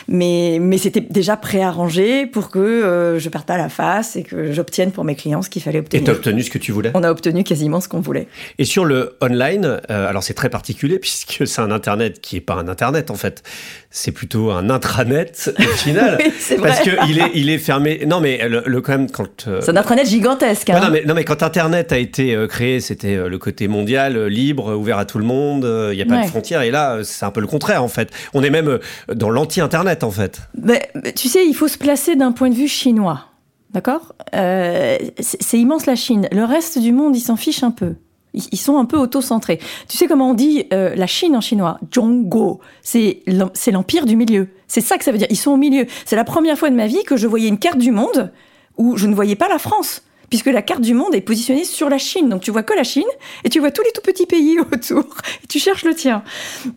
mais 0.07 0.57
mais 0.59 0.77
c'était 0.77 0.99
déjà 1.01 1.37
préarrangé 1.37 2.25
pour 2.25 2.49
que 2.49 2.59
euh, 2.59 3.19
je 3.19 3.29
perde 3.29 3.45
pas 3.45 3.57
la 3.57 3.69
face 3.69 4.15
et 4.15 4.23
que 4.23 4.51
j'obtienne 4.51 4.91
pour 4.91 5.03
mes 5.03 5.15
clients 5.15 5.41
ce 5.41 5.49
qu'il 5.49 5.61
fallait 5.61 5.77
Et 5.77 5.81
obtenir. 5.81 6.05
t'as 6.05 6.11
obtenu 6.13 6.43
ce 6.43 6.49
que 6.49 6.57
tu 6.57 6.71
voulais? 6.71 6.91
On 6.93 7.03
a 7.03 7.11
obtenu 7.11 7.43
quasiment 7.43 7.79
ce 7.79 7.87
qu'on 7.87 8.01
voulait. 8.01 8.27
Et 8.57 8.65
sur 8.65 8.85
le 8.85 9.15
online, 9.21 9.79
euh, 9.89 10.09
alors 10.09 10.23
c'est 10.23 10.33
très 10.33 10.49
particulier 10.49 10.99
puisque 10.99 11.43
c'est 11.47 11.61
un 11.61 11.71
internet 11.71 12.19
qui 12.21 12.35
est 12.37 12.41
pas 12.41 12.55
un 12.55 12.67
internet 12.67 13.11
en 13.11 13.15
fait, 13.15 13.43
c'est 13.89 14.11
plutôt 14.11 14.51
un 14.51 14.69
intranet 14.69 15.51
au 15.57 15.61
final. 15.77 16.17
Oui, 16.21 16.31
c'est 16.39 16.55
vrai. 16.57 16.69
Parce 16.69 16.81
que 16.81 16.91
il 17.09 17.19
est 17.19 17.31
il 17.33 17.49
est 17.49 17.57
fermé. 17.57 18.03
Non 18.05 18.19
mais 18.19 18.47
le, 18.47 18.63
le- 18.65 18.81
quand 18.81 18.91
même 18.91 19.09
quand. 19.09 19.47
euh, 19.47 19.59
C'est 19.61 19.71
un 19.71 19.77
intranet 19.77 20.00
gigantesque. 20.03 20.67
Ouais, 20.69 20.75
Hein. 20.75 20.81
non, 20.85 20.89
mais, 20.91 21.03
non 21.05 21.13
mais 21.13 21.23
quand 21.23 21.43
Internet 21.43 21.91
a 21.91 21.97
été 21.97 22.35
euh, 22.35 22.47
créé, 22.47 22.79
c'était 22.79 23.15
euh, 23.15 23.29
le 23.29 23.37
côté 23.37 23.67
mondial, 23.67 24.15
euh, 24.17 24.27
libre, 24.29 24.75
ouvert 24.75 24.97
à 24.97 25.05
tout 25.05 25.17
le 25.17 25.23
monde, 25.25 25.63
il 25.91 25.95
n'y 25.95 26.01
a 26.01 26.05
pas 26.05 26.15
Ouais. 26.15 26.23
de 26.23 26.29
frontières. 26.29 26.61
Et 26.61 26.71
là, 26.71 26.99
c'est 27.03 27.25
un 27.25 27.31
peu 27.31 27.41
le 27.41 27.47
contraire 27.47 27.83
en 27.83 27.87
fait. 27.87 28.09
On 28.33 28.43
est 28.43 28.49
même 28.49 28.79
dans 29.13 29.29
l'anti-Internet 29.29 30.03
en 30.03 30.11
fait. 30.11 30.41
Mais, 30.61 30.89
tu 31.15 31.27
sais, 31.27 31.45
il 31.47 31.53
faut 31.53 31.67
se 31.67 31.77
placer 31.77 32.15
d'un 32.15 32.31
point 32.31 32.49
de 32.49 32.55
vue 32.55 32.67
chinois. 32.67 33.25
D'accord? 33.73 34.13
Euh, 34.35 34.97
C'est 35.19 35.57
immense 35.57 35.85
la 35.85 35.95
Chine. 35.95 36.27
Le 36.31 36.43
reste 36.43 36.77
du 36.79 36.91
monde, 36.91 37.15
ils 37.15 37.21
s'en 37.21 37.37
fichent 37.37 37.63
un 37.63 37.71
peu. 37.71 37.95
Ils 38.33 38.57
sont 38.57 38.77
un 38.77 38.85
peu 38.85 38.97
auto-centrés. 38.97 39.59
Tu 39.89 39.97
sais 39.97 40.07
comment 40.07 40.29
on 40.29 40.33
dit 40.33 40.65
euh, 40.71 40.95
la 40.95 41.05
Chine 41.07 41.35
en 41.35 41.41
chinois? 41.41 41.79
Zhongguo. 41.93 42.61
C'est 42.81 43.23
l'empire 43.67 44.05
du 44.05 44.15
milieu. 44.15 44.47
C'est 44.67 44.79
ça 44.81 44.97
que 44.97 45.03
ça 45.03 45.11
veut 45.11 45.17
dire. 45.17 45.27
Ils 45.29 45.35
sont 45.37 45.51
au 45.51 45.57
milieu. 45.57 45.85
C'est 46.05 46.15
la 46.15 46.23
première 46.23 46.57
fois 46.57 46.69
de 46.69 46.75
ma 46.75 46.87
vie 46.87 47.03
que 47.05 47.17
je 47.17 47.27
voyais 47.27 47.49
une 47.49 47.59
carte 47.59 47.77
du 47.77 47.91
monde 47.91 48.31
où 48.77 48.97
je 48.97 49.07
ne 49.07 49.15
voyais 49.15 49.35
pas 49.35 49.47
la 49.49 49.59
France. 49.59 50.01
Puisque 50.29 50.45
la 50.45 50.61
carte 50.61 50.79
du 50.81 50.93
monde 50.93 51.13
est 51.13 51.19
positionnée 51.19 51.65
sur 51.65 51.89
la 51.89 51.97
Chine. 51.97 52.29
Donc 52.29 52.41
tu 52.41 52.51
vois 52.51 52.63
que 52.63 52.73
la 52.73 52.83
Chine 52.83 53.03
et 53.43 53.49
tu 53.49 53.59
vois 53.59 53.69
tous 53.71 53.81
les 53.83 53.91
tout 53.93 54.01
petits 54.01 54.25
pays 54.25 54.57
autour. 54.71 55.03
Et 55.43 55.47
tu 55.47 55.59
cherches 55.59 55.83
le 55.83 55.93
tien. 55.93 56.23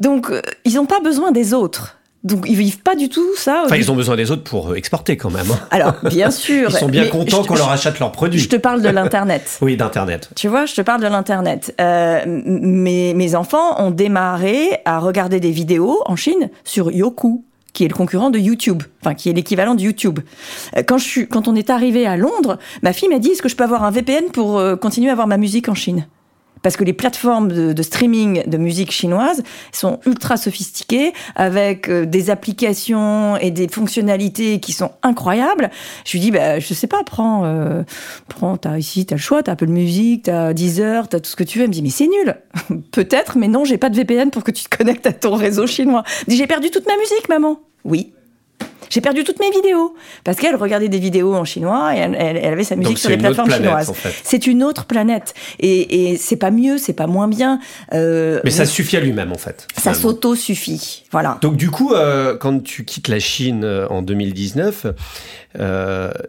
Donc 0.00 0.28
euh, 0.30 0.42
ils 0.64 0.74
n'ont 0.74 0.86
pas 0.86 0.98
besoin 1.00 1.30
des 1.30 1.54
autres. 1.54 1.96
Donc 2.24 2.46
ils 2.48 2.56
vivent 2.56 2.80
pas 2.80 2.96
du 2.96 3.08
tout 3.08 3.36
ça. 3.36 3.62
Enfin, 3.66 3.76
ils 3.76 3.92
ont 3.92 3.94
besoin 3.94 4.16
des 4.16 4.30
autres 4.32 4.42
pour 4.42 4.70
euh, 4.70 4.74
exporter 4.74 5.16
quand 5.16 5.30
même. 5.30 5.46
hein. 5.52 5.60
Alors, 5.70 5.92
bien 6.04 6.32
sûr. 6.32 6.70
Ils 6.70 6.76
sont 6.76 6.88
bien 6.88 7.06
contents 7.06 7.44
qu'on 7.44 7.54
leur 7.54 7.68
achète 7.70 8.00
leurs 8.00 8.10
produits. 8.12 8.40
Je 8.40 8.48
te 8.48 8.56
parle 8.56 8.82
de 8.82 8.88
l'Internet. 8.88 9.58
Oui, 9.62 9.76
d'Internet. 9.76 10.30
Tu 10.34 10.48
vois, 10.48 10.64
je 10.66 10.74
te 10.74 10.80
parle 10.80 11.02
de 11.02 11.06
l'Internet. 11.06 11.74
Euh, 11.80 12.22
mes, 12.26 13.14
mes 13.14 13.34
enfants 13.36 13.80
ont 13.80 13.90
démarré 13.92 14.78
à 14.84 14.98
regarder 14.98 15.38
des 15.38 15.50
vidéos 15.52 16.02
en 16.06 16.16
Chine 16.16 16.48
sur 16.64 16.90
Yoku 16.90 17.44
qui 17.74 17.84
est 17.84 17.88
le 17.88 17.94
concurrent 17.94 18.30
de 18.30 18.38
YouTube, 18.38 18.82
enfin 19.02 19.14
qui 19.14 19.28
est 19.28 19.34
l'équivalent 19.34 19.74
de 19.74 19.82
YouTube. 19.82 20.20
Euh, 20.76 20.82
Quand, 20.86 20.96
je 20.96 21.04
suis, 21.04 21.28
quand 21.28 21.46
on 21.48 21.54
est 21.54 21.68
arrivé 21.68 22.06
à 22.06 22.16
Londres, 22.16 22.58
ma 22.82 22.94
fille 22.94 23.08
m'a 23.08 23.18
dit 23.18 23.30
est-ce 23.30 23.42
que 23.42 23.50
je 23.50 23.56
peux 23.56 23.64
avoir 23.64 23.84
un 23.84 23.90
VPN 23.90 24.30
pour 24.32 24.58
euh, 24.58 24.76
continuer 24.76 25.10
à 25.10 25.14
voir 25.14 25.26
ma 25.26 25.36
musique 25.36 25.68
en 25.68 25.74
Chine? 25.74 26.06
Parce 26.64 26.78
que 26.78 26.82
les 26.82 26.94
plateformes 26.94 27.74
de, 27.74 27.82
streaming 27.82 28.48
de 28.48 28.56
musique 28.56 28.90
chinoise 28.90 29.42
sont 29.70 30.00
ultra 30.06 30.38
sophistiquées, 30.38 31.12
avec 31.36 31.90
euh, 31.90 32.06
des 32.06 32.30
applications 32.30 33.36
et 33.36 33.50
des 33.50 33.68
fonctionnalités 33.68 34.60
qui 34.60 34.72
sont 34.72 34.92
incroyables. 35.02 35.70
Je 36.06 36.12
lui 36.12 36.20
dis, 36.20 36.30
bah, 36.30 36.58
je 36.58 36.72
sais 36.72 36.86
pas, 36.86 37.04
prends, 37.04 37.44
euh, 37.44 37.82
prends, 38.28 38.56
t'as 38.56 38.78
ici, 38.78 39.04
t'as 39.04 39.16
le 39.16 39.20
choix, 39.20 39.42
t'as 39.42 39.52
Apple 39.52 39.66
Music, 39.66 40.22
t'as 40.22 40.54
Deezer, 40.54 41.06
t'as 41.08 41.20
tout 41.20 41.30
ce 41.30 41.36
que 41.36 41.44
tu 41.44 41.58
veux. 41.58 41.64
Elle 41.64 41.68
me 41.68 41.74
dit, 41.74 41.82
mais 41.82 41.90
c'est 41.90 42.08
nul. 42.08 42.34
Peut-être, 42.92 43.36
mais 43.36 43.48
non, 43.48 43.66
j'ai 43.66 43.76
pas 43.76 43.90
de 43.90 43.96
VPN 43.96 44.30
pour 44.30 44.42
que 44.42 44.50
tu 44.50 44.64
te 44.64 44.74
connectes 44.74 45.06
à 45.06 45.12
ton 45.12 45.34
réseau 45.34 45.66
chinois. 45.66 46.02
Je 46.20 46.30
dis, 46.30 46.36
j'ai 46.38 46.46
perdu 46.46 46.70
toute 46.70 46.86
ma 46.86 46.96
musique, 46.96 47.28
maman. 47.28 47.60
Oui, 47.84 48.14
j'ai 48.90 49.00
perdu 49.00 49.24
toutes 49.24 49.40
mes 49.40 49.50
vidéos 49.50 49.94
parce 50.24 50.38
qu'elle 50.38 50.56
regardait 50.56 50.88
des 50.88 50.98
vidéos 50.98 51.34
en 51.34 51.44
chinois 51.44 51.96
et 51.96 51.98
elle, 51.98 52.52
avait 52.52 52.64
sa 52.64 52.76
musique 52.76 52.98
sur 52.98 53.10
les 53.10 53.18
plateformes 53.18 53.50
chinoises. 53.50 53.92
C'est 54.22 54.46
une 54.46 54.62
autre 54.62 54.84
planète 54.86 55.34
et, 55.58 56.12
et 56.12 56.16
c'est 56.16 56.36
pas 56.36 56.50
mieux, 56.50 56.78
c'est 56.78 56.92
pas 56.92 57.06
moins 57.06 57.28
bien. 57.28 57.60
Euh, 57.92 58.40
mais 58.44 58.50
ça 58.50 58.66
suffit 58.66 58.96
à 58.96 59.00
lui-même 59.00 59.32
en 59.32 59.38
fait. 59.38 59.66
Ça 59.76 59.94
s'auto-suffit, 59.94 61.04
voilà. 61.10 61.38
Donc 61.40 61.56
du 61.56 61.70
coup, 61.70 61.92
euh, 61.92 62.36
quand 62.36 62.62
tu 62.62 62.84
quittes 62.84 63.08
la 63.08 63.18
Chine 63.18 63.64
euh, 63.64 63.86
en 63.88 64.02
2019, 64.02 64.86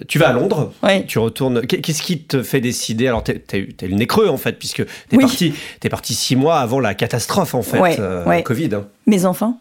tu 0.07 0.19
vas 0.19 0.29
à 0.29 0.33
Londres, 0.33 0.73
oui. 0.83 1.05
tu 1.05 1.19
retournes. 1.19 1.65
Qu'est-ce 1.65 2.01
qui 2.01 2.19
te 2.19 2.43
fait 2.43 2.61
décider? 2.61 3.07
Alors, 3.07 3.23
tu 3.23 3.31
as, 3.31 3.87
le 3.87 3.95
nez 3.95 4.07
creux 4.07 4.29
en 4.29 4.37
fait, 4.37 4.53
puisque 4.53 4.85
tu 4.85 5.15
es, 5.15 5.17
parti, 5.17 5.53
es 5.83 5.89
parti 5.89 6.13
six 6.13 6.35
mois 6.35 6.59
avant 6.59 6.79
la 6.79 6.93
catastrophe 6.93 7.55
en 7.55 7.63
fait, 7.63 7.99
Covid. 8.43 8.69
Hein. 8.75 8.87
Mes 9.07 9.25
enfants 9.25 9.59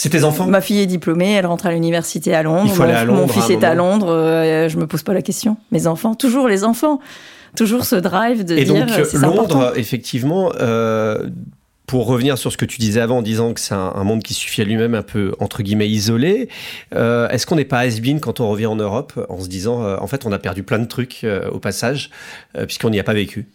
c'est 0.00 0.08
tes 0.08 0.24
enfants? 0.24 0.46
Ma 0.46 0.62
fille 0.62 0.80
est 0.80 0.86
diplômée, 0.86 1.32
elle 1.32 1.44
rentre 1.44 1.66
à 1.66 1.72
l'université 1.72 2.34
à 2.34 2.42
Londres. 2.42 2.64
Il 2.64 2.72
faut 2.72 2.84
aller 2.84 2.94
à 2.94 3.04
Londres. 3.04 3.20
Mon 3.20 3.28
fils 3.28 3.50
est 3.50 3.62
à 3.62 3.74
Londres, 3.74 4.08
euh, 4.08 4.66
je 4.66 4.78
me 4.78 4.86
pose 4.86 5.02
pas 5.02 5.12
la 5.12 5.20
question. 5.20 5.58
Mes 5.72 5.86
enfants, 5.86 6.14
toujours 6.14 6.48
les 6.48 6.64
enfants. 6.64 7.00
Toujours 7.54 7.84
ce 7.84 7.96
drive 7.96 8.46
de 8.46 8.56
Et 8.56 8.64
dire 8.64 8.86
donc, 8.86 8.96
euh, 8.96 9.18
Londres, 9.18 9.74
effectivement, 9.76 10.52
euh, 10.58 11.28
pour 11.86 12.06
revenir 12.06 12.38
sur 12.38 12.50
ce 12.50 12.56
que 12.56 12.64
tu 12.64 12.78
disais 12.78 13.02
avant 13.02 13.18
en 13.18 13.22
disant 13.22 13.52
que 13.52 13.60
c'est 13.60 13.74
un, 13.74 14.04
monde 14.04 14.22
qui 14.22 14.32
suffit 14.32 14.62
à 14.62 14.64
lui-même 14.64 14.94
un 14.94 15.02
peu, 15.02 15.34
entre 15.38 15.62
guillemets, 15.62 15.90
isolé, 15.90 16.48
est-ce 16.92 17.44
qu'on 17.44 17.56
n'est 17.56 17.66
pas 17.66 17.80
has 17.80 18.00
quand 18.22 18.40
on 18.40 18.48
revient 18.48 18.66
en 18.66 18.76
Europe 18.76 19.12
en 19.28 19.40
se 19.40 19.48
disant, 19.48 19.84
en 20.00 20.06
fait, 20.06 20.24
on 20.24 20.32
a 20.32 20.38
perdu 20.38 20.62
plein 20.62 20.78
de 20.78 20.86
trucs 20.86 21.26
au 21.52 21.58
passage, 21.58 22.10
puisqu'on 22.66 22.88
n'y 22.88 23.00
a 23.00 23.04
pas 23.04 23.12
vécu? 23.12 23.48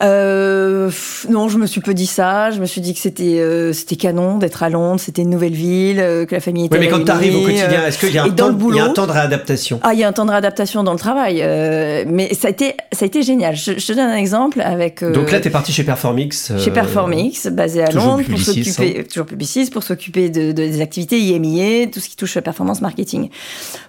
Euh, 0.00 0.90
non, 1.28 1.48
je 1.48 1.58
me 1.58 1.66
suis 1.66 1.80
peu 1.80 1.94
dit 1.94 2.06
ça. 2.06 2.50
Je 2.50 2.60
me 2.60 2.66
suis 2.66 2.80
dit 2.80 2.94
que 2.94 3.00
c'était 3.00 3.40
euh, 3.40 3.72
c'était 3.72 3.96
canon 3.96 4.38
d'être 4.38 4.62
à 4.62 4.68
Londres, 4.68 5.00
c'était 5.00 5.22
une 5.22 5.30
nouvelle 5.30 5.52
ville, 5.52 6.00
euh, 6.00 6.24
que 6.24 6.34
la 6.34 6.40
famille 6.40 6.66
était. 6.66 6.78
Oui, 6.78 6.84
mais 6.84 6.90
quand 6.90 7.04
tu 7.04 7.10
arrives 7.10 7.36
au 7.36 7.40
quotidien, 7.40 7.86
est-ce 7.86 7.98
qu'il 7.98 8.12
y, 8.12 8.18
a 8.18 8.24
un 8.24 8.30
temps, 8.30 8.56
il 8.70 8.76
y 8.76 8.80
a 8.80 8.84
un 8.84 8.92
temps 8.92 9.06
de 9.06 9.12
réadaptation? 9.12 9.80
Ah, 9.82 9.94
il 9.94 10.00
y 10.00 10.04
a 10.04 10.08
un 10.08 10.12
temps 10.12 10.24
de 10.24 10.30
réadaptation 10.30 10.84
dans 10.84 10.92
le 10.92 10.98
travail. 10.98 11.40
Euh, 11.42 12.04
mais 12.06 12.32
ça 12.34 12.48
a 12.48 12.50
été 12.50 12.74
ça 12.92 13.04
a 13.04 13.06
été 13.06 13.22
génial. 13.22 13.56
Je, 13.56 13.72
je 13.78 13.86
te 13.86 13.92
donne 13.92 14.10
un 14.10 14.16
exemple 14.16 14.60
avec. 14.60 15.02
Donc 15.02 15.32
là, 15.32 15.40
tu 15.40 15.48
es 15.48 15.50
parti 15.50 15.72
chez 15.72 15.84
Performix. 15.84 16.52
Chez 16.58 16.70
Performix, 16.70 17.48
basé 17.48 17.82
à 17.82 17.90
Londres, 17.90 18.22
pour 18.28 18.38
s'occuper 18.38 18.98
hein. 19.00 19.04
toujours 19.08 19.26
publiciste, 19.26 19.72
pour 19.72 19.82
s'occuper 19.82 20.30
de, 20.30 20.52
de, 20.52 20.52
des 20.52 20.80
activités 20.80 21.18
IMIA, 21.18 21.86
tout 21.88 22.00
ce 22.00 22.08
qui 22.08 22.16
touche 22.16 22.36
à 22.36 22.42
performance 22.42 22.80
marketing. 22.80 23.30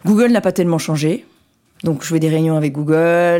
Google 0.05 0.31
n'a 0.31 0.41
pas 0.41 0.51
tellement 0.51 0.79
changé. 0.79 1.25
Donc, 1.83 2.03
je 2.03 2.07
fais 2.07 2.19
des 2.19 2.29
réunions 2.29 2.57
avec 2.57 2.73
Google. 2.73 2.95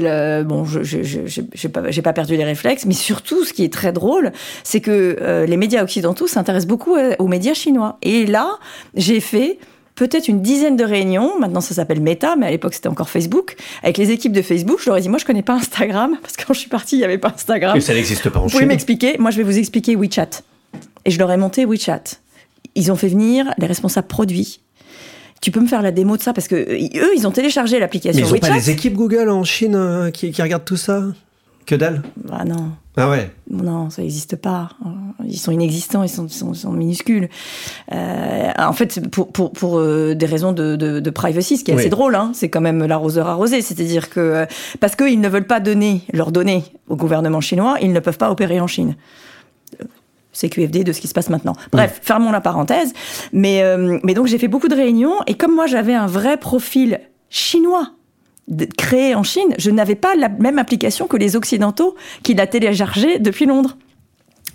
Euh, 0.05 0.43
bon, 0.43 0.63
je 0.63 0.81
j'ai 0.83 1.69
pas, 1.69 1.81
pas, 1.81 2.13
perdu 2.13 2.37
les 2.37 2.45
réflexes. 2.45 2.85
Mais 2.85 2.93
surtout, 2.93 3.43
ce 3.43 3.51
qui 3.51 3.63
est 3.63 3.73
très 3.73 3.91
drôle, 3.91 4.31
c'est 4.63 4.79
que 4.79 5.17
euh, 5.21 5.45
les 5.45 5.57
médias 5.57 5.83
occidentaux 5.83 6.27
s'intéressent 6.27 6.67
beaucoup 6.67 6.95
euh, 6.95 7.15
aux 7.19 7.27
médias 7.27 7.53
chinois. 7.53 7.97
Et 8.01 8.25
là, 8.25 8.57
j'ai 8.95 9.19
fait 9.19 9.59
peut-être 9.95 10.29
une 10.29 10.41
dizaine 10.41 10.77
de 10.77 10.85
réunions. 10.85 11.37
Maintenant, 11.39 11.59
ça 11.59 11.73
s'appelle 11.75 11.99
Meta, 11.99 12.37
mais 12.37 12.47
à 12.47 12.51
l'époque, 12.51 12.73
c'était 12.73 12.87
encore 12.87 13.09
Facebook. 13.09 13.57
Avec 13.83 13.97
les 13.97 14.11
équipes 14.11 14.31
de 14.31 14.41
Facebook, 14.41 14.79
je 14.81 14.89
leur 14.89 14.97
ai 14.97 15.01
dit, 15.01 15.09
moi, 15.09 15.19
je 15.19 15.25
connais 15.25 15.43
pas 15.43 15.55
Instagram, 15.55 16.17
parce 16.21 16.37
que 16.37 16.45
quand 16.45 16.53
je 16.53 16.59
suis 16.59 16.69
partie, 16.69 16.95
il 16.95 16.99
n'y 16.99 17.05
avait 17.05 17.17
pas 17.17 17.33
Instagram. 17.35 17.73
Mais 17.75 17.81
ça 17.81 17.93
n'existe 17.93 18.29
pas 18.29 18.39
en 18.39 18.43
Vous 18.43 18.49
pouvez 18.49 18.65
m'expliquer 18.65 19.17
Moi, 19.19 19.31
je 19.31 19.37
vais 19.37 19.43
vous 19.43 19.57
expliquer 19.57 19.97
WeChat. 19.97 20.43
Et 21.03 21.11
je 21.11 21.19
leur 21.19 21.29
ai 21.31 21.37
monté 21.37 21.65
WeChat. 21.65 22.03
Ils 22.75 22.89
ont 22.91 22.95
fait 22.95 23.09
venir 23.09 23.53
les 23.57 23.67
responsables 23.67 24.07
produits 24.07 24.61
tu 25.41 25.51
peux 25.51 25.59
me 25.59 25.67
faire 25.67 25.81
la 25.81 25.91
démo 25.91 26.17
de 26.17 26.21
ça 26.21 26.33
parce 26.33 26.47
que 26.47 26.55
euh, 26.55 27.01
eux, 27.01 27.11
ils 27.15 27.27
ont 27.27 27.31
téléchargé 27.31 27.79
l'application. 27.79 28.21
Mais 28.21 28.27
ils 28.27 28.33
n'ont 28.33 28.39
pas 28.39 28.53
les 28.53 28.69
équipes 28.69 28.95
Google 28.95 29.29
en 29.29 29.43
Chine 29.43 29.75
euh, 29.75 30.11
qui, 30.11 30.29
regardent 30.41 30.65
tout 30.65 30.77
ça 30.77 31.03
Que 31.65 31.75
dalle 31.75 32.01
Ah 32.31 32.45
non. 32.45 32.71
Ah 32.97 33.09
ouais 33.09 33.31
Non, 33.49 33.89
ça 33.89 34.01
n'existe 34.01 34.35
pas. 34.35 34.71
Ils 35.25 35.37
sont 35.37 35.53
inexistants, 35.53 36.03
ils 36.03 36.09
sont, 36.09 36.27
sont, 36.27 36.71
minuscules. 36.71 37.29
Euh, 37.93 38.51
en 38.57 38.73
fait, 38.73 39.07
pour, 39.09 39.31
pour, 39.31 39.53
pour 39.53 39.81
des 39.81 40.25
raisons 40.25 40.51
de, 40.51 40.75
de, 40.75 41.09
privacy, 41.09 41.55
ce 41.55 41.63
qui 41.63 41.71
est 41.71 41.75
assez 41.75 41.87
drôle, 41.87 42.15
hein, 42.15 42.31
c'est 42.33 42.49
quand 42.49 42.59
même 42.59 42.85
l'arroseur 42.85 43.27
arrosé. 43.27 43.61
C'est-à-dire 43.61 44.09
que 44.09 44.45
parce 44.81 44.97
qu'ils 44.97 45.21
ne 45.21 45.29
veulent 45.29 45.47
pas 45.47 45.61
donner 45.61 46.01
leurs 46.11 46.33
données 46.33 46.65
au 46.89 46.97
gouvernement 46.97 47.39
chinois, 47.39 47.77
ils 47.81 47.93
ne 47.93 47.99
peuvent 48.01 48.17
pas 48.17 48.31
opérer 48.31 48.59
en 48.59 48.67
Chine. 48.67 48.95
CQFD 50.39 50.83
de 50.83 50.93
ce 50.93 51.01
qui 51.01 51.07
se 51.07 51.13
passe 51.13 51.29
maintenant. 51.29 51.53
Bref, 51.71 51.99
fermons 52.01 52.31
la 52.31 52.41
parenthèse. 52.41 52.93
Mais, 53.33 53.63
euh, 53.63 53.99
mais 54.03 54.13
donc 54.13 54.27
j'ai 54.27 54.37
fait 54.37 54.47
beaucoup 54.47 54.67
de 54.67 54.75
réunions 54.75 55.15
et 55.27 55.35
comme 55.35 55.53
moi 55.53 55.67
j'avais 55.67 55.93
un 55.93 56.07
vrai 56.07 56.37
profil 56.37 56.99
chinois 57.29 57.91
créé 58.77 59.15
en 59.15 59.23
Chine, 59.23 59.53
je 59.57 59.69
n'avais 59.69 59.95
pas 59.95 60.15
la 60.15 60.29
même 60.29 60.57
application 60.57 61.07
que 61.07 61.17
les 61.17 61.35
Occidentaux 61.35 61.95
qui 62.23 62.33
la 62.33 62.47
téléchargeaient 62.47 63.19
depuis 63.19 63.45
Londres. 63.45 63.77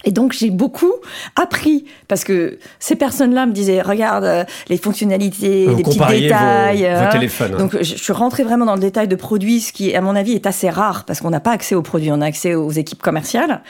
Et 0.04 0.10
donc 0.10 0.32
j'ai 0.32 0.50
beaucoup 0.50 0.92
appris 1.36 1.84
parce 2.08 2.24
que 2.24 2.58
ces 2.78 2.96
personnes-là 2.96 3.46
me 3.46 3.52
disaient 3.52 3.80
regarde 3.80 4.24
euh, 4.24 4.44
les 4.68 4.76
fonctionnalités, 4.76 5.66
les 5.66 5.82
petits 5.82 5.98
détails. 5.98 6.82
Vos, 6.82 7.28
vos 7.28 7.54
euh. 7.54 7.58
Donc 7.58 7.76
je, 7.80 7.94
suis 7.94 8.12
rentrée 8.12 8.44
vraiment 8.44 8.66
dans 8.66 8.74
le 8.74 8.80
détail 8.80 9.08
de 9.08 9.16
produits, 9.16 9.60
ce 9.60 9.72
qui 9.72 9.94
à 9.94 10.00
mon 10.00 10.14
avis 10.14 10.32
est 10.32 10.46
assez 10.46 10.68
rare 10.68 11.04
parce 11.04 11.20
qu'on 11.20 11.30
n'a 11.30 11.40
pas 11.40 11.52
accès 11.52 11.74
aux 11.74 11.82
produits, 11.82 12.10
on 12.12 12.20
a 12.20 12.26
accès 12.26 12.54
aux 12.54 12.70
équipes 12.70 13.02
commerciales 13.02 13.62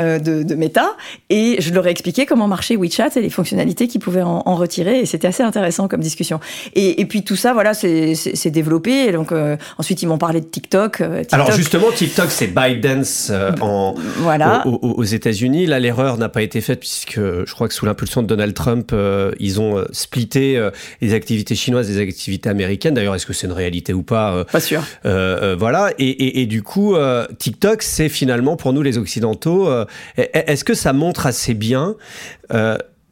euh, 0.00 0.18
de, 0.18 0.42
de, 0.42 0.54
Meta. 0.54 0.96
Et 1.28 1.56
je 1.60 1.72
leur 1.72 1.86
ai 1.86 1.90
expliqué 1.90 2.26
comment 2.26 2.48
marchait 2.48 2.76
WeChat 2.76 3.10
et 3.16 3.20
les 3.20 3.30
fonctionnalités 3.30 3.88
qu'ils 3.88 4.00
pouvaient 4.00 4.22
en, 4.22 4.42
en, 4.46 4.54
retirer. 4.54 5.00
Et 5.00 5.06
c'était 5.06 5.28
assez 5.28 5.42
intéressant 5.42 5.88
comme 5.88 6.00
discussion. 6.00 6.40
Et, 6.74 7.00
et 7.00 7.06
puis 7.06 7.22
tout 7.22 7.36
ça, 7.36 7.52
voilà, 7.52 7.74
c'est 7.74 8.50
développé. 8.50 9.06
Et 9.08 9.12
donc 9.12 9.32
euh, 9.32 9.56
ensuite 9.78 10.02
ils 10.02 10.06
m'ont 10.06 10.18
parlé 10.18 10.40
de 10.40 10.46
TikTok, 10.46 10.92
TikTok. 10.92 11.32
Alors 11.32 11.52
justement, 11.52 11.90
TikTok 11.94 12.30
c'est 12.30 12.48
ByteDance 12.48 13.30
en 13.60 13.94
voilà. 14.18 14.66
aux, 14.66 14.78
aux 14.80 15.04
États-Unis. 15.04 15.66
Là 15.66 15.81
l'erreur 15.82 16.16
n'a 16.16 16.28
pas 16.28 16.42
été 16.42 16.60
faite 16.60 16.80
puisque 16.80 17.20
je 17.20 17.52
crois 17.52 17.68
que 17.68 17.74
sous 17.74 17.84
l'impulsion 17.84 18.22
de 18.22 18.26
Donald 18.26 18.54
Trump, 18.54 18.90
euh, 18.92 19.32
ils 19.38 19.60
ont 19.60 19.78
euh, 19.78 19.84
splitté 19.92 20.56
euh, 20.56 20.70
les 21.00 21.12
activités 21.12 21.54
chinoises 21.54 21.88
des 21.88 22.00
activités 22.00 22.48
américaines. 22.48 22.94
D'ailleurs, 22.94 23.14
est-ce 23.14 23.26
que 23.26 23.32
c'est 23.32 23.46
une 23.46 23.52
réalité 23.52 23.92
ou 23.92 24.02
pas 24.02 24.44
Pas 24.44 24.60
sûr. 24.60 24.82
voilà. 25.04 25.92
Et, 25.98 26.08
et, 26.08 26.40
et, 26.42 26.46
du 26.46 26.62
coup, 26.62 26.96
TikTok, 27.38 27.82
c'est 27.82 28.08
finalement 28.08 28.56
pour 28.56 28.72
nous 28.72 28.82
les 28.82 28.98
Occidentaux. 28.98 29.68
est-ce 30.16 30.64
que 30.64 30.74
ça 30.74 30.92
montre 30.92 31.26
assez 31.26 31.54
bien 31.54 31.96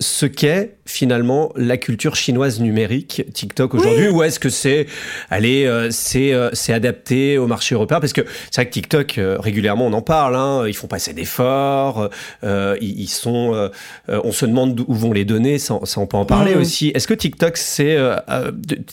ce 0.01 0.24
qu'est 0.24 0.76
finalement 0.86 1.53
la 1.57 1.76
culture 1.76 2.16
chinoise 2.16 2.59
numérique 2.59 3.22
TikTok 3.34 3.74
aujourd'hui 3.74 4.09
ou 4.09 4.22
est-ce 4.22 4.40
que 4.40 4.48
c'est 4.48 4.86
allez 5.28 5.66
euh, 5.66 5.90
c'est 5.90 6.32
euh, 6.32 6.48
c'est 6.55 6.72
adapté 6.72 7.36
au 7.36 7.46
marché 7.46 7.74
européen? 7.74 8.01
Parce 8.01 8.14
que 8.14 8.22
c'est 8.51 8.62
vrai 8.62 8.66
que 8.66 8.72
TikTok 8.72 9.18
euh, 9.18 9.36
régulièrement 9.38 9.86
on 9.86 9.92
en 9.92 10.01
parle 10.01 10.36
hein, 10.36 10.66
ils 10.66 10.74
font 10.74 10.86
pas 10.86 10.96
assez 10.96 11.12
d'efforts 11.12 12.09
ils, 12.42 13.09
sont 13.09 13.70
on 14.09 14.32
se 14.32 14.46
demande 14.46 14.80
où 14.86 14.94
vont 14.94 15.12
les 15.12 15.24
données 15.24 15.59
ça, 15.59 15.78
on 15.96 16.07
peut 16.07 16.16
en 16.16 16.24
parler 16.24 16.55
mmh. 16.55 16.61
aussi. 16.61 16.92
Est-ce 16.94 17.07
que 17.07 17.14
TikTok 17.14 17.57
c'est 17.57 17.98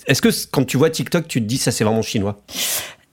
est-ce 0.07 0.21
que 0.21 0.29
quand 0.51 0.65
tu 0.65 0.77
vois 0.77 0.89
TikTok 0.89 1.27
tu 1.27 1.41
te 1.41 1.45
dis 1.45 1.57
ça 1.57 1.71
c'est 1.71 1.83
vraiment 1.85 2.01
chinois? 2.01 2.41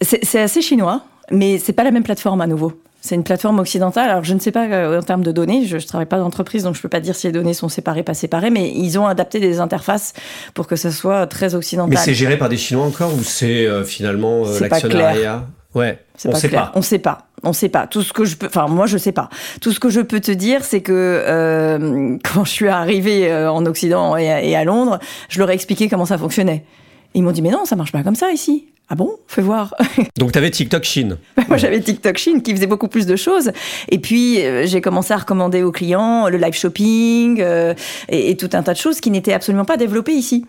C'est 0.01 0.41
assez 0.41 0.63
chinois 0.63 1.05
mais 1.31 1.59
c'est 1.59 1.73
pas 1.73 1.85
la 1.85 1.91
même 1.91 2.03
plateforme 2.03 2.41
à 2.41 2.47
nouveau 2.47 2.73
c'est 3.05 3.17
une 3.17 3.23
plateforme 3.23 3.59
occidentale. 3.59 4.09
Alors, 4.09 4.25
je 4.25 4.33
ne 4.33 4.39
sais 4.39 4.51
pas 4.51 4.65
euh, 4.65 4.99
en 4.99 5.03
termes 5.03 5.23
de 5.23 5.31
données, 5.31 5.67
je 5.67 5.77
ne 5.77 5.81
travaille 5.83 6.07
pas 6.07 6.17
d'entreprise, 6.17 6.63
donc 6.63 6.75
je 6.75 6.79
ne 6.79 6.83
peux 6.83 6.89
pas 6.89 7.01
dire 7.01 7.15
si 7.15 7.27
les 7.27 7.35
données 7.35 7.53
sont 7.53 7.69
séparées, 7.69 8.03
pas 8.03 8.15
séparées, 8.15 8.49
mais 8.49 8.73
ils 8.75 8.99
ont 8.99 9.07
adapté 9.07 9.41
des 9.41 9.61
interfaces 9.61 10.15
pour 10.55 10.67
que 10.67 10.75
ce 10.75 10.91
soit 10.91 11.27
très 11.27 11.55
occidental. 11.55 11.91
Mais 11.91 11.97
c'est 11.97 12.15
géré 12.15 12.39
par 12.39 12.49
des 12.49 12.57
Chinois 12.57 12.83
encore 12.83 13.13
ou 13.15 13.23
c'est 13.23 13.67
euh, 13.67 13.85
finalement 13.85 14.47
euh, 14.47 14.59
l'actionnariat 14.59 15.45
Ouais, 15.75 15.99
on 16.25 16.31
ne 16.31 16.35
sait 16.35 16.49
pas. 16.49 16.73
On 16.77 16.83
sait 16.83 16.99
pas. 16.99 17.27
On 17.43 17.53
sait 17.53 17.69
pas. 17.69 17.87
Tout 17.87 18.01
ce 18.01 18.15
que 18.15 18.25
je 18.25 18.37
peux, 18.37 18.47
enfin 18.47 18.69
moi 18.69 18.87
je 18.87 18.97
sais 18.97 19.13
pas. 19.13 19.29
Tout 19.61 19.73
ce 19.73 19.81
que 19.81 19.91
je 19.91 20.01
peux 20.01 20.21
te 20.21 20.31
dire, 20.31 20.65
c'est 20.65 20.81
que 20.81 22.19
quand 22.33 22.45
je 22.45 22.51
suis 22.51 22.69
arrivée 22.69 23.35
en 23.35 23.67
Occident 23.67 24.17
et 24.17 24.33
à, 24.33 24.43
et 24.43 24.57
à 24.57 24.65
Londres, 24.65 24.99
je 25.29 25.41
leur 25.41 25.51
ai 25.51 25.55
expliqué 25.55 25.91
comment 25.91 26.07
ça 26.07 26.17
fonctionnait. 26.17 26.65
Ils 27.13 27.23
m'ont 27.23 27.33
dit 27.33 27.43
mais 27.43 27.51
non, 27.51 27.67
ça 27.67 27.77
marche 27.77 27.93
pas 27.93 28.03
comme 28.03 28.15
ça 28.15 28.31
ici. 28.31 28.69
Ah 28.91 28.97
bon? 28.97 29.17
Fais 29.29 29.41
voir. 29.41 29.75
Donc 30.19 30.33
tu 30.33 30.39
avais 30.39 30.51
TikTok 30.51 30.85
Chine. 30.85 31.17
Moi 31.49 31.57
j'avais 31.57 31.81
TikTok 31.81 32.19
Chine 32.19 32.43
qui 32.43 32.55
faisait 32.55 32.67
beaucoup 32.67 32.89
plus 32.89 33.07
de 33.07 33.17
choses. 33.17 33.51
Et 33.89 33.99
puis 33.99 34.45
euh, 34.45 34.67
j'ai 34.67 34.83
commencé 34.83 35.15
à 35.15 35.17
recommander 35.17 35.63
aux 35.63 35.73
clients 35.73 36.29
le 36.29 36.37
live 36.37 36.53
shopping 36.53 37.41
euh, 37.41 37.73
et, 38.11 38.37
tout 38.37 38.51
un 38.53 38.63
tas 38.63 38.75
de 38.75 38.79
choses 38.79 39.01
qui 39.01 39.11
n'étaient 39.11 39.33
absolument 39.33 39.65
pas 39.65 39.79
développées 39.79 40.13
ici. 40.13 40.45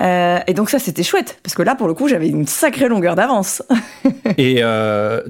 Euh, 0.00 0.38
et 0.46 0.54
donc 0.54 0.70
ça 0.70 0.78
c'était 0.78 1.02
chouette 1.02 1.40
parce 1.42 1.54
que 1.54 1.62
là 1.62 1.74
pour 1.74 1.88
le 1.88 1.94
coup 1.94 2.06
j'avais 2.06 2.28
une 2.28 2.46
sacrée 2.46 2.88
longueur 2.88 3.16
d'avance. 3.16 3.64
et 4.38 4.60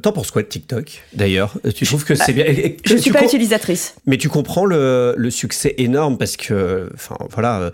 t'en 0.03 0.13
penses 0.13 0.31
quoi 0.31 0.43
de 0.43 0.49
TikTok 0.49 1.05
d'ailleurs? 1.15 1.55
Tu 1.75 1.87
trouves 1.87 2.05
que 2.05 2.15
c'est 2.15 2.35
bien? 2.35 2.45
Je 2.85 2.95
ne 2.95 2.99
suis 2.99 3.13
pas 3.13 3.25
utilisatrice. 3.25 3.95
Mais 4.05 4.19
tu 4.19 4.29
comprends 4.29 4.67
le, 4.67 5.15
le, 5.17 5.31
succès 5.31 5.75
énorme 5.79 6.19
parce 6.19 6.37
que 6.37 6.91
enfin 6.95 7.17
voilà 7.31 7.73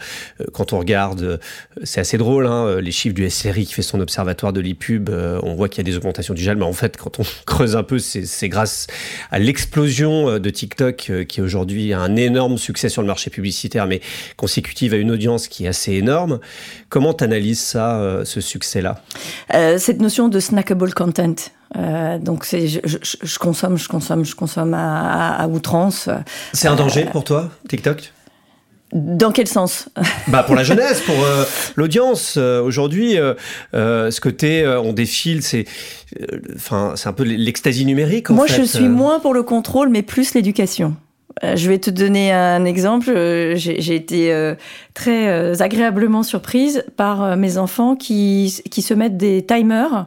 quand 0.53 0.73
on 0.73 0.79
regarde 0.79 1.41
c'est 1.83 2.01
assez 2.01 2.17
drôle 2.17 2.47
hein, 2.47 2.81
les 2.81 2.93
chiffres 2.93 3.17
du 3.17 3.29
SRI 3.29 3.67
qui 3.67 3.75
fait 3.75 3.83
son 3.83 3.99
observatoire 3.99 4.53
de 4.53 4.68
les 4.69 4.75
pubs, 4.75 5.11
on 5.43 5.55
voit 5.55 5.69
qu'il 5.69 5.79
y 5.79 5.89
a 5.89 5.91
des 5.91 5.97
augmentations 5.97 6.35
du 6.35 6.43
gel, 6.43 6.57
mais 6.57 6.65
en 6.65 6.73
fait, 6.73 6.97
quand 6.97 7.19
on 7.19 7.25
creuse 7.47 7.77
un 7.77 7.83
peu, 7.83 7.99
c'est 7.99 8.49
grâce 8.49 8.87
à 9.31 9.39
l'explosion 9.39 10.39
de 10.39 10.51
TikTok 10.51 11.11
qui 11.29 11.41
aujourd'hui 11.41 11.93
a 11.93 12.01
un 12.01 12.17
énorme 12.17 12.59
succès 12.59 12.89
sur 12.89 13.03
le 13.03 13.09
marché 13.09 13.31
publicitaire, 13.31 13.87
mais 13.87 14.01
consécutive 14.37 14.95
à 14.95 14.97
une 14.97 15.11
audience 15.11 15.49
qui 15.49 15.65
est 15.65 15.69
assez 15.69 15.93
énorme. 15.93 16.39
Comment 16.89 17.15
tu 17.15 17.25
analyses 17.25 17.61
ça, 17.61 18.23
ce 18.25 18.41
succès-là? 18.41 19.03
Cette 19.79 20.01
notion 20.01 20.29
de 20.29 20.41
snackable 20.41 20.95
content. 20.95 21.35
Euh, 21.77 22.19
donc 22.19 22.45
c'est 22.45 22.67
je, 22.67 22.79
je, 22.85 23.39
consomme, 23.39 23.77
je 23.77 23.89
consomme, 23.89 24.25
je 24.25 24.35
consomme 24.35 24.73
à, 24.75 25.35
à, 25.35 25.49
outrance. 25.49 26.09
C'est 26.53 26.69
un 26.69 26.77
danger 26.77 27.05
pour 27.05 27.25
toi, 27.25 27.51
TikTok? 27.69 28.13
Dans 28.93 29.33
quel 29.33 29.47
sens? 29.47 29.89
Bah 30.29 30.43
pour 30.43 30.55
la 30.55 30.63
jeunesse, 30.63 31.01
pour 31.01 31.23
euh, 31.23 31.45
l'audience. 31.77 32.35
Euh, 32.37 32.63
aujourd'hui, 32.63 33.17
ce 33.73 34.21
côté 34.21 34.67
on 34.67 34.93
défile, 34.93 35.43
c'est, 35.43 35.65
enfin, 36.55 36.93
c'est 36.97 37.09
un 37.09 37.13
peu 37.13 37.25
l'extasie 37.25 37.85
numérique. 37.85 38.31
Moi, 38.31 38.47
je 38.47 38.63
suis 38.63 38.89
moins 38.89 39.21
pour 39.21 39.35
le 39.35 39.43
contrôle, 39.43 39.89
mais 39.89 40.03
plus 40.03 40.35
l'éducation. 40.35 40.97
Je 41.43 41.69
vais 41.69 41.79
te 41.79 41.91
donner 41.91 42.33
un 42.33 42.65
exemple. 42.65 43.13
J'ai 43.55 43.95
été 43.95 44.55
très 44.95 45.63
agréablement 45.63 46.23
surprise 46.23 46.85
par 46.97 47.37
mes 47.37 47.59
enfants 47.59 47.97
qui, 47.97 48.61
qui 48.71 48.83
se 48.83 48.95
mettent 48.95 49.17
des 49.17 49.45
timers 49.47 50.07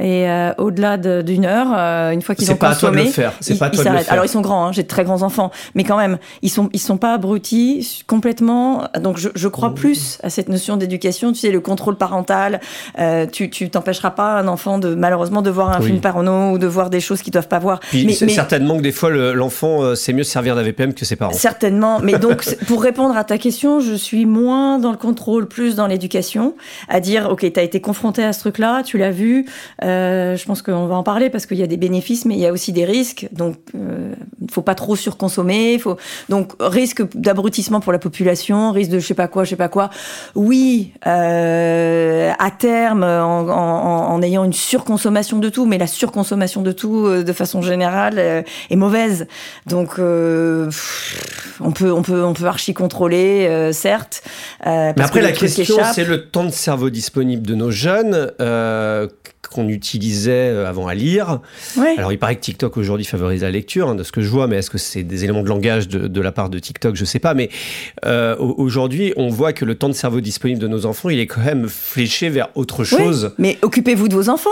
et 0.00 0.26
euh, 0.26 0.54
au-delà 0.56 0.96
d'une 0.96 1.44
heure, 1.44 1.66
euh, 1.76 2.12
une 2.12 2.22
fois 2.22 2.34
qu'ils 2.34 2.50
ont 2.50 2.56
pas 2.56 2.72
consommé, 2.72 3.00
à 3.00 3.02
toi 3.02 3.02
de 3.02 3.06
le 3.08 3.12
faire. 3.12 3.32
C'est 3.40 3.58
pas 3.58 3.66
à 3.66 3.70
toi 3.70 3.84
de 3.84 3.90
le 3.90 3.98
faire. 3.98 4.12
Alors 4.12 4.24
ils 4.24 4.28
sont 4.28 4.40
grands, 4.40 4.66
hein, 4.66 4.72
j'ai 4.72 4.84
de 4.84 4.88
très 4.88 5.04
grands 5.04 5.20
enfants, 5.20 5.50
mais 5.74 5.84
quand 5.84 5.98
même, 5.98 6.16
ils 6.40 6.48
sont 6.48 6.70
ils 6.72 6.80
sont 6.80 6.96
pas 6.96 7.12
abrutis 7.12 8.02
complètement. 8.06 8.88
Donc 8.98 9.18
je, 9.18 9.28
je 9.34 9.48
crois 9.48 9.74
plus 9.74 10.18
à 10.22 10.30
cette 10.30 10.48
notion 10.48 10.78
d'éducation. 10.78 11.32
Tu 11.32 11.40
sais, 11.40 11.50
le 11.50 11.60
contrôle 11.60 11.96
parental. 11.96 12.60
Euh, 12.98 13.26
tu 13.30 13.50
tu 13.50 13.68
t'empêcheras 13.68 14.12
pas 14.12 14.38
un 14.38 14.48
enfant 14.48 14.78
de 14.78 14.94
malheureusement 14.94 15.42
de 15.42 15.50
voir 15.50 15.68
un 15.68 15.82
film 15.82 16.00
parano 16.00 16.52
ou 16.52 16.58
de 16.58 16.66
voir 16.66 16.88
des 16.88 17.00
choses 17.00 17.20
qu'ils 17.20 17.34
doivent 17.34 17.48
pas 17.48 17.58
voir. 17.58 17.80
Puis 17.80 18.06
mais, 18.06 18.12
certainement 18.14 18.78
que 18.78 18.82
des 18.82 18.92
fois 18.92 19.10
l'enfant 19.10 19.94
c'est 19.94 20.14
mieux 20.14 20.24
servir 20.24 20.56
d'AVPM 20.56 20.94
que 20.94 21.04
ses 21.04 21.16
parents. 21.16 21.34
Certainement. 21.34 22.00
Mais 22.00 22.18
donc 22.18 22.56
pour 22.66 22.82
répondre 22.82 23.14
à 23.14 23.24
ta 23.24 23.36
question, 23.36 23.80
je 23.80 23.94
suis 23.94 24.24
moins 24.24 24.78
dans 24.78 24.90
le 24.90 24.96
contrôle, 24.96 25.48
plus 25.48 25.74
dans 25.74 25.86
l'éducation, 25.86 26.54
à 26.88 27.00
dire 27.00 27.28
ok, 27.30 27.52
tu 27.52 27.60
as 27.60 27.62
été 27.62 27.82
confronté 27.82 28.24
à 28.24 28.32
ce 28.32 28.40
truc-là, 28.40 28.82
tu 28.84 28.96
l'as 28.96 29.10
vu. 29.10 29.44
Euh, 29.82 30.36
je 30.36 30.44
pense 30.44 30.62
qu'on 30.62 30.86
va 30.86 30.94
en 30.94 31.02
parler 31.02 31.30
parce 31.30 31.46
qu'il 31.46 31.58
y 31.58 31.62
a 31.62 31.66
des 31.66 31.76
bénéfices, 31.76 32.24
mais 32.24 32.34
il 32.34 32.40
y 32.40 32.46
a 32.46 32.52
aussi 32.52 32.72
des 32.72 32.84
risques. 32.84 33.28
Donc, 33.32 33.56
il 33.74 33.80
euh, 33.80 34.14
faut 34.50 34.62
pas 34.62 34.74
trop 34.74 34.96
surconsommer. 34.96 35.78
Faut... 35.78 35.96
Donc, 36.28 36.52
risque 36.60 37.02
d'abrutissement 37.16 37.80
pour 37.80 37.92
la 37.92 37.98
population, 37.98 38.72
risque 38.72 38.90
de 38.90 38.98
je 38.98 39.06
sais 39.06 39.14
pas 39.14 39.28
quoi, 39.28 39.44
je 39.44 39.50
sais 39.50 39.56
pas 39.56 39.68
quoi. 39.68 39.90
Oui, 40.34 40.92
euh, 41.06 42.32
à 42.38 42.50
terme, 42.50 43.02
en, 43.02 43.40
en, 43.40 44.14
en, 44.14 44.22
ayant 44.22 44.44
une 44.44 44.52
surconsommation 44.52 45.38
de 45.38 45.48
tout, 45.48 45.66
mais 45.66 45.78
la 45.78 45.86
surconsommation 45.86 46.62
de 46.62 46.72
tout, 46.72 47.06
euh, 47.06 47.24
de 47.24 47.32
façon 47.32 47.62
générale, 47.62 48.14
euh, 48.18 48.42
est 48.70 48.76
mauvaise. 48.76 49.26
Donc, 49.66 49.98
on 49.98 51.72
peut, 51.72 51.92
on 51.92 52.02
peut, 52.02 52.22
on 52.22 52.32
peut 52.34 52.46
archi 52.46 52.74
contrôler, 52.74 53.70
certes. 53.72 54.22
mais 54.64 54.94
après, 54.98 55.22
la 55.22 55.32
question, 55.32 55.76
c'est 55.92 56.04
le 56.04 56.26
temps 56.26 56.44
de 56.44 56.50
cerveau 56.50 56.90
disponible 56.90 57.46
de 57.46 57.54
nos 57.54 57.70
jeunes 57.70 58.30
qu'on 59.52 59.68
utilisait 59.68 60.50
euh, 60.50 60.68
avant 60.68 60.86
à 60.86 60.94
lire. 60.94 61.40
Alors 61.96 62.12
il 62.12 62.18
paraît 62.18 62.36
que 62.36 62.40
TikTok 62.40 62.76
aujourd'hui 62.76 63.04
favorise 63.04 63.42
la 63.42 63.50
lecture, 63.50 63.88
hein, 63.88 63.94
de 63.94 64.02
ce 64.02 64.12
que 64.12 64.22
je 64.22 64.28
vois, 64.28 64.46
mais 64.46 64.56
est-ce 64.56 64.70
que 64.70 64.78
c'est 64.78 65.02
des 65.02 65.24
éléments 65.24 65.42
de 65.42 65.48
langage 65.48 65.88
de, 65.88 66.20
la 66.20 66.32
part 66.32 66.50
de 66.50 66.58
TikTok? 66.58 66.96
Je 66.96 67.04
sais 67.04 67.18
pas. 67.18 67.34
Mais 67.34 67.50
euh, 68.04 68.36
aujourd'hui, 68.38 69.12
on 69.16 69.28
voit 69.28 69.52
que 69.52 69.64
le 69.64 69.74
temps 69.74 69.88
de 69.88 69.94
cerveau 69.94 70.20
disponible 70.20 70.60
de 70.60 70.68
nos 70.68 70.86
enfants, 70.86 71.10
il 71.10 71.18
est 71.18 71.26
quand 71.26 71.42
même 71.42 71.68
fléché 71.68 72.28
vers 72.28 72.48
autre 72.54 72.84
chose. 72.84 73.32
mais 73.38 73.58
occupez-vous 73.62 74.08
de 74.08 74.14
vos 74.14 74.28
enfants. 74.28 74.50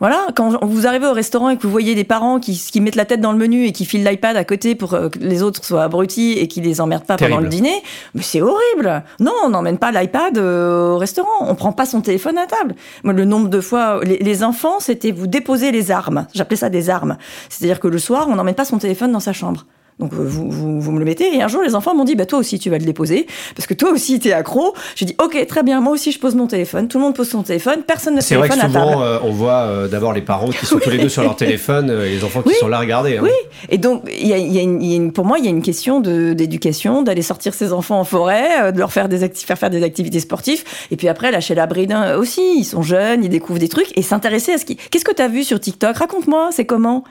Voilà, 0.00 0.28
quand 0.36 0.64
vous 0.64 0.86
arrivez 0.86 1.08
au 1.08 1.12
restaurant 1.12 1.50
et 1.50 1.56
que 1.56 1.62
vous 1.62 1.70
voyez 1.70 1.96
des 1.96 2.04
parents 2.04 2.38
qui, 2.38 2.56
qui 2.56 2.80
mettent 2.80 2.94
la 2.94 3.04
tête 3.04 3.20
dans 3.20 3.32
le 3.32 3.38
menu 3.38 3.64
et 3.66 3.72
qui 3.72 3.84
filent 3.84 4.04
l'iPad 4.04 4.36
à 4.36 4.44
côté 4.44 4.76
pour 4.76 4.94
euh, 4.94 5.08
que 5.08 5.18
les 5.18 5.42
autres 5.42 5.64
soient 5.64 5.82
abrutis 5.82 6.32
et 6.38 6.46
qui 6.46 6.60
les 6.60 6.80
emmerdent 6.80 7.04
pas 7.04 7.16
pendant 7.16 7.40
le 7.40 7.48
dîner, 7.48 7.82
mais 8.14 8.22
c'est 8.22 8.40
horrible. 8.40 9.02
Non, 9.18 9.32
on 9.44 9.48
n'emmène 9.48 9.78
pas 9.78 9.90
l'iPad 9.90 10.38
euh, 10.38 10.92
au 10.92 10.98
restaurant, 10.98 11.28
on 11.40 11.54
prend 11.56 11.72
pas 11.72 11.84
son 11.84 12.00
téléphone 12.00 12.38
à 12.38 12.46
table. 12.46 12.76
Le 13.02 13.24
nombre 13.24 13.48
de 13.48 13.60
fois, 13.60 14.00
les, 14.04 14.18
les 14.18 14.44
enfants, 14.44 14.78
c'était 14.78 15.10
vous 15.10 15.26
déposer 15.26 15.72
les 15.72 15.90
armes. 15.90 16.26
J'appelais 16.32 16.56
ça 16.56 16.70
des 16.70 16.90
armes. 16.90 17.16
C'est-à-dire 17.48 17.80
que 17.80 17.88
le 17.88 17.98
soir, 17.98 18.28
on 18.28 18.36
n'emmène 18.36 18.54
pas 18.54 18.64
son 18.64 18.78
téléphone 18.78 19.10
dans 19.10 19.20
sa 19.20 19.32
chambre. 19.32 19.66
Donc 19.98 20.12
euh, 20.12 20.16
vous, 20.18 20.48
vous, 20.50 20.80
vous, 20.80 20.92
me 20.92 20.98
le 20.98 21.04
mettez. 21.04 21.34
Et 21.34 21.42
un 21.42 21.48
jour, 21.48 21.62
les 21.62 21.74
enfants 21.74 21.94
m'ont 21.94 22.04
dit, 22.04 22.14
bah 22.14 22.26
toi 22.26 22.38
aussi, 22.38 22.58
tu 22.58 22.70
vas 22.70 22.78
le 22.78 22.84
déposer, 22.84 23.26
parce 23.56 23.66
que 23.66 23.74
toi 23.74 23.90
aussi, 23.90 24.20
t'es 24.20 24.32
accro. 24.32 24.74
J'ai 24.94 25.06
dit, 25.06 25.16
ok, 25.22 25.46
très 25.46 25.62
bien, 25.62 25.80
moi 25.80 25.92
aussi, 25.92 26.12
je 26.12 26.20
pose 26.20 26.34
mon 26.34 26.46
téléphone. 26.46 26.88
Tout 26.88 26.98
le 26.98 27.04
monde 27.04 27.14
pose 27.14 27.28
son 27.28 27.42
téléphone, 27.42 27.82
personne 27.86 28.14
ne 28.14 28.20
téléphone 28.20 28.48
C'est 28.48 28.54
vrai 28.54 28.68
que 28.68 28.72
souvent, 28.72 29.02
euh, 29.02 29.18
on 29.22 29.32
voit 29.32 29.62
euh, 29.62 29.88
d'abord 29.88 30.12
les 30.12 30.22
parents 30.22 30.50
qui 30.50 30.66
sont 30.66 30.78
tous 30.78 30.90
les 30.90 30.98
deux 30.98 31.08
sur 31.08 31.22
leur 31.22 31.36
téléphone, 31.36 31.90
et 31.90 32.10
les 32.10 32.24
enfants 32.24 32.42
qui 32.42 32.54
sont 32.54 32.68
là 32.68 32.76
à 32.76 32.80
regarder. 32.80 33.18
Hein. 33.18 33.22
Oui, 33.24 33.30
et 33.68 33.78
donc, 33.78 34.04
y 34.08 34.32
a, 34.32 34.38
y 34.38 34.58
a 34.58 34.62
une, 34.62 35.12
pour 35.12 35.24
moi, 35.24 35.38
il 35.38 35.44
y 35.44 35.48
a 35.48 35.50
une 35.50 35.62
question 35.62 36.00
d'éducation, 36.00 37.02
d'aller 37.02 37.22
sortir 37.22 37.54
ses 37.54 37.72
enfants 37.72 37.98
en 37.98 38.04
forêt, 38.04 38.72
de 38.72 38.78
leur 38.78 38.92
faire, 38.92 39.08
des 39.08 39.28
faire 39.28 39.58
faire 39.58 39.70
des 39.70 39.82
activités 39.82 40.20
sportives, 40.20 40.62
et 40.90 40.96
puis 40.96 41.08
après, 41.08 41.32
lâcher 41.32 41.54
la 41.54 41.66
bride 41.66 41.92
hein, 41.92 42.16
aussi. 42.16 42.58
Ils 42.58 42.64
sont 42.64 42.82
jeunes, 42.82 43.24
ils 43.24 43.30
découvrent 43.30 43.58
des 43.58 43.68
trucs, 43.68 43.96
et 43.96 44.02
s'intéresser 44.02 44.52
à 44.52 44.58
ce 44.58 44.64
qui... 44.64 44.76
Qu'est-ce 44.76 45.04
que 45.04 45.14
tu 45.14 45.22
as 45.22 45.28
vu 45.28 45.42
sur 45.42 45.58
TikTok? 45.58 45.96
Raconte-moi, 45.96 46.50
c'est 46.52 46.66
comment? 46.66 47.04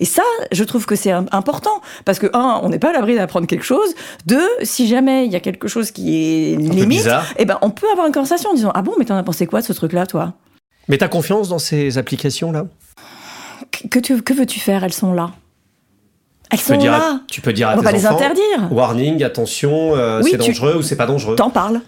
Et 0.00 0.06
ça, 0.06 0.22
je 0.50 0.64
trouve 0.64 0.86
que 0.86 0.96
c'est 0.96 1.12
important 1.12 1.82
parce 2.06 2.18
que 2.18 2.26
un, 2.32 2.60
on 2.62 2.70
n'est 2.70 2.78
pas 2.78 2.88
à 2.88 2.92
l'abri 2.94 3.14
d'apprendre 3.14 3.46
quelque 3.46 3.64
chose. 3.64 3.94
Deux, 4.26 4.48
si 4.62 4.88
jamais 4.88 5.26
il 5.26 5.32
y 5.32 5.36
a 5.36 5.40
quelque 5.40 5.68
chose 5.68 5.90
qui 5.90 6.16
est 6.52 6.56
limite, 6.56 7.08
eh 7.36 7.44
ben 7.44 7.58
on 7.60 7.70
peut 7.70 7.86
avoir 7.92 8.06
une 8.06 8.12
conversation 8.12 8.50
en 8.50 8.54
disant 8.54 8.72
ah 8.74 8.80
bon 8.82 8.94
mais 8.98 9.04
t'en 9.04 9.16
as 9.16 9.22
pensé 9.22 9.46
quoi 9.46 9.60
de 9.60 9.66
ce 9.66 9.74
truc-là 9.74 10.06
toi? 10.06 10.32
Mais 10.88 10.96
t'as 10.96 11.08
confiance 11.08 11.50
dans 11.50 11.58
ces 11.58 11.98
applications 11.98 12.50
là 12.50 12.64
Que, 13.90 13.98
que 13.98 14.32
veux-tu 14.32 14.58
faire? 14.58 14.82
Elles 14.84 14.92
sont 14.94 15.12
là. 15.12 15.32
Elles 16.50 16.58
sont 16.58 16.78
là. 16.78 17.20
tu 17.28 17.40
peux 17.42 17.52
dire 17.52 17.68
à 17.68 17.74
on 17.74 17.78
tes 17.78 17.84
va 17.84 17.92
les 17.92 18.06
interdire. 18.06 18.72
Warning, 18.72 19.22
attention, 19.22 19.94
euh, 19.94 20.22
c'est 20.22 20.36
dangereux 20.38 20.76
ou 20.78 20.82
c'est 20.82 20.96
pas 20.96 21.06
dangereux. 21.06 21.36
T'en 21.36 21.50
parles. 21.50 21.80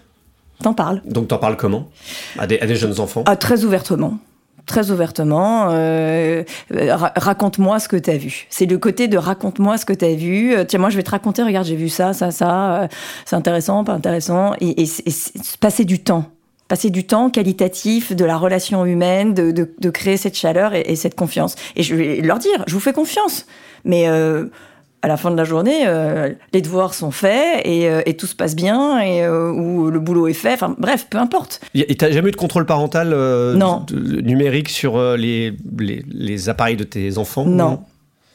T'en 0.61 0.73
parles. 0.73 1.01
Donc 1.05 1.27
t'en 1.27 1.37
parles 1.39 1.57
comment? 1.57 1.89
À 2.37 2.47
des, 2.47 2.59
à 2.59 2.65
des 2.67 2.75
jeunes 2.75 2.99
enfants? 2.99 3.23
Ah, 3.25 3.35
Très 3.35 3.65
ouvertement 3.65 4.19
très 4.65 4.91
ouvertement, 4.91 5.67
euh, 5.71 6.43
raconte-moi 6.71 7.79
ce 7.79 7.87
que 7.87 7.97
tu 7.97 8.09
as 8.09 8.17
vu. 8.17 8.47
C'est 8.49 8.65
le 8.65 8.77
côté 8.77 9.07
de 9.07 9.17
raconte-moi 9.17 9.77
ce 9.77 9.85
que 9.85 9.93
tu 9.93 10.05
as 10.05 10.15
vu. 10.15 10.53
Euh, 10.53 10.63
tiens, 10.63 10.79
moi, 10.79 10.89
je 10.89 10.97
vais 10.97 11.03
te 11.03 11.11
raconter, 11.11 11.43
regarde, 11.43 11.65
j'ai 11.65 11.75
vu 11.75 11.89
ça, 11.89 12.13
ça, 12.13 12.31
ça. 12.31 12.83
Euh, 12.83 12.87
c'est 13.25 13.35
intéressant, 13.35 13.83
pas 13.83 13.93
intéressant. 13.93 14.53
Et, 14.61 14.83
et, 14.83 14.89
passer 15.59 15.85
du 15.85 15.99
temps. 15.99 16.25
Passer 16.67 16.89
du 16.89 17.05
temps 17.05 17.29
qualitatif, 17.29 18.15
de 18.15 18.25
la 18.25 18.37
relation 18.37 18.85
humaine, 18.85 19.33
de, 19.33 19.51
de, 19.51 19.73
de 19.77 19.89
créer 19.89 20.17
cette 20.17 20.35
chaleur 20.35 20.73
et, 20.73 20.81
et, 20.87 20.95
cette 20.95 21.15
confiance. 21.15 21.55
Et 21.75 21.83
je 21.83 21.95
vais 21.95 22.21
leur 22.21 22.39
dire, 22.39 22.63
je 22.67 22.73
vous 22.73 22.79
fais 22.79 22.93
confiance. 22.93 23.45
Mais 23.85 24.07
euh, 24.07 24.45
à 25.03 25.07
la 25.09 25.17
fin 25.17 25.29
de 25.29 25.35
la 25.35 25.43
journée, 25.43 25.83
euh, 25.85 26.29
les 26.53 26.61
devoirs 26.61 26.93
sont 26.93 27.11
faits 27.11 27.61
et, 27.65 27.89
euh, 27.89 28.01
et, 28.05 28.15
tout 28.15 28.25
se 28.25 28.35
passe 28.35 28.55
bien 28.55 29.01
et 29.01 29.21
euh, 29.21 29.51
ou 29.51 29.91
le 29.91 29.99
boulot 29.99 30.29
est 30.29 30.33
fait. 30.33 30.53
Enfin, 30.53 30.75
bref, 30.79 31.07
peu 31.09 31.17
importe. 31.17 31.59
Et 31.75 31.93
t'as 31.95 32.09
jamais 32.09 32.29
eu 32.29 32.31
de 32.31 32.37
contrôle 32.37 32.65
parental 32.65 33.09
non. 33.09 33.85
numérique 33.91 34.69
sur 34.69 34.97
les, 35.17 35.53
les, 35.77 36.05
les, 36.09 36.49
appareils 36.49 36.77
de 36.77 36.85
tes 36.85 37.17
enfants 37.17 37.45
Non? 37.45 37.81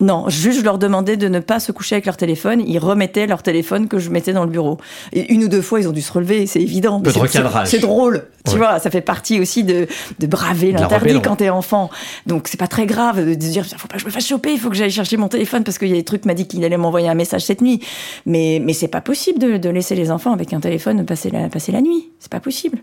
Non, 0.00 0.28
juste 0.28 0.60
je 0.60 0.64
leur 0.64 0.78
demandais 0.78 1.16
de 1.16 1.26
ne 1.28 1.40
pas 1.40 1.58
se 1.58 1.72
coucher 1.72 1.96
avec 1.96 2.06
leur 2.06 2.16
téléphone. 2.16 2.62
Ils 2.66 2.78
remettaient 2.78 3.26
leur 3.26 3.42
téléphone 3.42 3.88
que 3.88 3.98
je 3.98 4.10
mettais 4.10 4.32
dans 4.32 4.44
le 4.44 4.50
bureau. 4.50 4.78
Et 5.12 5.32
une 5.32 5.44
ou 5.44 5.48
deux 5.48 5.62
fois, 5.62 5.80
ils 5.80 5.88
ont 5.88 5.92
dû 5.92 6.02
se 6.02 6.12
relever, 6.12 6.46
c'est 6.46 6.60
évident. 6.60 7.00
Peu 7.00 7.12
de 7.12 7.18
recadrage. 7.18 7.68
C'est 7.68 7.80
drôle, 7.80 8.26
tu 8.48 8.56
vois. 8.56 8.78
Ça 8.78 8.90
fait 8.90 9.00
partie 9.00 9.40
aussi 9.40 9.64
de, 9.64 9.86
de 10.18 10.26
braver 10.26 10.72
l'interdit 10.72 11.20
quand 11.20 11.36
t'es 11.36 11.50
enfant. 11.50 11.90
Donc 12.26 12.48
c'est 12.48 12.60
pas 12.60 12.68
très 12.68 12.86
grave 12.86 13.24
de 13.24 13.34
dire 13.34 13.64
faut 13.76 13.88
pas 13.88 13.96
que 13.96 14.00
je 14.00 14.06
me 14.06 14.10
fasse 14.10 14.26
choper, 14.26 14.52
il 14.52 14.60
faut 14.60 14.70
que 14.70 14.76
j'aille 14.76 14.90
chercher 14.90 15.16
mon 15.16 15.28
téléphone 15.28 15.64
parce 15.64 15.78
qu'il 15.78 15.88
y 15.88 15.92
a 15.92 15.96
des 15.96 16.04
trucs 16.04 16.24
m'a 16.24 16.34
dit 16.34 16.46
qu'il 16.46 16.64
allait 16.64 16.76
m'envoyer 16.76 17.08
un 17.08 17.14
message 17.14 17.42
cette 17.42 17.60
nuit. 17.60 17.80
Mais 18.24 18.60
mais 18.62 18.72
c'est 18.72 18.88
pas 18.88 19.00
possible 19.00 19.38
de, 19.38 19.56
de, 19.56 19.68
laisser 19.68 19.94
les 19.94 20.10
enfants 20.10 20.32
avec 20.32 20.52
un 20.52 20.60
téléphone 20.60 21.04
passer 21.04 21.30
la 21.30 21.48
passer 21.48 21.72
la 21.72 21.80
nuit. 21.80 22.10
C'est 22.20 22.30
pas 22.30 22.40
possible. 22.40 22.78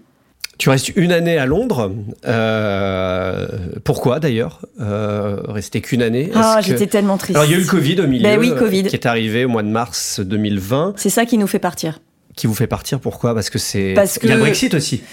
Tu 0.58 0.70
restes 0.70 0.90
une 0.96 1.12
année 1.12 1.38
à 1.38 1.46
Londres. 1.46 1.92
Euh, 2.26 3.48
pourquoi 3.84 4.20
d'ailleurs 4.20 4.62
euh, 4.80 5.42
Rester 5.48 5.82
qu'une 5.82 6.02
année? 6.02 6.32
Ah, 6.34 6.60
j'étais 6.62 6.88
tellement 6.88 7.18
triste. 7.18 7.36
Alors 7.36 7.46
il 7.46 7.52
y 7.52 7.56
a 7.56 7.58
eu 7.58 7.62
le 7.62 7.68
Covid 7.68 8.02
au 8.02 8.08
milieu, 8.08 8.24
ben 8.24 8.40
oui, 8.40 8.54
COVID. 8.58 8.84
qui 8.84 8.96
est 8.96 9.06
arrivé 9.06 9.46
au 9.46 9.50
mois 9.50 9.64
de 9.64 9.68
mars 9.68 10.22
2020. 10.22 10.94
C'est 10.98 11.10
ça 11.10 11.26
qui 11.26 11.38
nous 11.38 11.48
fait 11.48 11.60
partir. 11.60 12.00
Qui 12.36 12.48
vous 12.48 12.54
fait 12.54 12.68
partir 12.68 13.00
Pourquoi? 13.00 13.34
Parce 13.34 13.50
que 13.50 13.60
c'est. 13.60 13.94
Parce 13.96 14.18
que... 14.18 14.26
Il 14.26 14.30
y 14.30 14.34
a 14.34 14.36
le 14.36 14.42
Brexit 14.42 14.74
aussi. 14.74 15.04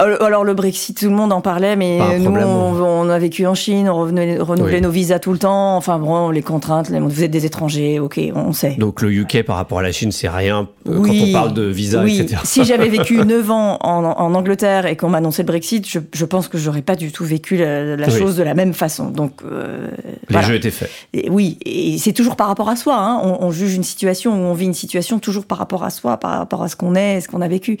Euh, 0.00 0.16
alors 0.22 0.44
le 0.44 0.54
Brexit, 0.54 0.98
tout 0.98 1.06
le 1.06 1.14
monde 1.14 1.32
en 1.32 1.40
parlait, 1.40 1.76
mais 1.76 1.98
nous, 2.18 2.30
on, 2.30 3.08
a 3.08 3.18
vécu 3.18 3.46
en 3.46 3.54
Chine, 3.54 3.88
on 3.88 3.98
revenait, 3.98 4.38
renouvelait 4.38 4.80
nos 4.80 4.90
visas 4.90 5.18
tout 5.18 5.32
le 5.32 5.38
temps. 5.38 5.76
Enfin 5.76 5.98
bon, 5.98 6.30
les 6.30 6.42
contraintes, 6.42 6.90
vous 6.90 7.24
êtes 7.24 7.30
des 7.30 7.46
étrangers, 7.46 7.98
ok, 7.98 8.20
on 8.34 8.52
sait. 8.52 8.76
Donc 8.78 9.02
le 9.02 9.12
UK 9.12 9.42
par 9.44 9.56
rapport 9.56 9.78
à 9.78 9.82
la 9.82 9.92
Chine, 9.92 10.12
c'est 10.12 10.28
rien 10.28 10.68
euh, 10.88 11.02
quand 11.02 11.12
on 11.12 11.32
parle 11.32 11.54
de 11.54 11.64
visa, 11.64 12.02
oui. 12.02 12.20
etc. 12.20 12.40
Si 12.44 12.64
j'avais 12.64 12.88
vécu 12.88 13.16
9 13.24 13.50
ans 13.50 13.78
en, 13.80 14.04
en 14.04 14.34
Angleterre 14.34 14.86
et 14.86 14.96
qu'on 14.96 15.08
m'annonçait 15.08 15.42
le 15.42 15.48
Brexit, 15.48 15.88
je, 15.88 15.98
je, 16.12 16.24
pense 16.24 16.48
que 16.48 16.58
j'aurais 16.58 16.82
pas 16.82 16.96
du 16.96 17.12
tout 17.12 17.24
vécu 17.24 17.56
la, 17.56 17.96
la 17.96 18.10
chose 18.10 18.36
de 18.36 18.42
la 18.42 18.54
même 18.54 18.74
façon. 18.74 19.10
Donc 19.10 19.32
euh, 19.44 19.88
les 20.02 20.16
voilà. 20.30 20.46
jeux 20.46 20.54
étaient 20.54 20.70
faits. 20.70 20.90
Et, 21.12 21.28
oui, 21.30 21.58
et 21.64 21.98
c'est 21.98 22.12
toujours 22.12 22.36
par 22.36 22.48
rapport 22.48 22.68
à 22.68 22.76
soi. 22.76 22.96
Hein. 22.96 23.20
On, 23.22 23.46
on, 23.46 23.50
juge 23.50 23.74
une 23.74 23.84
situation 23.84 24.32
ou 24.32 24.44
on 24.44 24.54
vit 24.54 24.66
une 24.66 24.74
situation 24.74 25.18
toujours 25.18 25.44
par 25.44 25.58
rapport 25.58 25.84
à 25.84 25.90
soi, 25.90 26.16
par 26.18 26.38
rapport 26.38 26.62
à 26.62 26.68
ce 26.68 26.76
qu'on 26.76 26.94
est, 26.94 27.20
ce 27.20 27.28
qu'on 27.28 27.40
a 27.40 27.48
vécu. 27.48 27.78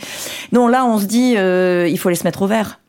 Non, 0.52 0.68
là, 0.68 0.84
on 0.84 0.98
se 0.98 1.04
dit, 1.04 1.34
euh, 1.36 1.86
il 1.88 1.98
faut 1.98 2.07
les 2.08 2.16
se 2.16 2.24
mettre 2.24 2.42
au 2.42 2.46
vert. 2.46 2.80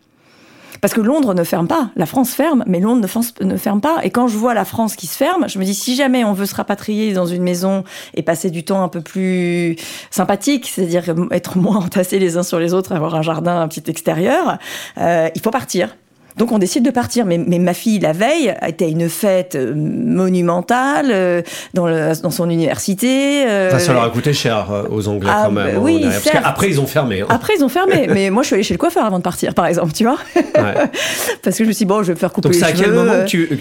Parce 0.82 0.94
que 0.94 1.02
Londres 1.02 1.34
ne 1.34 1.44
ferme 1.44 1.68
pas. 1.68 1.92
La 1.96 2.06
France 2.06 2.32
ferme, 2.32 2.64
mais 2.68 2.80
Londres 2.80 3.08
ne, 3.42 3.58
ferme 3.58 3.82
pas. 3.82 3.98
Et 4.04 4.10
quand 4.10 4.28
je 4.28 4.38
vois 4.38 4.54
la 4.54 4.66
France 4.66 4.96
qui 4.96 5.08
se 5.08 5.18
ferme, 5.18 5.50
je 5.50 5.60
me 5.60 5.66
dis 5.66 5.76
si 5.76 5.96
jamais 5.96 6.24
on 6.24 6.34
veut 6.34 6.46
se 6.46 6.56
rapatrier 6.56 7.14
dans 7.14 7.26
une 7.26 7.44
maison 7.44 7.84
et 8.14 8.22
passer 8.22 8.50
du 8.50 8.64
temps 8.64 8.82
un 8.84 8.88
peu 8.88 9.02
plus 9.02 9.76
sympathique, 10.10 10.70
c'est-à-dire 10.74 11.04
être 11.32 11.58
moins 11.58 11.78
entassés 11.78 12.20
les 12.20 12.38
uns 12.38 12.44
sur 12.44 12.60
les 12.60 12.74
autres, 12.74 12.94
avoir 12.94 13.16
un 13.16 13.22
jardin, 13.22 13.62
un 13.62 13.68
petit 13.68 13.90
extérieur, 13.90 14.58
euh, 14.98 15.30
il 15.36 15.42
faut 15.42 15.52
partir. 15.52 15.96
Donc 16.38 16.52
on 16.52 16.60
décide 16.60 16.84
de 16.84 16.92
partir. 16.92 17.26
Mais, 17.26 17.38
ma 17.38 17.74
fille, 17.74 18.00
la 18.00 18.14
veille, 18.14 18.54
était 18.66 18.86
à 18.86 18.88
une 18.88 19.10
fête 19.10 19.56
euh, 19.56 19.74
monumentale 19.76 21.08
euh, 21.12 21.42
dans, 21.74 21.88
dans 22.22 22.30
son 22.30 22.50
université. 22.50 23.48
Euh, 23.48 23.78
ça, 23.78 23.94
leur 23.94 24.04
a 24.04 24.10
coûté 24.10 24.34
cher 24.34 24.68
aux 24.90 25.08
Anglais 25.08 25.32
ah, 25.34 25.44
quand 25.46 25.52
même. 25.52 25.76
Bah 25.76 25.82
oui, 25.82 26.06
après 26.44 26.70
ils 26.70 26.80
ont 26.80 26.88
fermé. 26.88 27.22
Hein. 27.22 27.28
Après 27.30 27.54
ils 27.58 27.64
ont 27.64 27.70
fermé. 27.70 28.08
mais 28.14 28.30
moi 28.30 28.44
je 28.44 28.48
suis 28.48 28.54
allée 28.56 28.64
chez 28.64 28.74
le 28.74 28.78
coiffeur 28.78 29.06
avant 29.06 29.18
de 29.18 29.24
partir, 29.24 29.54
par 29.54 29.66
exemple, 29.66 29.92
tu 29.94 30.04
vois. 30.04 30.18
parce 31.44 31.58
que 31.58 31.64
je 31.64 31.68
me 31.68 31.74
suis 31.74 31.86
dit, 31.86 31.90
bon, 31.90 32.04
je 32.04 32.14
vais 32.14 32.20
faire 32.20 32.32
couper 32.32 32.50
Donc 32.50 32.56
c'est 32.56 32.66
à 32.66 32.72
quel 32.72 32.92
moment 32.92 33.26
tu, 33.26 33.60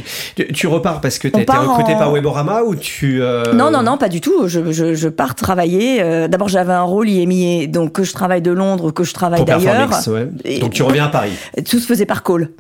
tu, 0.55 0.67
repars? 0.67 1.01
Parce 1.01 1.19
que 1.19 1.29
tu 1.29 1.37
as 1.37 1.43
été 1.43 1.53
recruté 1.53 1.95
par 1.95 2.13
Weborama 2.13 2.63
ou 2.63 2.75
tu... 2.75 3.21
Non, 3.55 3.71
non, 3.71 3.83
non, 3.83 3.99
pas 3.99 4.09
du 4.09 4.21
tout. 4.21 4.47
Je, 4.47 4.73
je, 4.73 5.09
pars 5.09 5.35
travailler. 5.35 6.29
D'abord 6.29 6.49
j'avais 6.49 6.73
un 6.73 6.83
rôle 6.83 7.09
IMIA, 7.09 7.67
donc 7.67 7.93
que 7.93 8.05
je 8.05 8.13
travaille 8.13 8.43
de 8.43 8.53
Londres, 8.53 8.91
que 8.91 9.05
je 9.05 9.15
travaille 9.15 9.45
d'ailleurs. 9.45 9.91
Ouais. 10.07 10.59
Donc 10.61 10.73
tu 10.73 10.83
reviens 10.83 11.07
à 11.07 11.09
Paris. 11.09 11.33
Tout 11.69 11.79
se 11.79 11.87
faisait 11.87 12.07
par 12.07 12.23
call. 12.23 12.51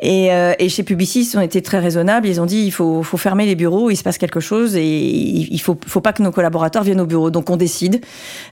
Et, 0.00 0.32
euh, 0.32 0.54
et, 0.58 0.68
chez 0.68 0.82
Publicis, 0.82 1.28
ils 1.32 1.36
ont 1.36 1.42
été 1.42 1.62
très 1.62 1.78
raisonnables. 1.78 2.26
Ils 2.26 2.40
ont 2.40 2.46
dit 2.46 2.64
il 2.64 2.70
faut, 2.70 3.02
faut 3.02 3.16
fermer 3.16 3.46
les 3.46 3.54
bureaux, 3.54 3.90
il 3.90 3.96
se 3.96 4.02
passe 4.02 4.18
quelque 4.18 4.40
chose 4.40 4.76
et 4.76 4.84
il 4.84 5.60
faut, 5.60 5.78
faut 5.86 6.00
pas 6.00 6.12
que 6.12 6.22
nos 6.22 6.32
collaborateurs 6.32 6.82
viennent 6.82 7.00
au 7.00 7.06
bureau. 7.06 7.30
Donc 7.30 7.50
on 7.50 7.56
décide 7.56 8.00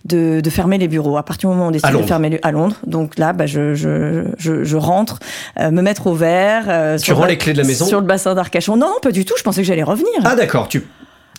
de, 0.05 0.41
de 0.41 0.51
fermer 0.51 0.79
les 0.79 0.89
bureaux. 0.89 1.17
À 1.17 1.23
partir 1.23 1.49
du 1.49 1.55
moment 1.55 1.67
où 1.67 1.69
on 1.69 1.73
décide 1.73 1.97
de 1.97 2.03
fermer 2.03 2.39
à 2.43 2.53
Londres, 2.53 2.77
donc 2.87 3.19
là, 3.19 3.33
bah, 3.33 3.47
je, 3.47 3.75
je, 3.75 4.27
je, 4.39 4.65
je 4.65 4.77
rentre, 4.77 5.19
euh, 5.59 5.71
me 5.71 5.83
mettre 5.83 6.07
au 6.07 6.15
vert. 6.15 6.65
Euh, 6.69 6.99
tu 6.99 7.13
rends 7.13 7.25
les 7.25 7.39
clés 7.39 7.53
de 7.53 7.59
la 7.59 7.65
maison 7.65 7.87
Sur 7.87 8.01
le 8.01 8.07
bassin 8.07 8.35
d'Arcachon. 8.35 8.77
Non, 8.77 8.95
pas 9.03 9.13
du 9.13 9.25
tout. 9.25 9.35
Je 9.37 9.43
pensais 9.43 9.63
que 9.63 9.67
j'allais 9.67 9.83
revenir. 9.83 10.21
Ah 10.25 10.37
d'accord. 10.37 10.69
Tu 10.69 10.83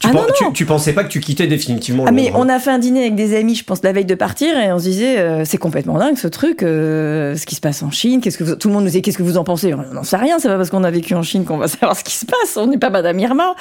tu, 0.01 0.07
ah 0.17 0.51
tu, 0.53 0.65
pensais 0.65 0.93
pas 0.93 1.03
que 1.03 1.09
tu 1.09 1.19
quittais 1.19 1.47
définitivement 1.47 2.05
ah, 2.07 2.11
Mais 2.11 2.31
on 2.33 2.49
a 2.49 2.59
fait 2.59 2.71
un 2.71 2.79
dîner 2.79 3.01
avec 3.01 3.15
des 3.15 3.35
amis, 3.35 3.55
je 3.55 3.63
pense, 3.63 3.83
la 3.83 3.93
veille 3.93 4.05
de 4.05 4.15
partir, 4.15 4.57
et 4.57 4.71
on 4.73 4.79
se 4.79 4.83
disait, 4.83 5.19
euh, 5.19 5.45
c'est 5.45 5.57
complètement 5.57 5.97
dingue 5.97 6.17
ce 6.17 6.27
truc, 6.27 6.63
euh, 6.63 7.35
ce 7.35 7.45
qui 7.45 7.55
se 7.55 7.61
passe 7.61 7.83
en 7.83 7.91
Chine. 7.91 8.19
Qu'est-ce 8.19 8.37
que 8.37 8.55
tout 8.55 8.67
le 8.67 8.73
monde 8.73 8.83
nous 8.83 8.89
disait, 8.89 9.01
qu'est-ce 9.01 9.17
que 9.17 9.23
vous 9.23 9.37
en 9.37 9.43
pensez? 9.43 9.73
On 9.73 9.93
n'en 9.93 10.03
sait 10.03 10.17
rien. 10.17 10.39
C'est 10.39 10.47
pas 10.47 10.57
parce 10.57 10.69
qu'on 10.69 10.83
a 10.83 10.91
vécu 10.91 11.13
en 11.13 11.23
Chine 11.23 11.45
qu'on 11.45 11.57
va 11.57 11.67
savoir 11.67 11.95
ce 11.95 12.03
qui 12.03 12.15
se 12.15 12.25
passe. 12.25 12.57
On 12.57 12.67
n'est 12.67 12.79
pas 12.79 12.89
Madame 12.89 13.19
Irma. 13.19 13.55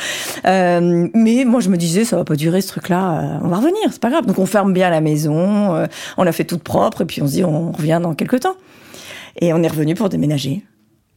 Euh, 0.47 1.09
mais 1.15 1.45
moi, 1.45 1.61
je 1.61 1.69
me 1.69 1.77
disais, 1.77 2.05
ça 2.05 2.17
va 2.17 2.25
pas 2.25 2.37
durer 2.37 2.61
ce 2.63 2.69
truc-là. 2.69 3.41
on 3.43 3.49
va 3.49 3.57
revenir, 3.57 3.83
c'est 3.91 4.01
pas 4.01 4.11
grave. 4.11 4.27
Donc 4.27 4.39
on 4.39 4.47
ferme 4.47 4.73
bien 4.73 4.91
la 4.91 5.01
maison, 5.01 5.87
on 6.17 6.23
l'a 6.23 6.33
fait 6.33 6.45
toute 6.45 6.63
propre, 6.63 7.03
et 7.03 7.05
puis 7.05 7.23
on 7.23 7.27
se 7.27 7.33
dit, 7.33 7.45
on 7.45 7.73
revient 7.73 8.01
dans 8.03 8.15
quelques 8.15 8.41
temps. 8.41 8.57
Et 9.41 9.53
on 9.53 9.63
est 9.63 9.69
revenu 9.69 9.95
pour 9.95 10.09
déménager. 10.09 10.63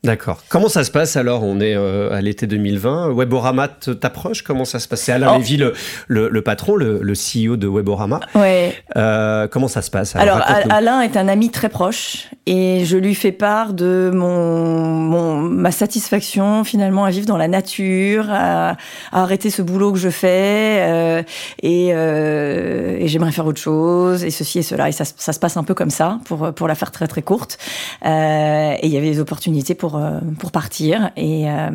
D'accord. 0.03 0.43
Comment 0.49 0.67
ça 0.67 0.83
se 0.83 0.91
passe 0.91 1.15
alors? 1.15 1.43
On 1.43 1.61
est 1.61 1.75
euh, 1.77 2.11
à 2.11 2.19
l'été 2.19 2.45
2020. 2.45 3.13
Weborama 3.13 3.69
t'approche? 3.69 4.41
Comment 4.41 4.65
ça 4.65 4.79
se 4.79 4.89
passe? 4.89 5.03
C'est 5.03 5.13
Alain 5.13 5.31
oh. 5.33 5.37
Lévy, 5.37 5.63
le, 6.07 6.41
patron, 6.41 6.75
le, 6.75 7.13
CEO 7.13 7.55
de 7.55 7.69
Weborama. 7.69 8.19
Ouais. 8.35 8.75
Euh, 8.97 9.47
comment 9.47 9.69
ça 9.69 9.81
se 9.81 9.89
passe? 9.89 10.13
Alors, 10.17 10.41
Alain 10.69 10.99
est 11.03 11.15
un 11.15 11.29
ami 11.29 11.51
très 11.51 11.69
proche 11.69 12.27
et 12.45 12.83
je 12.83 12.97
lui 12.97 13.15
fais 13.15 13.31
part 13.31 13.71
de 13.71 14.11
mon, 14.13 15.37
ma 15.39 15.71
satisfaction 15.71 16.65
finalement 16.65 17.05
à 17.05 17.09
vivre 17.09 17.25
dans 17.25 17.37
la 17.37 17.47
nature, 17.47 18.25
à, 18.29 18.75
arrêter 19.13 19.49
ce 19.49 19.61
boulot 19.61 19.93
que 19.93 19.99
je 19.99 20.09
fais 20.09 20.81
euh, 20.81 21.23
et, 21.61 21.91
et 21.91 23.07
j'aimerais 23.07 23.31
faire 23.31 23.45
autre 23.45 23.61
chose 23.61 24.25
et 24.25 24.31
ceci 24.31 24.59
et 24.59 24.63
cela. 24.63 24.89
Et 24.89 24.91
ça, 24.91 25.05
ça, 25.05 25.31
se 25.31 25.39
passe 25.39 25.55
un 25.55 25.63
peu 25.63 25.73
comme 25.73 25.91
ça 25.91 26.19
pour, 26.25 26.53
pour 26.53 26.67
la 26.67 26.75
faire 26.75 26.91
très 26.91 27.07
très 27.07 27.21
courte. 27.21 27.57
et 28.03 28.79
il 28.83 28.89
y 28.89 28.97
avait 28.97 29.11
des 29.11 29.21
opportunités 29.21 29.75
pour 29.75 29.92
euh, 29.95 30.19
pour, 30.39 30.51
partir. 30.51 31.11
Et 31.15 31.49
euh, 31.49 31.69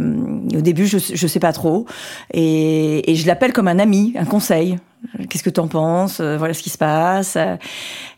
au 0.55 0.61
début, 0.61 0.87
je 0.87 0.97
ne 0.97 1.29
sais 1.29 1.41
pas 1.41 1.53
trop. 1.53 1.87
Et, 2.33 3.15
je 3.15 3.27
l'appelle 3.27 3.53
comme 3.53 3.69
un 3.69 3.79
ami, 3.79 4.15
un 4.17 4.25
conseil. 4.25 4.79
Qu'est-ce 5.29 5.45
que 5.45 5.51
tu 5.51 5.61
en 5.61 5.69
penses? 5.69 6.19
Euh, 6.21 6.37
Voilà 6.39 6.55
ce 6.55 6.63
qui 6.63 6.71
se 6.71 6.79
passe. 6.79 7.37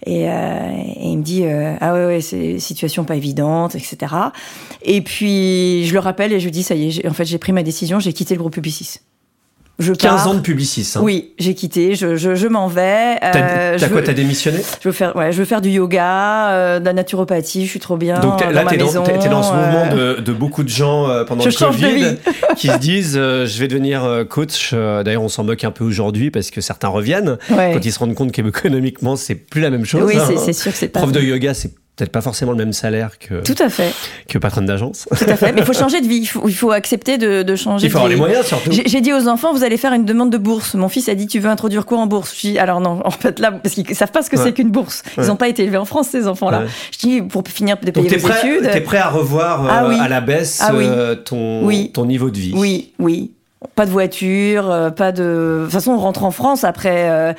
Et, 0.07 0.25
il 0.25 1.19
me 1.19 1.23
dit 1.23 1.45
ah 1.81 1.93
ouais, 1.95 2.07
ouais 2.07 2.21
c'est 2.21 2.59
situation 2.59 3.05
pas 3.05 3.17
évidente, 3.17 3.75
etc. 3.75 4.15
Et 4.83 5.03
puis 5.03 5.85
je 5.87 5.93
le 5.93 5.99
rappelle 5.99 6.33
et 6.33 6.41
je 6.41 6.49
dis 6.49 6.63
ça 6.63 6.75
y 6.75 6.89
est, 6.89 7.09
en 7.09 7.13
fait 7.13 7.25
j'ai 7.25 7.39
pris 7.39 7.53
ma 7.53 7.63
décision, 7.63 8.01
j'ai 8.01 8.13
quitté 8.13 8.35
le 8.35 8.41
groupe 8.41 8.55
Publicis. 8.55 9.01
Je 9.81 9.95
15 9.95 10.27
ans 10.27 10.35
de 10.35 10.41
publiciste. 10.41 10.99
Hein. 10.99 11.01
Oui, 11.03 11.33
j'ai 11.39 11.55
quitté, 11.55 11.95
je, 11.95 12.15
je, 12.15 12.35
je 12.35 12.47
m'en 12.47 12.69
vais. 12.69 13.17
T'as 13.21 13.35
euh, 13.35 13.89
quoi, 13.91 14.03
t'as 14.03 14.13
démissionné? 14.13 14.59
je 14.81 14.89
veux, 14.89 14.93
faire, 14.93 15.17
ouais, 15.17 15.33
je 15.33 15.39
veux 15.39 15.47
faire 15.47 15.63
du 15.63 15.71
yoga, 15.71 16.51
euh, 16.51 16.81
de 16.81 16.85
la 16.85 16.93
naturopathie, 16.93 17.65
je 17.65 17.71
suis 17.71 17.81
trop 17.81 17.97
bien. 17.97 18.21
Donc 18.21 18.41
là, 18.41 18.65
t'es 18.67 18.77
dans, 18.77 19.05
es 19.05 19.29
dans 19.29 19.43
ce 19.43 19.55
mouvement 19.55 19.87
euh. 19.93 20.17
de, 20.17 20.21
de, 20.21 20.33
beaucoup 20.35 20.65
de 20.65 20.69
gens 20.69 21.25
pendant 21.27 21.45
le 21.45 21.51
Covid 21.51 22.17
qui 22.57 22.69
se 22.69 22.79
disent 22.79 23.15
je 23.15 23.59
vais 23.59 23.69
devenir 23.69 24.25
coach. 24.29 24.75
D'ailleurs, 24.75 25.23
on 25.23 25.29
s'en 25.29 25.45
moque 25.45 25.65
un 25.65 25.71
peu 25.71 25.85
aujourd'hui 25.85 26.31
parce 26.31 26.51
que 26.51 26.61
certains 26.61 26.89
reviennent 26.89 27.39
quand 27.49 27.85
ils 27.85 27.93
se 27.93 27.99
rendent 27.99 28.15
compte 28.15 28.33
qu'économiquement, 28.33 29.17
c'est 29.17 29.35
plus 29.35 29.63
la 29.63 29.71
même 29.71 29.87
chose. 29.87 30.03
Oui, 30.05 30.19
hein. 30.19 30.35
c'est 30.37 30.53
sûr 30.53 30.73
que 30.73 30.79
c'est 30.79 30.89
pas. 30.89 31.01
Prof 31.01 31.13
de 31.13 31.21
yoga, 31.21 31.55
c'est 31.55 31.73
peut-être 31.97 32.13
pas 32.13 32.23
forcément 32.23 32.53
le 32.53 32.59
même 32.59 32.73
salaire 32.73 33.19
que 33.19 33.43
tout 33.43 33.63
à 33.63 33.69
fait 33.69 33.93
que 34.29 34.39
patronne 34.39 34.67
d'agence. 34.67 35.07
Tout 35.11 35.25
à 35.29 35.37
fait, 35.37 35.53
mais 35.53 35.61
il 35.61 35.67
faut 35.67 35.73
changer 35.79 36.01
de 36.01 36.07
vie. 36.07 36.19
Il 36.19 36.27
faut, 36.27 36.49
il 36.49 36.55
faut 36.55 36.71
accepter 36.71 37.19
de, 37.19 37.43
de, 37.43 37.57
changer. 37.57 37.87
Il 37.87 37.91
faut 37.91 37.99
avoir 37.99 38.11
les 38.11 38.17
moyens 38.17 38.47
surtout. 38.47 38.71
J'ai 38.73 39.01
dit 39.01 39.13
aux 39.13 39.29
enfants, 39.29 39.53
vous 39.53 39.65
allez 39.65 39.77
faire 39.77 39.93
une 39.93 40.05
demande 40.05 40.31
de 40.31 40.39
bourse. 40.39 40.75
Mon 40.75 40.89
fils 40.89 41.09
a 41.09 41.15
dit, 41.15 41.27
tu 41.27 41.41
veux 41.41 41.51
introduire 41.51 41.85
quoi 41.85 41.99
en 41.99 42.07
bourse? 42.07 42.35
Je 42.35 42.41
dis, 42.41 42.59
alors 42.59 42.81
non, 42.81 43.01
en 43.05 43.11
fait 43.11 43.39
là, 43.39 43.53
parce 43.53 43.75
qu'ils 43.75 43.95
savent 43.95 44.13
pas 44.13 44.23
ce 44.23 44.31
que 44.31 44.37
c'est 44.37 44.53
qu'une 44.53 44.71
bourse. 44.71 45.03
Ils 45.19 45.27
n'ont 45.27 45.37
pas 45.37 45.49
été 45.49 45.63
élevés 45.63 45.77
en 45.77 45.85
France 45.85 46.09
ces 46.09 46.27
enfants-là. 46.27 46.65
Je 46.93 46.99
dis, 46.99 47.23
pour 47.23 47.43
finir 47.47 47.77
de 47.83 47.91
payer 47.91 48.17
vos 48.17 48.29
prêt, 48.29 48.39
études. 48.39 48.71
T'es 48.71 48.81
prêt 48.81 48.99
à 48.99 49.09
revoir 49.09 49.67
ah 49.69 49.85
euh, 49.85 50.01
à 50.01 50.09
la 50.09 50.21
baisse 50.21 50.61
ah 50.63 50.73
euh, 50.73 51.15
ton 51.15 51.69
ton 51.93 52.07
niveau 52.07 52.31
de 52.31 52.39
vie? 52.39 52.53
Oui, 52.55 52.93
oui. 52.99 53.33
Pas 53.75 53.85
de 53.85 53.91
voiture, 53.91 54.71
euh, 54.71 54.91
pas 54.91 55.13
de. 55.13 55.23
De 55.23 55.65
toute 55.65 55.73
façon, 55.73 55.93
on 55.93 55.99
rentre 55.99 56.25
en 56.25 56.31
France 56.31 56.65
après 56.65 57.35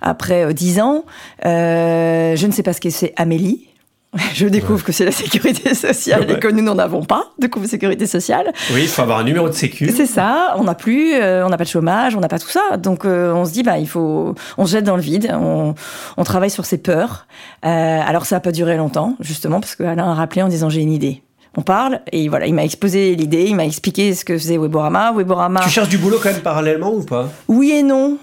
après 0.00 0.54
dix 0.54 0.80
ans. 0.80 1.04
je 1.44 2.46
ne 2.46 2.52
sais 2.52 2.62
pas 2.62 2.72
ce 2.72 2.80
que 2.80 2.90
c'est 2.90 3.12
Amélie. 3.16 3.68
Je 4.34 4.46
découvre 4.46 4.84
que 4.84 4.92
c'est 4.92 5.04
la 5.04 5.12
sécurité 5.12 5.74
sociale 5.74 6.30
et 6.30 6.38
que 6.38 6.48
nous 6.48 6.62
n'en 6.62 6.78
avons 6.78 7.04
pas 7.04 7.32
de 7.38 7.48
sécurité 7.66 8.06
sociale. 8.06 8.52
Oui, 8.72 8.82
il 8.82 8.88
faut 8.88 9.02
avoir 9.02 9.18
un 9.18 9.24
numéro 9.24 9.48
de 9.48 9.54
sécu. 9.54 9.90
C'est 9.94 10.06
ça, 10.06 10.54
on 10.58 10.64
n'a 10.64 10.74
plus, 10.74 11.14
euh, 11.14 11.44
on 11.46 11.48
n'a 11.48 11.56
pas 11.56 11.64
de 11.64 11.68
chômage, 11.68 12.14
on 12.16 12.20
n'a 12.20 12.28
pas 12.28 12.38
tout 12.38 12.48
ça. 12.48 12.76
Donc 12.76 13.04
euh, 13.04 13.32
on 13.32 13.44
se 13.44 13.52
dit, 13.52 13.62
bah, 13.62 13.78
il 13.78 13.88
faut, 13.88 14.34
on 14.58 14.66
se 14.66 14.72
jette 14.72 14.84
dans 14.84 14.96
le 14.96 15.02
vide, 15.02 15.30
on, 15.32 15.74
on 16.16 16.24
travaille 16.24 16.50
sur 16.50 16.64
ses 16.64 16.78
peurs. 16.78 17.26
Euh, 17.64 17.68
alors 17.68 18.26
ça 18.26 18.36
n'a 18.36 18.40
pas 18.40 18.52
duré 18.52 18.76
longtemps, 18.76 19.16
justement, 19.20 19.60
parce 19.60 19.76
qu'Alain 19.76 20.10
a 20.10 20.14
rappelé 20.14 20.42
en 20.42 20.48
disant, 20.48 20.68
j'ai 20.68 20.80
une 20.80 20.92
idée. 20.92 21.22
On 21.58 21.62
parle 21.62 22.00
et 22.12 22.28
voilà, 22.28 22.46
il 22.46 22.52
m'a 22.52 22.64
exposé 22.64 23.14
l'idée, 23.14 23.44
il 23.44 23.56
m'a 23.56 23.64
expliqué 23.64 24.14
ce 24.14 24.26
que 24.26 24.36
faisait 24.36 24.58
Weborama. 24.58 25.12
Weborama. 25.12 25.60
Tu 25.60 25.70
cherches 25.70 25.88
du 25.88 25.96
boulot 25.96 26.18
quand 26.22 26.30
même 26.30 26.42
parallèlement 26.42 26.92
ou 26.92 27.02
pas? 27.02 27.30
Oui 27.48 27.72
et 27.72 27.82
non, 27.82 28.18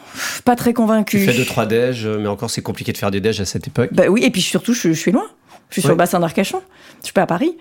pas 0.46 0.56
très 0.56 0.72
convaincu. 0.74 1.18
Tu 1.18 1.26
fais 1.26 1.34
deux 1.36 1.44
trois 1.46 1.66
déj, 1.66 2.06
mais 2.06 2.28
encore 2.28 2.52
c'est 2.52 2.62
compliqué 2.62 2.92
de 2.92 2.98
faire 2.98 3.10
des 3.10 3.22
déj 3.22 3.42
à 3.42 3.46
cette 3.46 3.66
époque. 3.68 3.90
Bah 3.92 4.04
oui, 4.08 4.24
et 4.24 4.30
puis 4.30 4.44
surtout 4.44 4.74
je 4.76 4.92
suis 4.92 5.12
loin. 5.12 5.26
Je 5.74 5.80
suis 5.80 5.82
sur 5.82 5.90
le 5.90 5.96
bassin 5.96 6.20
d'Arcachon. 6.20 6.62
Je 7.00 7.06
suis 7.08 7.14
pas 7.14 7.24
à 7.24 7.26
Paris. 7.26 7.58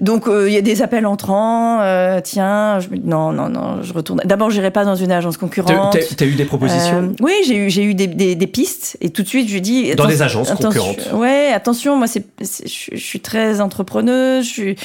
Donc 0.00 0.26
euh, 0.26 0.48
il 0.48 0.54
y 0.54 0.56
a 0.56 0.60
des 0.60 0.82
appels 0.82 1.06
entrants. 1.06 1.80
Euh, 1.82 2.20
tiens, 2.20 2.80
je, 2.80 2.88
non, 3.04 3.30
non, 3.30 3.48
non, 3.48 3.80
je 3.84 3.92
retourne. 3.92 4.20
D'abord, 4.24 4.50
j'irai 4.50 4.72
pas 4.72 4.84
dans 4.84 4.96
une 4.96 5.12
agence 5.12 5.36
concurrente. 5.36 5.96
T'as 6.16 6.24
as 6.24 6.28
eu 6.28 6.34
des 6.34 6.46
propositions? 6.46 7.12
Euh, 7.12 7.22
Oui, 7.22 7.32
j'ai 7.46 7.56
eu, 7.56 7.70
j'ai 7.70 7.84
eu 7.84 7.94
des, 7.94 8.08
des, 8.08 8.46
pistes 8.48 8.96
et 9.00 9.10
tout 9.10 9.22
de 9.22 9.28
suite, 9.28 9.48
je 9.48 9.58
dis. 9.58 9.94
Dans 9.94 10.08
des 10.08 10.22
agences 10.22 10.50
concurrentes. 10.50 11.10
Ouais, 11.12 11.52
attention, 11.54 11.96
moi, 11.96 12.08
c'est, 12.08 12.26
je, 12.40 12.96
suis 12.96 13.20
très 13.20 13.60
entrepreneuse. 13.60 14.46
Je 14.46 14.50
suis. 14.50 14.76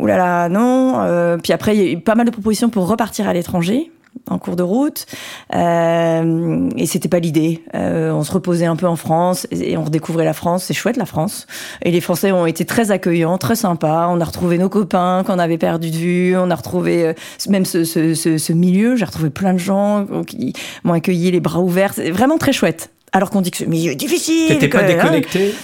Ouh 0.00 0.06
là 0.06 0.16
là, 0.16 0.48
non. 0.48 1.38
puis 1.42 1.52
après, 1.52 1.76
il 1.76 1.82
y 1.82 1.86
a 1.86 1.90
eu 1.90 2.00
pas 2.00 2.14
mal 2.14 2.24
de 2.24 2.30
propositions 2.30 2.70
pour 2.70 2.88
repartir 2.88 3.28
à 3.28 3.34
l'étranger 3.34 3.90
en 4.28 4.38
cours 4.38 4.56
de 4.56 4.62
route. 4.62 5.06
Euh, 5.54 6.68
et 6.76 6.86
c'était 6.86 7.08
pas 7.08 7.18
l'idée. 7.18 7.62
Euh, 7.74 8.10
on 8.12 8.24
se 8.24 8.32
reposait 8.32 8.66
un 8.66 8.76
peu 8.76 8.86
en 8.86 8.96
France 8.96 9.46
et, 9.50 9.76
on 9.76 9.84
redécouvrait 9.84 10.24
la 10.24 10.32
France. 10.32 10.64
C'est 10.64 10.74
chouette 10.74 10.96
la 10.96 11.06
France. 11.06 11.46
Et 11.82 11.90
les 11.90 12.00
Français 12.00 12.32
ont 12.32 12.46
été 12.46 12.64
très 12.64 12.90
accueillants, 12.90 13.38
très 13.38 13.56
sympas. 13.56 14.08
On 14.08 14.20
a 14.20 14.24
retrouvé 14.24 14.58
nos 14.58 14.68
copains 14.68 15.22
qu'on 15.26 15.38
avait 15.38 15.58
perdu 15.58 15.90
de 15.90 15.96
vue. 15.96 16.36
On 16.36 16.50
a 16.50 16.54
retrouvé 16.54 17.04
euh, 17.04 17.12
même 17.48 17.64
ce, 17.64 17.84
ce, 17.84 18.14
ce, 18.14 18.38
ce 18.38 18.52
milieu. 18.52 18.96
J'ai 18.96 19.04
retrouvé 19.04 19.30
plein 19.30 19.52
de 19.52 19.58
gens 19.58 20.06
qui 20.26 20.54
m'ont 20.84 20.94
accueilli 20.94 21.30
les 21.30 21.40
bras 21.40 21.60
ouverts. 21.60 21.94
C'est 21.94 22.10
vraiment 22.10 22.38
très 22.38 22.52
chouette. 22.52 22.90
Alors 23.12 23.30
qu'on 23.30 23.40
dit 23.40 23.50
que 23.50 23.58
ce 23.58 23.64
milieu 23.64 23.92
est 23.92 23.96
difficile. 23.96 24.48
T'étais 24.48 24.68
pas 24.68 24.82
déconnecté 24.82 25.54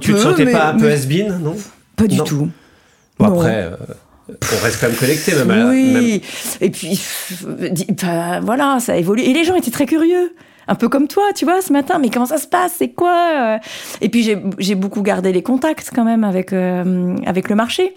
Tu 0.00 0.12
te 0.12 0.18
sentais 0.18 0.46
pas 0.46 0.70
un 0.70 0.78
peu 0.78 0.90
has 0.90 1.06
non? 1.40 1.56
Pas 1.96 2.06
du 2.06 2.18
tout. 2.18 2.48
Bon, 3.18 3.26
après. 3.26 3.70
On 4.28 4.64
reste 4.64 4.80
quand 4.80 4.88
même 4.88 4.96
connecté, 4.96 5.32
même. 5.44 5.68
Oui. 5.70 6.22
Et 6.60 6.70
puis, 6.70 7.00
voilà, 8.42 8.78
ça 8.80 8.96
évolue. 8.96 9.22
Et 9.22 9.32
les 9.32 9.44
gens 9.44 9.54
étaient 9.54 9.70
très 9.70 9.86
curieux. 9.86 10.34
Un 10.68 10.76
peu 10.76 10.88
comme 10.88 11.08
toi, 11.08 11.24
tu 11.34 11.44
vois, 11.44 11.60
ce 11.60 11.72
matin. 11.72 11.98
Mais 11.98 12.08
comment 12.08 12.26
ça 12.26 12.38
se 12.38 12.46
passe? 12.46 12.74
C'est 12.78 12.90
quoi? 12.92 13.58
Et 14.00 14.08
puis, 14.08 14.22
j'ai 14.58 14.74
beaucoup 14.74 15.02
gardé 15.02 15.32
les 15.32 15.42
contacts 15.42 15.90
quand 15.92 16.04
même 16.04 16.22
avec, 16.24 16.52
euh, 16.52 17.16
avec 17.26 17.48
le 17.48 17.56
marché. 17.56 17.94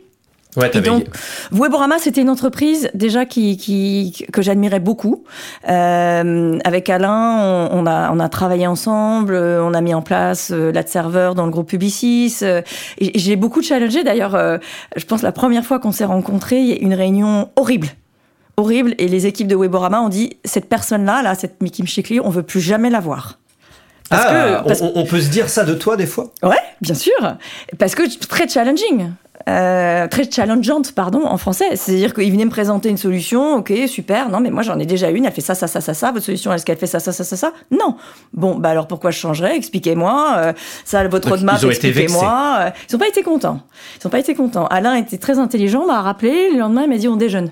Ouais, 0.57 0.71
et 0.73 0.81
donc, 0.81 1.05
Weborama, 1.51 1.99
c'était 1.99 2.21
une 2.21 2.29
entreprise 2.29 2.89
déjà 2.93 3.25
qui, 3.25 3.57
qui 3.57 4.25
que 4.31 4.41
j'admirais 4.41 4.79
beaucoup. 4.79 5.23
Euh, 5.67 6.57
avec 6.63 6.89
Alain, 6.89 7.39
on, 7.41 7.79
on, 7.79 7.85
a, 7.85 8.11
on 8.11 8.19
a 8.19 8.29
travaillé 8.29 8.65
ensemble, 8.65 9.35
on 9.35 9.73
a 9.73 9.81
mis 9.81 9.93
en 9.93 10.01
place 10.01 10.51
euh, 10.53 10.71
serveur 10.85 11.35
dans 11.35 11.45
le 11.45 11.51
groupe 11.51 11.67
Publicis. 11.67 12.37
Euh, 12.41 12.61
et 12.99 13.17
j'ai 13.17 13.35
beaucoup 13.35 13.61
challengé. 13.61 14.03
D'ailleurs, 14.03 14.35
euh, 14.35 14.57
je 14.95 15.05
pense 15.05 15.21
la 15.21 15.31
première 15.31 15.65
fois 15.65 15.79
qu'on 15.79 15.91
s'est 15.91 16.05
rencontrés, 16.05 16.59
il 16.59 16.67
y 16.67 16.73
a 16.73 16.77
une 16.77 16.93
réunion 16.93 17.49
horrible 17.55 17.89
horrible 18.57 18.95
et 18.99 19.09
les 19.09 19.25
équipes 19.25 19.49
de 19.49 19.55
Weborama 19.57 19.99
ont 19.99 20.07
dit 20.07 20.37
cette 20.45 20.69
personne-là, 20.69 21.21
là, 21.21 21.35
cette 21.35 21.61
Mickey 21.61 21.83
Mchikli, 21.83 22.21
on 22.21 22.29
veut 22.29 22.41
plus 22.41 22.61
jamais 22.61 22.89
la 22.89 23.01
voir. 23.01 23.37
Parce 24.09 24.23
ah, 24.25 24.63
que, 24.65 24.81
on, 24.81 25.01
on, 25.01 25.05
peut 25.05 25.19
se 25.19 25.27
dire 25.29 25.49
ça 25.49 25.65
de 25.65 25.73
toi 25.73 25.97
des 25.97 26.05
fois? 26.05 26.31
Ouais, 26.41 26.55
bien 26.79 26.95
sûr. 26.95 27.35
Parce 27.77 27.95
que 27.95 28.03
très 28.27 28.47
challenging. 28.47 29.09
Euh, 29.47 30.07
très 30.07 30.29
challengeante, 30.29 30.93
pardon, 30.93 31.23
en 31.23 31.37
français. 31.37 31.75
C'est-à-dire 31.75 32.15
qu'il 32.15 32.31
venait 32.31 32.45
me 32.45 32.49
présenter 32.49 32.89
une 32.89 32.97
solution, 32.97 33.57
ok, 33.57 33.71
super, 33.85 34.29
non, 34.29 34.39
mais 34.39 34.49
moi 34.49 34.63
j'en 34.63 34.79
ai 34.79 34.87
déjà 34.87 35.11
une, 35.11 35.25
elle 35.25 35.31
fait 35.31 35.41
ça, 35.41 35.53
ça, 35.53 35.67
ça, 35.67 35.81
ça, 35.81 35.93
ça, 35.93 36.11
votre 36.11 36.25
solution, 36.25 36.51
est-ce 36.51 36.65
qu'elle 36.65 36.79
fait 36.79 36.87
ça, 36.87 36.99
ça, 36.99 37.11
ça, 37.11 37.23
ça, 37.23 37.37
ça? 37.37 37.53
Non. 37.69 37.95
Bon, 38.33 38.55
bah 38.55 38.69
alors 38.69 38.87
pourquoi 38.87 39.11
je 39.11 39.19
changerais? 39.19 39.55
Expliquez-moi. 39.55 40.33
Euh, 40.37 40.53
ça, 40.83 41.07
votre 41.07 41.29
roadmap, 41.29 41.63
expliquez-moi. 41.63 42.57
Euh, 42.59 42.69
ils 42.89 42.93
n'ont 42.93 42.99
pas 42.99 43.07
été 43.07 43.21
contents. 43.21 43.59
Ils 43.97 44.07
n'ont 44.07 44.09
pas 44.09 44.17
été 44.17 44.33
contents. 44.33 44.65
Alain 44.65 44.95
était 44.95 45.19
très 45.19 45.37
intelligent, 45.37 45.85
m'a 45.85 46.01
rappelé, 46.01 46.49
le 46.51 46.57
lendemain, 46.57 46.81
il 46.85 46.89
m'a 46.89 46.97
dit 46.97 47.07
on 47.07 47.15
déjeune. 47.15 47.51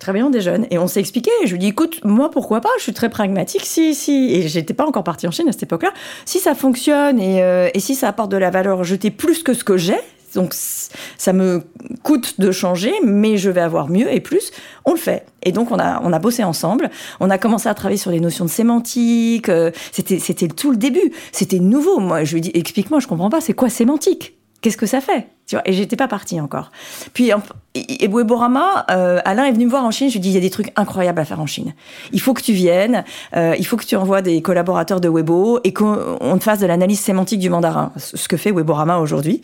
Très 0.00 0.12
bien, 0.12 0.26
on 0.26 0.30
déjeune. 0.30 0.66
Et 0.72 0.78
on 0.78 0.88
s'est 0.88 1.00
expliqué. 1.00 1.30
Je 1.44 1.52
lui 1.52 1.58
dis, 1.58 1.68
écoute, 1.68 2.00
moi, 2.04 2.30
pourquoi 2.30 2.60
pas? 2.60 2.68
Je 2.78 2.82
suis 2.84 2.92
très 2.92 3.08
pragmatique. 3.08 3.64
Si, 3.64 3.94
si. 3.94 4.32
Et 4.32 4.48
j'étais 4.48 4.74
pas 4.74 4.86
encore 4.86 5.02
partie 5.04 5.26
en 5.26 5.32
Chine 5.32 5.48
à 5.48 5.52
cette 5.52 5.64
époque-là. 5.64 5.90
Si 6.24 6.38
ça 6.38 6.54
fonctionne 6.56 7.20
et, 7.20 7.42
et 7.74 7.80
si 7.80 7.96
ça 7.96 8.08
apporte 8.08 8.30
de 8.30 8.36
la 8.36 8.50
valeur 8.50 8.84
jetée 8.84 9.10
plus 9.10 9.42
que 9.42 9.54
ce 9.54 9.64
que 9.64 9.76
j'ai, 9.76 9.98
donc 10.34 10.54
ça 10.54 11.32
me 11.32 11.62
coûte 12.02 12.40
de 12.40 12.50
changer, 12.52 12.92
mais 13.04 13.36
je 13.36 13.50
vais 13.50 13.60
avoir 13.60 13.88
mieux 13.88 14.12
et 14.12 14.20
plus. 14.20 14.50
On 14.84 14.92
le 14.92 14.98
fait. 14.98 15.26
Et 15.42 15.52
donc 15.52 15.70
on 15.70 15.78
a 15.78 16.00
on 16.02 16.12
a 16.12 16.18
bossé 16.18 16.44
ensemble. 16.44 16.90
On 17.20 17.30
a 17.30 17.38
commencé 17.38 17.68
à 17.68 17.74
travailler 17.74 17.98
sur 17.98 18.10
les 18.10 18.20
notions 18.20 18.44
de 18.44 18.50
sémantique. 18.50 19.48
Euh, 19.48 19.70
c'était 19.92 20.18
c'était 20.18 20.48
tout 20.48 20.70
le 20.70 20.76
début. 20.76 21.12
C'était 21.32 21.58
nouveau. 21.58 21.98
Moi 22.00 22.24
je 22.24 22.34
lui 22.34 22.40
dis 22.40 22.50
explique-moi, 22.54 23.00
je 23.00 23.06
comprends 23.06 23.30
pas. 23.30 23.40
C'est 23.40 23.54
quoi 23.54 23.68
sémantique? 23.68 24.37
Qu'est-ce 24.60 24.76
que 24.76 24.86
ça 24.86 25.00
fait 25.00 25.28
tu 25.48 25.56
vois, 25.56 25.62
et 25.64 25.72
j'étais 25.72 25.96
pas 25.96 26.08
partie 26.08 26.38
encore. 26.42 26.70
Puis, 27.14 27.32
Weborama, 27.74 28.84
euh, 28.90 29.18
Alain 29.24 29.46
est 29.46 29.52
venu 29.52 29.64
me 29.64 29.70
voir 29.70 29.82
en 29.82 29.90
Chine. 29.90 30.10
Je 30.10 30.12
lui 30.12 30.20
dis, 30.20 30.28
il 30.28 30.34
y 30.34 30.36
a 30.36 30.40
des 30.40 30.50
trucs 30.50 30.70
incroyables 30.76 31.18
à 31.18 31.24
faire 31.24 31.40
en 31.40 31.46
Chine. 31.46 31.72
Il 32.12 32.20
faut 32.20 32.34
que 32.34 32.42
tu 32.42 32.52
viennes. 32.52 33.02
Euh, 33.34 33.54
il 33.58 33.64
faut 33.64 33.78
que 33.78 33.86
tu 33.86 33.96
envoies 33.96 34.20
des 34.20 34.42
collaborateurs 34.42 35.00
de 35.00 35.08
Weibo 35.08 35.60
et 35.64 35.72
qu'on 35.72 36.36
te 36.38 36.44
fasse 36.44 36.58
de 36.58 36.66
l'analyse 36.66 37.00
sémantique 37.00 37.40
du 37.40 37.48
mandarin. 37.48 37.92
Ce 37.96 38.28
que 38.28 38.36
fait 38.36 38.52
Weborama 38.52 38.98
aujourd'hui. 38.98 39.40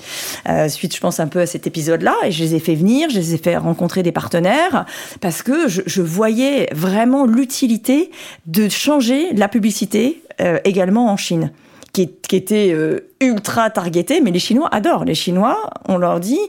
Euh, 0.46 0.68
suite, 0.68 0.94
je 0.94 1.00
pense 1.00 1.20
un 1.20 1.26
peu 1.26 1.40
à 1.40 1.46
cet 1.46 1.66
épisode-là. 1.66 2.14
Et 2.24 2.32
je 2.32 2.44
les 2.44 2.54
ai 2.54 2.60
fait 2.60 2.74
venir. 2.74 3.08
Je 3.08 3.16
les 3.16 3.32
ai 3.32 3.38
fait 3.38 3.56
rencontrer 3.56 4.02
des 4.02 4.12
partenaires 4.12 4.84
parce 5.22 5.42
que 5.42 5.68
je, 5.68 5.80
je 5.86 6.02
voyais 6.02 6.68
vraiment 6.74 7.24
l'utilité 7.24 8.10
de 8.44 8.68
changer 8.68 9.32
la 9.32 9.48
publicité 9.48 10.22
euh, 10.42 10.58
également 10.64 11.10
en 11.10 11.16
Chine 11.16 11.50
qui, 11.94 12.10
qui 12.10 12.36
était 12.36 12.72
euh, 12.74 13.08
ultra 13.20 13.70
targeté, 13.70 14.20
mais 14.20 14.32
les 14.32 14.38
Chinois 14.40 14.68
adorent. 14.72 15.04
Les 15.04 15.14
Chinois, 15.14 15.70
on 15.88 15.96
leur 15.96 16.20
dit, 16.20 16.40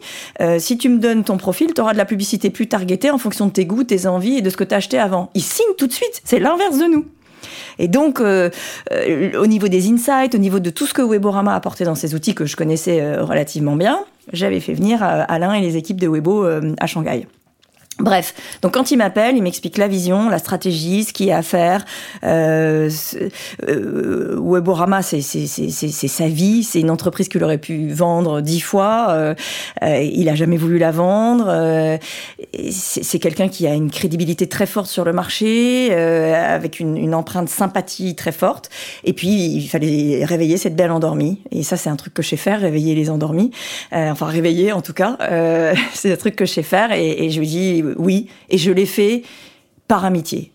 euh, 0.41 0.59
si 0.59 0.77
tu 0.77 0.89
me 0.89 0.97
donnes 0.97 1.23
ton 1.23 1.37
profil, 1.37 1.73
tu 1.73 1.79
auras 1.79 1.93
de 1.93 1.97
la 1.97 2.05
publicité 2.05 2.49
plus 2.49 2.67
targetée 2.67 3.11
en 3.11 3.17
fonction 3.17 3.45
de 3.45 3.51
tes 3.51 3.65
goûts, 3.65 3.83
tes 3.83 4.07
envies 4.07 4.37
et 4.37 4.41
de 4.41 4.49
ce 4.49 4.57
que 4.57 4.63
tu 4.65 4.73
as 4.73 4.77
acheté 4.77 4.97
avant. 4.97 5.29
Ils 5.35 5.43
signent 5.43 5.75
tout 5.77 5.87
de 5.87 5.93
suite, 5.93 6.21
c'est 6.25 6.39
l'inverse 6.39 6.79
de 6.79 6.85
nous. 6.85 7.05
Et 7.77 7.87
donc, 7.87 8.19
euh, 8.19 8.49
au 9.37 9.45
niveau 9.45 9.67
des 9.67 9.87
insights, 9.91 10.33
au 10.33 10.39
niveau 10.39 10.59
de 10.59 10.71
tout 10.71 10.87
ce 10.87 10.93
que 10.93 11.03
Weborama 11.03 11.53
a 11.53 11.55
apporté 11.55 11.83
dans 11.83 11.95
ses 11.95 12.15
outils 12.15 12.33
que 12.33 12.45
je 12.45 12.55
connaissais 12.55 13.17
relativement 13.17 13.75
bien, 13.75 13.99
j'avais 14.33 14.59
fait 14.59 14.73
venir 14.73 15.03
Alain 15.03 15.53
et 15.53 15.61
les 15.61 15.77
équipes 15.77 16.01
de 16.01 16.07
Webo 16.07 16.45
à 16.79 16.87
Shanghai. 16.87 17.27
Bref, 17.99 18.33
donc 18.61 18.73
quand 18.73 18.91
il 18.91 18.97
m'appelle, 18.97 19.37
il 19.37 19.41
m'explique 19.41 19.77
la 19.77 19.87
vision, 19.87 20.27
la 20.29 20.37
stratégie, 20.37 21.05
ce 21.05 21.13
qu'il 21.13 21.27
y 21.27 21.31
a 21.31 21.37
à 21.37 21.41
faire. 21.41 21.85
Euh, 22.25 22.89
euh, 23.69 24.37
Weborama, 24.37 25.01
c'est 25.01 25.21
sa 25.21 26.27
vie, 26.27 26.65
c'est 26.65 26.81
une 26.81 26.89
entreprise 26.89 27.29
qu'il 27.29 27.41
aurait 27.41 27.57
pu 27.57 27.93
vendre 27.93 28.41
dix 28.41 28.59
fois. 28.59 29.07
Euh, 29.11 29.33
euh 29.81 30.01
il 30.01 30.27
a 30.27 30.35
jamais 30.35 30.57
voulu 30.57 30.77
la 30.77 30.91
vendre. 30.91 31.45
Euh, 31.47 31.97
c'est 32.69 33.19
quelqu'un 33.19 33.47
qui 33.47 33.65
a 33.65 33.73
une 33.73 33.89
crédibilité 33.89 34.47
très 34.47 34.65
forte 34.65 34.87
sur 34.87 35.05
le 35.05 35.13
marché, 35.13 35.87
euh, 35.91 36.53
avec 36.53 36.81
une, 36.81 36.97
une, 36.97 37.15
empreinte 37.15 37.47
sympathie 37.47 38.13
très 38.13 38.33
forte. 38.33 38.69
Et 39.05 39.13
puis 39.13 39.29
il 39.29 39.69
fallait 39.69 40.25
réveiller 40.25 40.57
cette 40.57 40.75
belle 40.75 40.91
endormie. 40.91 41.39
Et 41.51 41.63
ça, 41.63 41.77
c'est 41.77 41.89
un 41.89 41.95
truc 41.95 42.13
que 42.13 42.21
je 42.21 42.27
sais 42.27 42.37
faire, 42.37 42.59
réveiller 42.59 42.93
les 42.93 43.09
endormis. 43.09 43.51
enfin 43.93 44.25
réveiller 44.25 44.73
en 44.73 44.81
tout 44.81 44.93
cas. 44.93 45.17
c'est 45.93 46.11
un 46.11 46.17
truc 46.17 46.35
que 46.35 46.45
je 46.45 46.51
sais 46.51 46.63
faire. 46.63 46.91
Et, 46.91 47.23
et 47.25 47.29
je 47.29 47.39
lui 47.39 47.47
dis 47.47 47.84
oui, 47.97 48.27
et 48.49 48.57
je 48.57 48.71
l'ai 48.71 48.85
fait 48.85 49.23
par 49.87 50.05
amitié. 50.05 50.51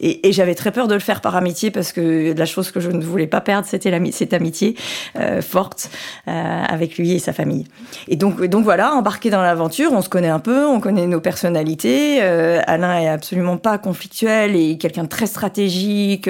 Et, 0.00 0.32
j'avais 0.32 0.54
très 0.54 0.72
peur 0.72 0.88
de 0.88 0.94
le 0.94 1.00
faire 1.00 1.20
par 1.20 1.36
amitié 1.36 1.70
parce 1.70 1.92
que 1.92 2.34
la 2.36 2.46
chose 2.46 2.70
que 2.70 2.80
je 2.80 2.90
ne 2.90 3.02
voulais 3.02 3.26
pas 3.26 3.40
perdre, 3.40 3.66
c'était 3.66 3.92
cette 4.10 4.32
amitié 4.32 4.74
euh, 5.16 5.40
forte 5.42 5.90
euh, 6.28 6.30
avec 6.32 6.98
lui 6.98 7.12
et 7.12 7.18
sa 7.18 7.32
famille. 7.32 7.66
Et 8.08 8.16
donc, 8.16 8.42
donc 8.44 8.64
voilà, 8.64 8.92
embarqué 8.94 9.30
dans 9.30 9.42
l'aventure, 9.42 9.92
on 9.92 10.02
se 10.02 10.08
connaît 10.08 10.28
un 10.28 10.38
peu, 10.38 10.66
on 10.66 10.80
connaît 10.80 11.06
nos 11.06 11.20
personnalités. 11.20 12.18
Euh, 12.22 12.60
Alain 12.66 13.00
est 13.00 13.08
absolument 13.08 13.56
pas 13.56 13.78
conflictuel 13.78 14.56
et 14.56 14.78
quelqu'un 14.78 15.04
de 15.04 15.08
très 15.08 15.26
stratégique, 15.26 16.28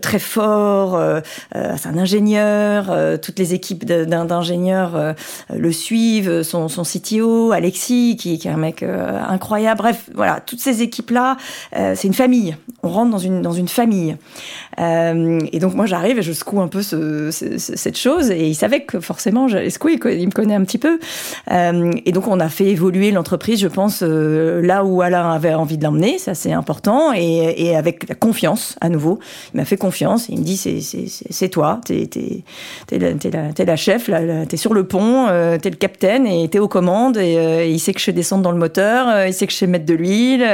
très 0.00 0.18
fort. 0.18 1.00
c'est 1.52 1.88
un 1.88 1.98
ingénieur. 1.98 2.94
toutes 3.20 3.38
les 3.38 3.54
équipes 3.54 3.84
d'ingénieurs 3.84 5.14
le 5.52 5.72
suivent. 5.72 6.42
Son, 6.42 6.68
CTO, 6.68 7.52
Alexis, 7.52 8.16
qui, 8.16 8.38
qui 8.38 8.48
est 8.48 8.50
un 8.50 8.56
mec 8.56 8.82
incroyable. 8.82 9.78
Bref, 9.78 10.10
voilà, 10.14 10.40
toutes 10.40 10.60
ces 10.60 10.82
équipes-là, 10.82 11.36
c'est 11.72 12.04
une 12.04 12.14
famille 12.14 12.33
on 12.84 12.88
rentre 12.88 13.10
dans 13.10 13.18
une, 13.18 13.42
dans 13.42 13.52
une 13.52 13.68
famille. 13.68 14.16
Euh, 14.80 15.40
et 15.52 15.58
donc 15.58 15.74
moi 15.74 15.86
j'arrive 15.86 16.18
et 16.18 16.22
je 16.22 16.32
secoue 16.32 16.60
un 16.60 16.68
peu 16.68 16.82
ce, 16.82 17.30
cette 17.30 17.98
chose. 17.98 18.30
Et 18.30 18.48
il 18.48 18.54
savait 18.54 18.82
que 18.82 19.00
forcément 19.00 19.48
j'allais 19.48 19.70
secouer, 19.70 19.98
il 20.04 20.26
me 20.26 20.32
connaît 20.32 20.54
un 20.54 20.64
petit 20.64 20.78
peu. 20.78 20.98
Euh, 21.50 21.92
et 22.04 22.12
donc 22.12 22.28
on 22.28 22.40
a 22.40 22.48
fait 22.48 22.66
évoluer 22.66 23.10
l'entreprise, 23.10 23.60
je 23.60 23.68
pense, 23.68 24.02
euh, 24.02 24.60
là 24.62 24.84
où 24.84 25.02
Alain 25.02 25.32
avait 25.32 25.54
envie 25.54 25.78
de 25.78 25.84
l'emmener, 25.84 26.18
ça 26.18 26.34
c'est 26.34 26.52
important, 26.52 27.12
et, 27.14 27.54
et, 27.56 27.76
avec 27.76 28.08
la 28.08 28.14
confiance 28.14 28.76
à 28.80 28.88
nouveau. 28.88 29.18
Il 29.52 29.58
m'a 29.58 29.64
fait 29.64 29.76
confiance. 29.76 30.28
Et 30.28 30.32
il 30.34 30.40
me 30.40 30.44
dit 30.44 30.56
c'est 30.56 31.48
toi, 31.48 31.80
t'es 31.84 32.08
es, 32.92 32.98
la, 32.98 33.10
la, 33.10 33.64
la, 33.64 33.76
chef, 33.76 34.10
t'es 34.48 34.56
sur 34.56 34.74
le 34.74 34.86
pont, 34.86 35.26
t'es 35.60 35.70
le 35.70 35.76
capitaine 35.76 36.26
et 36.26 36.48
t'es 36.48 36.58
aux 36.58 36.68
commandes. 36.68 37.16
Et, 37.16 37.70
il 37.70 37.78
sait 37.78 37.92
que 37.92 38.00
je 38.00 38.10
descends 38.10 38.38
dans 38.38 38.52
le 38.52 38.58
moteur, 38.58 39.26
il 39.26 39.34
sait 39.34 39.46
que 39.46 39.52
je 39.52 39.58
sais 39.58 39.66
mettre 39.66 39.86
de 39.86 39.94
l'huile, 39.94 40.46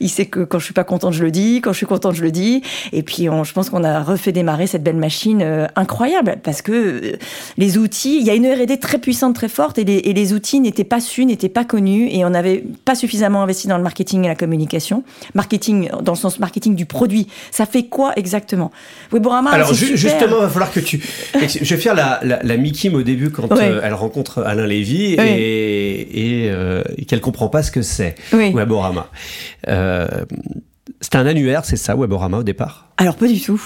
il 0.00 0.08
sait 0.08 0.26
que 0.26 0.40
quand 0.40 0.58
je 0.58 0.64
suis 0.64 0.74
pas 0.74 0.84
contente 0.94 1.14
je 1.14 1.24
le 1.24 1.32
dis, 1.32 1.60
quand 1.60 1.72
je 1.72 1.78
suis 1.78 1.86
contente 1.86 2.14
je 2.14 2.22
le 2.22 2.30
dis, 2.30 2.62
et 2.92 3.02
puis 3.02 3.24
je 3.24 3.52
pense 3.52 3.70
qu'on 3.70 3.82
a 3.82 4.02
refait 4.02 4.32
démarrer 4.32 4.66
cette 4.66 4.82
belle 4.82 4.96
machine 4.96 5.42
euh, 5.42 5.66
incroyable 5.74 6.36
parce 6.42 6.62
que 6.62 6.72
euh, 6.72 7.16
les 7.58 7.78
outils, 7.78 8.18
il 8.20 8.26
y 8.26 8.30
a 8.30 8.34
une 8.34 8.46
R&D 8.46 8.78
très 8.78 8.98
puissante, 8.98 9.34
très 9.34 9.48
forte, 9.48 9.78
et 9.78 9.84
les, 9.84 10.32
outils 10.32 10.60
n'étaient 10.60 10.84
pas 10.84 11.00
su, 11.00 11.24
n'étaient 11.24 11.48
pas 11.48 11.64
connus, 11.64 12.08
et 12.10 12.24
on 12.24 12.30
n'avait 12.30 12.64
pas 12.84 12.94
suffisamment 12.94 13.42
investi 13.42 13.66
dans 13.66 13.76
le 13.76 13.82
marketing 13.82 14.24
et 14.24 14.28
la 14.28 14.34
communication. 14.34 15.02
Marketing 15.34 15.90
dans 16.02 16.12
le 16.12 16.18
sens 16.18 16.38
marketing 16.38 16.74
du 16.76 16.86
produit. 16.86 17.26
Ça 17.50 17.66
fait 17.66 17.84
quoi 17.84 18.12
exactement? 18.16 18.70
Weborama. 19.12 19.50
Alors 19.50 19.74
justement, 19.74 20.36
il 20.38 20.42
va 20.42 20.48
falloir 20.48 20.72
que 20.72 20.80
tu. 20.80 21.02
Je 21.34 21.74
vais 21.74 21.80
faire 21.80 21.94
la, 21.94 22.20
la, 22.22 22.56
Mikim 22.56 22.94
au 22.94 23.02
début 23.02 23.30
quand 23.30 23.50
euh, 23.52 23.80
elle 23.82 23.94
rencontre 23.94 24.42
Alain 24.42 24.66
Lévy 24.66 25.14
et, 25.14 26.46
et, 26.46 27.04
qu'elle 27.06 27.20
comprend 27.20 27.48
pas 27.48 27.62
ce 27.62 27.70
que 27.70 27.82
c'est 27.82 28.14
oui. 28.32 28.52
Weborama. 28.52 29.08
C'était 31.04 31.18
un 31.18 31.26
annuaire, 31.26 31.66
c'est 31.66 31.76
ça, 31.76 31.94
Weborama 31.94 32.38
au 32.38 32.42
départ? 32.42 32.86
Alors 32.96 33.16
pas 33.16 33.26
du 33.26 33.38
tout. 33.38 33.60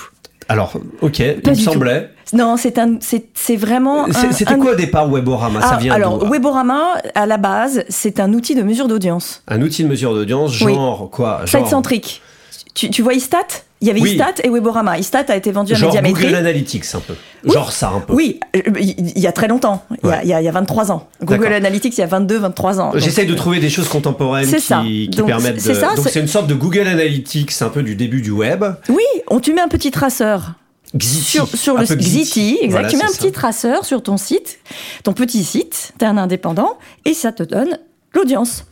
Alors, 0.48 0.72
ok, 1.02 1.20
il 1.20 1.48
me 1.48 1.54
semblait. 1.54 2.10
Non, 2.32 2.56
c'est 2.56 2.78
un, 2.78 2.98
c'est 3.00 3.54
vraiment. 3.54 4.06
C'était 4.32 4.56
quoi 4.56 4.72
au 4.72 4.74
départ 4.74 5.08
Weborama? 5.08 5.60
Ça 5.60 5.74
ah, 5.74 5.76
vient 5.76 5.94
Alors, 5.94 6.28
Weborama, 6.28 6.94
à 7.14 7.26
la 7.26 7.36
base, 7.36 7.84
c'est 7.88 8.18
un 8.18 8.32
outil 8.32 8.56
de 8.56 8.64
mesure 8.64 8.88
d'audience. 8.88 9.44
Un 9.46 9.62
outil 9.62 9.84
de 9.84 9.88
mesure 9.88 10.14
d'audience, 10.14 10.52
genre 10.52 11.08
quoi? 11.10 11.42
Genre... 11.44 11.68
centrique. 11.68 12.22
Tu, 12.78 12.90
tu 12.90 13.02
vois 13.02 13.14
Istat? 13.14 13.64
Il 13.80 13.88
y 13.88 13.90
avait 13.90 13.98
Istat 13.98 14.34
et 14.44 14.48
Weborama. 14.48 14.98
Istat 14.98 15.24
a 15.28 15.36
été 15.36 15.50
vendu 15.50 15.72
à 15.72 15.76
Genre 15.76 16.00
Google 16.00 16.36
Analytics 16.36 16.84
un 16.94 17.00
peu. 17.00 17.14
Genre 17.44 17.72
ça 17.72 17.90
un 17.90 17.98
peu. 17.98 18.14
Oui, 18.14 18.38
il 18.54 19.18
y 19.18 19.26
a 19.26 19.32
très 19.32 19.48
longtemps. 19.48 19.84
Il, 20.04 20.08
y 20.08 20.12
a, 20.12 20.22
il, 20.22 20.44
y 20.44 20.48
a, 20.48 20.52
23 20.52 20.92
ans. 20.92 21.08
Google 21.24 21.54
Analytics, 21.54 21.98
il 21.98 22.00
y 22.00 22.04
a 22.04 22.06
22, 22.06 22.38
23 22.38 22.80
ans. 22.80 22.92
J'essaye 22.94 23.26
de 23.26 23.34
trouver 23.34 23.58
des 23.58 23.68
choses 23.68 23.88
contemporaines 23.88 24.48
qui, 24.48 25.10
qui 25.10 25.22
permettent 25.22 25.56
de... 25.56 25.74
Ça, 25.74 25.96
Donc 25.96 26.08
c'est 26.08 26.20
une 26.20 26.28
sorte 26.28 26.46
de 26.46 26.54
Google 26.54 26.86
Analytics 26.86 27.50
un 27.62 27.68
peu 27.68 27.82
du 27.82 27.96
début 27.96 28.22
du 28.22 28.30
web. 28.30 28.64
Oui, 28.88 29.02
on 29.26 29.40
tu 29.40 29.52
mets 29.52 29.60
un 29.60 29.68
petit 29.68 29.90
traceur. 29.90 30.52
Xiti. 30.96 31.38
Sur, 31.54 31.78
le 31.78 31.84
Xiti, 31.84 32.58
exact. 32.62 32.90
tu 32.90 32.96
mets 32.96 33.04
un 33.04 33.12
petit 33.12 33.32
traceur 33.32 33.84
sur 33.84 34.04
ton 34.04 34.16
site, 34.16 34.60
ton 35.02 35.14
petit 35.14 35.42
site, 35.42 35.94
tu 35.98 36.04
es 36.04 36.08
un 36.08 36.16
indépendant, 36.16 36.78
et 37.04 37.12
ça 37.12 37.32
te 37.32 37.42
donne 37.42 37.78
l'audience. 38.14 38.64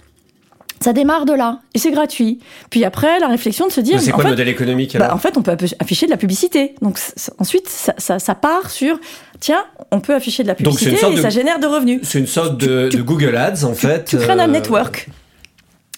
Ça 0.81 0.93
démarre 0.93 1.25
de 1.25 1.33
là 1.33 1.61
et 1.75 1.79
c'est 1.79 1.91
gratuit. 1.91 2.39
Puis 2.71 2.85
après, 2.85 3.19
la 3.19 3.29
réflexion 3.29 3.67
de 3.67 3.73
se 3.73 3.81
dire. 3.81 4.01
C'est 4.01 4.13
quoi 4.13 4.25
le 4.25 4.31
modèle 4.31 4.49
économique 4.49 4.97
bah, 4.97 5.15
En 5.15 5.19
fait, 5.19 5.37
on 5.37 5.43
peut 5.43 5.57
afficher 5.81 6.07
de 6.07 6.11
la 6.11 6.17
publicité. 6.17 6.75
Donc 6.83 6.99
ensuite, 7.39 7.69
ça, 7.69 8.35
part 8.35 8.71
sur 8.71 8.99
tiens, 9.41 9.65
on 9.91 10.01
peut 10.01 10.15
afficher 10.15 10.43
de 10.43 10.49
la 10.49 10.55
publicité 10.55 10.97
et 11.13 11.17
ça 11.21 11.31
génère 11.31 11.59
de 11.59 11.67
revenus. 11.67 12.01
C'est 12.03 12.19
une 12.19 12.27
sorte 12.27 12.59
de, 12.59 12.91
Google 13.01 13.37
Ads 13.37 13.65
en 13.65 13.75
fait. 13.75 14.05
Tu 14.05 14.19
crées 14.19 14.33
un 14.33 14.39
ad 14.39 14.51
network. 14.51 15.09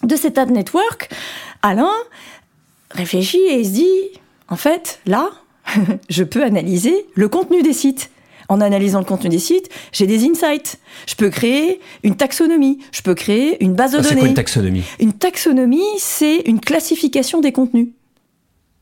De 0.04 0.14
cet 0.14 0.38
ad 0.38 0.50
network, 0.50 1.08
Alain 1.62 1.90
réfléchit 2.92 3.42
et 3.50 3.64
se 3.64 3.70
dit 3.70 4.20
en 4.48 4.56
fait, 4.56 5.00
là, 5.06 5.30
je 6.08 6.22
peux 6.22 6.42
analyser 6.44 7.06
le 7.14 7.28
contenu 7.28 7.62
des 7.62 7.72
sites 7.72 8.10
en 8.48 8.60
analysant 8.60 8.98
le 8.98 9.04
contenu 9.04 9.28
des 9.28 9.38
sites, 9.38 9.68
j'ai 9.92 10.06
des 10.06 10.24
insights. 10.24 10.78
Je 11.06 11.14
peux 11.14 11.30
créer 11.30 11.80
une 12.02 12.16
taxonomie, 12.16 12.78
je 12.92 13.02
peux 13.02 13.14
créer 13.14 13.62
une 13.62 13.74
base 13.74 13.92
de 13.92 13.98
données. 13.98 14.08
C'est 14.08 14.18
quoi 14.18 14.28
une 14.28 14.34
taxonomie? 14.34 14.82
Une 15.00 15.12
taxonomie, 15.12 15.82
c'est 15.98 16.38
une 16.46 16.60
classification 16.60 17.40
des 17.40 17.52
contenus. 17.52 17.88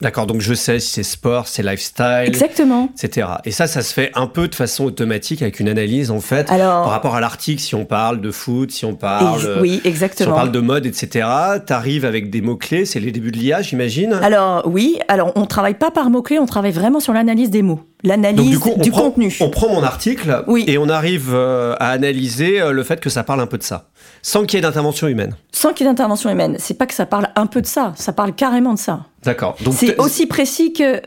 D'accord, 0.02 0.26
donc 0.26 0.42
je 0.42 0.52
sais 0.52 0.78
si 0.78 0.90
c'est 0.90 1.02
sport, 1.02 1.48
c'est 1.48 1.62
lifestyle, 1.62 2.24
Exactement. 2.26 2.90
etc. 3.02 3.28
Et 3.46 3.50
ça, 3.50 3.66
ça 3.66 3.80
se 3.80 3.94
fait 3.94 4.10
un 4.14 4.26
peu 4.26 4.46
de 4.46 4.54
façon 4.54 4.84
automatique 4.84 5.40
avec 5.40 5.58
une 5.58 5.70
analyse 5.70 6.10
en 6.10 6.20
fait 6.20 6.48
par 6.48 6.90
rapport 6.90 7.16
à 7.16 7.20
l'article. 7.20 7.62
Si 7.62 7.74
on 7.74 7.86
parle 7.86 8.20
de 8.20 8.30
foot, 8.30 8.70
si 8.70 8.84
on 8.84 8.94
parle, 8.94 9.58
oui, 9.62 9.80
exactement. 9.84 10.28
Si 10.28 10.32
on 10.32 10.36
parle 10.36 10.52
de 10.52 10.60
mode, 10.60 10.84
etc. 10.84 11.26
T'arrives 11.64 12.04
avec 12.04 12.28
des 12.28 12.42
mots 12.42 12.56
clés. 12.56 12.84
C'est 12.84 13.00
les 13.00 13.10
débuts 13.10 13.32
de 13.32 13.38
l'IA, 13.38 13.62
j'imagine. 13.62 14.12
Alors 14.12 14.64
oui, 14.66 14.98
alors 15.08 15.32
on 15.34 15.46
travaille 15.46 15.78
pas 15.78 15.90
par 15.90 16.10
mots 16.10 16.22
clés, 16.22 16.38
on 16.38 16.46
travaille 16.46 16.72
vraiment 16.72 17.00
sur 17.00 17.14
l'analyse 17.14 17.48
des 17.48 17.62
mots 17.62 17.80
l'analyse 18.04 18.50
du, 18.78 18.90
contenu. 18.90 19.34
On 19.40 19.50
prend 19.50 19.68
mon 19.68 19.82
article 19.82 20.44
et 20.66 20.78
on 20.78 20.88
arrive 20.88 21.30
euh, 21.32 21.74
à 21.80 21.90
analyser 21.90 22.60
euh, 22.60 22.72
le 22.72 22.82
fait 22.84 23.00
que 23.00 23.10
ça 23.10 23.24
parle 23.24 23.40
un 23.40 23.46
peu 23.46 23.58
de 23.58 23.62
ça, 23.62 23.88
sans 24.22 24.44
qu'il 24.44 24.56
y 24.56 24.58
ait 24.58 24.62
d'intervention 24.62 25.08
humaine. 25.08 25.34
Sans 25.52 25.72
qu'il 25.72 25.86
y 25.86 25.88
ait 25.88 25.92
d'intervention 25.92 26.30
humaine. 26.30 26.56
C'est 26.58 26.74
pas 26.74 26.86
que 26.86 26.94
ça 26.94 27.06
parle 27.06 27.28
un 27.34 27.46
peu 27.46 27.60
de 27.60 27.66
ça, 27.66 27.92
ça 27.96 28.12
parle 28.12 28.32
carrément 28.34 28.74
de 28.74 28.78
ça. 28.78 29.00
D'accord. 29.26 29.56
C'est 29.72 29.98
aussi 29.98 30.26
précis 30.26 30.72
que 30.72 31.02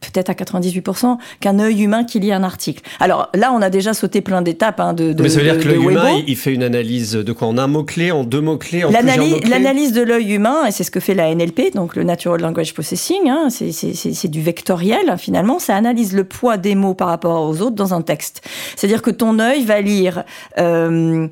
peut-être 0.00 0.30
à 0.30 0.34
98%, 0.34 1.18
qu'un 1.40 1.58
œil 1.58 1.82
humain 1.82 2.04
qui 2.04 2.20
lit 2.20 2.32
un 2.32 2.42
article. 2.42 2.82
Alors 3.00 3.30
là, 3.34 3.52
on 3.52 3.60
a 3.60 3.70
déjà 3.70 3.94
sauté 3.94 4.20
plein 4.20 4.42
d'étapes 4.42 4.80
hein, 4.80 4.92
de, 4.92 5.12
de, 5.12 5.22
Mais 5.22 5.28
ça 5.28 5.38
veut 5.38 5.44
dire 5.44 5.58
que 5.58 5.68
l'œil 5.68 5.82
humain, 5.82 6.22
il 6.26 6.36
fait 6.36 6.54
une 6.54 6.62
analyse 6.62 7.12
de 7.12 7.32
quoi? 7.32 7.48
En 7.48 7.58
un 7.58 7.66
mot-clé, 7.66 8.10
en 8.10 8.24
deux 8.24 8.40
mots-clés, 8.40 8.84
en 8.84 8.92
plusieurs 8.92 9.26
mots-clés? 9.26 9.48
L'analyse 9.48 9.92
de 9.92 10.02
l'œil 10.02 10.32
humain, 10.32 10.66
et 10.66 10.70
c'est 10.70 10.84
ce 10.84 10.90
que 10.90 11.00
fait 11.00 11.14
la 11.14 11.34
NLP, 11.34 11.74
donc 11.74 11.96
le 11.96 12.04
Natural 12.04 12.40
Language 12.40 12.74
Processing, 12.74 13.28
hein, 13.28 13.48
c'est 13.50 14.28
du 14.28 14.40
vectoriel 14.40 15.16
finalement, 15.18 15.58
ça 15.58 15.74
analyse 15.76 16.14
le 16.14 16.24
poids 16.24 16.56
des 16.56 16.74
mots 16.74 16.94
par 16.94 17.08
rapport 17.08 17.48
aux 17.48 17.60
autres 17.60 17.76
dans 17.76 17.94
un 17.94 18.02
texte. 18.02 18.46
C'est-à-dire 18.76 19.02
que 19.02 19.10
ton 19.10 19.38
œil 19.38 19.64
va 19.64 19.80
lire 19.80 20.24
euh, 20.58 21.26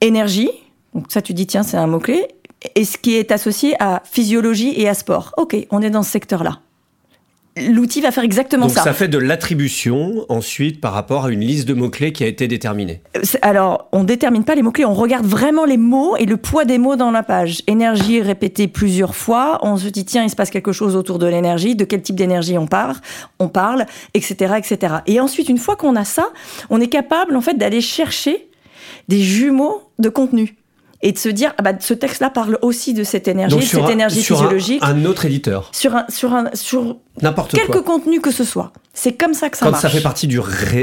énergie, 0.00 0.50
donc 0.94 1.06
ça 1.08 1.20
tu 1.22 1.34
dis 1.34 1.46
tiens 1.46 1.62
c'est 1.62 1.76
un 1.76 1.86
mot-clé, 1.86 2.28
et 2.74 2.84
ce 2.84 2.98
qui 2.98 3.14
est 3.14 3.32
associé 3.32 3.74
à 3.80 4.02
physiologie 4.04 4.74
et 4.76 4.88
à 4.88 4.94
sport. 4.94 5.32
Ok, 5.36 5.56
on 5.70 5.82
est 5.82 5.90
dans 5.90 6.02
ce 6.02 6.10
secteur-là 6.10 6.60
l'outil 7.56 8.00
va 8.00 8.10
faire 8.10 8.24
exactement 8.24 8.66
Donc 8.66 8.74
ça. 8.74 8.82
ça 8.82 8.92
fait 8.92 9.08
de 9.08 9.18
l'attribution 9.18 10.26
ensuite 10.28 10.80
par 10.80 10.92
rapport 10.92 11.26
à 11.26 11.30
une 11.30 11.40
liste 11.40 11.68
de 11.68 11.74
mots-clés 11.74 12.12
qui 12.12 12.24
a 12.24 12.26
été 12.26 12.48
déterminée. 12.48 13.00
Alors, 13.42 13.88
on 13.92 14.04
détermine 14.04 14.44
pas 14.44 14.54
les 14.54 14.62
mots-clés, 14.62 14.84
on 14.84 14.94
regarde 14.94 15.26
vraiment 15.26 15.64
les 15.64 15.76
mots 15.76 16.16
et 16.16 16.26
le 16.26 16.36
poids 16.36 16.64
des 16.64 16.78
mots 16.78 16.96
dans 16.96 17.10
la 17.10 17.22
page. 17.22 17.62
Énergie 17.66 18.20
répétée 18.20 18.68
plusieurs 18.68 19.14
fois, 19.14 19.58
on 19.62 19.76
se 19.76 19.88
dit 19.88 20.04
tiens, 20.04 20.24
il 20.24 20.30
se 20.30 20.36
passe 20.36 20.50
quelque 20.50 20.72
chose 20.72 20.96
autour 20.96 21.18
de 21.18 21.26
l'énergie, 21.26 21.76
de 21.76 21.84
quel 21.84 22.02
type 22.02 22.16
d'énergie 22.16 22.58
on 22.58 22.66
parle, 22.66 22.96
on 23.38 23.48
parle, 23.48 23.86
etc., 24.14 24.54
etc. 24.58 24.96
Et 25.06 25.20
ensuite, 25.20 25.48
une 25.48 25.58
fois 25.58 25.76
qu'on 25.76 25.96
a 25.96 26.04
ça, 26.04 26.28
on 26.70 26.80
est 26.80 26.88
capable 26.88 27.36
en 27.36 27.40
fait 27.40 27.54
d'aller 27.54 27.80
chercher 27.80 28.48
des 29.08 29.20
jumeaux 29.20 29.82
de 29.98 30.08
contenu 30.08 30.56
et 31.02 31.12
de 31.12 31.18
se 31.18 31.28
dire 31.28 31.52
ah 31.58 31.62
bah, 31.62 31.72
ce 31.80 31.94
texte-là 31.94 32.30
parle 32.30 32.58
aussi 32.62 32.94
de 32.94 33.04
cette 33.04 33.28
énergie, 33.28 33.56
de 33.56 33.62
cette 33.62 33.88
énergie 33.90 34.22
physiologique. 34.22 34.82
Un, 34.82 34.96
un, 34.96 35.04
autre 35.04 35.24
éditeur. 35.26 35.70
Sur 35.72 35.94
un 35.96 36.06
sur 36.08 36.32
un 36.34 36.50
sur 36.54 36.96
n'importe 37.22 37.54
quelque 37.54 37.78
contenu 37.78 38.20
que 38.20 38.30
ce 38.30 38.44
soit. 38.44 38.72
C'est 38.92 39.12
comme 39.12 39.34
ça 39.34 39.50
que 39.50 39.56
ça 39.56 39.66
Quand 39.66 39.72
marche. 39.72 39.82
ça 39.82 39.88
fait 39.88 40.00
partie 40.00 40.26
du 40.26 40.40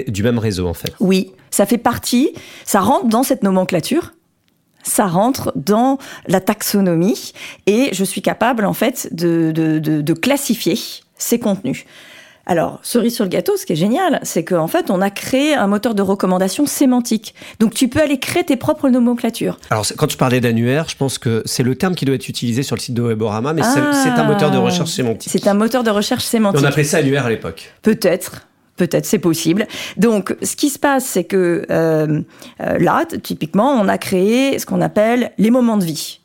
du 0.07 0.23
même 0.23 0.39
réseau 0.39 0.67
en 0.67 0.73
fait. 0.73 0.93
Oui, 0.99 1.31
ça 1.49 1.65
fait 1.65 1.77
partie, 1.77 2.31
ça 2.65 2.79
rentre 2.81 3.07
dans 3.07 3.23
cette 3.23 3.43
nomenclature. 3.43 4.13
Ça 4.83 5.05
rentre 5.05 5.51
dans 5.55 5.99
la 6.27 6.41
taxonomie 6.41 7.33
et 7.67 7.89
je 7.93 8.03
suis 8.03 8.23
capable 8.23 8.65
en 8.65 8.73
fait 8.73 9.09
de, 9.11 9.51
de, 9.53 9.77
de, 9.77 10.01
de 10.01 10.13
classifier 10.13 10.75
ces 11.17 11.37
contenus. 11.37 11.85
Alors, 12.51 12.79
cerise 12.83 13.15
sur 13.15 13.23
le 13.23 13.29
gâteau, 13.29 13.55
ce 13.55 13.65
qui 13.65 13.71
est 13.71 13.77
génial, 13.77 14.19
c'est 14.23 14.43
qu'en 14.43 14.67
fait, 14.67 14.91
on 14.91 14.99
a 14.99 15.09
créé 15.09 15.53
un 15.53 15.67
moteur 15.67 15.95
de 15.95 16.01
recommandation 16.01 16.65
sémantique. 16.65 17.33
Donc, 17.61 17.73
tu 17.73 17.87
peux 17.87 18.01
aller 18.01 18.19
créer 18.19 18.43
tes 18.43 18.57
propres 18.57 18.89
nomenclatures. 18.89 19.57
Alors, 19.69 19.85
quand 19.95 20.07
tu 20.07 20.17
parlais 20.17 20.41
d'annuaire, 20.41 20.89
je 20.89 20.97
pense 20.97 21.17
que 21.17 21.43
c'est 21.45 21.63
le 21.63 21.75
terme 21.75 21.95
qui 21.95 22.03
doit 22.03 22.15
être 22.15 22.27
utilisé 22.27 22.61
sur 22.61 22.75
le 22.75 22.81
site 22.81 22.93
de 22.93 23.03
Weborama, 23.03 23.53
mais 23.53 23.61
c'est 23.63 24.09
un 24.09 24.23
moteur 24.25 24.51
de 24.51 24.57
recherche 24.57 24.89
sémantique. 24.89 25.31
C'est 25.31 25.47
un 25.47 25.53
moteur 25.53 25.85
de 25.85 25.91
recherche 25.91 26.25
sémantique. 26.25 26.59
on 26.61 26.65
appelait 26.65 26.83
ça 26.83 26.97
annuaire 26.97 27.25
à 27.25 27.29
l'époque. 27.29 27.73
Peut-être. 27.83 28.45
Peut-être, 28.75 29.05
c'est 29.05 29.19
possible. 29.19 29.65
Donc, 29.95 30.35
ce 30.41 30.57
qui 30.57 30.69
se 30.69 30.79
passe, 30.79 31.05
c'est 31.05 31.23
que 31.23 31.65
euh, 31.69 32.21
euh, 32.61 32.79
là, 32.79 33.05
typiquement, 33.23 33.79
on 33.79 33.87
a 33.87 33.97
créé 33.97 34.59
ce 34.59 34.65
qu'on 34.65 34.81
appelle 34.81 35.31
les 35.37 35.51
moments 35.51 35.77
de 35.77 35.85
vie. 35.85 36.20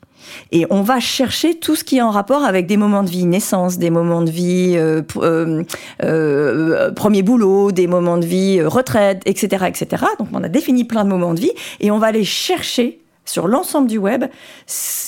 Et 0.52 0.66
on 0.70 0.82
va 0.82 1.00
chercher 1.00 1.54
tout 1.54 1.76
ce 1.76 1.84
qui 1.84 1.98
est 1.98 2.02
en 2.02 2.10
rapport 2.10 2.44
avec 2.44 2.66
des 2.66 2.76
moments 2.76 3.02
de 3.02 3.10
vie, 3.10 3.24
naissance, 3.24 3.78
des 3.78 3.90
moments 3.90 4.22
de 4.22 4.30
vie, 4.30 4.74
euh, 4.76 5.02
euh, 5.16 5.62
euh, 6.02 6.92
premier 6.92 7.22
boulot, 7.22 7.72
des 7.72 7.86
moments 7.86 8.18
de 8.18 8.26
vie, 8.26 8.62
retraite, 8.62 9.22
etc., 9.26 9.66
etc. 9.68 10.04
Donc 10.18 10.28
on 10.32 10.42
a 10.42 10.48
défini 10.48 10.84
plein 10.84 11.04
de 11.04 11.10
moments 11.10 11.34
de 11.34 11.40
vie 11.40 11.52
et 11.80 11.90
on 11.90 11.98
va 11.98 12.08
aller 12.08 12.24
chercher 12.24 13.00
sur 13.26 13.48
l'ensemble 13.48 13.88
du 13.88 13.98
web 13.98 14.24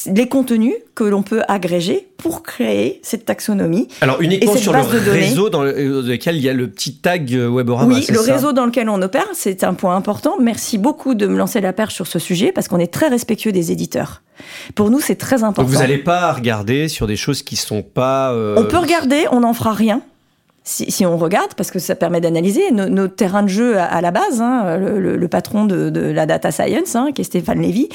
les 0.07 0.28
contenus 0.28 0.74
que 0.95 1.05
l'on 1.05 1.23
peut 1.23 1.43
agréger 1.49 2.09
pour 2.19 2.43
créer 2.43 3.01
cette 3.03 3.24
taxonomie. 3.24 3.89
Alors 4.01 4.20
uniquement 4.20 4.57
sur 4.57 4.73
le 4.73 4.81
réseau 4.81 5.49
dans 5.49 5.62
lequel 5.62 6.36
il 6.36 6.43
y 6.43 6.49
a 6.49 6.53
le 6.53 6.69
petit 6.69 6.97
tag 6.97 7.31
Weborama. 7.31 7.95
Oui, 7.95 8.07
le 8.09 8.20
réseau 8.20 8.53
dans 8.53 8.66
lequel 8.66 8.89
on 8.89 9.01
opère, 9.01 9.27
c'est 9.35 9.65
un 9.65 9.74
point 9.74 9.97
important. 9.97 10.36
Merci 10.40 10.78
beaucoup 10.78 11.15
de 11.15 11.27
me 11.27 11.39
lancer 11.39 11.61
la 11.61 11.73
perche 11.73 11.95
sur 11.95 12.07
ce 12.07 12.19
sujet 12.19 12.53
parce 12.53 12.69
qu'on 12.69 12.78
est 12.78 12.93
très 12.93 13.09
respectueux 13.09 13.53
des 13.53 13.73
éditeurs. 13.73 14.23
Pour 14.74 14.90
nous, 14.90 15.01
c'est 15.01 15.16
très 15.16 15.43
important. 15.43 15.62
Donc 15.62 15.70
vous 15.70 15.78
n'allez 15.78 15.99
pas 15.99 16.32
regarder 16.32 16.89
sur 16.89 17.07
des 17.07 17.16
choses 17.16 17.43
qui 17.43 17.57
sont 17.57 17.82
pas. 17.82 18.32
Euh, 18.32 18.57
on 18.57 18.65
peut 18.65 18.78
regarder, 18.78 19.27
on 19.31 19.40
n'en 19.40 19.55
fera 19.55 19.73
rien. 19.73 20.03
Si, 20.70 21.07
on 21.07 21.16
regarde, 21.16 21.55
parce 21.55 21.70
que 21.70 21.78
ça 21.78 21.95
permet 21.95 22.20
d'analyser 22.20 22.73
nos, 22.73 23.09
terrains 23.09 23.43
de 23.43 23.49
jeu 23.49 23.78
à, 23.78 24.03
la 24.03 24.11
base, 24.11 24.43
hein, 24.43 24.77
le, 24.77 25.27
patron 25.28 25.65
de, 25.65 25.99
la 25.99 26.27
data 26.27 26.51
science, 26.51 26.95
hein, 26.95 27.09
qui 27.15 27.23
est 27.23 27.24
Stéphane 27.24 27.62
Lévy, 27.62 27.89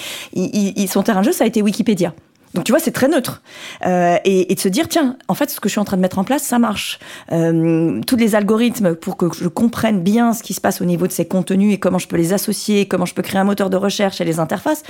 son 0.87 1.03
terrain 1.03 1.21
de 1.21 1.25
jeu, 1.25 1.31
ça 1.31 1.43
a 1.43 1.47
été 1.47 1.61
Wikipédia. 1.61 2.15
Donc 2.53 2.65
tu 2.65 2.71
vois, 2.71 2.79
c'est 2.79 2.91
très 2.91 3.07
neutre. 3.07 3.41
Euh, 3.85 4.17
et, 4.25 4.53
de 4.53 4.59
se 4.59 4.67
dire, 4.67 4.87
tiens, 4.87 5.17
en 5.27 5.33
fait, 5.33 5.49
ce 5.49 5.59
que 5.59 5.69
je 5.69 5.73
suis 5.73 5.79
en 5.79 5.85
train 5.85 5.97
de 5.97 6.01
mettre 6.01 6.19
en 6.19 6.23
place, 6.23 6.43
ça 6.43 6.59
marche. 6.59 6.99
Euh, 7.31 8.01
tous 8.05 8.15
les 8.15 8.35
algorithmes 8.35 8.95
pour 8.95 9.17
que 9.17 9.25
je 9.33 9.47
comprenne 9.47 10.01
bien 10.01 10.33
ce 10.33 10.43
qui 10.43 10.53
se 10.53 10.61
passe 10.61 10.81
au 10.81 10.85
niveau 10.85 11.07
de 11.07 11.11
ces 11.11 11.25
contenus 11.25 11.73
et 11.73 11.79
comment 11.79 11.97
je 11.97 12.07
peux 12.07 12.17
les 12.17 12.33
associer, 12.33 12.87
comment 12.87 13.05
je 13.05 13.13
peux 13.13 13.23
créer 13.23 13.39
un 13.39 13.43
moteur 13.43 13.69
de 13.69 13.77
recherche 13.77 14.21
et 14.21 14.25
les 14.25 14.39
interfaces, 14.39 14.83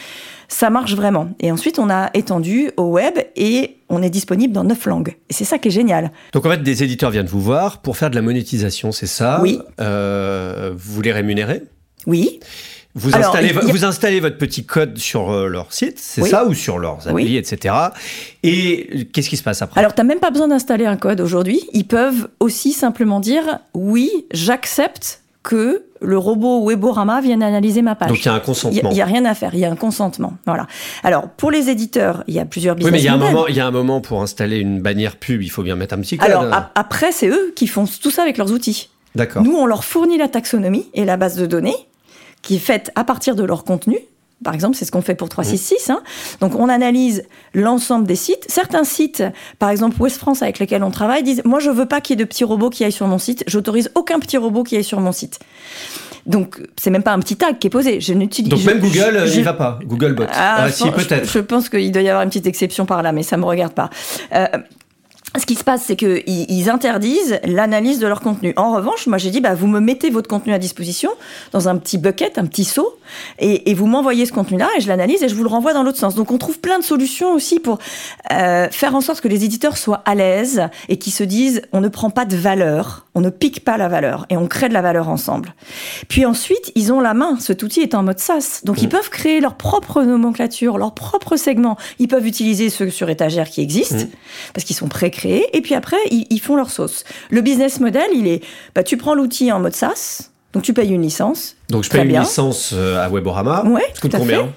ça 0.48 0.70
marche 0.70 0.96
vraiment. 0.96 1.30
Et 1.40 1.52
ensuite, 1.52 1.80
on 1.80 1.90
a 1.90 2.10
étendu 2.14 2.72
au 2.78 2.84
web 2.84 3.14
et 3.36 3.78
on 3.90 4.02
est 4.02 4.10
disponible 4.10 4.54
dans 4.54 4.64
neuf 4.64 4.86
langues. 4.86 5.16
Et 5.30 5.34
c'est 5.34 5.46
ça 5.46 5.58
qui 5.58 5.70
est 5.70 5.72
génial. 5.72 6.12
Donc 6.34 6.46
en 6.46 6.50
fait, 6.50 6.64
des 6.64 6.84
éditeurs 6.84 7.12
viennent 7.12 7.28
vous 7.28 7.42
voir 7.42 7.82
pour 7.82 7.96
faire 7.96 8.10
de 8.10 8.16
la 8.16 8.22
monétisation, 8.22 8.92
c'est 8.92 9.08
ça? 9.08 9.40
Oui. 9.42 9.60
Euh, 9.80 10.74
vous 10.76 11.02
les 11.02 11.12
rémunérez? 11.12 11.64
Oui. 12.08 12.40
Vous, 12.96 13.16
installez, 13.16 13.52
vous 13.52 13.86
installez 13.86 14.20
votre 14.20 14.38
petit 14.38 14.66
code 14.66 15.00
sur 15.00 15.32
euh, 15.32 15.48
leur 15.48 15.74
site, 15.74 15.98
c'est 15.98 16.24
ça, 16.24 16.46
ou 16.46 16.54
sur 16.54 16.78
leurs 16.78 17.08
applis, 17.08 17.38
etc. 17.38 17.74
Et 18.44 19.08
qu'est-ce 19.12 19.30
qui 19.30 19.38
se 19.38 19.44
passe 19.44 19.64
après? 19.64 19.80
Alors, 19.80 19.96
tu 19.96 20.02
n'as 20.02 20.08
même 20.08 20.20
pas 20.20 20.30
besoin 20.30 20.48
d'installer 20.48 20.86
un 20.86 20.98
code 20.98 21.20
aujourd'hui. 21.20 21.62
Ils 21.74 21.88
peuvent 21.88 22.28
aussi 22.40 22.72
simplement 22.72 23.20
dire 23.20 23.60
oui, 23.74 24.12
j'accepte 24.32 25.22
que 25.42 25.84
le 26.02 26.18
robot 26.18 26.68
Weborama 26.68 27.20
vienne 27.22 27.44
analyser 27.44 27.82
ma 27.82 27.96
page. 27.96 28.10
Donc 28.10 28.20
il 28.20 28.26
y 28.26 28.30
a 28.30 28.34
un 28.34 28.40
consentement. 28.40 28.90
Il 28.92 28.94
n'y 28.94 29.02
a, 29.02 29.06
rien 29.06 29.26
à 29.26 29.34
faire, 29.34 29.54
il 29.54 29.60
y 29.60 29.66
a 29.66 29.72
un 29.72 29.76
consentement. 29.76 30.34
Voilà. 30.46 30.68
Alors 31.04 31.28
pour 31.30 31.52
les 31.52 31.70
éditeurs, 31.70 32.24
il 32.28 32.34
y 32.34 32.40
a 32.40 32.46
plusieurs 32.46 32.76
business 32.76 32.92
Oui, 32.92 32.98
mais 32.98 33.02
il 33.02 33.06
y 33.06 33.10
a 33.10 33.14
un 33.14 33.18
moment, 33.18 33.48
il 33.48 33.56
y 33.56 33.60
a 33.60 33.68
un 33.68 33.72
moment 33.72 34.02
pour 34.02 34.22
installer 34.22 34.58
une 34.58 34.82
bannière 34.82 35.18
pub, 35.18 35.42
il 35.42 35.50
faut 35.50 35.64
bien 35.64 35.76
mettre 35.76 35.96
un 35.96 36.00
petit 36.00 36.18
code. 36.18 36.30
Alors 36.30 36.46
après, 36.76 37.12
c'est 37.12 37.28
eux 37.28 37.54
qui 37.56 37.68
font 37.68 37.86
tout 37.86 38.12
ça 38.12 38.22
avec 38.22 38.38
leurs 38.38 38.52
outils. 38.52 38.90
D'accord. 39.16 39.44
Nous, 39.44 39.54
on 39.54 39.66
leur 39.66 39.84
fournit 39.84 40.18
la 40.18 40.28
taxonomie 40.28 40.88
et 40.94 41.06
la 41.06 41.18
base 41.18 41.36
de 41.36 41.46
données 41.46 41.76
qui 42.44 42.58
est 42.58 42.60
faite 42.60 42.92
à 42.94 43.04
partir 43.04 43.36
de 43.36 43.44
leur 43.44 43.64
contenu. 43.64 43.98
Par 44.44 44.54
exemple, 44.54 44.76
c'est 44.76 44.86
ce 44.86 44.92
qu'on 44.92 45.02
fait 45.02 45.16
pour 45.16 45.30
366. 45.30 45.90
Hein. 45.90 46.04
Donc, 46.42 46.56
on 46.56 46.68
analyse 46.68 47.24
l'ensemble 47.54 48.06
des 48.06 48.16
sites. 48.16 48.46
Certains 48.50 48.84
sites, 48.84 49.24
par 49.58 49.70
exemple 49.70 49.96
West 50.02 50.18
France 50.18 50.42
avec 50.42 50.60
lesquels 50.60 50.84
on 50.84 50.92
travaille, 50.92 51.24
disent 51.24 51.42
Moi, 51.46 51.60
je 51.60 51.70
veux 51.70 51.86
pas 51.86 52.02
qu'il 52.02 52.20
y 52.20 52.22
ait 52.22 52.24
de 52.24 52.28
petits 52.28 52.44
robots 52.44 52.70
qui 52.70 52.84
aillent 52.84 52.92
sur 52.92 53.08
mon 53.08 53.18
site. 53.18 53.44
J'autorise 53.48 53.90
aucun 53.96 54.20
petit 54.20 54.38
robot 54.38 54.64
qui 54.64 54.76
aille 54.76 54.84
sur 54.84 55.00
mon 55.00 55.14
site. 55.14 55.40
Donc, 56.26 56.62
c'est 56.78 56.90
même 56.90 57.04
pas 57.04 57.14
un 57.14 57.20
petit 57.20 57.36
tag 57.36 57.58
qui 57.60 57.68
est 57.68 57.70
posé. 57.70 58.00
Je 58.00 58.14
n'utilise. 58.14 58.50
Donc, 58.50 58.64
même 58.64 58.80
Google, 58.80 59.24
il 59.34 59.44
va 59.44 59.54
pas. 59.54 59.80
Googlebot. 59.86 60.24
Ah, 60.30 60.64
ah 60.66 60.72
si, 60.72 60.90
peut-être. 60.92 61.30
Je, 61.30 61.40
pense 61.40 61.70
qu'il 61.70 61.92
doit 61.92 62.02
y 62.02 62.10
avoir 62.10 62.24
une 62.24 62.30
petite 62.30 62.48
exception 62.48 62.86
par 62.86 63.02
là, 63.02 63.12
mais 63.12 63.24
ça 63.24 63.38
me 63.38 63.46
regarde 63.46 63.74
pas. 63.74 63.90
Euh, 64.34 64.48
ce 65.38 65.46
qui 65.46 65.56
se 65.56 65.64
passe, 65.64 65.84
c'est 65.86 65.96
qu'ils 65.96 66.24
ils 66.28 66.70
interdisent 66.70 67.40
l'analyse 67.44 68.00
de 68.00 68.08
leur 68.08 68.22
contenu. 68.22 68.54
En 68.56 68.74
revanche, 68.74 69.08
moi 69.08 69.18
j'ai 69.18 69.32
dit, 69.32 69.42
bah, 69.42 69.56
vous 69.56 69.68
me 69.68 69.80
mettez 69.80 70.10
votre 70.12 70.30
contenu 70.30 70.54
à 70.54 70.60
disposition 70.60 71.10
dans 71.52 71.70
un 71.70 71.78
petit 71.78 71.98
bucket, 71.98 72.38
un 72.38 72.46
petit 72.46 72.66
seau, 72.66 72.98
et, 73.40 73.72
et 73.72 73.74
vous 73.74 73.88
m'envoyez 73.88 74.26
ce 74.26 74.32
contenu-là, 74.32 74.70
et 74.78 74.82
je 74.82 74.88
l'analyse 74.88 75.24
et 75.24 75.30
je 75.30 75.36
vous 75.36 75.44
le 75.44 75.50
renvoie 75.50 75.74
dans 75.74 75.84
l'autre 75.84 75.98
sens. 75.98 76.16
Donc 76.16 76.32
on 76.32 76.38
trouve 76.38 76.60
plein 76.60 76.78
de 76.78 76.84
solutions 76.84 77.34
aussi 77.34 77.60
pour 77.60 77.80
euh, 78.32 78.68
faire 78.70 78.96
en 78.96 79.02
sorte 79.02 79.22
que 79.22 79.28
les 79.28 79.44
éditeurs 79.44 79.78
soient 79.78 80.04
à 80.06 80.14
l'aise 80.14 80.70
et 80.88 80.98
qu'ils 80.98 81.14
se 81.14 81.24
disent, 81.24 81.64
on 81.72 81.82
ne 81.82 81.88
prend 81.88 82.12
pas 82.12 82.26
de 82.26 82.36
valeur, 82.36 83.08
on 83.16 83.22
ne 83.22 83.30
pique 83.30 83.64
pas 83.64 83.78
la 83.78 83.88
valeur, 83.88 84.26
et 84.30 84.38
on 84.38 84.48
crée 84.48 84.70
de 84.70 84.74
la 84.74 84.82
valeur 84.82 85.10
ensemble. 85.10 85.56
Puis 86.10 86.26
ensuite, 86.26 86.72
ils 86.76 86.94
ont 86.94 87.00
la 87.00 87.14
main, 87.14 87.40
cet 87.40 87.64
outil 87.64 87.82
est 87.82 87.96
en 87.96 88.04
mode 88.04 88.20
SaaS, 88.20 88.62
donc 88.66 88.82
ils 88.82 88.86
mmh. 88.86 88.90
peuvent 88.90 89.10
créer 89.10 89.40
leur 89.40 89.56
propre 89.56 90.04
nomenclature, 90.04 90.78
leur 90.78 90.94
propre 90.94 91.38
segment. 91.38 91.76
Ils 91.98 92.08
peuvent 92.08 92.28
utiliser 92.28 92.70
ceux 92.70 92.92
sur 92.92 93.10
étagère 93.10 93.50
qui 93.50 93.62
existent, 93.62 94.06
mmh. 94.06 94.52
parce 94.54 94.64
qu'ils 94.64 94.76
sont 94.76 94.88
et 95.26 95.62
puis 95.62 95.76
après, 95.76 95.98
ils, 96.10 96.40
font 96.40 96.56
leur 96.56 96.70
sauce. 96.70 97.04
Le 97.30 97.42
business 97.42 97.80
model, 97.80 98.08
il 98.14 98.28
est, 98.28 98.42
bah, 98.76 98.84
tu 98.84 98.98
prends 98.98 99.16
l'outil 99.16 99.52
en 99.52 99.60
mode 99.60 99.76
SaaS, 99.76 100.30
donc 100.54 100.64
tu 100.64 100.74
payes 100.74 100.90
une 100.90 101.02
licence. 101.02 101.56
Donc 101.70 101.84
je 101.84 101.90
paye 101.90 102.04
une 102.04 102.20
licence 102.20 102.74
euh, 102.74 103.04
à 103.04 103.10
Weborama. 103.10 103.64
Ouais, 103.66 103.86
tout 104.00 104.10
à 104.14 104.18
combien 104.18 104.50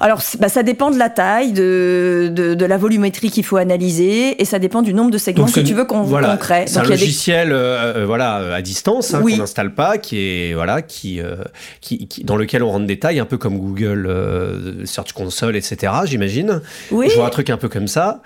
alors, 0.00 0.22
bah, 0.38 0.48
ça 0.48 0.62
dépend 0.62 0.92
de 0.92 0.96
la 0.96 1.10
taille, 1.10 1.50
de, 1.50 2.30
de, 2.32 2.64
la 2.64 2.76
volumétrie 2.76 3.32
qu'il 3.32 3.44
faut 3.44 3.56
analyser, 3.56 4.40
et 4.40 4.44
ça 4.44 4.60
dépend 4.60 4.80
du 4.80 4.94
nombre 4.94 5.10
de 5.10 5.18
segments 5.18 5.46
que 5.46 5.58
tu 5.58 5.74
veux 5.74 5.86
qu'on 5.86 6.04
crée. 6.36 6.66
C'est 6.68 6.78
un 6.78 6.84
logiciel, 6.84 7.50
euh, 7.50 7.96
euh, 7.96 8.06
voilà, 8.06 8.54
à 8.54 8.62
distance, 8.62 9.12
hein, 9.12 9.22
qu'on 9.22 9.36
n'installe 9.36 9.74
pas, 9.74 9.98
qui 9.98 10.18
est 10.20 10.54
voilà, 10.54 10.82
qui, 10.82 11.20
qui, 11.80 12.06
dans 12.22 12.36
lequel 12.36 12.62
on 12.62 12.70
rentre 12.70 12.86
des 12.86 13.00
tailles, 13.00 13.18
un 13.18 13.24
peu 13.24 13.38
comme 13.38 13.58
Google 13.58 14.08
Search 14.84 15.12
Console, 15.14 15.56
etc. 15.56 15.92
J'imagine. 16.04 16.60
Oui. 16.92 17.08
Je 17.10 17.16
vois 17.16 17.26
un 17.26 17.30
truc 17.30 17.50
un 17.50 17.56
peu 17.56 17.68
comme 17.68 17.88
ça. 17.88 18.22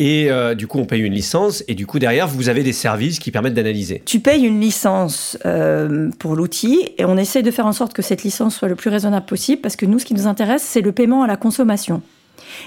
Et 0.00 0.30
euh, 0.30 0.54
du 0.54 0.66
coup, 0.66 0.78
on 0.78 0.86
paye 0.86 1.02
une 1.02 1.12
licence. 1.12 1.62
Et 1.68 1.74
du 1.74 1.86
coup, 1.86 1.98
derrière, 1.98 2.26
vous 2.26 2.48
avez 2.48 2.62
des 2.62 2.72
services 2.72 3.18
qui 3.18 3.30
permettent 3.30 3.54
d'analyser. 3.54 4.02
Tu 4.06 4.18
payes 4.18 4.46
une 4.46 4.58
licence 4.58 5.38
euh, 5.44 6.08
pour 6.18 6.34
l'outil 6.34 6.88
et 6.96 7.04
on 7.04 7.18
essaie 7.18 7.42
de 7.42 7.50
faire 7.50 7.66
en 7.66 7.72
sorte 7.72 7.92
que 7.92 8.00
cette 8.00 8.22
licence 8.22 8.56
soit 8.56 8.68
le 8.68 8.76
plus 8.76 8.88
raisonnable 8.88 9.26
possible 9.26 9.60
parce 9.60 9.76
que 9.76 9.84
nous, 9.84 9.98
ce 9.98 10.06
qui 10.06 10.14
nous 10.14 10.26
intéresse, 10.26 10.62
c'est 10.62 10.80
le 10.80 10.92
paiement 10.92 11.22
à 11.22 11.26
la 11.26 11.36
consommation. 11.36 12.00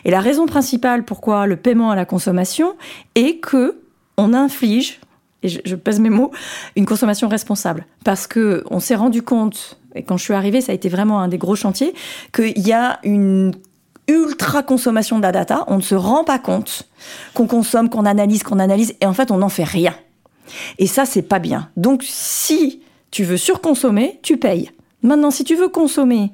Et 0.05 0.11
la 0.11 0.21
raison 0.21 0.45
principale 0.45 1.03
pourquoi 1.03 1.47
le 1.47 1.55
paiement 1.55 1.89
à 1.89 1.95
la 1.95 2.05
consommation 2.05 2.75
est 3.15 3.39
que 3.39 3.77
on 4.15 4.35
inflige, 4.35 4.99
et 5.41 5.49
je, 5.49 5.75
pèse 5.75 5.99
mes 5.99 6.11
mots, 6.11 6.31
une 6.75 6.85
consommation 6.85 7.27
responsable. 7.27 7.87
Parce 8.05 8.27
que 8.27 8.63
on 8.69 8.79
s'est 8.79 8.93
rendu 8.93 9.23
compte, 9.23 9.79
et 9.95 10.03
quand 10.03 10.17
je 10.17 10.23
suis 10.23 10.35
arrivée, 10.35 10.61
ça 10.61 10.71
a 10.71 10.75
été 10.75 10.87
vraiment 10.87 11.19
un 11.19 11.27
des 11.27 11.39
gros 11.39 11.55
chantiers, 11.55 11.95
qu'il 12.31 12.59
y 12.59 12.73
a 12.73 12.99
une 13.03 13.53
ultra 14.07 14.63
consommation 14.63 15.17
de 15.17 15.23
la 15.23 15.31
data, 15.31 15.63
on 15.67 15.77
ne 15.77 15.81
se 15.81 15.95
rend 15.95 16.23
pas 16.23 16.39
compte 16.39 16.83
qu'on 17.33 17.47
consomme, 17.47 17.89
qu'on 17.89 18.05
analyse, 18.05 18.43
qu'on 18.43 18.59
analyse, 18.59 18.95
et 19.01 19.05
en 19.05 19.13
fait 19.13 19.31
on 19.31 19.37
n'en 19.37 19.49
fait 19.49 19.63
rien. 19.63 19.93
Et 20.77 20.87
ça, 20.87 21.05
c'est 21.05 21.21
pas 21.21 21.39
bien. 21.39 21.69
Donc 21.77 22.03
si 22.03 22.81
tu 23.11 23.23
veux 23.23 23.37
surconsommer, 23.37 24.19
tu 24.23 24.37
payes. 24.37 24.71
Maintenant, 25.03 25.31
si 25.31 25.43
tu 25.43 25.55
veux 25.55 25.69
consommer 25.69 26.31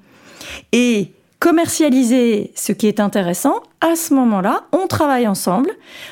et 0.71 1.11
commercialiser 1.39 2.51
ce 2.55 2.71
qui 2.71 2.87
est 2.87 2.99
intéressant, 2.99 3.55
à 3.81 3.95
ce 3.95 4.13
moment-là, 4.13 4.63
on 4.73 4.87
travaille 4.87 5.27
ensemble, 5.27 5.71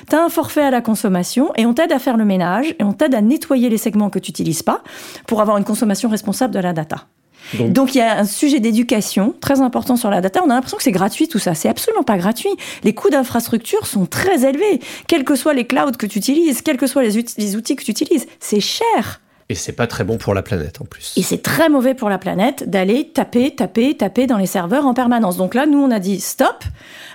tu 0.09 0.15
as 0.15 0.23
un 0.23 0.29
forfait 0.29 0.61
à 0.61 0.71
la 0.71 0.81
consommation 0.81 1.51
et 1.55 1.65
on 1.65 1.73
t'aide 1.73 1.91
à 1.91 1.99
faire 1.99 2.17
le 2.17 2.25
ménage 2.25 2.75
et 2.79 2.83
on 2.83 2.93
t'aide 2.93 3.13
à 3.13 3.21
nettoyer 3.21 3.69
les 3.69 3.77
segments 3.77 4.09
que 4.09 4.19
tu 4.19 4.31
n'utilises 4.31 4.63
pas 4.63 4.83
pour 5.25 5.41
avoir 5.41 5.57
une 5.57 5.65
consommation 5.65 6.09
responsable 6.09 6.53
de 6.53 6.59
la 6.59 6.73
data. 6.73 7.07
Donc, 7.53 7.95
il 7.95 7.99
y 7.99 8.01
a 8.01 8.19
un 8.19 8.25
sujet 8.25 8.59
d'éducation 8.59 9.33
très 9.39 9.61
important 9.61 9.95
sur 9.95 10.09
la 10.09 10.21
data. 10.21 10.41
On 10.45 10.49
a 10.49 10.53
l'impression 10.53 10.77
que 10.77 10.83
c'est 10.83 10.91
gratuit 10.91 11.27
tout 11.27 11.39
ça. 11.39 11.53
C'est 11.53 11.69
absolument 11.69 12.03
pas 12.03 12.17
gratuit. 12.17 12.49
Les 12.83 12.93
coûts 12.93 13.09
d'infrastructure 13.09 13.87
sont 13.87 14.05
très 14.05 14.45
élevés. 14.45 14.79
Quels 15.07 15.23
que 15.23 15.35
soient 15.35 15.53
les 15.53 15.65
clouds 15.65 15.91
que 15.97 16.05
tu 16.05 16.17
utilises, 16.17 16.61
quels 16.61 16.77
que 16.77 16.87
soient 16.87 17.03
les, 17.03 17.17
outils 17.55 17.75
que 17.75 17.83
tu 17.83 17.91
utilises, 17.91 18.27
c'est 18.39 18.59
cher. 18.59 19.21
Et 19.49 19.55
c'est 19.55 19.73
pas 19.73 19.87
très 19.87 20.03
bon 20.03 20.17
pour 20.17 20.33
la 20.33 20.41
planète 20.41 20.81
en 20.81 20.85
plus. 20.85 21.13
Et 21.15 21.21
c'est 21.21 21.41
très 21.41 21.69
mauvais 21.69 21.93
pour 21.93 22.09
la 22.09 22.17
planète 22.17 22.69
d'aller 22.69 23.09
taper, 23.09 23.55
taper, 23.55 23.95
taper 23.95 24.27
dans 24.27 24.37
les 24.37 24.45
serveurs 24.45 24.85
en 24.85 24.93
permanence. 24.93 25.37
Donc 25.37 25.53
là, 25.53 25.65
nous, 25.65 25.79
on 25.79 25.89
a 25.89 25.99
dit 25.99 26.19
stop, 26.19 26.65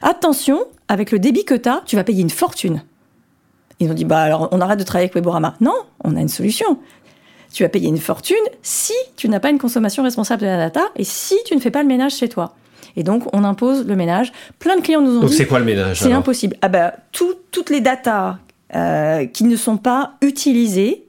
attention, 0.00 0.60
avec 0.88 1.10
le 1.10 1.18
débit 1.18 1.44
que 1.44 1.54
tu 1.54 1.68
as, 1.68 1.82
tu 1.84 1.96
vas 1.96 2.04
payer 2.04 2.22
une 2.22 2.30
fortune. 2.30 2.82
Ils 3.80 3.90
ont 3.90 3.94
dit, 3.94 4.04
bah 4.04 4.20
alors 4.20 4.48
on 4.52 4.60
arrête 4.60 4.78
de 4.78 4.84
travailler 4.84 5.06
avec 5.06 5.14
Weborama. 5.14 5.56
Non, 5.60 5.74
on 6.04 6.16
a 6.16 6.20
une 6.20 6.28
solution 6.28 6.78
tu 7.52 7.62
vas 7.62 7.68
payer 7.68 7.88
une 7.88 7.98
fortune 7.98 8.36
si 8.62 8.94
tu 9.16 9.28
n'as 9.28 9.40
pas 9.40 9.50
une 9.50 9.58
consommation 9.58 10.02
responsable 10.02 10.42
de 10.42 10.46
la 10.46 10.56
data 10.56 10.82
et 10.96 11.04
si 11.04 11.36
tu 11.44 11.54
ne 11.54 11.60
fais 11.60 11.70
pas 11.70 11.82
le 11.82 11.88
ménage 11.88 12.16
chez 12.16 12.28
toi. 12.28 12.54
Et 12.96 13.02
donc, 13.02 13.24
on 13.34 13.44
impose 13.44 13.86
le 13.86 13.96
ménage. 13.96 14.32
Plein 14.58 14.76
de 14.76 14.82
clients 14.82 15.00
nous 15.00 15.16
ont 15.16 15.20
donc 15.20 15.30
dit. 15.30 15.36
c'est 15.36 15.46
quoi 15.46 15.58
le 15.58 15.64
ménage 15.64 16.00
C'est 16.00 16.12
impossible. 16.12 16.56
Ah 16.60 16.68
bah, 16.68 16.94
toutes 17.12 17.70
les 17.70 17.80
datas 17.80 18.38
euh, 18.74 19.26
qui 19.26 19.44
ne 19.44 19.56
sont 19.56 19.76
pas 19.76 20.14
utilisées 20.20 21.01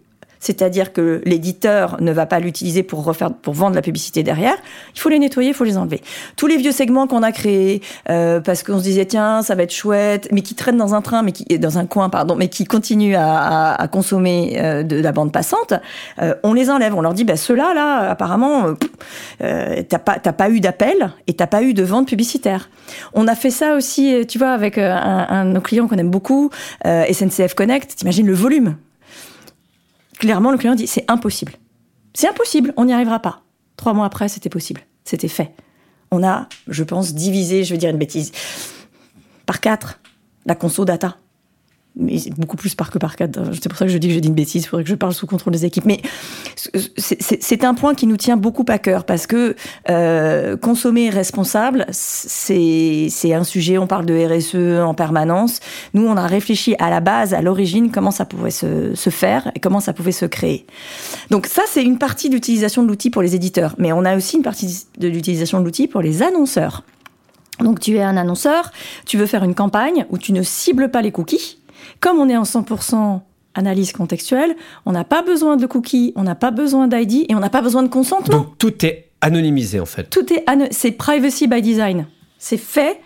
c'est-à-dire 0.43 0.91
que 0.91 1.21
l'éditeur 1.23 1.95
ne 2.01 2.11
va 2.11 2.25
pas 2.25 2.39
l'utiliser 2.39 2.83
pour 2.83 3.05
refaire, 3.05 3.33
pour 3.33 3.53
vendre 3.53 3.75
la 3.75 3.81
publicité 3.81 4.23
derrière. 4.23 4.55
Il 4.93 4.99
faut 4.99 5.07
les 5.07 5.17
nettoyer, 5.17 5.51
il 5.51 5.53
faut 5.53 5.63
les 5.63 5.77
enlever. 5.77 6.01
Tous 6.35 6.47
les 6.47 6.57
vieux 6.57 6.73
segments 6.73 7.07
qu'on 7.07 7.23
a 7.23 7.31
créés 7.31 7.81
euh, 8.09 8.41
parce 8.41 8.61
qu'on 8.61 8.77
se 8.77 8.83
disait 8.83 9.05
tiens 9.05 9.41
ça 9.41 9.55
va 9.55 9.63
être 9.63 9.73
chouette, 9.73 10.27
mais 10.33 10.41
qui 10.41 10.53
traînent 10.53 10.77
dans 10.77 10.93
un 10.95 11.01
train, 11.01 11.23
mais 11.23 11.31
qui 11.31 11.45
dans 11.57 11.77
un 11.77 11.85
coin 11.85 12.09
pardon, 12.09 12.35
mais 12.35 12.49
qui 12.49 12.65
continuent 12.65 13.15
à, 13.15 13.73
à, 13.73 13.87
consommer 13.87 14.57
euh, 14.57 14.83
de 14.83 14.97
la 14.97 15.13
bande 15.13 15.31
passante, 15.31 15.73
euh, 16.21 16.35
on 16.43 16.53
les 16.53 16.69
enlève. 16.69 16.93
On 16.93 17.01
leur 17.01 17.13
dit 17.13 17.23
bah 17.23 17.37
ceux-là 17.37 17.73
là 17.73 18.09
apparemment 18.11 18.73
euh, 19.41 19.81
t'as 19.87 19.99
pas 19.99 20.19
t'as 20.19 20.33
pas 20.33 20.49
eu 20.49 20.59
d'appel 20.59 21.13
et 21.27 21.33
t'as 21.33 21.47
pas 21.47 21.63
eu 21.63 21.73
de 21.73 21.83
vente 21.83 22.09
publicitaire. 22.09 22.69
On 23.13 23.29
a 23.29 23.35
fait 23.35 23.49
ça 23.49 23.75
aussi, 23.75 24.25
tu 24.27 24.39
vois, 24.39 24.51
avec 24.51 24.77
un, 24.77 25.25
un 25.29 25.45
de 25.45 25.51
nos 25.51 25.61
clients 25.61 25.87
qu'on 25.87 25.97
aime 25.97 26.09
beaucoup, 26.11 26.49
SNCF 26.83 27.53
Connect. 27.53 27.95
T'imagines 27.95 28.27
le 28.27 28.33
volume 28.33 28.75
clairement, 30.23 30.51
le 30.51 30.57
client 30.57 30.75
dit 30.75 30.87
c'est 30.87 31.09
impossible. 31.11 31.53
C'est 32.13 32.29
impossible, 32.29 32.73
on 32.77 32.85
n'y 32.85 32.93
arrivera 32.93 33.19
pas. 33.19 33.41
Trois 33.75 33.93
mois 33.93 34.05
après, 34.05 34.29
c'était 34.29 34.49
possible. 34.49 34.81
C'était 35.03 35.27
fait. 35.27 35.53
On 36.11 36.23
a, 36.23 36.47
je 36.67 36.83
pense, 36.83 37.13
divisé, 37.13 37.63
je 37.63 37.73
vais 37.73 37.77
dire 37.77 37.89
une 37.89 37.97
bêtise, 37.97 38.31
par 39.45 39.59
quatre 39.59 39.99
la 40.45 40.55
conso 40.55 40.85
data 40.85 41.17
mais 41.95 42.17
beaucoup 42.37 42.57
plus 42.57 42.73
par 42.73 42.89
que 42.89 42.97
par 42.97 43.15
quatre. 43.15 43.39
C'est 43.53 43.69
pour 43.69 43.77
ça 43.77 43.85
que 43.85 43.91
je 43.91 43.97
dis 43.97 44.07
que 44.07 44.13
j'ai 44.13 44.21
dit 44.21 44.27
une 44.27 44.33
bêtise, 44.33 44.63
il 44.63 44.67
faudrait 44.67 44.83
que 44.83 44.89
je 44.89 44.95
parle 44.95 45.13
sous 45.13 45.27
contrôle 45.27 45.53
des 45.53 45.65
équipes. 45.65 45.85
Mais 45.85 46.01
c'est 46.97 47.63
un 47.63 47.75
point 47.75 47.93
qui 47.93 48.07
nous 48.07 48.17
tient 48.17 48.37
beaucoup 48.37 48.65
à 48.67 48.79
cœur 48.79 49.05
parce 49.05 49.27
que 49.27 49.55
euh, 49.89 50.57
consommer 50.57 51.09
responsable, 51.09 51.85
c'est 51.91 53.33
un 53.33 53.43
sujet, 53.43 53.77
on 53.77 53.87
parle 53.87 54.05
de 54.05 54.15
RSE 54.15 54.81
en 54.83 54.93
permanence. 54.93 55.59
Nous, 55.93 56.05
on 56.05 56.17
a 56.17 56.25
réfléchi 56.25 56.75
à 56.79 56.89
la 56.89 56.99
base, 56.99 57.33
à 57.33 57.41
l'origine, 57.41 57.91
comment 57.91 58.11
ça 58.11 58.25
pouvait 58.25 58.51
se, 58.51 58.95
se, 58.95 59.09
faire 59.09 59.51
et 59.55 59.59
comment 59.59 59.79
ça 59.79 59.93
pouvait 59.93 60.11
se 60.11 60.25
créer. 60.25 60.65
Donc 61.29 61.45
ça, 61.45 61.61
c'est 61.67 61.83
une 61.83 61.99
partie 61.99 62.29
de 62.29 62.35
l'utilisation 62.35 62.81
de 62.81 62.87
l'outil 62.87 63.11
pour 63.11 63.21
les 63.21 63.35
éditeurs. 63.35 63.75
Mais 63.77 63.91
on 63.91 64.03
a 64.03 64.15
aussi 64.15 64.37
une 64.37 64.43
partie 64.43 64.85
de 64.97 65.07
l'utilisation 65.07 65.59
de 65.59 65.65
l'outil 65.65 65.87
pour 65.87 66.01
les 66.01 66.23
annonceurs. 66.23 66.83
Donc 67.59 67.79
tu 67.79 67.95
es 67.95 68.01
un 68.01 68.17
annonceur, 68.17 68.71
tu 69.05 69.17
veux 69.17 69.27
faire 69.27 69.43
une 69.43 69.53
campagne 69.53 70.05
où 70.09 70.17
tu 70.17 70.33
ne 70.33 70.41
cibles 70.41 70.89
pas 70.89 71.01
les 71.01 71.11
cookies, 71.11 71.59
comme 71.99 72.19
on 72.19 72.29
est 72.29 72.37
en 72.37 72.43
100% 72.43 73.21
analyse 73.55 73.91
contextuelle, 73.91 74.55
on 74.85 74.91
n'a 74.91 75.03
pas 75.03 75.21
besoin 75.21 75.57
de 75.57 75.65
cookies, 75.65 76.13
on 76.15 76.23
n'a 76.23 76.35
pas 76.35 76.51
besoin 76.51 76.87
d'ID 76.87 77.25
et 77.29 77.35
on 77.35 77.39
n'a 77.39 77.49
pas 77.49 77.61
besoin 77.61 77.83
de 77.83 77.87
consentement. 77.87 78.37
Donc 78.37 78.57
tout 78.57 78.85
est 78.85 79.09
anonymisé 79.21 79.79
en 79.79 79.85
fait. 79.85 80.09
Tout 80.09 80.33
est 80.33 80.43
c'est 80.71 80.91
privacy 80.91 81.47
by 81.47 81.61
design. 81.61 82.07
C'est 82.39 82.57
fait 82.57 82.99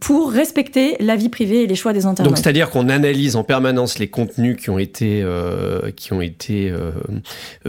pour 0.00 0.32
respecter 0.32 0.96
la 1.00 1.14
vie 1.16 1.28
privée 1.28 1.64
et 1.64 1.66
les 1.66 1.74
choix 1.74 1.92
des 1.92 2.06
internautes. 2.06 2.30
Donc 2.32 2.38
c'est-à-dire 2.38 2.70
qu'on 2.70 2.88
analyse 2.88 3.36
en 3.36 3.44
permanence 3.44 3.98
les 3.98 4.08
contenus 4.08 4.56
qui 4.56 4.70
ont 4.70 4.78
été 4.78 5.20
euh, 5.22 5.90
qui 5.90 6.12
ont 6.12 6.22
été 6.22 6.70
euh, 6.70 6.92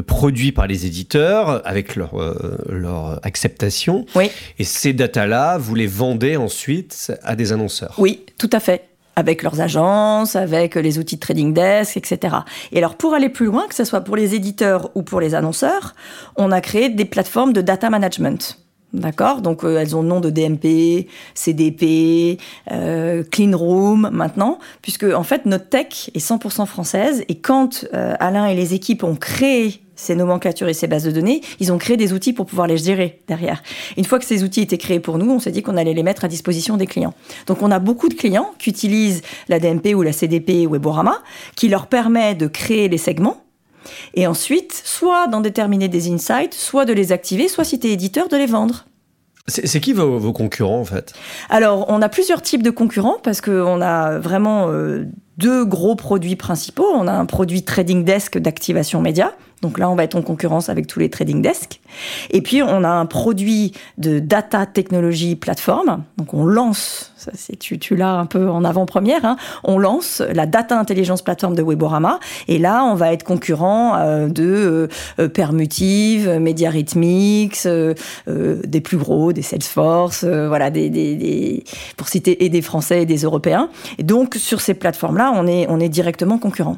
produits 0.07 0.51
par 0.51 0.67
les 0.67 0.85
éditeurs 0.85 1.61
avec 1.65 1.95
leur 1.95 2.21
euh, 2.21 2.57
leur 2.69 3.19
acceptation. 3.25 4.05
Oui. 4.15 4.31
Et 4.59 4.63
ces 4.63 4.93
datas-là, 4.93 5.57
vous 5.57 5.75
les 5.75 5.87
vendez 5.87 6.37
ensuite 6.37 7.11
à 7.23 7.35
des 7.35 7.51
annonceurs. 7.51 7.95
Oui, 7.97 8.25
tout 8.37 8.49
à 8.53 8.59
fait 8.59 8.94
avec 9.15 9.43
leurs 9.43 9.61
agences, 9.61 10.35
avec 10.35 10.75
les 10.75 10.99
outils 10.99 11.15
de 11.15 11.21
trading 11.21 11.53
desk, 11.53 11.97
etc. 11.97 12.35
Et 12.71 12.77
alors 12.77 12.95
pour 12.95 13.13
aller 13.13 13.29
plus 13.29 13.45
loin, 13.45 13.67
que 13.67 13.75
ce 13.75 13.83
soit 13.83 14.01
pour 14.01 14.15
les 14.15 14.35
éditeurs 14.35 14.91
ou 14.95 15.03
pour 15.03 15.21
les 15.21 15.35
annonceurs, 15.35 15.95
on 16.35 16.51
a 16.51 16.61
créé 16.61 16.89
des 16.89 17.05
plateformes 17.05 17.53
de 17.53 17.61
data 17.61 17.89
management. 17.89 18.59
D'accord? 18.95 19.41
Donc 19.41 19.63
euh, 19.63 19.77
elles 19.77 19.95
ont 19.95 20.01
le 20.01 20.07
nom 20.07 20.21
de 20.21 20.29
DMP, 20.29 21.07
CDP, 21.33 22.39
euh, 22.71 23.23
Clean 23.29 23.55
Room 23.55 24.09
maintenant, 24.11 24.59
puisque 24.81 25.03
en 25.03 25.23
fait 25.23 25.45
notre 25.45 25.67
tech 25.67 26.09
est 26.13 26.25
100% 26.25 26.65
française 26.65 27.23
et 27.27 27.39
quand 27.39 27.85
euh, 27.93 28.13
Alain 28.19 28.45
et 28.45 28.55
les 28.55 28.73
équipes 28.73 29.03
ont 29.03 29.15
créé 29.15 29.81
ces 29.95 30.15
nomenclatures 30.15 30.67
et 30.67 30.73
ces 30.73 30.87
bases 30.87 31.03
de 31.03 31.11
données, 31.11 31.41
ils 31.59 31.71
ont 31.71 31.77
créé 31.77 31.97
des 31.97 32.13
outils 32.13 32.33
pour 32.33 32.45
pouvoir 32.45 32.67
les 32.67 32.77
gérer 32.77 33.21
derrière. 33.27 33.63
Une 33.97 34.05
fois 34.05 34.19
que 34.19 34.25
ces 34.25 34.43
outils 34.43 34.61
étaient 34.61 34.77
créés 34.77 34.99
pour 34.99 35.17
nous, 35.17 35.29
on 35.31 35.39
s'est 35.39 35.51
dit 35.51 35.61
qu'on 35.61 35.77
allait 35.77 35.93
les 35.93 36.03
mettre 36.03 36.25
à 36.25 36.27
disposition 36.27 36.77
des 36.77 36.87
clients. 36.87 37.13
Donc 37.47 37.61
on 37.61 37.71
a 37.71 37.79
beaucoup 37.79 38.09
de 38.09 38.15
clients 38.15 38.51
qui 38.59 38.69
utilisent 38.69 39.21
la 39.47 39.59
DMP 39.59 39.95
ou 39.95 40.01
la 40.01 40.11
CDP 40.11 40.67
ou 40.67 40.75
Eborama, 40.75 41.19
qui 41.55 41.67
leur 41.69 41.87
permet 41.87 42.35
de 42.35 42.47
créer 42.47 42.89
les 42.89 42.97
segments 42.97 43.41
et 44.13 44.27
ensuite, 44.27 44.73
soit 44.73 45.27
d'en 45.27 45.41
déterminer 45.41 45.87
des 45.87 46.11
insights, 46.11 46.53
soit 46.53 46.85
de 46.85 46.93
les 46.93 47.11
activer, 47.11 47.47
soit 47.47 47.63
si 47.63 47.79
tu 47.79 47.87
es 47.87 47.91
éditeur, 47.91 48.27
de 48.27 48.37
les 48.37 48.45
vendre. 48.45 48.85
C'est 49.47 49.79
qui 49.79 49.93
vos, 49.93 50.33
concurrents 50.33 50.79
en 50.79 50.85
fait? 50.85 51.13
Alors, 51.49 51.85
on 51.89 52.01
a 52.01 52.09
plusieurs 52.09 52.41
types 52.41 52.63
de 52.63 52.71
concurrents 52.71 53.17
parce 53.21 53.41
qu'on 53.41 53.79
a 53.79 54.17
vraiment 54.17 54.69
euh, 54.69 55.05
deux 55.37 55.63
gros 55.65 55.95
produits 55.95 56.35
principaux. 56.35 56.87
On 56.95 57.07
a 57.07 57.11
un 57.11 57.27
produit 57.27 57.61
trading 57.61 58.03
desk 58.03 58.39
d'activation 58.39 59.01
média. 59.01 59.33
Donc 59.65 59.79
là, 59.79 59.89
on 59.89 59.95
va 59.95 60.03
être 60.03 60.13
en 60.13 60.21
concurrence 60.21 60.69
avec 60.69 60.85
tous 60.85 60.99
les 60.99 61.09
trading 61.09 61.41
desks. 61.41 61.81
Et 62.29 62.43
puis, 62.43 62.61
on 62.61 62.83
a 62.83 62.87
un 62.87 63.07
produit 63.07 63.71
de 63.97 64.19
data 64.19 64.67
technology 64.67 65.35
plateforme. 65.35 66.03
Donc, 66.17 66.35
on 66.35 66.45
lance, 66.45 67.11
ça, 67.17 67.31
tu, 67.59 67.79
tu 67.79 67.95
l'as 67.95 68.13
un 68.13 68.27
peu 68.27 68.47
en 68.47 68.63
avant-première, 68.63 69.25
hein, 69.25 69.37
on 69.63 69.79
lance 69.79 70.21
la 70.21 70.45
data 70.45 70.79
intelligence 70.79 71.23
plateforme 71.23 71.55
de 71.55 71.63
Weborama. 71.63 72.19
Et 72.47 72.59
là, 72.59 72.83
on 72.83 72.93
va 72.93 73.11
être 73.11 73.23
concurrent 73.23 73.95
euh, 73.97 74.27
de 74.27 74.43
euh, 74.43 74.87
euh 75.17 75.29
Permutive, 75.29 76.29
Mediarhythmics, 76.39 77.65
euh, 77.65 77.95
euh, 78.27 78.61
des 78.67 78.81
plus 78.81 78.97
gros, 78.97 79.33
des 79.33 79.41
Salesforce, 79.41 80.23
voilà, 80.25 80.69
pour 81.97 82.07
citer 82.07 82.45
et 82.45 82.49
des 82.49 82.61
Français 82.61 83.01
et 83.01 83.05
des 83.07 83.23
Européens. 83.23 83.69
Et 83.97 84.03
donc, 84.03 84.35
sur 84.35 84.61
ces 84.61 84.75
plateformes-là, 84.75 85.33
on 85.35 85.47
est, 85.47 85.65
on 85.69 85.79
est 85.79 85.89
directement 85.89 86.37
concurrent. 86.37 86.77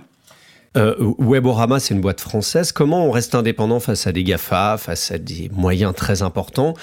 Euh, 0.78 0.95
Weborama, 1.18 1.80
c'est 1.80 1.94
une 1.94 2.02
boîte 2.02 2.22
française. 2.22 2.72
Comment 2.72 3.06
on 3.06 3.12
reste 3.12 3.36
indépendant 3.36 3.80
face 3.80 4.08
à 4.08 4.12
des 4.12 4.24
GAFA, 4.24 4.78
face 4.78 5.12
à 5.12 5.18
des 5.18 5.49
moyens 5.54 5.94
très 5.95 6.22
importants 6.22 6.76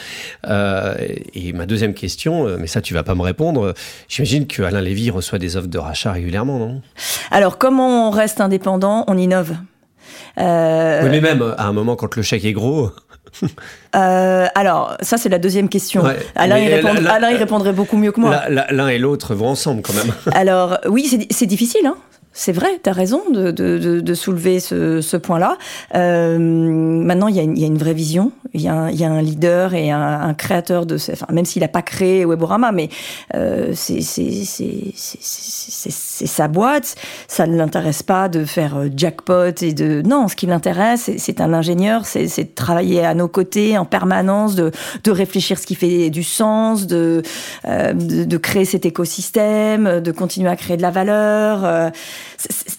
euh, 0.47 0.95
Et 1.35 1.53
ma 1.53 1.67
deuxième 1.67 1.95
question, 1.95 2.47
euh, 2.47 2.57
mais 2.59 2.67
ça 2.67 2.81
tu 2.81 2.93
vas 2.93 3.03
pas 3.03 3.15
me 3.15 3.23
répondre, 3.23 3.75
j'imagine 4.09 4.47
que 4.47 4.63
Alain 4.63 4.81
Lévy 4.81 5.11
reçoit 5.11 5.39
des 5.39 5.57
offres 5.57 5.69
de 5.69 5.79
rachat 5.79 6.13
régulièrement, 6.13 6.59
non? 6.59 6.83
Alors 7.31 7.59
comment 7.59 8.09
on 8.09 8.11
reste 8.11 8.41
indépendant? 8.41 9.05
On 9.07 9.17
innove. 9.17 9.55
Euh... 10.39 11.01
Oui, 11.03 11.11
mais 11.11 11.21
même 11.21 11.55
à 11.57 11.67
un 11.67 11.73
moment 11.73 11.97
quand 11.97 12.17
le 12.17 12.23
chèque 12.23 12.45
est 12.45 12.53
gros. 12.53 12.91
Euh, 13.97 14.47
alors, 14.57 14.97
ça, 15.03 15.19
c'est 15.19 15.29
la 15.29 15.39
deuxième 15.39 15.69
question. 15.69 16.03
Ouais, 16.03 16.19
Alain, 16.35 16.59
il, 16.59 16.73
répond, 16.73 16.89
Alain, 17.09 17.31
il, 17.31 17.37
répondrait 17.37 17.73
beaucoup 17.73 17.97
mieux 17.97 18.11
que 18.11 18.19
moi. 18.21 18.43
L'un 18.49 18.89
et 18.89 18.99
l'autre 18.99 19.37
vont 19.37 19.47
ensemble, 19.47 19.83
quand 19.83 19.93
même. 19.93 20.13
alors, 20.35 20.79
oui, 20.89 21.27
c'est 21.31 21.47
difficile. 21.47 21.87
Hein 21.87 21.97
c'est 22.37 22.53
vrai, 22.53 22.81
tu 22.83 22.91
as 22.91 22.93
raison 22.93 23.23
de, 23.31 23.53
de, 23.53 24.01
de, 24.01 24.15
soulever 24.15 24.59
ce, 24.59 25.01
ce 25.01 25.17
point-là. 25.17 25.57
Euh, 25.95 26.37
maintenant, 26.39 27.29
il 27.29 27.37
y, 27.37 27.61
y, 27.61 27.65
a 27.65 27.67
une 27.67 27.79
vraie 27.79 27.95
vision, 27.95 28.33
il 28.53 28.61
y, 28.61 28.69
a 28.69 28.91
y 28.91 29.05
a 29.05 29.11
un 29.11 29.23
leader 29.23 29.73
et 29.75 29.93
un, 29.93 30.21
un 30.21 30.35
créateur 30.35 30.85
de... 30.85 30.97
Enfin, 30.97 31.27
même 31.31 31.45
s'il 31.45 31.63
n'a 31.63 31.69
pas 31.69 31.83
créé 31.83 32.25
Weborama, 32.25 32.73
mais 32.73 32.89
euh, 33.37 33.73
c'est 33.75 34.01
sa 36.27 36.49
boîte, 36.49 36.97
ça 37.29 37.47
ne 37.47 37.57
l'intéresse 37.57 38.03
pas 38.03 38.29
de 38.29 38.45
faire 38.45 38.79
euh, 38.79 38.89
jackpot 38.95 39.63
et 39.63 39.73
de... 39.73 40.03
Non, 40.05 40.27
ce 40.27 40.35
qui 40.35 40.47
l'intéresse, 40.47 41.13
c'est 41.17 41.41
un 41.41 41.53
ingénieur, 41.53 42.05
c'est 42.05 42.27
de 42.27 42.55
travailler 42.55 43.05
à 43.05 43.15
nos 43.15 43.29
côtés 43.29 43.79
en 43.79 43.85
permanence, 43.85 44.57
de, 44.57 44.73
de 45.05 45.11
réfléchir 45.13 45.57
ce 45.59 45.67
qui 45.67 45.77
fait 45.77 46.11
du 46.11 46.25
sens, 46.25 46.89
de, 46.89 47.23
euh, 47.67 47.93
de, 47.93 48.25
de, 48.25 48.37
créer 48.39 48.65
cet 48.65 48.87
écosystème, 48.87 50.01
de 50.01 50.11
continuer 50.11 50.51
à 50.51 50.57
créer 50.57 50.77
de 50.77 50.83
la 50.83 50.91
valeur. 50.91 51.93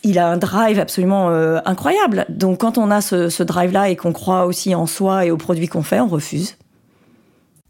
Il 0.04 0.20
a 0.20 0.28
un 0.28 0.38
drive 0.38 0.80
absolument 0.80 1.30
euh, 1.30 1.60
incroyable. 1.66 2.26
Donc 2.30 2.60
quand 2.62 2.78
on 2.78 2.92
a 2.92 3.02
ce, 3.02 3.30
ce 3.30 3.44
drive-là 3.44 3.90
et 3.90 3.96
qu'on 3.96 4.14
croit 4.14 4.46
aussi 4.46 4.76
en 4.76 4.86
soi 4.86 5.26
et 5.26 5.32
aux 5.32 5.38
produits 5.38 5.68
qu'on 5.68 5.84
fait, 5.84 6.00
on 6.00 6.08
refuse. 6.08 6.58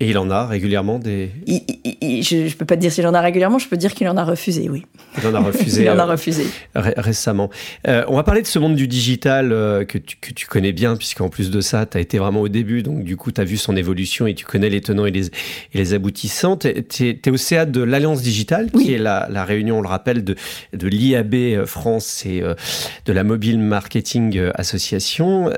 Et 0.01 0.09
il 0.09 0.17
en 0.17 0.29
a 0.29 0.45
régulièrement 0.45 0.99
des. 0.99 1.31
Il, 1.47 1.61
il, 2.01 2.21
je 2.21 2.35
ne 2.35 2.49
peux 2.49 2.65
pas 2.65 2.75
te 2.75 2.81
dire 2.81 2.91
s'il 2.91 3.07
en 3.07 3.13
a 3.13 3.21
régulièrement, 3.21 3.59
je 3.59 3.69
peux 3.69 3.77
dire 3.77 3.93
qu'il 3.93 4.09
en 4.09 4.17
a 4.17 4.25
refusé, 4.25 4.67
oui. 4.67 4.85
Il 5.17 5.25
en 5.25 5.33
a 5.33 5.39
refusé. 5.39 5.81
il 5.83 5.89
en 5.89 5.97
a 5.97 6.03
refusé. 6.03 6.47
Euh, 6.75 6.91
récemment. 6.97 7.49
Euh, 7.87 8.03
on 8.09 8.17
va 8.17 8.23
parler 8.23 8.41
de 8.41 8.47
ce 8.47 8.59
monde 8.59 8.75
du 8.75 8.89
digital 8.89 9.53
euh, 9.53 9.85
que, 9.85 9.97
tu, 9.97 10.17
que, 10.17 10.33
tu, 10.33 10.47
connais 10.47 10.73
bien, 10.73 10.97
puisqu'en 10.97 11.29
plus 11.29 11.49
de 11.49 11.61
ça, 11.61 11.85
tu 11.85 11.97
as 11.97 12.01
été 12.01 12.17
vraiment 12.17 12.41
au 12.41 12.49
début, 12.49 12.83
donc 12.83 13.05
du 13.05 13.15
coup, 13.15 13.31
tu 13.31 13.39
as 13.39 13.45
vu 13.45 13.55
son 13.55 13.77
évolution 13.77 14.27
et 14.27 14.33
tu 14.33 14.43
connais 14.43 14.69
les 14.69 14.81
tenants 14.81 15.05
et 15.05 15.11
les, 15.11 15.27
et 15.27 15.31
les 15.75 15.93
aboutissants. 15.93 16.57
Tu 16.57 16.67
es, 16.67 17.29
au 17.29 17.37
CA 17.37 17.63
de 17.63 17.81
l'Alliance 17.81 18.21
Digitale, 18.21 18.69
oui. 18.73 18.83
qui 18.83 18.93
est 18.95 18.97
la, 18.97 19.29
la, 19.31 19.45
réunion, 19.45 19.79
on 19.79 19.81
le 19.81 19.87
rappelle, 19.87 20.25
de, 20.25 20.35
de 20.73 20.87
l'IAB 20.89 21.63
France 21.65 22.25
et 22.25 22.41
de 22.41 23.13
la 23.13 23.23
Mobile 23.23 23.59
Marketing 23.59 24.41
Association. 24.55 25.53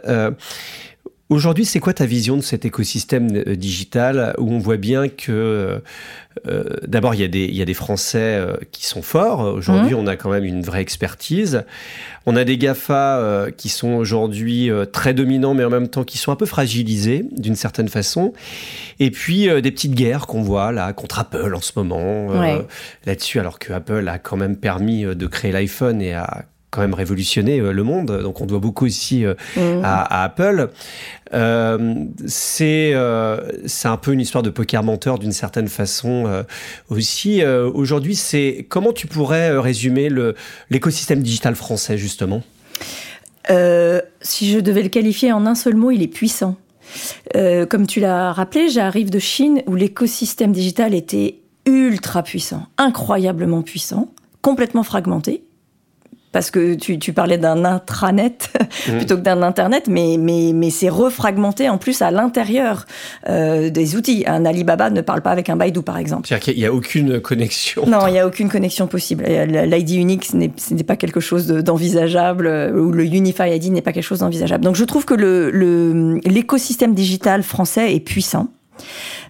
Aujourd'hui, 1.29 1.65
c'est 1.65 1.79
quoi 1.79 1.93
ta 1.93 2.05
vision 2.05 2.37
de 2.37 2.41
cet 2.41 2.63
écosystème 2.63 3.27
euh, 3.35 3.55
digital 3.55 4.33
où 4.37 4.49
on 4.51 4.59
voit 4.59 4.77
bien 4.77 5.09
que 5.09 5.81
euh, 6.47 6.63
d'abord 6.87 7.15
il 7.15 7.21
y, 7.21 7.23
a 7.23 7.27
des, 7.27 7.45
il 7.45 7.55
y 7.55 7.61
a 7.61 7.65
des 7.65 7.73
Français 7.73 8.19
euh, 8.19 8.55
qui 8.71 8.85
sont 8.85 9.01
forts. 9.01 9.41
Aujourd'hui, 9.41 9.93
mmh. 9.93 9.99
on 9.99 10.07
a 10.07 10.15
quand 10.15 10.29
même 10.29 10.45
une 10.45 10.61
vraie 10.61 10.81
expertise. 10.81 11.65
On 12.25 12.35
a 12.35 12.43
des 12.43 12.57
GAFA 12.57 13.19
euh, 13.19 13.51
qui 13.51 13.69
sont 13.69 13.93
aujourd'hui 13.93 14.69
euh, 14.69 14.85
très 14.85 15.13
dominants, 15.13 15.53
mais 15.53 15.63
en 15.63 15.69
même 15.69 15.87
temps 15.87 16.03
qui 16.03 16.17
sont 16.17 16.31
un 16.31 16.35
peu 16.35 16.45
fragilisés 16.45 17.25
d'une 17.31 17.55
certaine 17.55 17.89
façon. 17.89 18.33
Et 18.99 19.11
puis 19.11 19.49
euh, 19.49 19.61
des 19.61 19.71
petites 19.71 19.95
guerres 19.95 20.27
qu'on 20.27 20.41
voit 20.41 20.71
là 20.71 20.91
contre 20.93 21.19
Apple 21.19 21.55
en 21.55 21.61
ce 21.61 21.71
moment 21.75 22.27
ouais. 22.27 22.65
là-dessus, 23.05 23.39
alors 23.39 23.59
que 23.59 23.73
Apple 23.73 24.07
a 24.07 24.17
quand 24.17 24.37
même 24.37 24.55
permis 24.55 25.03
de 25.03 25.27
créer 25.27 25.51
l'iPhone 25.51 26.01
et 26.01 26.13
a 26.13 26.45
quand 26.69 26.81
même 26.81 26.93
révolutionné 26.93 27.59
le 27.59 27.83
monde, 27.83 28.21
donc 28.21 28.41
on 28.41 28.45
doit 28.45 28.59
beaucoup 28.59 28.85
aussi 28.85 29.25
euh, 29.25 29.35
mmh. 29.55 29.83
à, 29.83 30.01
à, 30.01 30.23
Apple. 30.25 30.69
Euh, 31.33 32.05
c'est 32.25 32.91
euh, 32.93 33.39
c'est 33.65 33.87
un 33.87 33.97
peu 33.97 34.13
une 34.13 34.21
histoire 34.21 34.43
de 34.43 34.49
poker 34.49 34.83
menteur 34.83 35.19
d'une 35.19 35.31
certaine 35.31 35.67
façon 35.67 36.25
euh, 36.27 36.43
aussi. 36.89 37.43
Aujourd'hui, 37.43 38.15
c'est 38.15 38.65
comment 38.69 38.93
tu 38.93 39.07
pourrais 39.07 39.57
résumer 39.57 40.09
l'écosystème 40.69 41.21
digital 41.21 41.55
français 41.55 41.97
justement? 41.97 42.43
Si 43.49 44.51
je 44.51 44.59
devais 44.59 44.83
le 44.83 44.89
qualifier 44.89 45.31
en 45.31 45.45
un 45.45 45.55
seul 45.55 45.75
mot, 45.75 45.91
il 45.91 46.01
est 46.01 46.07
puissant. 46.07 46.57
comme 47.33 47.87
tu 47.87 47.99
l'as 47.99 48.33
rappelé, 48.33 48.69
j'arrive 48.69 49.09
de 49.09 49.19
Chine 49.19 49.61
où 49.67 49.75
l'écosystème 49.75 50.51
digital 50.51 50.93
était 50.93 51.39
ultra 51.65 52.23
puissant, 52.23 52.65
incroyablement 52.77 53.61
puissant, 53.61 54.11
complètement 54.41 54.83
fragmenté 54.83 55.43
parce 56.31 56.51
que 56.51 56.75
tu, 56.75 56.99
tu 56.99 57.13
parlais 57.13 57.37
d'un 57.37 57.65
intranet 57.65 58.49
mmh. 58.87 58.91
plutôt 58.97 59.15
que 59.15 59.21
d'un 59.21 59.41
internet, 59.41 59.85
mais, 59.87 60.17
mais, 60.19 60.51
mais 60.53 60.69
c'est 60.69 60.89
refragmenté 60.89 61.69
en 61.69 61.77
plus 61.77 62.01
à 62.01 62.11
l'intérieur 62.11 62.85
euh, 63.29 63.69
des 63.69 63.95
outils. 63.95 64.23
Un 64.27 64.45
Alibaba 64.45 64.89
ne 64.89 65.01
parle 65.01 65.21
pas 65.21 65.31
avec 65.31 65.49
un 65.49 65.55
Baidu, 65.55 65.81
par 65.81 65.97
exemple. 65.97 66.27
C'est-à-dire 66.27 66.45
qu'il 66.45 66.57
n'y 66.57 66.65
a 66.65 66.73
aucune 66.73 67.19
connexion. 67.19 67.85
Non, 67.87 68.07
il 68.07 68.13
n'y 68.13 68.19
a 68.19 68.27
aucune 68.27 68.49
connexion 68.49 68.87
possible. 68.87 69.23
L'ID 69.25 69.91
unique, 69.91 70.25
ce 70.25 70.35
n'est 70.35 70.83
pas 70.83 70.95
quelque 70.95 71.19
chose 71.19 71.47
d'envisageable, 71.47 72.47
euh, 72.47 72.71
ou 72.71 72.91
le 72.91 73.05
Unify 73.05 73.55
ID 73.55 73.71
n'est 73.71 73.81
pas 73.81 73.93
quelque 73.93 74.03
chose 74.03 74.19
d'envisageable. 74.19 74.63
Donc 74.63 74.75
je 74.75 74.83
trouve 74.83 75.05
que 75.05 75.15
l'écosystème 76.25 76.91
le, 76.91 76.95
digital 76.95 77.43
français 77.43 77.93
est 77.93 77.99
puissant. 77.99 78.47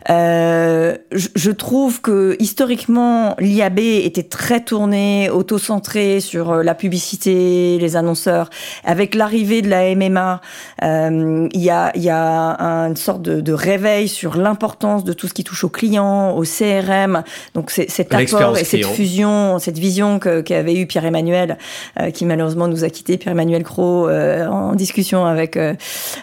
Euh, 0.09 0.95
je, 1.11 1.27
je, 1.35 1.51
trouve 1.51 2.01
que 2.01 2.35
historiquement, 2.39 3.35
l'IAB 3.39 3.79
était 3.79 4.23
très 4.23 4.63
tourné, 4.63 5.29
auto-centré 5.29 6.19
sur 6.19 6.51
euh, 6.51 6.63
la 6.63 6.75
publicité, 6.75 7.77
les 7.79 7.95
annonceurs. 7.95 8.49
Avec 8.83 9.15
l'arrivée 9.15 9.61
de 9.61 9.69
la 9.69 9.95
MMA, 9.95 10.41
euh, 10.83 11.47
il 11.51 11.61
y, 11.61 11.69
a, 11.69 11.91
y 11.97 12.09
a 12.09 12.57
une 12.87 12.95
sorte 12.95 13.21
de, 13.21 13.41
de 13.41 13.53
réveil 13.53 14.07
sur 14.07 14.37
l'importance 14.37 15.03
de 15.03 15.13
tout 15.13 15.27
ce 15.27 15.33
qui 15.33 15.43
touche 15.43 15.63
aux 15.63 15.69
clients, 15.69 16.35
au 16.35 16.43
CRM. 16.43 17.23
Donc 17.53 17.71
c'est 17.71 17.89
cet 17.89 18.13
apport 18.13 18.57
et 18.57 18.63
cette 18.63 18.85
fusion, 18.85 19.59
cette 19.59 19.77
vision 19.77 20.19
qu'avait 20.19 20.75
eu 20.75 20.87
Pierre-Emmanuel, 20.87 21.57
euh, 21.99 22.11
qui 22.11 22.25
malheureusement 22.25 22.67
nous 22.67 22.83
a 22.83 22.89
quitté, 22.89 23.17
Pierre-Emmanuel 23.17 23.63
Cros, 23.63 24.07
euh, 24.07 24.47
en 24.47 24.75
discussion 24.75 25.25
avec 25.25 25.57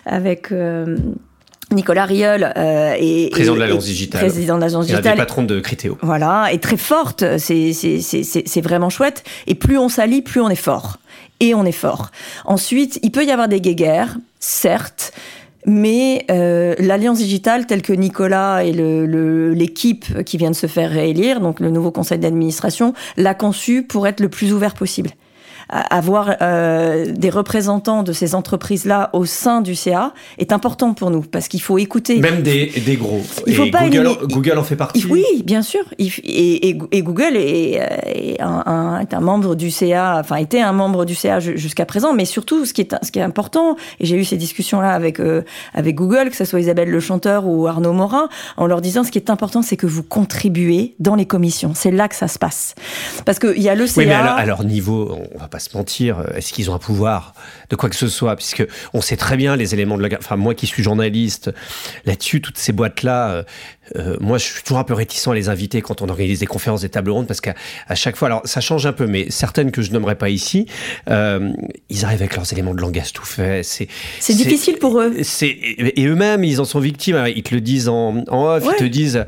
avec 0.07 0.53
Nicolas 1.73 2.05
Riol 2.05 2.53
euh, 2.57 2.95
est 2.99 3.31
président 3.31 3.55
de 3.55 3.61
l'Alliance 3.61 3.85
Digitale, 3.85 4.21
président 4.21 4.57
de 4.57 4.61
l'Agence 4.61 4.87
Digitale, 4.87 5.17
patronne 5.17 5.47
de 5.47 5.61
Critéo. 5.61 5.99
Voilà, 6.03 6.53
est 6.53 6.63
très 6.63 6.77
forte. 6.77 7.25
C'est 7.39 8.61
vraiment 8.63 8.91
chouette. 8.91 9.25
Et 9.47 9.55
plus 9.55 9.79
on 9.79 9.89
s'allie, 9.89 10.23
plus 10.23 10.41
on 10.41 10.49
est 10.49 10.55
fort. 10.55 10.99
Et 11.41 11.55
on 11.55 11.65
est 11.65 11.73
fort. 11.73 12.11
Ensuite, 12.45 13.01
il 13.03 13.11
peut 13.11 13.25
y 13.25 13.31
avoir 13.31 13.49
des 13.49 13.61
guéguerres, 13.61 14.17
certes. 14.39 15.13
Mais 15.67 16.27
euh, 16.31 16.75
l'Alliance 16.79 17.19
digitale, 17.19 17.67
telle 17.67 17.83
que 17.83 17.93
Nicolas 17.93 18.65
et 18.65 18.73
l'équipe 18.73 20.07
le, 20.15 20.23
qui 20.23 20.37
vient 20.37 20.51
de 20.51 20.57
se 20.57 20.67
faire 20.67 20.91
réélire, 20.91 21.41
donc 21.41 21.59
le 21.59 21.71
nouveau 21.71 21.91
conseil 21.91 22.19
d'administration, 22.19 22.93
l'a 23.17 23.35
conçu 23.35 23.83
pour 23.83 24.07
être 24.07 24.21
le 24.21 24.29
plus 24.29 24.53
ouvert 24.53 24.75
possible 24.75 25.11
avoir 25.69 26.37
euh, 26.43 27.07
des 27.15 27.31
représentants 27.31 28.03
de 28.03 28.13
ces 28.13 28.35
entreprises-là 28.35 29.11
au 29.13 29.25
sein 29.25 29.61
du 29.61 29.75
CA 29.75 30.13
est 30.39 30.53
important 30.53 30.95
pour 30.95 31.11
nous 31.11 31.23
parce 31.23 31.49
qu'il 31.49 31.63
faut 31.63 31.79
écouter. 31.79 32.19
Même 32.19 32.43
des, 32.43 32.67
des 32.67 32.97
gros. 32.97 33.23
Il 33.47 33.55
faut 33.55 33.65
et 33.65 33.71
pas 33.71 33.89
Google, 33.89 34.27
Google 34.27 34.59
en 34.59 34.63
fait 34.63 34.77
partie. 34.77 35.07
Oui, 35.09 35.25
bien 35.45 35.63
sûr. 35.63 35.83
Et, 35.99 36.07
et, 36.25 36.79
et 36.93 37.03
Google 37.03 37.37
est, 37.37 37.81
est, 38.07 38.41
un, 38.41 38.63
un, 38.67 39.01
est, 39.01 39.15
un, 39.15 39.21
membre 39.21 39.55
du 39.55 39.71
CA, 39.71 40.19
enfin 40.21 40.37
était 40.37 40.61
un 40.61 40.73
membre 40.73 41.05
du 41.05 41.15
CA 41.15 41.41
jusqu'à 41.41 41.87
présent, 41.87 42.13
mais 42.13 42.25
surtout 42.25 42.65
ce 42.67 42.73
qui 42.73 42.83
est, 42.83 42.95
ce 43.03 43.11
qui 43.11 43.19
est 43.19 43.23
important, 43.23 43.77
et 44.01 44.07
j'ai 44.07 44.17
eu 44.17 44.25
ces 44.25 44.37
discussions-là 44.37 44.91
avec, 44.91 45.21
euh, 45.21 45.43
avec 45.73 45.95
Google, 45.95 46.31
que 46.31 46.37
ce 46.37 46.45
soit 46.45 46.61
Isabelle 46.61 46.91
Le 46.91 47.01
Chanteur 47.01 47.47
ou 47.47 47.67
Arnaud 47.67 47.93
Morin, 47.93 48.29
en 48.57 48.67
leur 48.67 48.81
disant 48.81 49.05
ce 49.05 49.11
qui 49.11 49.19
est 49.19 49.31
important, 49.31 49.63
c'est 49.63 49.77
que 49.77 49.87
vous 49.87 50.03
contribuez 50.03 50.95
dans 50.99 51.15
les 51.15 51.27
commissions. 51.27 51.73
C'est 51.75 51.91
là 51.91 52.09
que 52.09 52.17
ça 52.17 52.29
se 52.29 52.39
passe. 52.39 52.75
Parce 53.25 53.39
qu'il 53.39 53.61
y 53.61 53.69
a 53.69 53.75
le 53.75 53.87
CA. 53.87 54.01
Oui, 54.01 54.07
mais 54.07 54.15
à 54.15 54.45
leur 54.45 54.65
niveau, 54.65 55.17
on 55.35 55.39
va 55.39 55.49
pas 55.49 55.59
se 55.65 55.77
mentir, 55.77 56.19
euh, 56.19 56.37
est-ce 56.37 56.53
qu'ils 56.53 56.71
ont 56.71 56.75
un 56.75 56.79
pouvoir 56.79 57.35
de 57.71 57.77
quoi 57.77 57.89
que 57.89 57.97
ce 57.97 58.09
soit 58.09 58.37
Puisque 58.37 58.65
on 58.93 59.01
sait 59.01 59.17
très 59.17 59.37
bien 59.37 59.57
les 59.57 59.75
éléments 59.75 59.97
de 59.97 60.07
la... 60.07 60.19
Enfin, 60.19 60.37
moi 60.37 60.55
qui 60.55 60.67
suis 60.67 60.83
journaliste, 60.83 61.51
là-dessus, 62.05 62.41
toutes 62.41 62.59
ces 62.59 62.73
boîtes-là, 62.73 63.31
euh, 63.31 63.43
euh, 63.97 64.17
moi 64.21 64.39
je 64.39 64.45
suis 64.45 64.63
toujours 64.63 64.79
un 64.79 64.85
peu 64.85 64.95
réticent 64.95 65.29
à 65.29 65.35
les 65.35 65.49
inviter 65.49 65.83
quand 65.83 66.03
on 66.03 66.09
organise 66.09 66.41
des 66.41 66.47
conférences, 66.47 66.83
des 66.83 66.89
tables 66.89 67.11
rondes, 67.11 67.27
parce 67.27 67.41
qu'à 67.41 67.55
chaque 67.95 68.17
fois, 68.17 68.27
alors 68.27 68.43
ça 68.45 68.61
change 68.61 68.87
un 68.87 68.93
peu, 68.93 69.07
mais 69.07 69.31
certaines 69.31 69.73
que 69.73 69.83
je 69.83 69.93
nommerai 69.93 70.17
pas 70.17 70.29
ici, 70.29 70.67
ils 71.09 72.05
arrivent 72.05 72.23
avec 72.23 72.37
leurs 72.37 72.53
éléments 72.53 72.75
de 72.75 72.81
langage 72.81 73.13
tout 73.13 73.25
fait. 73.25 73.63
C'est 73.63 74.35
difficile 74.35 74.79
pour 74.79 75.01
eux. 75.01 75.15
Et 75.43 76.07
eux-mêmes, 76.07 76.45
ils 76.45 76.61
en 76.61 76.65
sont 76.65 76.81
victimes. 76.81 77.23
Ils 77.35 77.43
te 77.43 77.55
le 77.55 77.61
disent 77.61 77.89
en, 77.89 78.25
off, 78.29 78.65
ils 78.65 78.77
te 78.77 78.85
disent... 78.85 79.25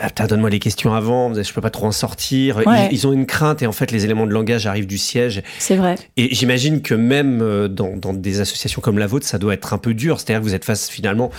Ah, 0.00 0.26
donne-moi 0.26 0.50
les 0.50 0.58
questions 0.58 0.94
avant, 0.94 1.32
je 1.34 1.52
peux 1.52 1.60
pas 1.60 1.70
trop 1.70 1.86
en 1.86 1.92
sortir. 1.92 2.62
Ils, 2.90 3.06
ont 3.06 3.12
une 3.12 3.26
crainte 3.26 3.62
et 3.62 3.66
en 3.66 3.72
fait 3.72 3.90
les 3.90 4.04
éléments 4.04 4.26
de 4.26 4.32
langage 4.32 4.66
arrivent 4.66 4.86
du 4.86 4.98
siège. 4.98 5.42
C'est 5.58 5.76
vrai. 5.76 5.96
Et 6.16 6.34
j'imagine 6.34 6.82
que 6.82 6.94
même 6.94 7.40
euh, 7.42 7.68
dans, 7.68 8.12
des 8.12 8.40
associations 8.40 8.80
comme 8.80 8.98
la 8.98 9.06
vôtre, 9.06 9.26
ça 9.26 9.38
doit 9.38 9.54
être 9.54 9.72
un 9.72 9.78
peu 9.78 9.94
dur. 9.94 10.20
C'est-à-dire 10.20 10.40
que 10.40 10.46
vous 10.46 10.54
êtes 10.54 10.64
face 10.64 10.88
finalement 10.88 11.30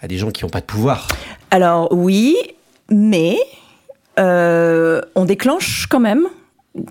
à 0.00 0.08
des 0.08 0.18
gens 0.18 0.30
qui 0.30 0.44
n'ont 0.44 0.50
pas 0.50 0.60
de 0.60 0.66
pouvoir. 0.66 1.08
Alors 1.50 1.88
oui, 1.92 2.36
mais 2.90 3.36
euh, 4.18 5.00
on 5.14 5.24
déclenche 5.24 5.86
quand 5.86 6.00
même 6.00 6.26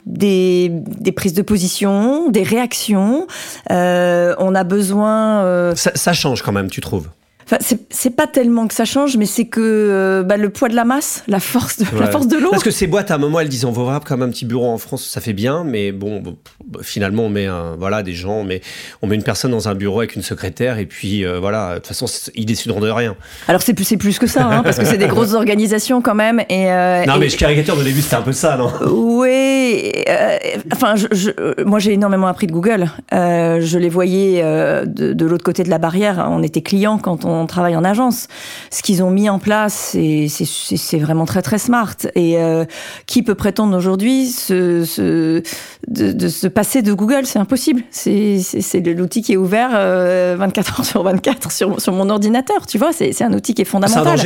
des, 0.05 0.71
prises 1.15 1.33
de 1.33 1.41
position, 1.41 2.29
des 2.29 2.43
réactions. 2.43 3.27
Euh, 3.71 4.35
on 4.39 4.55
a 4.55 4.63
besoin. 4.63 5.73
ça, 5.75 6.13
change 6.13 6.41
quand 6.41 6.51
même, 6.51 6.69
tu 6.69 6.81
trouves? 6.81 7.07
Enfin, 7.49 7.63
c'est 7.89 8.09
pas 8.09 8.27
tellement 8.27 8.67
que 8.67 8.73
ça 8.73 8.83
change, 8.83 9.15
mais 9.15 9.25
c'est 9.25 9.45
que 9.45 9.61
euh, 9.61 10.21
bah, 10.23 10.35
le 10.35 10.49
poids 10.49 10.67
de 10.67 10.75
la 10.75 10.83
masse, 10.83 11.23
la 11.29 11.39
force 11.39 11.77
de, 11.77 11.85
la 11.97 12.11
force 12.11 12.27
de 12.27 12.35
l'eau. 12.35 12.49
Parce 12.51 12.63
que 12.63 12.71
ces 12.71 12.87
boîtes, 12.87 13.09
à 13.09 13.15
un 13.15 13.19
moment, 13.19 13.39
elles 13.39 13.47
disent 13.47 13.63
on 13.63 13.71
va 13.71 14.01
comme 14.03 14.21
un 14.21 14.27
petit 14.27 14.43
bureau 14.43 14.67
en 14.67 14.77
France, 14.77 15.07
ça 15.07 15.21
fait 15.21 15.31
bien, 15.31 15.63
mais 15.63 15.93
bon, 15.93 16.21
finalement, 16.81 17.23
on 17.23 17.29
met 17.29 17.45
un, 17.45 17.77
voilà, 17.79 18.03
des 18.03 18.11
gens, 18.11 18.43
mais 18.43 18.59
on 19.01 19.07
met 19.07 19.15
une 19.15 19.23
personne 19.23 19.51
dans 19.51 19.69
un 19.69 19.75
bureau 19.75 19.99
avec 19.99 20.17
une 20.17 20.23
secrétaire, 20.23 20.77
et 20.77 20.85
puis 20.85 21.25
euh, 21.25 21.39
voilà, 21.39 21.69
de 21.69 21.75
toute 21.75 21.87
façon, 21.87 22.05
ils 22.35 22.45
décideront 22.45 22.81
de 22.81 22.89
rien. 22.89 23.15
Alors 23.47 23.61
c'est 23.61 23.73
plus, 23.73 23.95
plus 23.95 24.19
que 24.19 24.27
ça, 24.27 24.45
hein, 24.45 24.61
parce 24.61 24.77
que 24.77 24.85
c'est 24.85 24.97
des 24.97 25.07
grosses 25.07 25.33
organisations 25.33 26.01
quand 26.01 26.15
même. 26.15 26.41
Et, 26.49 26.69
euh, 26.69 27.05
non, 27.05 27.17
mais 27.17 27.29
je 27.29 27.37
caricature, 27.37 27.77
au 27.77 27.83
début, 27.83 28.01
c'était 28.01 28.15
un 28.15 28.23
peu 28.23 28.33
ça, 28.33 28.57
non? 28.57 28.73
Oui, 28.85 29.93
enfin, 30.73 30.95
je, 30.95 31.63
moi 31.63 31.79
j'ai 31.79 31.93
énormément 31.93 32.27
appris 32.27 32.47
de 32.47 32.51
Google. 32.51 32.89
je 33.09 33.77
les 33.77 33.89
voyais 33.89 34.41
de, 34.41 35.13
de 35.13 35.25
l'autre 35.25 35.45
côté 35.45 35.63
de 35.63 35.69
la 35.69 35.77
barrière, 35.77 36.27
on 36.29 36.43
était 36.43 36.61
clients 36.61 36.97
quand 36.97 37.23
on 37.23 37.36
on 37.41 37.47
travaille 37.47 37.75
en 37.75 37.83
agence. 37.83 38.27
Ce 38.71 38.81
qu'ils 38.81 39.03
ont 39.03 39.09
mis 39.09 39.29
en 39.29 39.39
place, 39.39 39.95
c'est 39.95 40.99
vraiment 40.99 41.25
très 41.25 41.41
très 41.41 41.57
smart. 41.57 41.95
Et 42.15 42.37
euh, 42.37 42.65
qui 43.05 43.23
peut 43.23 43.35
prétendre 43.35 43.75
aujourd'hui 43.75 44.33
de, 44.47 44.83
se 44.85 46.47
passer 46.47 46.81
de 46.81 46.93
Google? 46.93 47.25
C'est 47.25 47.39
impossible. 47.39 47.83
C'est 47.91 48.39
l'outil 48.85 49.21
qui 49.21 49.33
est 49.33 49.37
ouvert 49.37 49.69
24 49.69 49.77
euh, 49.77 50.79
heures 50.79 50.85
sur 50.85 51.03
24 51.03 51.51
sur, 51.51 51.81
sur 51.81 51.93
mon 51.93 52.09
ordinateur. 52.09 52.65
Tu 52.65 52.77
vois, 52.77 52.91
c'est 52.93 53.21
un 53.21 53.33
outil 53.33 53.53
qui 53.53 53.61
est 53.61 53.65
fondamental. 53.65 54.19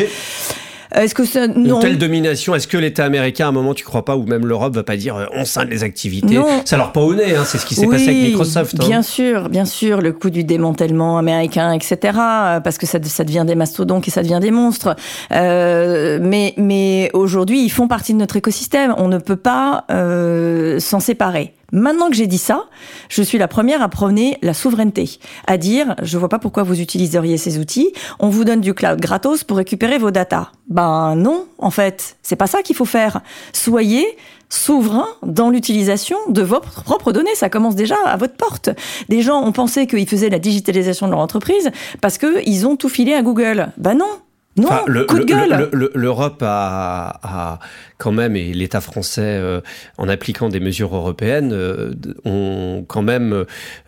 Est-ce 0.93 1.15
que 1.15 1.25
ça, 1.25 1.47
non. 1.47 1.75
Une 1.75 1.81
telle 1.81 1.97
domination, 1.97 2.55
est-ce 2.55 2.67
que 2.67 2.77
l'État 2.77 3.05
américain, 3.05 3.45
à 3.45 3.49
un 3.49 3.53
moment, 3.53 3.73
tu 3.73 3.83
crois 3.83 4.05
pas, 4.05 4.15
ou 4.15 4.25
même 4.25 4.45
l'Europe, 4.45 4.75
va 4.75 4.83
pas 4.83 4.97
dire 4.97 5.15
euh, 5.15 5.25
on 5.33 5.45
scinde 5.45 5.69
les 5.69 5.83
activités 5.83 6.39
Ça 6.65 6.77
leur 6.77 6.91
pas 6.91 7.01
au 7.01 7.13
nez, 7.15 7.35
hein, 7.35 7.43
c'est 7.45 7.57
ce 7.57 7.65
qui 7.65 7.75
s'est 7.75 7.87
passé 7.87 8.09
avec 8.09 8.23
Microsoft. 8.23 8.75
Hein. 8.79 8.85
Bien 8.85 9.01
sûr, 9.01 9.49
bien 9.49 9.65
sûr, 9.65 10.01
le 10.01 10.11
coup 10.13 10.29
du 10.29 10.43
démantèlement 10.43 11.17
américain, 11.17 11.71
etc. 11.71 11.97
Euh, 12.03 12.59
parce 12.59 12.77
que 12.77 12.85
ça, 12.85 12.99
ça 13.03 13.23
devient 13.23 13.45
des 13.45 13.55
mastodontes 13.55 14.07
et 14.07 14.11
ça 14.11 14.23
devient 14.23 14.39
des 14.41 14.51
monstres. 14.51 14.95
Euh, 15.31 16.19
mais 16.21 16.53
mais 16.57 17.09
aujourd'hui, 17.13 17.63
ils 17.63 17.69
font 17.69 17.87
partie 17.87 18.13
de 18.13 18.19
notre 18.19 18.35
écosystème. 18.37 18.93
On 18.97 19.07
ne 19.07 19.17
peut 19.17 19.35
pas 19.35 19.85
euh, 19.91 20.79
s'en 20.79 20.99
séparer. 20.99 21.53
Maintenant 21.71 22.09
que 22.09 22.15
j'ai 22.15 22.27
dit 22.27 22.37
ça, 22.37 22.65
je 23.09 23.21
suis 23.21 23.37
la 23.37 23.47
première 23.47 23.81
à 23.81 23.89
prôner 23.89 24.37
la 24.41 24.53
souveraineté, 24.53 25.19
à 25.47 25.57
dire 25.57 25.95
je 26.01 26.17
vois 26.17 26.29
pas 26.29 26.39
pourquoi 26.39 26.63
vous 26.63 26.81
utiliseriez 26.81 27.37
ces 27.37 27.59
outils, 27.59 27.93
on 28.19 28.29
vous 28.29 28.43
donne 28.43 28.61
du 28.61 28.73
cloud 28.73 28.99
gratos 28.99 29.43
pour 29.43 29.57
récupérer 29.57 29.97
vos 29.97 30.11
datas. 30.11 30.51
Ben 30.69 31.15
non, 31.15 31.45
en 31.57 31.71
fait, 31.71 32.17
c'est 32.23 32.35
pas 32.35 32.47
ça 32.47 32.61
qu'il 32.61 32.75
faut 32.75 32.85
faire. 32.85 33.21
Soyez 33.53 34.05
souverain 34.49 35.07
dans 35.23 35.49
l'utilisation 35.49 36.17
de 36.27 36.41
vos 36.41 36.59
propres 36.59 37.11
données. 37.11 37.35
Ça 37.35 37.49
commence 37.49 37.75
déjà 37.75 37.95
à 38.05 38.17
votre 38.17 38.35
porte. 38.35 38.69
Des 39.09 39.21
gens 39.21 39.41
ont 39.41 39.51
pensé 39.51 39.87
qu'ils 39.87 40.07
faisaient 40.07 40.29
la 40.29 40.39
digitalisation 40.39 41.07
de 41.07 41.11
leur 41.11 41.21
entreprise 41.21 41.71
parce 42.01 42.17
qu'ils 42.17 42.67
ont 42.67 42.75
tout 42.75 42.89
filé 42.89 43.13
à 43.13 43.21
Google. 43.21 43.71
Ben 43.77 43.95
non, 43.95 44.09
non, 44.57 44.69
le, 44.85 45.05
coup 45.05 45.19
de 45.19 45.23
gueule. 45.23 45.69
L'Europe 45.95 46.43
a, 46.45 47.59
quand 47.97 48.11
même, 48.11 48.35
et 48.35 48.51
l'État 48.53 48.81
français, 48.81 49.21
euh, 49.21 49.61
en 49.97 50.09
appliquant 50.09 50.49
des 50.49 50.59
mesures 50.59 50.93
européennes, 50.93 51.51
euh, 51.53 51.93
ont 52.25 52.83
quand 52.85 53.01
même 53.01 53.45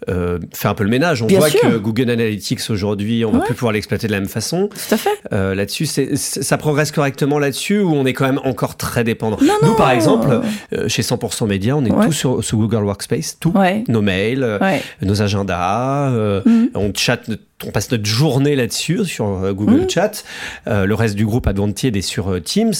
euh, 0.09 0.39
fait 0.53 0.67
un 0.69 0.73
peu 0.73 0.85
le 0.85 0.89
ménage. 0.89 1.21
On 1.21 1.27
voit 1.27 1.49
que 1.49 1.77
Google 1.77 2.09
Analytics 2.09 2.69
aujourd'hui, 2.69 3.25
on 3.25 3.33
ne 3.33 3.39
va 3.39 3.45
plus 3.45 3.55
pouvoir 3.55 3.73
l'exploiter 3.73 4.07
de 4.07 4.13
la 4.13 4.19
même 4.19 4.29
façon. 4.29 4.69
Tout 4.69 4.95
à 4.95 4.97
fait. 4.97 5.19
là-dessus, 5.31 5.85
ça 5.85 6.57
progresse 6.57 6.91
correctement 6.91 7.39
là-dessus 7.39 7.79
ou 7.79 7.93
on 7.93 8.05
est 8.05 8.13
quand 8.13 8.25
même 8.25 8.39
encore 8.43 8.77
très 8.77 9.03
dépendant? 9.03 9.37
Nous, 9.63 9.75
par 9.75 9.91
exemple, 9.91 10.41
chez 10.87 11.01
100% 11.01 11.47
Média, 11.47 11.75
on 11.75 11.83
est 11.83 12.05
tous 12.05 12.11
sur, 12.41 12.57
Google 12.57 12.83
Workspace, 12.83 13.37
tous 13.39 13.53
nos 13.89 14.01
mails, 14.01 14.59
nos 15.01 15.21
agendas, 15.21 16.09
mhm. 16.45 16.69
on 16.75 16.93
chatte 16.95 17.29
on 17.67 17.71
passe 17.71 17.91
notre 17.91 18.05
journée 18.05 18.55
là-dessus, 18.55 19.05
sur 19.05 19.25
euh, 19.25 19.53
Google 19.53 19.81
mmh. 19.81 19.89
Chat. 19.89 20.23
Euh, 20.67 20.85
le 20.85 20.95
reste 20.95 21.15
du 21.15 21.25
groupe 21.25 21.47
Advantier 21.47 21.91
est 21.95 22.01
sur 22.01 22.31
euh, 22.31 22.39
Teams. 22.39 22.73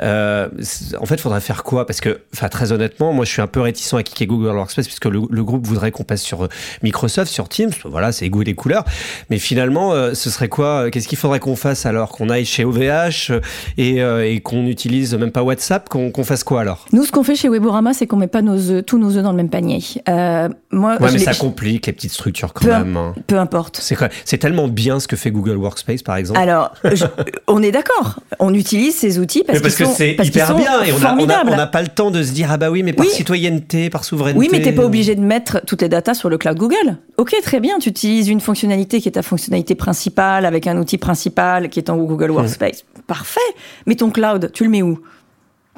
en 0.00 1.06
fait, 1.06 1.14
il 1.14 1.20
faudrait 1.20 1.40
faire 1.40 1.62
quoi? 1.62 1.86
Parce 1.86 2.00
que, 2.00 2.20
très 2.50 2.72
honnêtement, 2.72 3.12
moi, 3.12 3.24
je 3.24 3.30
suis 3.30 3.42
un 3.42 3.46
peu 3.46 3.60
réticent 3.60 3.94
à 3.94 4.02
kicker 4.02 4.26
Google 4.26 4.56
Workspace 4.56 4.86
puisque 4.86 5.06
le, 5.06 5.20
groupe 5.42 5.66
voudrait 5.66 5.90
qu'on 5.90 6.04
passe 6.04 6.22
sur 6.22 6.48
Microsoft, 6.82 7.32
sur 7.32 7.48
Teams. 7.48 7.70
Voilà, 7.84 8.12
c'est 8.12 8.28
goût 8.28 8.42
et 8.42 8.44
les 8.44 8.54
couleurs. 8.54 8.84
Mais 9.30 9.38
finalement, 9.38 9.92
ce 10.14 10.30
serait 10.30 10.48
quoi? 10.48 10.90
Qu'est-ce 10.90 11.08
qu'il 11.08 11.18
faudrait 11.18 11.40
qu'on 11.40 11.56
fasse 11.56 11.86
alors? 11.86 12.10
Qu'on 12.10 12.28
aille 12.28 12.44
chez 12.44 12.64
OVH 12.64 13.32
et, 13.78 14.40
qu'on 14.42 14.62
n'utilise 14.62 15.14
même 15.14 15.30
pas 15.30 15.42
WhatsApp? 15.42 15.88
Qu'on 15.88 16.24
fasse 16.24 16.44
quoi 16.44 16.60
alors? 16.60 16.86
Nous, 16.92 17.04
ce 17.04 17.12
qu'on 17.12 17.22
fait 17.22 17.36
chez 17.36 17.48
Weborama, 17.48 17.94
c'est 17.94 18.06
qu'on 18.06 18.16
met 18.16 18.26
pas 18.26 18.42
nos 18.42 18.82
tous 18.82 18.98
nos 18.98 19.16
œufs 19.16 19.22
dans 19.22 19.30
le 19.30 19.36
même 19.36 19.50
panier. 19.50 19.80
moi, 20.06 20.96
ouais, 21.00 21.12
mais 21.12 21.18
ça 21.18 21.34
complique 21.34 21.86
les 21.86 21.92
petites 21.92 22.12
structures 22.12 22.52
quand 22.52 22.66
même. 22.66 22.96
Hein. 22.96 23.14
Peu 23.26 23.38
importe. 23.38 23.78
C'est 23.80 23.96
quoi? 23.96 24.08
C'est 24.24 24.38
tellement 24.38 24.68
bien 24.68 25.00
ce 25.00 25.08
que 25.08 25.16
fait 25.16 25.30
Google 25.30 25.56
Workspace, 25.56 26.02
par 26.02 26.16
exemple. 26.16 26.40
Alors, 26.40 26.74
on 27.46 27.62
est 27.62 27.72
d'accord. 27.72 28.20
On 28.38 28.54
utilise 28.54 28.96
ces 28.96 29.18
outils 29.18 29.42
parce, 29.44 29.60
parce 29.60 29.74
que 29.74 29.84
c'est 29.84 30.16
hyper 30.22 30.54
bien 30.54 30.82
et 30.82 30.92
on 30.92 30.98
n'a 30.98 31.66
pas 31.66 31.82
le 31.82 31.88
temps 31.88 32.10
de 32.10 32.22
se 32.22 32.32
dire 32.32 32.48
ah 32.50 32.56
bah 32.56 32.70
oui, 32.70 32.82
mais 32.82 32.92
par 32.92 33.06
citoyenneté, 33.06 33.90
par 33.90 34.04
souveraineté. 34.04 34.38
Oui, 34.38 34.48
mais 34.50 34.62
t'es 34.62 34.72
pas 34.72 34.84
obligé 34.84 35.14
de 35.14 35.20
mettre 35.20 35.60
toutes 35.66 35.82
les 35.82 35.88
datas 35.88 36.14
sur 36.14 36.28
le 36.28 36.38
cloud 36.38 36.56
Google. 36.56 36.98
Ok, 37.16 37.34
très 37.42 37.60
bien. 37.60 37.78
Tu 37.78 37.90
utilises 37.90 38.28
une 38.28 38.40
fonctionnalité 38.40 39.00
qui 39.00 39.08
est 39.08 39.12
ta 39.12 39.22
fonctionnalité 39.22 39.74
principale 39.74 40.46
avec 40.46 40.66
un 40.66 40.76
outil 40.78 40.98
principal 40.98 41.68
qui 41.68 41.78
est 41.78 41.90
en 41.90 41.96
Google 41.96 42.30
Workspace. 42.30 42.84
Parfait. 43.06 43.40
Mais 43.86 43.96
ton 43.96 44.10
cloud, 44.10 44.50
tu 44.52 44.64
le 44.64 44.70
mets 44.70 44.82
où? 44.82 45.00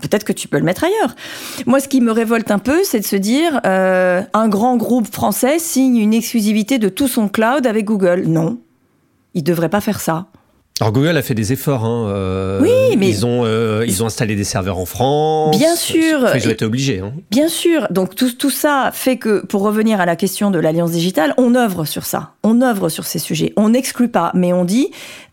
Peut-être 0.00 0.24
que 0.24 0.32
tu 0.32 0.48
peux 0.48 0.58
le 0.58 0.64
mettre 0.64 0.84
ailleurs. 0.84 1.14
Moi, 1.66 1.80
ce 1.80 1.88
qui 1.88 2.00
me 2.00 2.12
révolte 2.12 2.50
un 2.50 2.58
peu, 2.58 2.82
c'est 2.84 3.00
de 3.00 3.04
se 3.04 3.16
dire, 3.16 3.60
euh, 3.66 4.22
un 4.32 4.48
grand 4.48 4.76
groupe 4.76 5.12
français 5.12 5.58
signe 5.58 5.96
une 5.96 6.14
exclusivité 6.14 6.78
de 6.78 6.88
tout 6.88 7.08
son 7.08 7.28
cloud 7.28 7.66
avec 7.66 7.84
Google. 7.84 8.24
Non, 8.26 8.58
il 9.34 9.42
ne 9.42 9.46
devrait 9.46 9.68
pas 9.68 9.80
faire 9.80 10.00
ça. 10.00 10.26
Alors 10.80 10.92
Google 10.92 11.16
a 11.16 11.22
fait 11.22 11.34
des 11.34 11.52
efforts. 11.52 11.84
Hein, 11.84 12.08
euh, 12.08 12.60
oui, 12.60 12.96
mais 12.96 13.08
ils 13.08 13.24
ont 13.24 13.44
euh, 13.44 13.84
ils 13.86 14.02
ont 14.02 14.06
installé 14.06 14.34
des 14.34 14.42
serveurs 14.42 14.78
en 14.78 14.86
France. 14.86 15.56
Bien 15.56 15.76
sûr. 15.76 16.34
ils 16.34 16.48
ont 16.48 16.50
été 16.50 16.64
obligés. 16.64 16.98
Hein. 16.98 17.12
Bien 17.30 17.48
sûr. 17.48 17.86
Donc 17.90 18.16
tout, 18.16 18.32
tout 18.32 18.50
ça 18.50 18.90
fait 18.92 19.16
que 19.16 19.44
pour 19.46 19.62
revenir 19.62 20.00
à 20.00 20.06
la 20.06 20.16
question 20.16 20.50
de 20.50 20.58
l'alliance 20.58 20.90
digitale, 20.90 21.34
on 21.36 21.54
œuvre 21.54 21.84
sur 21.84 22.04
ça. 22.04 22.32
On 22.42 22.62
œuvre 22.62 22.88
sur 22.88 23.04
ces 23.04 23.20
sujets. 23.20 23.52
On 23.56 23.68
n'exclut 23.68 24.08
pas, 24.08 24.32
mais 24.34 24.52
on 24.52 24.64
dit 24.64 24.90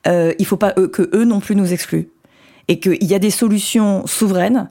euh, 0.07 0.33
il 0.37 0.45
faut 0.45 0.57
pas 0.57 0.73
que 0.73 1.09
eux 1.15 1.25
non 1.25 1.39
plus 1.39 1.55
nous 1.55 1.73
excluent 1.73 2.09
et 2.69 2.79
qu'il 2.79 3.03
y 3.03 3.13
a 3.13 3.19
des 3.19 3.31
solutions 3.31 4.07
souveraines, 4.07 4.69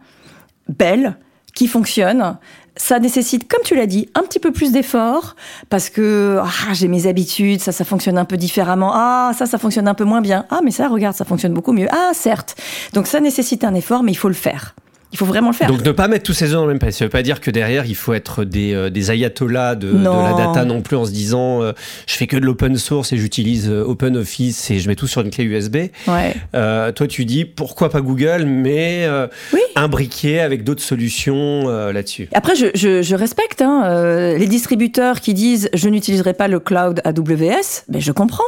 belles, 0.69 1.19
qui 1.55 1.67
fonctionnent. 1.67 2.39
Ça 2.77 3.01
nécessite, 3.01 3.49
comme 3.49 3.63
tu 3.65 3.75
l'as 3.75 3.87
dit, 3.87 4.09
un 4.15 4.23
petit 4.23 4.39
peu 4.39 4.53
plus 4.53 4.71
d'effort 4.71 5.35
parce 5.69 5.91
que 5.91 6.39
ah, 6.41 6.73
j'ai 6.75 6.87
mes 6.87 7.09
habitudes, 7.09 7.61
ça, 7.61 7.73
ça 7.73 7.85
fonctionne 7.85 8.17
un 8.17 8.25
peu 8.25 8.37
différemment. 8.37 8.93
Ah, 8.95 9.33
ça, 9.37 9.47
ça 9.47 9.59
fonctionne 9.59 9.89
un 9.89 9.95
peu 9.95 10.05
moins 10.05 10.21
bien. 10.21 10.47
Ah, 10.49 10.61
mais 10.63 10.71
ça, 10.71 10.87
regarde, 10.89 11.17
ça 11.17 11.25
fonctionne 11.25 11.53
beaucoup 11.53 11.73
mieux. 11.73 11.89
Ah, 11.91 12.13
certes. 12.15 12.55
Donc 12.93 13.09
ça 13.09 13.19
nécessite 13.19 13.65
un 13.65 13.75
effort, 13.75 14.05
mais 14.05 14.13
il 14.13 14.17
faut 14.17 14.29
le 14.29 14.35
faire. 14.35 14.77
Il 15.13 15.19
faut 15.19 15.25
vraiment 15.25 15.49
le 15.49 15.55
faire. 15.55 15.69
Donc 15.69 15.85
ne 15.85 15.93
pas 15.93 16.07
mettre 16.07 16.25
tous 16.25 16.35
ces 16.35 16.47
œufs 16.47 16.53
dans 16.53 16.63
le 16.63 16.69
même 16.69 16.79
panier. 16.79 16.93
Ça 16.93 17.05
veut 17.05 17.11
pas 17.11 17.23
dire 17.23 17.41
que 17.41 17.51
derrière 17.51 17.87
il 17.87 17.95
faut 17.95 18.13
être 18.13 18.45
des, 18.45 18.75
euh, 18.75 18.91
des 18.91 19.11
ayatollahs 19.11 19.75
de, 19.75 19.91
de, 19.91 20.05
la 20.05 20.35
data 20.35 20.65
non 20.65 20.83
plus 20.83 20.97
en 20.97 21.07
se 21.07 21.11
disant 21.11 21.63
euh, 21.63 21.73
je 22.07 22.15
fais 22.15 22.27
que 22.27 22.37
de 22.37 22.45
l'open 22.45 22.77
source 22.77 23.13
et 23.13 23.17
j'utilise 23.17 23.71
euh, 23.71 23.85
Open 23.85 24.17
Office 24.19 24.71
et 24.71 24.79
je 24.79 24.89
mets 24.89 24.97
tout 24.97 25.07
sur 25.07 25.23
une 25.23 25.31
clé 25.31 25.45
USB. 25.45 25.77
Ouais. 26.07 26.35
toi 26.53 27.07
tu 27.09 27.25
dis 27.25 27.45
pourquoi 27.45 27.89
pas 27.89 28.01
Google 28.01 28.45
mais 28.45 29.09
oui. 29.53 29.61
imbriquer 29.77 30.41
avec 30.41 30.65
d'autres 30.65 30.83
solutions 30.83 31.69
là-dessus. 31.69 32.29
Après 32.35 32.55
je, 32.55 32.67
je, 32.75 33.03
je 33.03 33.15
respecte 33.15 33.63
hein, 33.63 34.37
les 34.37 34.47
distributeurs 34.47 35.21
qui 35.21 35.35
disent 35.35 35.71
je 35.73 35.89
n'utiliserai 35.89 36.35
pas 36.35 36.49
le 36.49 36.61
cloud 36.61 37.01
AWS, 37.05 37.85
mais 37.89 38.01
je 38.01 38.13
comprends. 38.13 38.45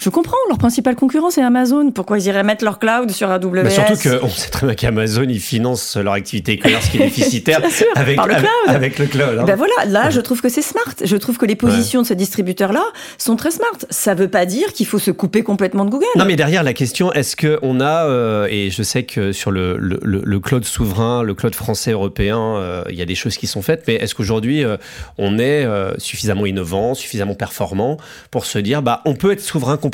Je 0.00 0.08
comprends, 0.08 0.38
leur 0.48 0.56
principal 0.56 0.96
concurrent 0.96 1.30
c'est 1.30 1.42
Amazon. 1.42 1.90
Pourquoi 1.90 2.18
ils 2.18 2.26
iraient 2.26 2.42
mettre 2.42 2.64
leur 2.64 2.78
cloud 2.78 3.10
sur 3.10 3.30
AWS 3.30 3.64
Mais 3.64 3.68
Surtout 3.68 3.96
qu'on 3.96 4.30
sait 4.30 4.48
très 4.48 4.66
bien 4.66 4.74
qu'Amazon 4.74 5.26
ils 5.28 5.40
financent 5.40 5.94
leur 5.98 6.14
activité 6.14 6.56
e-commerce 6.56 6.88
qui 6.88 6.96
est 6.96 7.00
déficitaire 7.04 7.60
avec, 7.94 8.16
le 8.16 8.24
cloud. 8.24 8.46
avec, 8.66 8.98
le 8.98 9.04
cloud. 9.04 9.38
Hein. 9.40 9.44
Ben 9.44 9.56
voilà, 9.56 9.74
là 9.86 10.08
je 10.08 10.22
trouve 10.22 10.40
que 10.40 10.48
c'est 10.48 10.62
smart. 10.62 10.94
Je 11.04 11.16
trouve 11.18 11.36
que 11.36 11.44
les 11.44 11.54
positions 11.54 12.00
de 12.00 12.06
ce 12.06 12.14
distributeur-là 12.14 12.82
sont 13.18 13.36
très 13.36 13.50
smart. 13.50 13.72
Ça 13.90 14.14
veut 14.14 14.28
pas 14.28 14.46
dire 14.46 14.72
qu'il 14.72 14.86
faut 14.86 14.98
se 14.98 15.10
couper 15.10 15.42
complètement 15.42 15.84
de 15.84 15.90
Google. 15.90 16.06
Non 16.16 16.24
mais 16.24 16.36
derrière 16.36 16.62
la 16.62 16.72
question, 16.72 17.12
est-ce 17.12 17.36
qu'on 17.36 17.80
a, 17.80 18.06
euh, 18.06 18.48
et 18.50 18.70
je 18.70 18.82
sais 18.82 19.02
que 19.02 19.32
sur 19.32 19.50
le, 19.50 19.76
le, 19.76 20.00
le, 20.02 20.40
cloud 20.40 20.64
souverain, 20.64 21.22
le 21.22 21.34
cloud 21.34 21.54
français 21.54 21.90
européen, 21.90 22.38
euh, 22.38 22.84
il 22.88 22.96
y 22.96 23.02
a 23.02 23.06
des 23.06 23.14
choses 23.14 23.36
qui 23.36 23.46
sont 23.46 23.60
faites, 23.60 23.84
mais 23.86 23.96
est-ce 23.96 24.14
qu'aujourd'hui 24.14 24.64
euh, 24.64 24.78
on 25.18 25.38
est 25.38 25.66
suffisamment 25.98 26.46
innovant, 26.46 26.94
suffisamment 26.94 27.34
performant 27.34 27.98
pour 28.30 28.46
se 28.46 28.58
dire, 28.58 28.80
bah 28.80 29.02
on 29.04 29.14
peut 29.14 29.32
être 29.32 29.40
souverain 29.40 29.76
complètement 29.76 29.89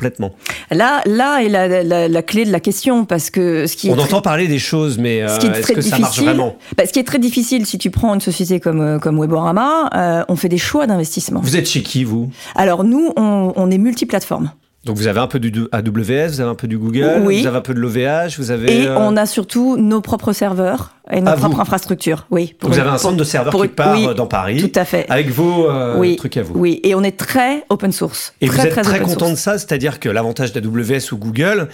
Là, 0.71 1.03
là 1.07 1.43
est 1.43 1.49
la, 1.49 2.23
clé 2.23 2.45
de 2.45 2.53
la 2.53 2.61
question 2.61 3.05
parce 3.05 3.31
que 3.31 3.67
ce 3.67 3.77
qui 3.77 3.91
on 3.91 3.99
entend 3.99 4.21
parler 4.21 4.49
des 4.49 4.59
choses, 4.59 4.99
mais 4.99 5.23
euh, 5.23 5.39
est-ce 5.39 5.73
que 5.73 5.81
ça 5.81 5.99
marche 5.99 6.21
vraiment? 6.21 6.57
bah, 6.77 6.85
Ce 6.87 6.93
qui 6.93 6.99
est 6.99 7.05
très 7.05 7.19
difficile, 7.19 7.67
si 7.67 7.79
tu 7.79 7.91
prends 7.91 8.15
une 8.15 8.21
société 8.21 8.61
comme 8.61 8.81
euh, 8.81 8.99
comme 8.99 9.19
Weborama, 9.21 9.91
euh, 9.95 10.25
on 10.29 10.37
fait 10.37 10.49
des 10.49 10.59
choix 10.59 10.87
d'investissement. 10.87 11.41
Vous 11.43 11.57
êtes 11.57 11.69
chez 11.69 11.83
qui 11.83 12.05
vous? 12.05 12.31
Alors 12.55 12.85
nous, 12.85 13.13
on, 13.17 13.53
on 13.57 13.71
est 13.71 13.79
multiplateforme. 13.79 14.51
Donc 14.87 14.97
vous 14.97 15.09
avez 15.09 15.19
un 15.19 15.27
peu 15.27 15.41
du 15.41 15.53
AWS, 15.73 16.29
vous 16.29 16.41
avez 16.41 16.51
un 16.51 16.55
peu 16.55 16.69
du 16.69 16.79
Google, 16.79 17.23
vous 17.25 17.47
avez 17.47 17.57
un 17.57 17.61
peu 17.61 17.75
de 17.75 17.81
l'OVH, 17.81 18.39
vous 18.39 18.53
avez... 18.53 18.83
Et 18.83 18.89
on 18.89 19.17
a 19.17 19.27
surtout 19.27 19.77
nos 19.77 20.01
propres 20.01 20.33
serveurs 20.33 20.95
et 21.11 21.21
notre 21.21 21.41
propre 21.41 21.59
infrastructure, 21.59 22.27
oui. 22.31 22.55
vous 22.63 22.79
avez 22.79 22.89
un 22.89 22.99
centre 22.99 23.17
de 23.17 23.25
serveurs 23.25 23.61
qui 23.61 23.69
part 23.69 24.15
dans 24.15 24.29
Paris. 24.29 24.61
Tout 24.61 24.79
à 24.79 24.85
fait. 24.85 25.07
Avec 25.09 25.29
vos 25.29 25.69
euh, 25.69 26.15
trucs 26.17 26.37
à 26.37 26.43
vous. 26.45 26.55
Oui, 26.57 26.81
et 26.85 26.95
on 26.95 27.03
est 27.03 27.17
très 27.17 27.65
open 27.69 27.91
source. 27.91 28.33
Et 28.41 28.47
vous 28.47 28.61
êtes 28.61 28.81
très, 28.81 29.01
content 29.01 29.31
de 29.31 29.35
ça, 29.35 29.59
c'est-à-dire 29.59 29.99
que 29.99 30.09
l'avantage 30.09 30.53
d'AWS 30.53 31.13
ou 31.13 31.17
Google, 31.17 31.69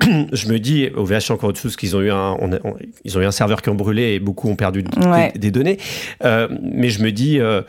je 0.02 0.48
me 0.48 0.58
dis, 0.58 0.90
OVH 0.94 1.30
encore 1.30 1.50
autre 1.50 1.60
chose 1.60 1.76
qu'ils 1.76 1.96
ont 1.96 2.02
eu 2.02 2.10
un, 2.10 2.36
ils 3.04 3.16
ont 3.16 3.22
eu 3.22 3.26
un 3.26 3.30
serveur 3.30 3.62
qui 3.62 3.70
ont 3.70 3.74
brûlé 3.74 4.14
et 4.14 4.20
beaucoup 4.20 4.48
ont 4.50 4.56
perdu 4.56 4.84
des, 5.34 5.50
données. 5.50 5.78
Euh, 6.24 6.48
mais 6.62 6.90
je 6.90 7.02
me 7.02 7.12
dis, 7.12 7.40
euh, 7.40 7.62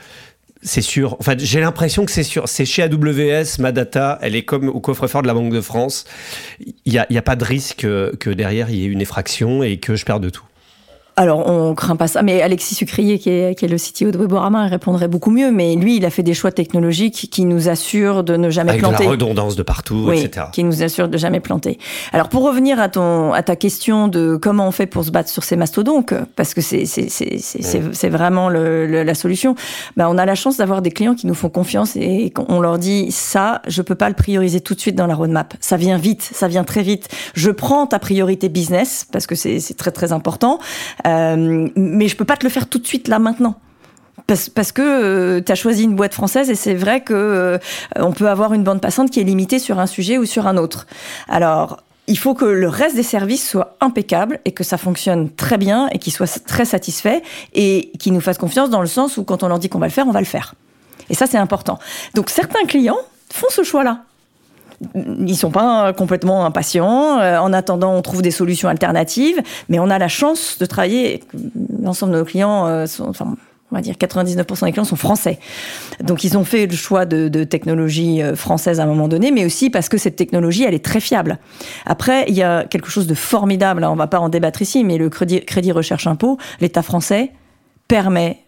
c'est 0.62 0.82
sûr. 0.82 1.16
Enfin, 1.20 1.36
j'ai 1.38 1.60
l'impression 1.60 2.06
que 2.06 2.12
c'est 2.12 2.24
sûr. 2.24 2.48
C'est 2.48 2.66
chez 2.66 2.84
AWS, 2.84 3.60
ma 3.60 3.72
data, 3.72 4.20
elle 4.22 4.36
est 4.36 4.44
comme 4.44 4.68
au 4.68 4.80
coffre-fort 4.80 5.22
de 5.22 5.28
la 5.28 5.34
Banque 5.34 5.54
de 5.54 5.62
France. 5.62 6.06
Il 6.86 6.92
n'y 6.92 6.98
a, 6.98 7.06
a, 7.10 7.22
pas 7.22 7.36
de 7.36 7.46
risque 7.46 7.82
que 7.82 8.30
derrière 8.30 8.70
il 8.70 8.78
y 8.78 8.84
ait 8.84 8.88
une 8.88 9.02
effraction 9.02 9.64
et 9.64 9.78
que 9.78 9.96
je 9.96 10.06
perde 10.06 10.30
tout. 10.32 10.44
Alors, 11.20 11.50
on 11.50 11.76
craint 11.76 11.98
pas 11.98 12.08
ça. 12.08 12.22
Mais 12.22 12.42
Alexis 12.42 12.76
Sucrier, 12.76 13.20
qui 13.20 13.30
est, 13.30 13.54
qui 13.54 13.66
est 13.66 13.68
le 13.68 13.76
CTO 13.76 14.10
de 14.10 14.18
Weborama, 14.18 14.68
répondrait 14.68 15.10
beaucoup 15.10 15.32
mieux. 15.32 15.52
Mais 15.52 15.76
lui, 15.76 15.98
il 15.98 16.06
a 16.06 16.10
fait 16.10 16.24
des 16.24 16.34
choix 16.34 16.54
technologiques 16.54 17.28
qui 17.30 17.44
nous 17.44 17.68
assurent 17.68 18.24
de 18.24 18.38
ne 18.38 18.50
jamais 18.50 18.78
planter. 18.78 18.96
Avec 18.96 19.06
la 19.06 19.12
redondance 19.12 19.58
de 19.58 19.64
partout, 19.64 20.10
etc. 20.14 20.46
Qui 20.54 20.64
nous 20.64 20.82
assurent 20.82 21.10
de 21.10 21.18
jamais 21.18 21.42
planter. 21.42 21.78
Alors, 22.14 22.30
pour 22.30 22.44
revenir 22.44 22.80
à 22.80 22.88
ton, 22.88 23.34
à 23.34 23.44
ta 23.44 23.58
question 23.58 24.08
de 24.08 24.38
comment 24.42 24.66
on 24.66 24.72
fait 24.72 24.86
pour 24.86 25.04
se 25.04 25.12
battre 25.12 25.28
sur 25.28 25.44
ces 25.44 25.58
mastodontes, 25.58 26.14
parce 26.38 26.54
que 26.54 26.62
c'est, 26.62 26.86
c'est, 26.86 27.10
c'est, 27.10 27.38
c'est, 27.38 28.10
vraiment 28.10 28.48
le, 28.48 29.04
la 29.04 29.14
solution. 29.14 29.56
Ben, 29.98 30.08
on 30.10 30.18
a 30.18 30.26
la 30.26 30.36
chance 30.36 30.56
d'avoir 30.56 30.82
des 30.82 30.92
clients 30.92 31.16
qui 31.16 31.28
nous 31.28 31.34
font 31.34 31.50
confiance 31.50 31.98
et 31.98 32.32
on 32.48 32.62
leur 32.62 32.78
dit 32.78 33.12
ça, 33.12 33.62
je 33.68 33.82
peux 33.82 33.96
pas 33.96 34.08
le 34.08 34.16
prioriser 34.16 34.62
tout 34.62 34.74
de 34.74 34.80
suite 34.80 34.96
dans 34.96 35.08
la 35.08 35.16
roadmap. 35.16 35.54
Ça 35.60 35.76
vient 35.76 35.98
vite, 35.98 36.22
ça 36.22 36.48
vient 36.48 36.64
très 36.64 36.82
vite. 36.82 37.10
Je 37.34 37.52
prends 37.52 37.88
ta 37.88 38.00
priorité 38.00 38.48
business 38.48 39.06
parce 39.12 39.28
que 39.28 39.36
c'est, 39.36 39.60
c'est 39.60 39.74
très 39.74 39.92
très 39.92 40.14
important. 40.14 40.60
Euh, 41.06 41.09
mais 41.76 42.08
je 42.08 42.16
peux 42.16 42.26
pas 42.26 42.38
te 42.38 42.46
le 42.46 42.50
faire 42.50 42.68
tout 42.68 42.80
de 42.80 42.88
suite 42.88 43.08
là 43.08 43.20
maintenant. 43.20 43.60
Parce, 44.28 44.72
que 44.72 44.82
euh, 44.82 45.42
tu 45.44 45.52
as 45.52 45.56
choisi 45.56 45.84
une 45.84 45.96
boîte 45.96 46.14
française 46.14 46.52
et 46.52 46.56
c'est 46.56 46.76
vrai 46.76 47.02
que 47.02 47.14
euh, 47.14 48.12
peut 48.12 48.30
avoir 48.30 48.54
une 48.54 48.64
bande 48.64 48.80
passante 48.80 49.10
qui 49.10 49.20
est 49.20 49.24
limitée 49.24 49.58
sur 49.58 49.80
un 49.80 49.88
sujet 49.88 50.20
ou 50.20 50.26
sur 50.26 50.46
un 50.46 50.58
autre. 50.58 50.86
Alors, 51.28 51.82
il 52.06 52.18
faut 52.18 52.36
que 52.36 52.46
le 52.46 52.68
reste 52.68 52.96
des 52.96 53.04
services 53.04 53.48
soit 53.48 53.76
impeccable 53.82 54.40
et 54.46 54.52
que 54.52 54.64
ça 54.64 54.78
fonctionne 54.78 55.32
très 55.32 55.58
bien 55.58 55.88
et 55.92 55.98
qu'ils 55.98 56.14
soient 56.14 56.28
très 56.28 56.66
satisfaits 56.66 57.22
et 57.54 57.92
qu'ils 57.98 58.14
nous 58.14 58.22
fassent 58.22 58.38
confiance 58.38 58.70
dans 58.70 58.82
le 58.82 58.88
sens 58.88 59.18
où 59.18 59.24
quand 59.24 59.42
on 59.42 59.48
leur 59.48 59.58
dit 59.58 59.70
qu'on 59.70 59.80
va 59.80 59.88
le 59.88 59.92
faire, 59.92 60.08
on 60.08 60.12
va 60.12 60.20
le 60.20 60.26
faire. 60.26 60.54
Et 61.10 61.16
ça, 61.16 61.26
c'est 61.26 61.38
important. 61.38 61.80
Donc, 62.14 62.30
certains 62.30 62.66
clients 62.66 63.00
font 63.32 63.48
ce 63.50 63.64
choix-là 63.64 64.04
ils 64.96 65.36
sont 65.36 65.52
pas 65.52 65.94
complètement 65.94 66.46
impatients. 66.46 67.20
Euh, 67.20 67.38
en 67.38 67.54
attendant, 67.54 67.94
on 67.94 68.02
trouve 68.02 68.22
des 68.22 68.32
solutions 68.32 68.70
alternatives, 68.70 69.42
mais 69.68 69.80
on 69.80 69.90
a 69.90 70.00
la 70.00 70.08
chance 70.08 70.58
de 70.60 70.66
travailler. 70.66 71.24
L'ensemble 71.82 72.14
de 72.14 72.20
nos 72.20 72.26
clients 72.26 72.66
euh, 72.68 72.86
sont, 72.86 73.08
enfin, 73.10 73.36
on 73.72 73.76
va 73.76 73.82
dire 73.82 73.96
99% 73.96 74.66
des 74.66 74.72
clients 74.72 74.86
sont 74.86 74.96
français. 74.96 75.40
Donc 76.02 76.24
ils 76.24 76.38
ont 76.38 76.44
fait 76.44 76.66
le 76.66 76.76
choix 76.76 77.06
de, 77.06 77.28
de, 77.28 77.44
technologie 77.44 78.22
euh, 78.22 78.36
française 78.36 78.80
à 78.80 78.84
un 78.84 78.88
moment 78.88 79.08
donné, 79.08 79.32
mais 79.32 79.46
aussi 79.46 79.70
parce 79.70 79.90
que 79.90 79.98
cette 79.98 80.16
technologie, 80.16 80.64
elle 80.64 80.74
est 80.74 80.84
très 80.84 81.00
fiable. 81.00 81.40
Après, 81.86 82.26
il 82.28 82.36
y 82.36 82.44
a 82.44 82.64
quelque 82.64 82.90
chose 82.90 83.08
de 83.08 83.16
formidable, 83.16 83.84
hein, 83.84 83.90
on 83.92 83.96
va 83.96 84.08
pas 84.08 84.20
en 84.20 84.30
débattre 84.30 84.62
ici, 84.62 84.84
mais 84.84 84.98
le 84.98 85.10
crédit, 85.10 85.42
crédit 85.42 85.72
recherche 85.72 86.08
impôt, 86.08 86.38
l'État 86.62 86.82
français 86.82 87.32
permet 87.88 88.40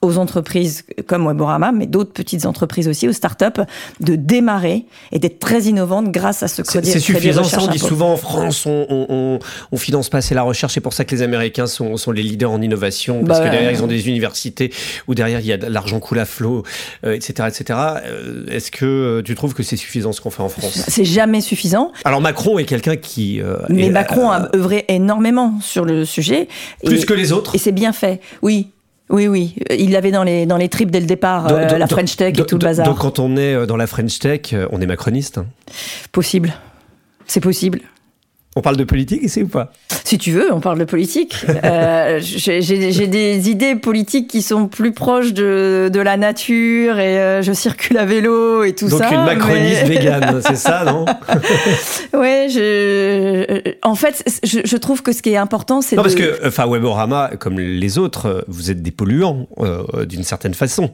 aux 0.00 0.16
entreprises 0.16 0.84
comme 1.06 1.26
Weborama, 1.26 1.72
mais 1.72 1.86
d'autres 1.86 2.12
petites 2.12 2.46
entreprises 2.46 2.86
aussi, 2.86 3.08
aux 3.08 3.12
startups, 3.12 3.62
de 4.00 4.14
démarrer 4.14 4.84
et 5.10 5.18
d'être 5.18 5.40
très 5.40 5.62
innovantes 5.62 6.12
grâce 6.12 6.44
à 6.44 6.48
ce 6.48 6.62
crédit 6.62 6.90
C'est 6.90 7.00
suffisant, 7.00 7.42
ça 7.42 7.60
on 7.60 7.66
dit 7.66 7.80
souvent 7.80 8.12
en 8.12 8.16
France, 8.16 8.64
on, 8.66 8.86
on, 8.88 9.38
on, 9.72 9.76
finance 9.76 10.08
pas 10.08 10.18
assez 10.18 10.34
la 10.34 10.42
recherche, 10.42 10.74
c'est 10.74 10.80
pour 10.80 10.92
ça 10.92 11.04
que 11.04 11.14
les 11.14 11.22
Américains 11.22 11.66
sont, 11.66 11.96
sont 11.96 12.12
les 12.12 12.22
leaders 12.22 12.52
en 12.52 12.62
innovation, 12.62 13.24
parce 13.24 13.40
bah 13.40 13.46
que 13.46 13.50
derrière 13.50 13.72
ils 13.72 13.82
ont 13.82 13.88
des 13.88 14.08
universités 14.08 14.72
où 15.08 15.14
derrière 15.14 15.40
il 15.40 15.46
y 15.46 15.52
a 15.52 15.56
l'argent 15.56 15.98
coule 15.98 16.20
à 16.20 16.24
flot, 16.24 16.62
etc. 17.02 17.34
Euh, 17.38 17.48
etc. 17.48 17.78
Euh, 18.04 18.46
est-ce 18.48 18.70
que 18.70 18.86
euh, 18.86 19.22
tu 19.22 19.34
trouves 19.34 19.54
que 19.54 19.62
c'est 19.62 19.76
suffisant 19.76 20.12
ce 20.12 20.20
qu'on 20.20 20.30
fait 20.30 20.42
en 20.42 20.48
France? 20.48 20.84
C'est 20.86 21.04
jamais 21.04 21.40
suffisant. 21.40 21.92
Alors 22.04 22.20
Macron 22.20 22.58
est 22.58 22.64
quelqu'un 22.64 22.96
qui... 22.96 23.40
mais 23.68 23.90
Macron 23.90 24.30
a 24.30 24.48
œuvré 24.54 24.84
énormément 24.88 25.54
sur 25.60 25.84
le 25.84 26.04
sujet. 26.04 26.46
Plus 26.84 27.04
que 27.04 27.14
les 27.14 27.32
autres 27.32 27.54
Et 27.54 27.58
c'est 27.58 27.72
bien 27.72 27.92
fait, 27.92 28.20
oui. 28.42 28.70
Oui, 29.10 29.26
oui, 29.26 29.54
il 29.70 29.92
l'avait 29.92 30.10
dans 30.10 30.22
les, 30.22 30.44
dans 30.44 30.58
les 30.58 30.68
tripes 30.68 30.90
dès 30.90 31.00
le 31.00 31.06
départ, 31.06 31.50
euh, 31.50 31.78
la 31.78 31.86
French 31.86 32.14
Tech 32.16 32.38
et 32.38 32.44
tout 32.44 32.56
le 32.56 32.64
bazar. 32.64 32.86
Donc 32.86 32.98
quand 32.98 33.18
on 33.18 33.36
est 33.36 33.54
euh, 33.54 33.66
dans 33.66 33.76
la 33.76 33.86
French 33.86 34.18
Tech, 34.18 34.52
euh, 34.52 34.66
on 34.70 34.80
est 34.82 34.86
macroniste 34.86 35.40
Possible. 36.12 36.52
C'est 37.26 37.40
possible. 37.40 37.80
On 38.58 38.60
parle 38.60 38.76
de 38.76 38.82
politique 38.82 39.22
ici 39.22 39.44
ou 39.44 39.46
pas 39.46 39.70
Si 40.02 40.18
tu 40.18 40.32
veux, 40.32 40.52
on 40.52 40.58
parle 40.58 40.80
de 40.80 40.84
politique. 40.84 41.36
Euh, 41.64 42.20
J'ai 42.20 43.06
des 43.08 43.50
idées 43.50 43.74
politiques 43.74 44.28
qui 44.28 44.42
sont 44.42 44.68
plus 44.68 44.92
proches 44.92 45.32
de, 45.32 45.90
de 45.92 46.00
la 46.00 46.16
nature 46.16 46.98
et 46.98 47.18
euh, 47.18 47.42
je 47.42 47.52
circule 47.52 47.98
à 47.98 48.04
vélo 48.04 48.64
et 48.64 48.74
tout 48.74 48.88
ça. 48.88 48.98
Donc 48.98 49.12
une 49.12 49.24
macroniste 49.24 49.82
végane, 49.86 50.40
c'est 50.46 50.56
ça, 50.56 50.84
non 50.84 51.04
je, 52.48 53.74
en 53.82 53.94
fait, 53.94 54.24
je, 54.44 54.60
je, 54.64 54.76
trouve 54.76 55.02
que 55.02 55.12
ce 55.12 55.22
qui 55.22 55.30
est 55.30 55.36
important, 55.36 55.80
c'est. 55.80 55.96
Non, 55.96 56.02
parce 56.02 56.14
que, 56.14 56.46
enfin, 56.46 56.66
Weborama, 56.66 57.32
comme 57.38 57.58
les 57.58 57.98
autres, 57.98 58.44
vous 58.48 58.70
êtes 58.70 58.82
des 58.82 58.90
polluants 58.90 59.48
euh, 59.58 60.04
d'une 60.06 60.22
certaine 60.24 60.54
façon. 60.54 60.90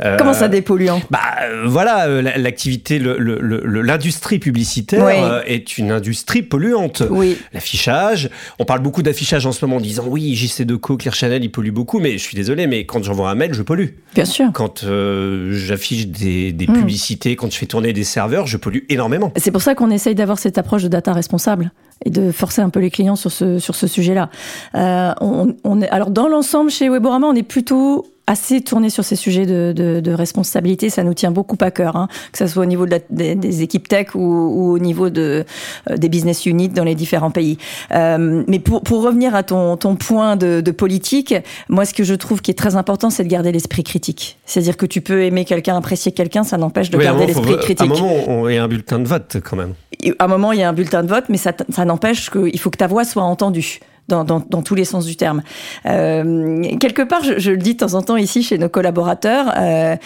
Euh, 0.00 0.16
Comment 0.18 0.34
ça, 0.34 0.48
des 0.48 0.62
polluants? 0.62 1.02
Bah, 1.10 1.20
voilà, 1.64 2.22
l'activité, 2.36 3.00
l'industrie 3.00 4.38
publicitaire 4.38 5.42
est 5.46 5.78
une 5.78 5.90
industrie 5.90 6.42
polluante. 6.42 7.01
Oui. 7.10 7.38
L'affichage. 7.52 8.30
On 8.58 8.64
parle 8.64 8.80
beaucoup 8.80 9.02
d'affichage 9.02 9.46
en 9.46 9.52
ce 9.52 9.64
moment 9.64 9.76
en 9.76 9.80
disant 9.80 10.04
oui, 10.06 10.34
JC2Co, 10.34 10.96
Claire 10.96 11.14
Chanel, 11.14 11.44
ils 11.44 11.50
polluent 11.50 11.72
beaucoup, 11.72 11.98
mais 11.98 12.12
je 12.12 12.22
suis 12.22 12.36
désolé, 12.36 12.66
mais 12.66 12.84
quand 12.86 13.02
j'envoie 13.02 13.30
un 13.30 13.34
mail, 13.34 13.54
je 13.54 13.62
pollue. 13.62 13.88
Bien 14.14 14.24
sûr. 14.24 14.50
Quand 14.52 14.84
euh, 14.84 15.52
j'affiche 15.52 16.08
des, 16.08 16.52
hmm. 16.52 16.72
publicités, 16.72 17.36
quand 17.36 17.50
je 17.50 17.58
fais 17.58 17.66
tourner 17.66 17.92
des 17.92 18.04
serveurs, 18.04 18.46
je 18.46 18.56
pollue 18.56 18.80
énormément. 18.88 19.32
C'est 19.36 19.50
pour 19.50 19.62
ça 19.62 19.74
qu'on 19.74 19.90
essaye 19.90 20.14
d'avoir 20.14 20.38
cette 20.38 20.58
approche 20.58 20.82
de 20.82 20.88
data 20.88 21.12
responsable 21.12 21.72
et 22.04 22.10
de 22.10 22.32
forcer 22.32 22.62
un 22.62 22.70
peu 22.70 22.80
les 22.80 22.90
clients 22.90 23.16
sur 23.16 23.30
ce, 23.30 23.58
sur 23.58 23.74
ce 23.74 23.86
sujet-là. 23.86 24.30
Euh, 24.74 25.12
on, 25.20 25.80
est, 25.80 25.88
alors, 25.88 26.10
dans 26.10 26.28
l'ensemble, 26.28 26.70
chez 26.70 26.88
Weborama, 26.88 27.26
on 27.26 27.34
est 27.34 27.42
plutôt 27.42 28.06
assez 28.26 28.60
tourné 28.60 28.90
sur 28.90 29.04
ces 29.04 29.16
sujets 29.16 29.46
de, 29.46 29.72
de, 29.74 30.00
de, 30.00 30.12
responsabilité. 30.12 30.90
Ça 30.90 31.02
nous 31.02 31.14
tient 31.14 31.30
beaucoup 31.30 31.56
à 31.60 31.70
cœur, 31.70 31.96
hein, 31.96 32.08
que 32.30 32.38
ce 32.38 32.46
soit 32.46 32.62
au 32.62 32.66
niveau 32.66 32.86
de 32.86 33.00
des, 33.10 33.34
des, 33.34 33.62
équipes 33.62 33.88
tech 33.88 34.14
ou, 34.14 34.20
ou, 34.20 34.72
au 34.72 34.78
niveau 34.78 35.10
de, 35.10 35.44
euh, 35.90 35.96
des 35.96 36.08
business 36.08 36.46
units 36.46 36.68
dans 36.68 36.84
les 36.84 36.94
différents 36.94 37.30
pays. 37.30 37.58
Euh, 37.92 38.44
mais 38.46 38.58
pour, 38.58 38.82
pour, 38.82 39.02
revenir 39.02 39.34
à 39.34 39.42
ton, 39.42 39.76
ton 39.76 39.96
point 39.96 40.36
de, 40.36 40.60
de, 40.60 40.70
politique, 40.70 41.34
moi, 41.68 41.84
ce 41.84 41.94
que 41.94 42.04
je 42.04 42.14
trouve 42.14 42.40
qui 42.42 42.50
est 42.50 42.58
très 42.58 42.76
important, 42.76 43.10
c'est 43.10 43.24
de 43.24 43.28
garder 43.28 43.50
l'esprit 43.50 43.82
critique. 43.82 44.38
C'est-à-dire 44.46 44.76
que 44.76 44.86
tu 44.86 45.00
peux 45.00 45.22
aimer 45.22 45.44
quelqu'un, 45.44 45.76
apprécier 45.76 46.12
quelqu'un, 46.12 46.44
ça 46.44 46.58
n'empêche 46.58 46.90
de 46.90 46.98
garder 46.98 47.26
l'esprit 47.26 47.58
critique. 47.58 47.80
À 47.80 47.84
un 47.84 47.88
moment, 47.88 48.48
il 48.48 48.54
y 48.54 48.58
a 48.58 48.64
un 48.64 48.68
bulletin 48.68 48.98
de 48.98 49.08
vote 49.08 49.38
quand 49.44 49.56
même. 49.56 49.74
À 50.18 50.24
un 50.24 50.28
moment, 50.28 50.52
il 50.52 50.60
y 50.60 50.62
a 50.62 50.68
un 50.68 50.72
bulletin 50.72 51.02
de 51.02 51.08
vote, 51.08 51.24
mais 51.28 51.36
ça, 51.36 51.52
ça 51.70 51.84
n'empêche 51.84 52.30
qu'il 52.30 52.58
faut 52.58 52.70
que 52.70 52.78
ta 52.78 52.86
voix 52.86 53.04
soit 53.04 53.22
entendue 53.22 53.80
dans, 54.08 54.24
dans, 54.24 54.42
dans, 54.48 54.62
tous 54.62 54.74
les 54.74 54.84
sens 54.84 55.06
du 55.06 55.16
terme. 55.16 55.42
Euh, 55.86 56.62
quelque 56.78 57.02
part, 57.02 57.22
je, 57.24 57.38
je, 57.38 57.50
le 57.50 57.56
dis 57.56 57.74
de 57.74 57.78
temps 57.78 57.94
en 57.94 58.02
temps 58.02 58.16
ici 58.16 58.42
chez 58.42 58.58
nos 58.58 58.68
collaborateurs, 58.68 59.52
euh, 59.56 59.96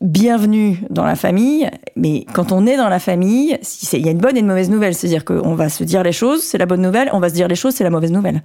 bienvenue 0.00 0.82
dans 0.90 1.04
la 1.04 1.16
famille, 1.16 1.70
mais 1.96 2.26
quand 2.32 2.52
on 2.52 2.66
est 2.66 2.76
dans 2.76 2.88
la 2.88 2.98
famille, 2.98 3.58
il 3.92 4.04
y 4.04 4.08
a 4.08 4.12
une 4.12 4.18
bonne 4.18 4.36
et 4.36 4.40
une 4.40 4.46
mauvaise 4.46 4.70
nouvelle. 4.70 4.94
C'est-à-dire 4.94 5.24
qu'on 5.24 5.54
va 5.54 5.68
se 5.68 5.84
dire 5.84 6.02
les 6.02 6.12
choses, 6.12 6.42
c'est 6.42 6.58
la 6.58 6.66
bonne 6.66 6.82
nouvelle, 6.82 7.08
on 7.12 7.20
va 7.20 7.28
se 7.28 7.34
dire 7.34 7.48
les 7.48 7.56
choses, 7.56 7.74
c'est 7.74 7.84
la 7.84 7.90
mauvaise 7.90 8.12
nouvelle. 8.12 8.42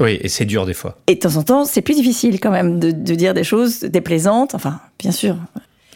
Oui, 0.00 0.18
et 0.20 0.28
c'est 0.28 0.44
dur 0.44 0.64
des 0.64 0.74
fois. 0.74 0.96
Et 1.08 1.16
de 1.16 1.20
temps 1.20 1.36
en 1.36 1.42
temps, 1.42 1.64
c'est 1.64 1.82
plus 1.82 1.94
difficile 1.94 2.38
quand 2.38 2.50
même 2.52 2.78
de, 2.78 2.90
de 2.90 3.14
dire 3.14 3.34
des 3.34 3.44
choses 3.44 3.80
déplaisantes. 3.80 4.54
Enfin, 4.54 4.80
bien 4.98 5.10
sûr, 5.10 5.36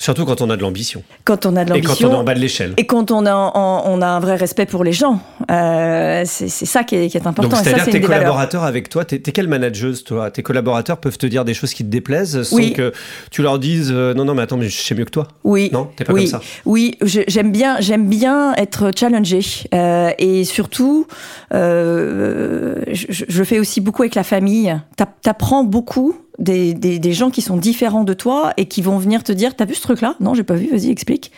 Surtout 0.02 0.24
quand 0.24 0.40
on 0.40 0.50
a 0.50 0.56
de 0.56 0.62
l'ambition. 0.62 1.04
Quand 1.22 1.46
on 1.46 1.54
a 1.54 1.64
de 1.64 1.70
l'ambition. 1.70 1.94
Et 1.94 2.00
quand 2.00 2.08
on 2.08 2.12
est 2.12 2.16
en 2.16 2.24
bas 2.24 2.34
de 2.34 2.40
l'échelle. 2.40 2.74
Et 2.76 2.86
quand 2.86 3.12
on 3.12 3.24
a, 3.24 3.52
on 3.86 4.02
a 4.02 4.06
un 4.08 4.18
vrai 4.18 4.34
respect 4.34 4.66
pour 4.66 4.82
les 4.82 4.92
gens. 4.92 5.20
Euh, 5.48 6.24
c'est 6.26 6.48
ça 6.48 6.82
qui 6.82 6.96
est, 6.96 7.08
qui 7.08 7.16
est 7.16 7.24
important. 7.24 7.56
Donc, 7.56 7.60
c'est-à-dire 7.64 7.84
tes 7.84 8.00
collaborateurs 8.00 8.64
avec 8.64 8.88
toi, 8.88 9.04
t'es 9.04 9.22
es 9.24 9.30
quelle 9.30 9.46
manageuse, 9.46 10.02
toi? 10.02 10.32
Tes 10.32 10.42
collaborateurs 10.42 10.96
peuvent 10.96 11.18
te 11.18 11.26
dire 11.26 11.44
des 11.44 11.54
choses 11.54 11.72
qui 11.72 11.84
te 11.84 11.88
déplaisent 11.88 12.42
sans 12.42 12.72
que 12.72 12.92
tu 13.30 13.42
leur 13.42 13.60
dises 13.60 13.92
euh, 13.94 14.12
non, 14.12 14.24
non, 14.24 14.34
mais 14.34 14.42
attends, 14.42 14.56
mais 14.56 14.68
je 14.68 14.82
sais 14.82 14.96
mieux 14.96 15.04
que 15.04 15.10
toi. 15.10 15.28
Oui. 15.44 15.70
Non, 15.72 15.88
t'es 15.94 16.02
pas 16.02 16.12
oui. 16.12 16.28
comme 16.28 16.40
ça. 16.40 16.46
Oui, 16.64 16.98
j'aime 17.02 17.52
bien, 17.52 17.78
bien 17.98 18.54
être 18.54 18.90
challengée. 18.98 19.44
Euh, 19.72 20.10
et 20.18 20.42
surtout, 20.42 21.06
euh, 21.54 22.82
je, 22.90 23.24
je, 23.28 23.44
fais 23.44 23.60
aussi 23.60 23.80
beaucoup 23.80 24.02
avec 24.02 24.16
la 24.16 24.24
famille. 24.24 24.76
T'apprends 25.22 25.62
beaucoup 25.62 26.16
des, 26.38 26.74
des, 26.74 27.12
gens 27.12 27.30
qui 27.30 27.42
sont 27.42 27.56
différents 27.56 28.04
de 28.04 28.14
toi 28.14 28.52
et 28.56 28.66
qui 28.66 28.82
vont 28.82 28.98
venir 28.98 29.22
te 29.22 29.32
dire 29.32 29.54
T'as 29.54 29.64
vu 29.64 29.74
ce 29.74 29.82
truc-là? 29.82 30.16
Non, 30.20 30.34
j'ai 30.34 30.44
pas 30.44 30.54
vu, 30.54 30.70
vas-y, 30.70 30.90
explique. 30.90 31.32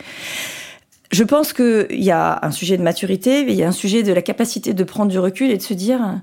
Je 1.11 1.23
pense 1.23 1.53
qu'il 1.53 2.03
y 2.03 2.11
a 2.11 2.39
un 2.41 2.51
sujet 2.51 2.77
de 2.77 2.83
maturité, 2.83 3.41
il 3.41 3.53
y 3.53 3.63
a 3.63 3.67
un 3.67 3.73
sujet 3.73 4.03
de 4.03 4.11
la 4.11 4.21
capacité 4.21 4.73
de 4.73 4.83
prendre 4.83 5.11
du 5.11 5.19
recul 5.19 5.51
et 5.51 5.57
de 5.57 5.61
se 5.61 5.73
dire 5.73 6.21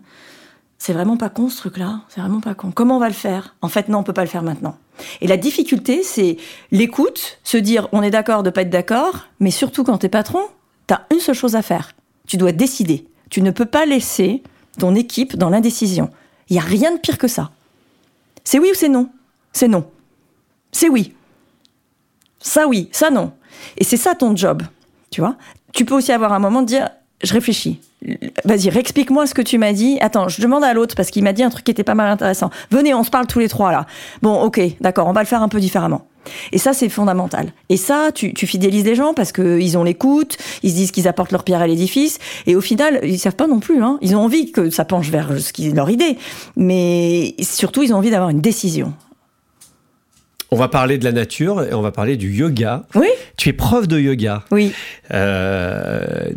C'est 0.79 0.93
vraiment 0.93 1.17
pas 1.17 1.29
con 1.29 1.49
ce 1.49 1.57
truc-là, 1.59 2.01
c'est 2.09 2.21
vraiment 2.21 2.41
pas 2.41 2.55
con. 2.55 2.73
Comment 2.75 2.97
on 2.97 3.01
va 3.01 3.09
le 3.09 3.15
faire? 3.15 3.57
En 3.63 3.69
fait, 3.69 3.89
non, 3.89 3.99
on 3.99 4.03
peut 4.03 4.13
pas 4.13 4.25
le 4.25 4.29
faire 4.29 4.43
maintenant. 4.43 4.77
Et 5.21 5.27
la 5.27 5.37
difficulté, 5.37 6.03
c'est 6.03 6.37
l'écoute, 6.71 7.39
se 7.45 7.57
dire 7.57 7.89
On 7.93 8.03
est 8.03 8.11
d'accord 8.11 8.43
de 8.43 8.51
pas 8.51 8.63
être 8.63 8.71
d'accord, 8.71 9.29
mais 9.41 9.51
surtout 9.51 9.85
quand 9.85 9.99
t'es 9.99 10.09
patron, 10.09 10.41
t'as 10.87 11.03
une 11.13 11.21
seule 11.21 11.35
chose 11.35 11.57
à 11.57 11.63
faire 11.63 11.93
tu 12.27 12.37
dois 12.37 12.53
décider. 12.53 13.07
Tu 13.31 13.43
ne 13.43 13.51
peux 13.51 13.67
pas 13.67 13.87
laisser 13.87 14.43
ton 14.79 14.95
équipe 14.95 15.37
dans 15.37 15.51
l'indécision. 15.51 16.11
Il 16.49 16.57
y 16.57 16.59
a 16.59 16.63
rien 16.63 16.93
de 16.93 16.99
pire 16.99 17.19
que 17.19 17.29
ça. 17.29 17.51
C'est 18.45 18.59
oui 18.59 18.71
ou 18.73 18.75
c'est 18.75 18.89
non? 18.89 19.09
C'est 19.53 19.69
non. 19.69 19.91
C'est 20.73 20.89
oui. 20.89 21.15
Ça 22.41 22.67
oui, 22.67 22.89
ça 22.93 23.11
non. 23.11 23.33
Et 23.77 23.85
c'est 23.85 23.97
ça 23.97 24.15
ton 24.15 24.35
job, 24.35 24.63
tu 25.11 25.21
vois? 25.21 25.37
Tu 25.73 25.85
peux 25.85 25.95
aussi 25.95 26.13
avoir 26.13 26.33
un 26.33 26.39
moment 26.39 26.63
de 26.63 26.67
dire, 26.67 26.91
je 27.23 27.33
réfléchis. 27.33 27.81
Vas-y, 28.45 28.69
réexplique-moi 28.69 29.27
ce 29.27 29.35
que 29.35 29.43
tu 29.43 29.59
m'as 29.59 29.73
dit. 29.73 29.99
Attends, 30.01 30.29
je 30.29 30.41
demande 30.41 30.65
à 30.65 30.75
l'autre 30.75 30.95
parce 30.97 31.11
qu'il 31.11 31.23
m'a 31.23 31.33
dit 31.33 31.43
un 31.43 31.51
truc 31.51 31.65
qui 31.65 31.71
était 31.71 31.85
pas 31.85 31.95
mal 31.95 32.11
intéressant. 32.11 32.51
Venez, 32.71 32.95
on 32.95 33.05
se 33.05 33.11
parle 33.11 33.27
tous 33.27 33.39
les 33.39 33.49
trois 33.49 33.71
là. 33.71 33.87
Bon, 34.23 34.43
ok, 34.43 34.61
d'accord, 34.81 35.07
on 35.07 35.13
va 35.13 35.21
le 35.21 35.27
faire 35.27 35.43
un 35.43 35.49
peu 35.49 35.61
différemment. 35.61 36.07
Et 36.53 36.59
ça, 36.59 36.73
c'est 36.73 36.89
fondamental. 36.89 37.53
Et 37.69 37.77
ça, 37.77 38.11
tu, 38.15 38.33
tu 38.33 38.47
fidélises 38.47 38.85
les 38.85 38.95
gens 38.95 39.13
parce 39.15 39.33
qu'ils 39.33 39.77
ont 39.77 39.85
l'écoute, 39.85 40.37
ils 40.63 40.71
se 40.71 40.75
disent 40.77 40.91
qu'ils 40.93 41.09
apportent 41.09 41.33
leur 41.33 41.45
pierre 41.45 41.61
à 41.61 41.67
l'édifice. 41.67 42.19
Et 42.47 42.55
au 42.55 42.61
final, 42.61 43.01
ils 43.03 43.19
savent 43.19 43.37
pas 43.37 43.49
non 43.49 43.61
plus. 43.61 43.83
Hein. 43.83 43.99
Ils 44.03 44.15
ont 44.15 44.21
envie 44.21 44.53
que 44.53 44.71
ça 44.71 44.85
penche 44.85 45.11
vers 45.11 45.41
ce 45.41 45.53
qui 45.53 45.69
est 45.69 45.75
leur 45.75 45.91
idée. 45.91 46.17
Mais 46.57 47.35
surtout, 47.41 47.83
ils 47.83 47.93
ont 47.93 47.97
envie 47.97 48.11
d'avoir 48.11 48.31
une 48.31 48.41
décision. 48.41 48.95
On 50.53 50.57
va 50.57 50.69
parler 50.69 50.99
de 50.99 51.05
la 51.05 51.13
nature 51.13 51.63
et 51.63 51.73
on 51.73 51.81
va 51.81 51.93
parler 51.93 52.17
du 52.17 52.31
yoga. 52.31 52.85
Oui. 52.95 53.09
Tu 53.39 53.49
es 53.49 53.53
prof 53.55 53.89
de 53.89 53.99
yoga. 53.99 54.45
Oui. 54.51 54.73
Euh, 55.13 56.29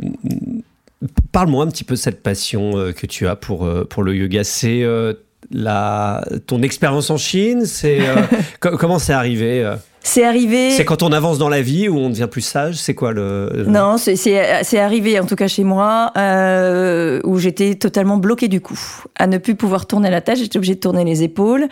Parle-moi 1.31 1.63
un 1.63 1.67
petit 1.67 1.83
peu 1.83 1.95
de 1.95 1.99
cette 1.99 2.23
passion 2.23 2.77
euh, 2.77 2.91
que 2.91 3.05
tu 3.05 3.27
as 3.27 3.35
pour, 3.35 3.65
euh, 3.65 3.85
pour 3.85 4.03
le 4.03 4.15
yoga. 4.15 4.43
C'est 4.43 4.83
euh, 4.83 5.13
la, 5.51 6.25
ton 6.47 6.61
expérience 6.61 7.09
en 7.09 7.17
Chine? 7.17 7.65
C'est 7.65 7.99
comment 8.59 8.99
c'est 8.99 9.13
arrivé 9.13 9.75
c'est 10.05 10.23
arrivé. 10.23 10.69
C'est 10.69 10.85
quand 10.85 11.01
on 11.01 11.11
avance 11.11 11.39
dans 11.39 11.49
la 11.49 11.63
vie 11.63 11.89
où 11.89 11.97
on 11.97 12.09
devient 12.09 12.27
plus 12.29 12.41
sage 12.41 12.75
C'est 12.75 12.93
quoi 12.93 13.11
le. 13.11 13.65
Non, 13.67 13.95
c'est 13.97 14.77
arrivé, 14.77 15.19
en 15.19 15.25
tout 15.25 15.35
cas 15.35 15.47
chez 15.47 15.63
moi, 15.63 16.11
euh, 16.15 17.19
où 17.23 17.39
j'étais 17.39 17.73
totalement 17.73 18.17
bloquée 18.17 18.47
du 18.47 18.61
coup. 18.61 18.79
À 19.17 19.25
ne 19.25 19.39
plus 19.39 19.55
pouvoir 19.55 19.87
tourner 19.87 20.11
la 20.11 20.21
tête, 20.21 20.37
j'étais 20.37 20.57
obligée 20.57 20.75
de 20.75 20.79
tourner 20.79 21.03
les 21.03 21.23
épaules. 21.23 21.67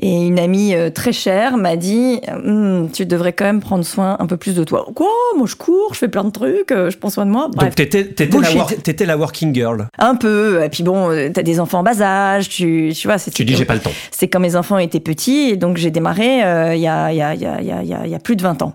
Et 0.00 0.26
une 0.26 0.38
amie 0.38 0.74
euh, 0.74 0.88
très 0.88 1.12
chère 1.12 1.58
m'a 1.58 1.76
dit 1.76 2.20
hm, 2.26 2.88
Tu 2.90 3.04
devrais 3.04 3.34
quand 3.34 3.44
même 3.44 3.60
prendre 3.60 3.84
soin 3.84 4.16
un 4.18 4.26
peu 4.26 4.38
plus 4.38 4.54
de 4.54 4.64
toi. 4.64 4.86
Quoi? 4.94 5.10
Moi, 5.36 5.46
je 5.46 5.56
cours, 5.56 5.92
je 5.92 5.98
fais 5.98 6.08
plein 6.08 6.24
de 6.24 6.30
trucs, 6.30 6.72
euh, 6.72 6.90
je 6.90 6.96
prends 6.96 7.10
soin 7.10 7.26
de 7.26 7.30
moi. 7.30 7.50
Bref, 7.54 7.74
Donc, 7.74 7.88
t'étais 7.88 9.04
la, 9.04 9.12
la, 9.12 9.18
working 9.18 9.54
girl 9.54 9.88
Un 9.98 10.16
peu. 10.16 10.64
Et 10.64 10.70
puis 10.70 10.84
bon, 10.84 11.10
t'as 11.34 11.42
des 11.42 11.60
enfants 11.60 11.80
en 11.80 11.82
bas 11.82 12.00
âge, 12.00 12.48
tu, 12.48 12.92
tu 12.96 13.08
vois. 13.08 13.18
Tu 13.18 13.44
dis 13.44 13.54
J'ai 13.54 13.66
pas 13.66 13.74
le 13.74 13.80
temps. 13.80 13.92
C'est 14.10 14.28
quand 14.28 14.40
mes 14.40 14.56
enfants 14.56 14.78
étaient 14.78 15.00
petits, 15.00 15.50
et 15.50 15.56
donc 15.56 15.76
j'ai 15.76 15.90
démarré 15.90 16.38
il 16.74 16.80
y 16.80 16.88
a, 16.88 17.12
y 17.12 17.20
a, 17.20 17.34
y 17.34 17.44
a 17.44 17.73
il 17.82 17.88
y, 17.88 18.14
a, 18.14 18.18
plus 18.18 18.36
de 18.36 18.42
20 18.42 18.62
ans. 18.62 18.74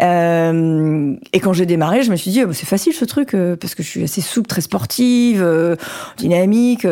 Euh, 0.00 1.14
et 1.32 1.40
quand 1.40 1.52
j'ai 1.52 1.66
démarré, 1.66 2.02
je 2.02 2.10
me 2.10 2.16
suis 2.16 2.30
dit, 2.30 2.44
oh, 2.44 2.52
c'est 2.52 2.66
facile 2.66 2.92
ce 2.92 3.04
truc, 3.04 3.34
euh, 3.34 3.56
parce 3.56 3.74
que 3.74 3.82
je 3.82 3.88
suis 3.88 4.02
assez 4.02 4.20
souple, 4.20 4.48
très 4.48 4.60
sportive, 4.60 5.42
euh, 5.42 5.76
dynamique, 6.16 6.86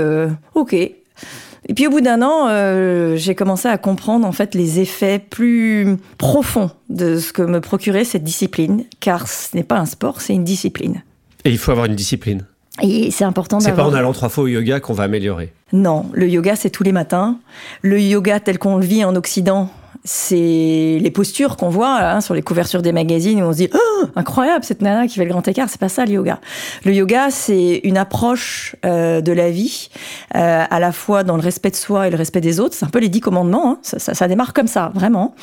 ok. 0.55 0.73
Et 0.73 1.75
puis 1.75 1.89
au 1.89 1.91
bout 1.91 2.01
d'un 2.01 2.23
an, 2.23 3.17
j'ai 3.17 3.35
commencé 3.35 3.67
à 3.67 3.77
comprendre 3.77 4.25
en 4.25 4.33
fait 4.33 4.55
les 4.55 4.79
effets 4.79 5.19
plus 5.19 5.97
profonds 6.17 6.71
de 6.91 7.19
ce 7.19 7.33
que 7.33 7.43
me 7.43 7.61
procurait 7.61 8.05
cette 8.05 8.23
discipline, 8.23 8.85
car 9.01 9.27
ce 9.27 9.57
n'est 9.57 9.65
pas 9.65 9.79
un 9.79 9.87
sport, 9.87 10.21
c'est 10.21 10.35
une 10.35 10.45
discipline. 10.45 11.03
Et 11.45 11.51
il 11.51 11.59
faut 11.59 11.73
avoir 11.73 11.87
une 11.87 11.97
discipline. 11.97 12.45
Et 12.83 13.11
c'est 13.11 13.25
important 13.25 13.59
C'est 13.61 13.73
pas 13.73 13.87
en 13.87 13.95
allant 13.95 14.13
trois 14.13 14.29
fois 14.29 14.45
au 14.45 14.49
yoga 14.49 14.81
qu'on 14.81 14.93
va 14.93 15.05
améliorer. 15.05 15.53
Non, 15.73 16.07
le 16.13 16.29
yoga 16.29 16.57
c'est 16.57 16.71
tous 16.71 16.83
les 16.83 16.93
matins. 16.93 17.39
Le 17.83 18.01
yoga 18.01 18.39
tel 18.39 18.59
qu'on 18.59 18.77
le 18.77 18.85
vit 18.85 19.05
en 19.05 19.17
Occident, 19.17 19.71
c'est 20.07 20.99
les 21.01 21.11
postures 21.11 21.57
qu'on 21.57 21.69
voit 21.69 21.99
hein, 21.99 22.21
sur 22.21 22.33
les 22.33 22.43
couvertures 22.43 22.81
des 22.81 22.93
magazines 22.93 23.43
où 23.43 23.47
on 23.47 23.53
se 23.53 23.59
dit 23.59 23.69
oh, 23.75 24.05
incroyable 24.15 24.65
cette 24.65 24.81
nana 24.81 25.09
qui 25.09 25.17
fait 25.17 25.25
le 25.25 25.31
grand 25.31 25.47
écart 25.49 25.69
c'est 25.69 25.81
pas 25.81 25.89
ça 25.89 26.05
le 26.05 26.13
yoga. 26.13 26.39
Le 26.85 26.93
yoga 26.93 27.31
c'est 27.31 27.81
une 27.83 27.99
approche 27.99 28.77
euh, 28.85 29.21
de 29.21 29.33
la 29.33 29.51
vie 29.51 29.91
euh, 30.37 30.65
à 30.71 30.79
la 30.79 30.93
fois 30.93 31.25
dans 31.25 31.35
le 31.35 31.43
respect 31.43 31.71
de 31.71 31.77
soi 31.77 32.07
et 32.07 32.11
le 32.11 32.17
respect 32.17 32.41
des 32.41 32.61
autres. 32.61 32.75
C'est 32.75 32.85
un 32.85 32.89
peu 32.89 33.01
les 33.01 33.09
dix 33.09 33.21
commandements 33.21 33.73
hein. 33.73 33.79
ça, 33.83 34.29
démarre 34.29 34.55
comme 34.55 34.69
ça 34.69 34.93
vraiment. 34.95 35.35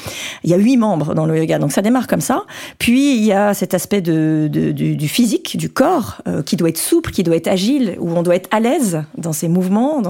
Il 0.46 0.50
y 0.50 0.54
a 0.54 0.58
huit 0.58 0.78
membres 0.78 1.14
dans 1.14 1.26
le 1.26 1.38
yoga 1.38 1.60
donc 1.60 1.74
ça 1.74 1.82
démarre 1.82 2.08
comme 2.08 2.22
ça. 2.22 2.44
Puis 2.80 3.18
il 3.18 3.24
y 3.26 3.34
a 3.34 3.54
cet 3.54 3.74
aspect 3.74 4.02
de, 4.02 4.48
du, 4.48 5.08
physique 5.10 5.58
du 5.58 5.70
corps 5.70 6.22
euh, 6.28 6.42
qui 6.42 6.56
doit 6.56 6.70
être 6.70 6.78
souple 6.78 7.12
qui 7.12 7.24
doit 7.24 7.36
être 7.36 7.50
agile 7.50 7.98
où 8.00 8.10
on 8.12 8.24
doit 8.24 8.36
être 8.36 8.48
à 8.52 8.62
l'aise 8.62 9.04
dans 9.18 9.34
ses 9.34 9.50
mouvements 9.50 10.02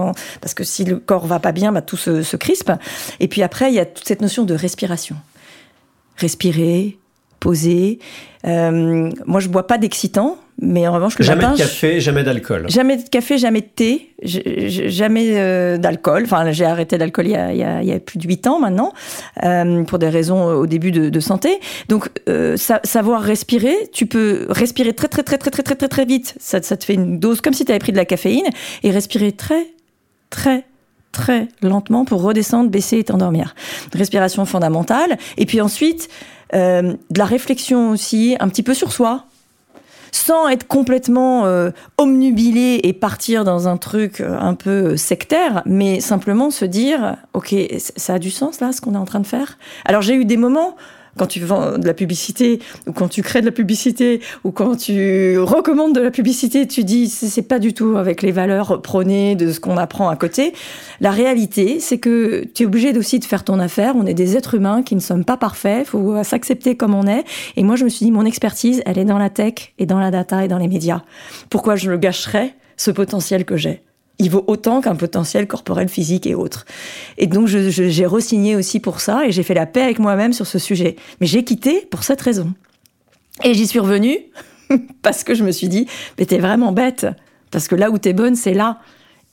parce 0.41 0.53
que 0.53 0.63
si 0.63 0.85
le 0.85 0.97
corps 0.97 1.25
va 1.25 1.39
pas 1.39 1.53
bien 1.53 1.71
bah, 1.71 1.81
tout 1.81 1.97
se, 1.97 2.21
se 2.21 2.38
crispe. 2.38 2.71
Et 3.19 3.27
puis 3.27 3.41
après 3.41 3.69
il 3.69 3.75
y 3.75 3.80
a 3.80 3.85
toute 3.85 4.07
cette 4.07 4.21
notion 4.21 4.43
de 4.45 4.53
respiration. 4.53 5.15
Respirer, 6.18 6.98
poser. 7.44 7.99
Euh, 8.45 9.11
moi, 9.26 9.41
je 9.41 9.49
bois 9.49 9.68
pas 9.68 9.78
d'excitant, 9.78 10.38
mais 10.61 10.88
en 10.88 10.94
revanche, 10.94 11.20
le 11.20 11.26
jamais 11.26 11.45
de 11.45 11.57
café, 11.57 11.99
jamais 11.99 12.24
d'alcool. 12.24 12.65
Jamais 12.70 12.98
de 12.98 13.10
café, 13.10 13.38
jamais 13.38 13.60
de 13.60 13.68
thé, 13.68 14.11
jamais 14.24 15.32
euh, 15.34 15.78
d'alcool. 15.78 16.24
Enfin, 16.24 16.52
j'ai 16.52 16.64
arrêté 16.64 16.98
l'alcool 16.98 17.28
il, 17.28 17.32
y 17.32 17.91
a 17.91 17.99
plus 17.99 18.18
de 18.18 18.26
8 18.26 18.48
ans 18.48 18.60
maintenant, 18.60 18.94
euh, 19.44 19.84
pour 19.84 19.99
des 19.99 20.07
raisons 20.07 20.45
au 20.45 20.65
début 20.68 20.91
de, 20.91 21.20
santé. 21.20 21.60
Donc, 21.90 22.10
savoir 22.56 23.22
respirer, 23.22 23.76
tu 23.91 24.06
peux 24.06 24.48
respirer 24.49 24.94
très, 24.94 25.10
très, 25.10 25.24
très, 25.24 25.38
très, 25.38 25.52
très, 25.52 25.64
très, 25.64 25.76
très, 25.76 25.90
très 25.90 26.06
vite. 26.06 26.36
Ça, 26.40 26.61
ça 26.61 26.78
te 26.78 26.86
fait 26.86 26.94
une 26.94 27.20
dose 27.20 27.41
comme 27.41 27.53
si 27.53 27.65
tu 27.65 27.72
avais 27.72 27.80
pris 27.80 27.91
de 27.91 27.98
la 27.98 28.06
caféine, 28.06 28.48
et 28.84 28.91
respirer 28.91 29.34
très, 29.34 29.68
très, 30.30 30.64
très 31.14 31.48
lentement 31.61 32.03
pour 32.03 32.22
redescendre, 32.22 32.69
baisser 32.69 32.98
et 32.98 33.03
t'endormir. 33.06 33.56
Respiration 33.94 34.44
fondamentale. 34.44 35.18
Et 35.38 35.45
puis 35.45 35.61
ensuite, 35.61 36.10
euh, 36.53 36.95
de 37.10 37.19
la 37.19 37.26
réflexion 37.26 37.91
aussi, 37.91 38.35
un 38.41 38.49
petit 38.49 38.64
peu 38.64 38.73
sur 38.73 38.91
soi, 38.91 39.26
sans 40.11 40.48
être 40.49 40.68
complètement 40.68 41.45
euh, 41.45 41.72
omnubilé 41.98 42.81
et 42.84 42.94
partir 42.94 43.44
dans 43.44 43.68
un 43.68 43.77
truc 43.77 44.22
euh, 44.22 44.38
un 44.40 44.53
peu 44.53 44.95
sectaire, 44.98 45.64
mais 45.65 46.02
simplement 46.02 46.52
se 46.52 46.65
dire, 46.65 47.15
ok, 47.34 47.56
ça 47.77 48.15
a 48.15 48.19
du 48.19 48.30
sens 48.30 48.60
là, 48.60 48.72
ce 48.72 48.81
qu'on 48.81 48.94
est 48.94 48.98
en 48.98 49.06
train 49.06 49.22
de 49.22 49.27
faire? 49.27 49.57
Alors 49.85 50.02
j'ai 50.02 50.15
eu 50.15 50.26
des 50.26 50.38
moments 50.38 50.76
quand 51.18 51.27
tu 51.27 51.40
vends 51.40 51.77
de 51.77 51.85
la 51.85 51.94
publicité 51.94 52.60
ou 52.88 52.91
quand 52.91 53.07
tu 53.07 53.22
crées 53.22 53.41
de 53.41 53.45
la 53.45 53.52
publicité 53.52 54.22
ou 54.44 54.52
quand 54.52 54.76
tu 54.76 55.38
recommandes 55.40 55.94
de 55.94 56.02
la 56.02 56.11
publicité, 56.11 56.68
tu 56.68 56.84
dis 56.84 57.07
c'est 57.07 57.41
pas 57.41 57.60
du 57.60 57.73
tout 57.73 57.98
avec 57.98 58.22
les 58.22 58.31
valeurs 58.31 58.81
prônées 58.81 59.35
de 59.35 59.52
ce 59.52 59.60
qu'on 59.60 59.77
apprend 59.77 60.10
à 60.10 60.15
côté. 60.15 60.53
La 61.02 61.11
réalité, 61.11 61.80
c'est 61.80 61.98
que 61.98 62.44
tu 62.53 62.64
es 62.64 62.65
obligé 62.65 62.98
aussi 62.98 63.19
de 63.19 63.26
faire 63.26 63.44
ton 63.44 63.60
affaire. 63.60 63.95
On 63.95 64.06
est 64.06 64.14
des 64.14 64.38
êtres 64.38 64.56
humains 64.56 64.84
qui 64.84 64.95
ne 64.95 64.99
sommes 64.99 65.26
pas 65.26 65.38
parfaits. 65.38 65.88
Faut 65.88 66.23
s'accepter 66.23 66.76
comme 66.76 66.94
on 66.94 67.07
est. 67.07 67.23
Et 67.56 67.64
moi, 67.64 67.76
je 67.76 67.84
me 67.84 67.90
suis 67.90 68.06
dit 68.06 68.11
mon 68.11 68.26
expertise, 68.26 68.81
elle 68.85 68.98
est 68.98 69.06
dans 69.06 69.18
la 69.18 69.30
tech 69.30 69.73
et 69.80 69.85
dans 69.85 69.99
la 69.99 70.11
data 70.11 70.44
et 70.45 70.48
dans 70.48 70.57
les 70.57 70.68
médias. 70.68 71.02
Pourquoi 71.49 71.76
je 71.76 71.90
le 71.90 71.98
gâcherais 71.98 72.56
ce 72.77 72.91
potentiel 72.91 73.45
que 73.45 73.57
j'ai? 73.57 73.84
Vaut 74.29 74.43
autant 74.47 74.81
qu'un 74.81 74.95
potentiel 74.95 75.47
corporel, 75.47 75.89
physique 75.89 76.27
et 76.27 76.35
autres. 76.35 76.65
Et 77.17 77.27
donc, 77.27 77.47
j'ai 77.47 77.71
je, 77.71 78.03
re-signé 78.05 78.55
aussi 78.55 78.79
pour 78.79 79.01
ça 79.01 79.25
et 79.25 79.31
j'ai 79.31 79.43
fait 79.43 79.53
la 79.53 79.65
paix 79.65 79.81
avec 79.81 79.99
moi-même 79.99 80.33
sur 80.33 80.47
ce 80.47 80.59
sujet. 80.59 80.95
Mais 81.21 81.27
j'ai 81.27 81.43
quitté 81.43 81.87
pour 81.89 82.03
cette 82.03 82.21
raison. 82.21 82.53
Et 83.43 83.53
j'y 83.53 83.67
suis 83.67 83.79
revenue 83.79 84.17
parce 85.01 85.23
que 85.23 85.33
je 85.33 85.43
me 85.43 85.51
suis 85.51 85.67
dit, 85.67 85.87
mais 86.17 86.25
t'es 86.25 86.39
vraiment 86.39 86.71
bête. 86.71 87.07
Parce 87.51 87.67
que 87.67 87.75
là 87.75 87.91
où 87.91 87.97
t'es 87.97 88.13
bonne, 88.13 88.35
c'est 88.35 88.53
là. 88.53 88.79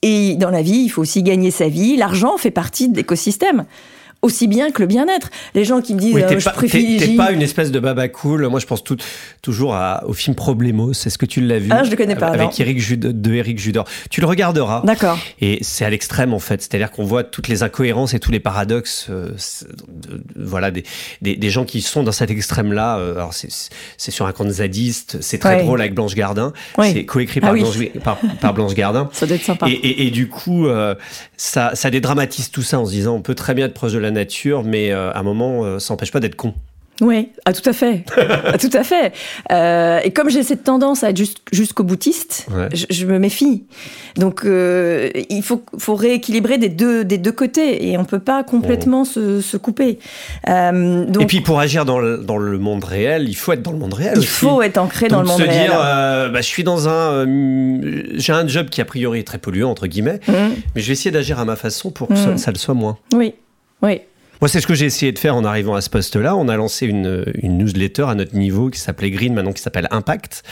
Et 0.02 0.36
dans 0.36 0.50
la 0.50 0.62
vie, 0.62 0.78
il 0.84 0.88
faut 0.88 1.02
aussi 1.02 1.22
gagner 1.22 1.50
sa 1.50 1.68
vie. 1.68 1.96
L'argent 1.96 2.36
fait 2.36 2.50
partie 2.50 2.88
de 2.88 2.96
l'écosystème. 2.96 3.64
Aussi 4.22 4.47
bien 4.48 4.70
que 4.70 4.80
le 4.82 4.86
bien-être. 4.86 5.30
Les 5.55 5.64
gens 5.64 5.80
qui 5.80 5.94
me 5.94 6.01
disent, 6.01 6.14
Oui, 6.14 6.22
t'es 6.28 6.36
euh, 6.36 6.40
pas, 6.40 6.51
t'es- 6.51 6.56
privilégie. 6.68 7.10
t'es 7.12 7.16
pas 7.16 7.30
une 7.32 7.42
espèce 7.42 7.70
de 7.70 7.80
baba 7.80 8.09
cool. 8.09 8.47
Moi, 8.48 8.60
je 8.60 8.66
pense 8.66 8.84
tout- 8.84 8.97
toujours 9.42 9.74
à- 9.74 10.05
au 10.06 10.12
film 10.12 10.34
Problemos. 10.36 10.90
Est-ce 10.92 11.16
que 11.18 11.26
tu 11.26 11.40
l'as 11.40 11.59
vu 11.59 11.68
Ah, 11.70 11.84
je 11.84 11.90
le 11.90 11.97
connais 11.97 12.16
pas, 12.16 12.28
Avec 12.28 12.40
non. 12.48 12.51
Eric 12.59 12.78
Jude, 12.80 13.20
de 13.22 13.34
Eric 13.34 13.59
Judor. 13.59 13.86
Tu 14.10 14.20
le 14.20 14.26
regarderas. 14.26 14.82
D'accord. 14.84 15.18
Et 15.40 15.59
c'est 15.62 15.84
à 15.84 15.90
l'extrême 15.90 16.34
en 16.34 16.38
fait, 16.38 16.60
c'est-à-dire 16.62 16.90
qu'on 16.90 17.05
voit 17.05 17.24
toutes 17.24 17.48
les 17.48 17.62
incohérences 17.62 18.12
et 18.14 18.18
tous 18.20 18.30
les 18.30 18.40
paradoxes, 18.40 19.06
euh, 19.10 19.30
voilà, 20.36 20.70
des, 20.70 20.84
des, 21.22 21.36
des 21.36 21.51
gens 21.51 21.64
qui 21.64 21.80
sont 21.80 22.02
dans 22.02 22.12
cet 22.12 22.30
extrême-là. 22.30 22.98
euh, 22.98 23.14
alors 23.14 23.34
c'est 23.34 23.48
c'est 23.97 24.10
sur 24.10 24.26
un 24.26 24.32
compte 24.32 24.51
zadiste, 24.51 25.18
c'est 25.20 25.38
très 25.38 25.56
Ouais. 25.56 25.62
drôle 25.64 25.80
avec 25.80 25.94
Blanche 25.94 26.14
Gardin, 26.14 26.52
c'est 26.82 27.05
coécrit 27.05 27.40
Ah 27.42 27.47
par, 27.47 27.52
oui. 27.55 27.60
Blanche, 27.62 27.78
par, 28.05 28.18
par 28.40 28.55
Blanche 28.55 28.74
Gardin. 28.74 29.09
Ça 29.12 29.26
doit 29.26 29.36
être 29.36 29.44
sympa. 29.44 29.68
Et, 29.68 29.72
et- 29.72 30.06
et 30.06 30.10
du 30.10 30.28
coup, 30.28 30.66
euh, 30.66 30.94
ça, 31.36 31.72
ça 31.74 31.90
dédramatise 31.90 32.51
tout 32.51 32.62
ça 32.62 32.78
en 32.78 32.86
se 32.86 32.90
disant 32.92 33.14
on 33.14 33.22
peut 33.22 33.34
très 33.34 33.55
bien 33.55 33.66
être 33.66 33.74
proche 33.74 33.92
de 33.92 33.98
la 33.98 34.10
nature, 34.11 34.62
mais 34.65 34.93
euh, 34.93 35.11
à 35.12 35.19
un 35.20 35.23
moment, 35.23 35.65
euh, 35.65 35.78
ça 35.78 35.93
n'empêche 35.95 36.12
pas 36.12 36.20
d'être 36.20 36.37
con. 36.37 36.55
Oui, 37.03 37.31
ah, 37.47 37.55
tout 37.55 37.66
à 37.66 37.73
fait. 37.73 38.05
Ah, 38.53 38.59
tout 38.59 38.69
à 38.74 38.82
fait. 38.85 39.12
Euh, 39.53 40.01
et 40.05 40.11
comme 40.11 40.28
j'ai 40.28 40.43
cette 40.43 40.65
tendance 40.65 41.03
à 41.03 41.09
être 41.11 41.16
juste- 41.16 41.39
jusqu'au 41.51 41.82
boutiste, 41.82 42.47
Ouais. 42.55 42.69
je, 42.74 42.85
je 42.91 43.07
me 43.07 43.19
méfie. 43.19 43.65
Donc, 44.16 44.45
euh, 44.45 45.09
il 45.31 45.43
faut, 45.43 45.62
faut 45.78 45.95
rééquilibrer 45.95 46.59
des 46.59 46.69
deux, 46.69 47.05
des 47.07 47.16
deux 47.16 47.32
côtés 47.32 47.89
et 47.89 47.97
on 47.97 48.05
peut 48.05 48.19
pas 48.19 48.45
complètement 48.45 49.07
se, 49.07 49.41
se 49.41 49.57
couper. 49.57 49.99
Euh, 50.49 51.07
donc, 51.07 51.23
et 51.23 51.27
puis 51.27 51.41
pour 51.41 51.59
agir 51.59 51.87
dans 51.87 51.99
le, 51.99 52.19
dans 52.19 52.37
le 52.37 52.59
monde 52.59 52.85
réel, 52.85 53.28
il 53.31 53.35
faut 53.35 53.53
être 53.53 53.62
dans 53.62 53.73
le 53.73 53.78
monde 53.78 53.95
réel 53.95 54.12
il 54.16 54.19
aussi. 54.19 54.27
faut 54.28 54.61
être 54.61 54.77
ancré 54.77 55.09
dans 55.09 55.23
le 55.23 55.27
monde 55.28 55.39
se 55.41 55.47
réel. 55.47 55.69
dire, 55.70 55.78
bah, 55.78 56.31
je 56.43 56.47
suis 56.47 56.65
dans 56.65 56.87
un, 56.89 57.24
j'ai 58.15 58.32
un 58.35 58.47
job 58.47 58.69
qui 58.69 58.82
a 58.82 58.85
priori 58.85 59.20
est 59.20 59.24
très 59.27 59.39
polluant 59.39 59.70
entre 59.70 59.87
guillemets, 59.87 60.20
Mmh. 60.28 60.32
mais 60.74 60.82
je 60.82 60.87
vais 60.89 60.93
essayer 60.93 61.11
d'agir 61.11 61.39
à 61.39 61.45
ma 61.47 61.57
façon 61.57 61.91
pour 61.91 62.09
que 62.09 62.16
ça, 62.16 62.37
ça 62.37 62.51
le 62.51 62.59
soit 62.59 62.74
moins. 62.74 62.99
Oui, 63.15 63.32
oui. 63.82 64.02
Moi, 64.40 64.48
c'est 64.48 64.60
ce 64.60 64.66
que 64.66 64.72
j'ai 64.74 64.86
essayé 64.86 65.12
de 65.12 65.18
faire 65.18 65.36
en 65.36 65.44
arrivant 65.44 65.74
à 65.74 65.82
ce 65.82 65.90
poste-là. 65.90 66.34
On 66.34 66.48
a 66.48 66.56
lancé 66.56 66.86
une, 66.86 67.26
une 67.42 67.58
newsletter 67.58 68.04
à 68.08 68.14
notre 68.14 68.34
niveau 68.34 68.70
qui 68.70 68.80
s'appelait 68.80 69.10
Green, 69.10 69.34
maintenant 69.34 69.52
qui 69.52 69.60
s'appelle 69.60 69.86
Impact, 69.90 70.42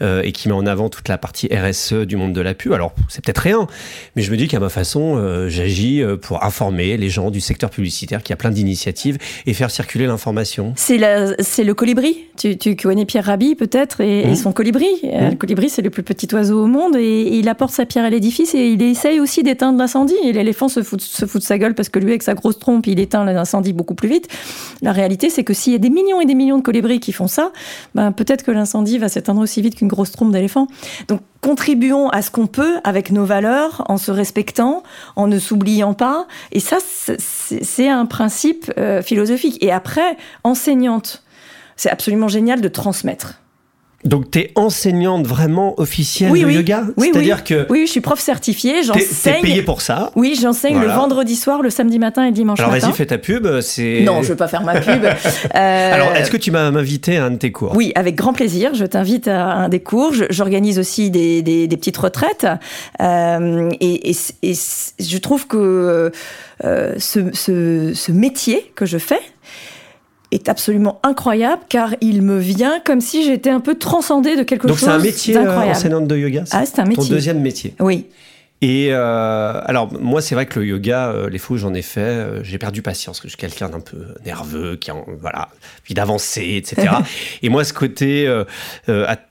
euh, 0.00 0.22
et 0.22 0.30
qui 0.30 0.46
met 0.46 0.54
en 0.54 0.64
avant 0.64 0.88
toute 0.88 1.08
la 1.08 1.18
partie 1.18 1.48
RSE 1.52 1.92
du 2.06 2.16
monde 2.16 2.32
de 2.34 2.40
la 2.40 2.54
pub. 2.54 2.72
Alors, 2.72 2.94
c'est 3.08 3.24
peut-être 3.24 3.38
rien, 3.38 3.66
mais 4.14 4.22
je 4.22 4.30
me 4.30 4.36
dis 4.36 4.46
qu'à 4.46 4.60
ma 4.60 4.68
façon, 4.68 5.16
euh, 5.16 5.48
j'agis 5.48 6.00
euh, 6.02 6.16
pour 6.16 6.44
informer 6.44 6.96
les 6.96 7.08
gens 7.08 7.32
du 7.32 7.40
secteur 7.40 7.70
publicitaire 7.70 8.22
qui 8.22 8.32
a 8.32 8.36
plein 8.36 8.52
d'initiatives 8.52 9.18
et 9.46 9.54
faire 9.54 9.72
circuler 9.72 10.06
l'information. 10.06 10.72
C'est 10.76 10.98
le 10.98 11.72
colibri. 11.72 12.18
Tu, 12.36 12.56
tu 12.56 12.76
connais 12.76 13.06
Pierre 13.06 13.24
Rabhi 13.24 13.56
peut-être 13.56 14.00
et, 14.00 14.20
et 14.20 14.26
Mhm. 14.28 14.36
son 14.36 14.52
colibri. 14.52 14.86
Euh, 15.04 15.30
Le 15.30 15.36
colibri, 15.36 15.68
c'est 15.68 15.82
le 15.82 15.90
plus 15.90 16.04
petit 16.04 16.32
oiseau 16.32 16.62
au 16.62 16.66
monde 16.68 16.94
et, 16.96 17.22
il 17.38 17.48
apporte 17.48 17.72
sa 17.72 17.86
pierre 17.86 18.04
à 18.04 18.10
l'édifice 18.10 18.54
et 18.54 18.68
il 18.68 18.82
essaye 18.82 19.18
aussi 19.18 19.42
d'éteindre 19.42 19.78
l'incendie. 19.78 20.14
Et 20.24 20.32
l'éléphant 20.32 20.68
se 20.68 20.82
fout, 20.84 21.00
se 21.00 21.26
fout 21.26 21.40
de 21.40 21.44
sa 21.46 21.58
gueule 21.58 21.74
parce 21.74 21.88
que 21.88 21.98
lui, 21.98 22.10
avec 22.10 22.22
sa 22.22 22.34
grosse 22.34 22.58
trompe, 22.60 22.86
il 22.86 23.00
éteint 23.00 23.24
l'incendie 23.32 23.72
beaucoup 23.72 23.94
plus 23.94 24.08
vite. 24.08 24.28
La 24.82 24.92
réalité, 24.92 25.30
c'est 25.30 25.44
que 25.44 25.54
s'il 25.54 25.72
y 25.72 25.76
a 25.76 25.78
des 25.78 25.90
millions 25.90 26.20
et 26.20 26.26
des 26.26 26.34
millions 26.34 26.58
de 26.58 26.62
colibris 26.62 27.00
qui 27.00 27.12
font 27.12 27.26
ça, 27.26 27.52
ben, 27.94 28.12
peut-être 28.12 28.44
que 28.44 28.50
l'incendie 28.50 28.98
va 28.98 29.08
s'éteindre 29.08 29.40
aussi 29.40 29.62
vite 29.62 29.76
qu'une 29.76 29.88
grosse 29.88 30.12
trompe 30.12 30.32
d'éléphant. 30.32 30.66
Donc, 31.08 31.20
contribuons 31.40 32.08
à 32.08 32.22
ce 32.22 32.30
qu'on 32.30 32.46
peut 32.46 32.76
avec 32.84 33.10
nos 33.10 33.24
valeurs, 33.24 33.84
en 33.88 33.98
se 33.98 34.10
respectant, 34.10 34.82
en 35.16 35.26
ne 35.26 35.38
s'oubliant 35.38 35.94
pas. 35.94 36.26
Et 36.52 36.60
ça, 36.60 36.78
c'est 36.80 37.88
un 37.88 38.06
principe 38.06 38.72
euh, 38.78 39.02
philosophique. 39.02 39.58
Et 39.60 39.72
après, 39.72 40.16
enseignante, 40.44 41.22
c'est 41.76 41.90
absolument 41.90 42.28
génial 42.28 42.60
de 42.60 42.68
transmettre. 42.68 43.41
Donc, 44.04 44.30
tu 44.32 44.40
es 44.40 44.52
enseignante 44.56 45.26
vraiment 45.26 45.78
officielle 45.80 46.32
Oui, 46.32 46.40
de 46.40 46.46
oui. 46.46 46.54
yoga? 46.56 46.84
Oui, 46.96 47.10
C'est-à-dire 47.12 47.36
oui. 47.38 47.44
que 47.44 47.66
Oui, 47.70 47.82
je 47.86 47.90
suis 47.92 48.00
prof 48.00 48.18
certifiée, 48.18 48.72
t'es 48.72 48.92
t'es 48.92 49.00
j'enseigne. 49.00 49.42
payé 49.42 49.62
pour 49.62 49.80
ça? 49.80 50.10
Oui, 50.16 50.36
j'enseigne 50.40 50.74
Voilà. 50.74 50.88
le 50.88 50.94
vendredi 50.98 51.36
soir, 51.36 51.62
le 51.62 51.70
samedi 51.70 51.98
matin 52.00 52.24
et 52.24 52.28
le 52.28 52.32
dimanche 52.32 52.58
Alors, 52.58 52.72
matin. 52.72 52.88
vas-y, 52.88 52.96
fais 52.96 53.06
ta 53.06 53.18
pub. 53.18 53.46
Non, 53.46 54.22
je 54.22 54.28
veux 54.28 54.36
pas 54.36 54.48
faire 54.48 54.62
ma 54.62 54.80
pub. 54.80 55.04
Euh, 55.54 55.94
Alors, 55.94 56.12
est-ce 56.16 56.30
que 56.30 56.36
tu 56.36 56.50
m'as 56.50 56.62
invité 56.64 57.16
à 57.16 57.26
un 57.26 57.30
de 57.30 57.36
tes 57.36 57.52
cours? 57.52 57.72
Oui, 57.76 57.92
avec 57.94 58.14
grand 58.16 58.32
plaisir. 58.32 58.74
Je 58.74 58.84
t'invite 58.86 59.28
à 59.28 59.44
un 59.52 59.68
des 59.68 59.80
cours. 59.80 60.12
J'organise 60.30 60.78
aussi 60.78 61.10
des, 61.10 61.42
des- 61.42 61.66
des 61.68 61.76
petites 61.76 61.96
retraites. 61.96 62.46
Euh, 63.00 63.70
et, 63.80 64.12
je 64.42 65.18
trouve 65.18 65.46
que 65.46 66.10
euh, 66.64 66.94
ce, 66.98 67.20
ce- 67.32 67.92
ce 67.94 68.12
métier 68.12 68.72
que 68.74 68.86
je 68.86 68.98
fais 68.98 69.20
est 70.32 70.48
absolument 70.48 70.98
incroyable 71.02 71.62
car 71.68 71.94
il 72.00 72.22
me 72.22 72.38
vient 72.38 72.80
comme 72.84 73.00
si 73.00 73.24
j'étais 73.24 73.50
un 73.50 73.60
peu 73.60 73.74
transcendée 73.76 74.36
de 74.36 74.42
quelque 74.42 74.66
Donc, 74.66 74.78
chose 74.78 74.88
c'est 74.88 74.94
un 74.94 74.98
métier 74.98 75.36
euh, 75.36 75.56
enseignante 75.70 76.08
de 76.08 76.16
yoga 76.16 76.44
Ah, 76.50 76.64
c'est 76.66 76.78
un 76.80 76.84
Ton 76.84 76.88
métier. 76.90 77.10
deuxième 77.10 77.40
métier. 77.40 77.74
Oui. 77.80 78.06
Et 78.64 78.90
euh, 78.92 79.60
alors 79.64 79.92
moi 80.00 80.22
c'est 80.22 80.36
vrai 80.36 80.46
que 80.46 80.60
le 80.60 80.66
yoga, 80.66 81.08
euh, 81.08 81.28
les 81.28 81.38
fois 81.38 81.56
où 81.56 81.58
j'en 81.58 81.74
ai 81.74 81.82
fait, 81.82 81.98
euh, 82.00 82.44
j'ai 82.44 82.58
perdu 82.58 82.80
patience, 82.80 83.18
que 83.20 83.26
je 83.26 83.30
suis 83.30 83.36
quelqu'un 83.36 83.68
d'un 83.68 83.80
peu 83.80 84.14
nerveux, 84.24 84.76
qui 84.76 84.92
a 84.92 84.94
voilà 85.20 85.48
envie 85.84 85.94
d'avancer, 85.94 86.54
etc. 86.64 86.92
et 87.42 87.48
moi 87.48 87.64
ce 87.64 87.72
côté, 87.72 88.32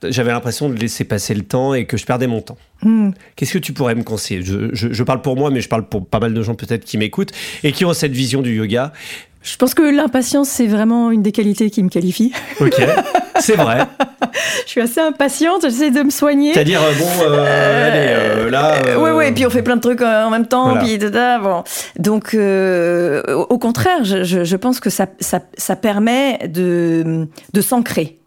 j'avais 0.03 0.32
l'impression 0.32 0.68
de 0.69 0.76
laisser 0.76 1.06
passer 1.06 1.34
le 1.34 1.44
temps 1.44 1.73
et 1.73 1.86
que 1.86 1.95
je 1.95 2.06
perdais 2.06 2.28
mon 2.28 2.41
temps. 2.41 2.57
Hmm. 2.84 3.11
Qu'est-ce 3.38 3.53
que 3.53 3.57
tu 3.60 3.72
pourrais 3.72 3.95
me 3.95 4.03
conseiller? 4.03 4.41
Je, 4.44 4.69
je- 4.73 4.91
je 4.91 5.03
parle 5.03 5.22
pour 5.22 5.38
moi, 5.38 5.49
mais 5.49 5.61
je 5.61 5.69
parle 5.69 5.88
pour 5.88 6.06
pas 6.06 6.19
mal 6.19 6.34
de 6.34 6.41
gens 6.41 6.56
peut-être 6.56 6.84
qui 6.84 6.98
m'écoutent 6.98 7.32
et 7.64 7.72
qui 7.72 7.86
ont 7.86 7.94
cette 7.94 8.11
vision 8.11 8.41
du 8.41 8.53
yoga. 8.56 8.91
Je 9.43 9.57
pense 9.57 9.73
que 9.73 9.81
l'impatience, 9.81 10.49
c'est 10.49 10.68
vraiment 10.68 11.09
une 11.11 11.23
des 11.23 11.31
qualités 11.31 11.69
qui 11.72 11.81
me 11.84 11.89
qualifie. 11.89 12.31
Ok, 12.61 12.80
c'est 13.39 13.55
vrai. 13.55 13.80
Je 14.65 14.69
suis 14.69 14.81
assez 14.81 14.99
impatiente, 15.01 15.63
j'essaie 15.63 15.89
de 15.89 16.03
me 16.03 16.11
soigner. 16.11 16.53
C'est-à-dire 16.53 16.80
euh, 16.81 16.93
bon, 16.93 17.07
euh, 17.23 17.88
allez, 17.88 18.05
euh, 18.45 18.49
là. 18.51 18.76
Euh, 18.85 18.97
euh, 18.97 19.15
ouais, 19.15 19.30
et 19.30 19.31
puis 19.31 19.45
on 19.47 19.49
fait 19.49 19.63
plein 19.63 19.76
de 19.77 19.81
trucs 19.81 20.01
euh, 20.01 20.26
en 20.26 20.30
même 20.30 20.45
temps, 20.45 20.65
Voilà. 20.69 20.81
puis 20.81 20.97
tata, 20.99 21.39
bon. 21.39 21.63
Donc, 21.97 22.35
euh, 22.35 23.23
au 23.49 23.57
contraire, 23.57 24.03
je, 24.03 24.23
je- 24.23 24.43
je 24.43 24.55
pense 24.55 24.80
que 24.80 24.91
ça, 24.91 25.07
ça, 25.19 25.39
ça 25.57 25.76
permet 25.76 26.47
de, 26.47 27.27
de 27.53 27.61
s'ancrer. 27.61 28.19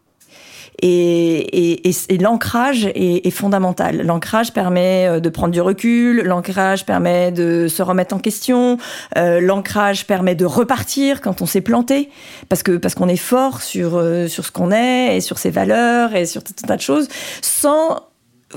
Et, 0.86 1.86
et, 1.88 1.90
et- 2.10 2.18
l'ancrage 2.18 2.84
est, 2.94 3.26
est 3.26 3.30
fondamental. 3.30 4.02
L'ancrage 4.04 4.52
permet 4.52 5.06
euh, 5.08 5.18
de 5.20 5.30
prendre 5.30 5.50
du 5.52 5.62
recul, 5.62 6.20
l'ancrage 6.24 6.84
permet 6.84 7.32
de 7.32 7.68
se 7.68 7.82
remettre 7.82 8.14
en 8.14 8.18
question, 8.18 8.76
euh, 9.16 9.40
l'ancrage 9.40 10.06
permet 10.06 10.34
de 10.34 10.44
repartir 10.44 11.22
quand 11.22 11.40
on 11.40 11.46
s'est 11.46 11.62
planté, 11.62 12.10
parce 12.50 12.62
que 12.62 12.72
parce 12.76 12.94
qu'on 12.94 13.08
est 13.08 13.16
fort 13.16 13.62
sur 13.62 13.96
euh, 13.96 14.28
sur 14.28 14.44
ce 14.44 14.52
qu'on 14.52 14.70
est 14.72 15.16
et 15.16 15.20
sur 15.22 15.38
ses 15.38 15.50
valeurs 15.50 16.14
et 16.14 16.26
sur 16.26 16.44
tout 16.44 16.52
un 16.62 16.66
tas 16.66 16.76
de 16.76 16.82
choses, 16.82 17.08
sans 17.40 18.00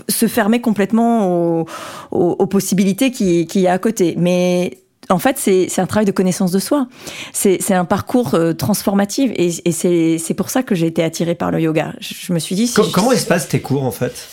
se 0.09 0.27
fermer 0.27 0.59
complètement 0.59 1.59
aux, 1.61 1.65
aux- 2.11 2.45
possibilités 2.47 3.09
qui- 3.11 3.47
qu'il 3.47 3.61
y 3.61 3.67
a 3.67 3.73
à 3.73 3.77
côté. 3.79 4.15
Mais 4.17 4.79
en 5.09 5.19
fait, 5.19 5.38
c'est 5.38 5.79
un 5.79 5.85
travail 5.85 6.05
de 6.05 6.11
connaissance 6.11 6.51
de 6.51 6.59
soi. 6.59 6.88
C'est 7.34 7.73
un 7.73 7.85
parcours 7.85 8.34
euh, 8.35 8.53
transformatif 8.53 9.31
et, 9.35 9.49
et 9.65 10.17
c'est 10.19 10.34
pour 10.34 10.49
ça 10.49 10.63
que 10.63 10.75
j'ai 10.75 10.88
été 10.88 11.03
attirée 11.03 11.35
par 11.35 11.51
le 11.51 11.59
yoga. 11.61 11.93
Je, 11.99 12.13
je 12.19 12.34
me 12.34 12.39
suis 12.39 12.55
dit... 12.55 12.67
si 12.67 12.75
co- 12.75 12.84
je- 12.84 12.91
comment 12.91 13.11
se 13.11 13.25
passent 13.25 13.47
tes 13.47 13.61
cours 13.61 13.84
en 13.84 13.91
fait? 13.91 14.27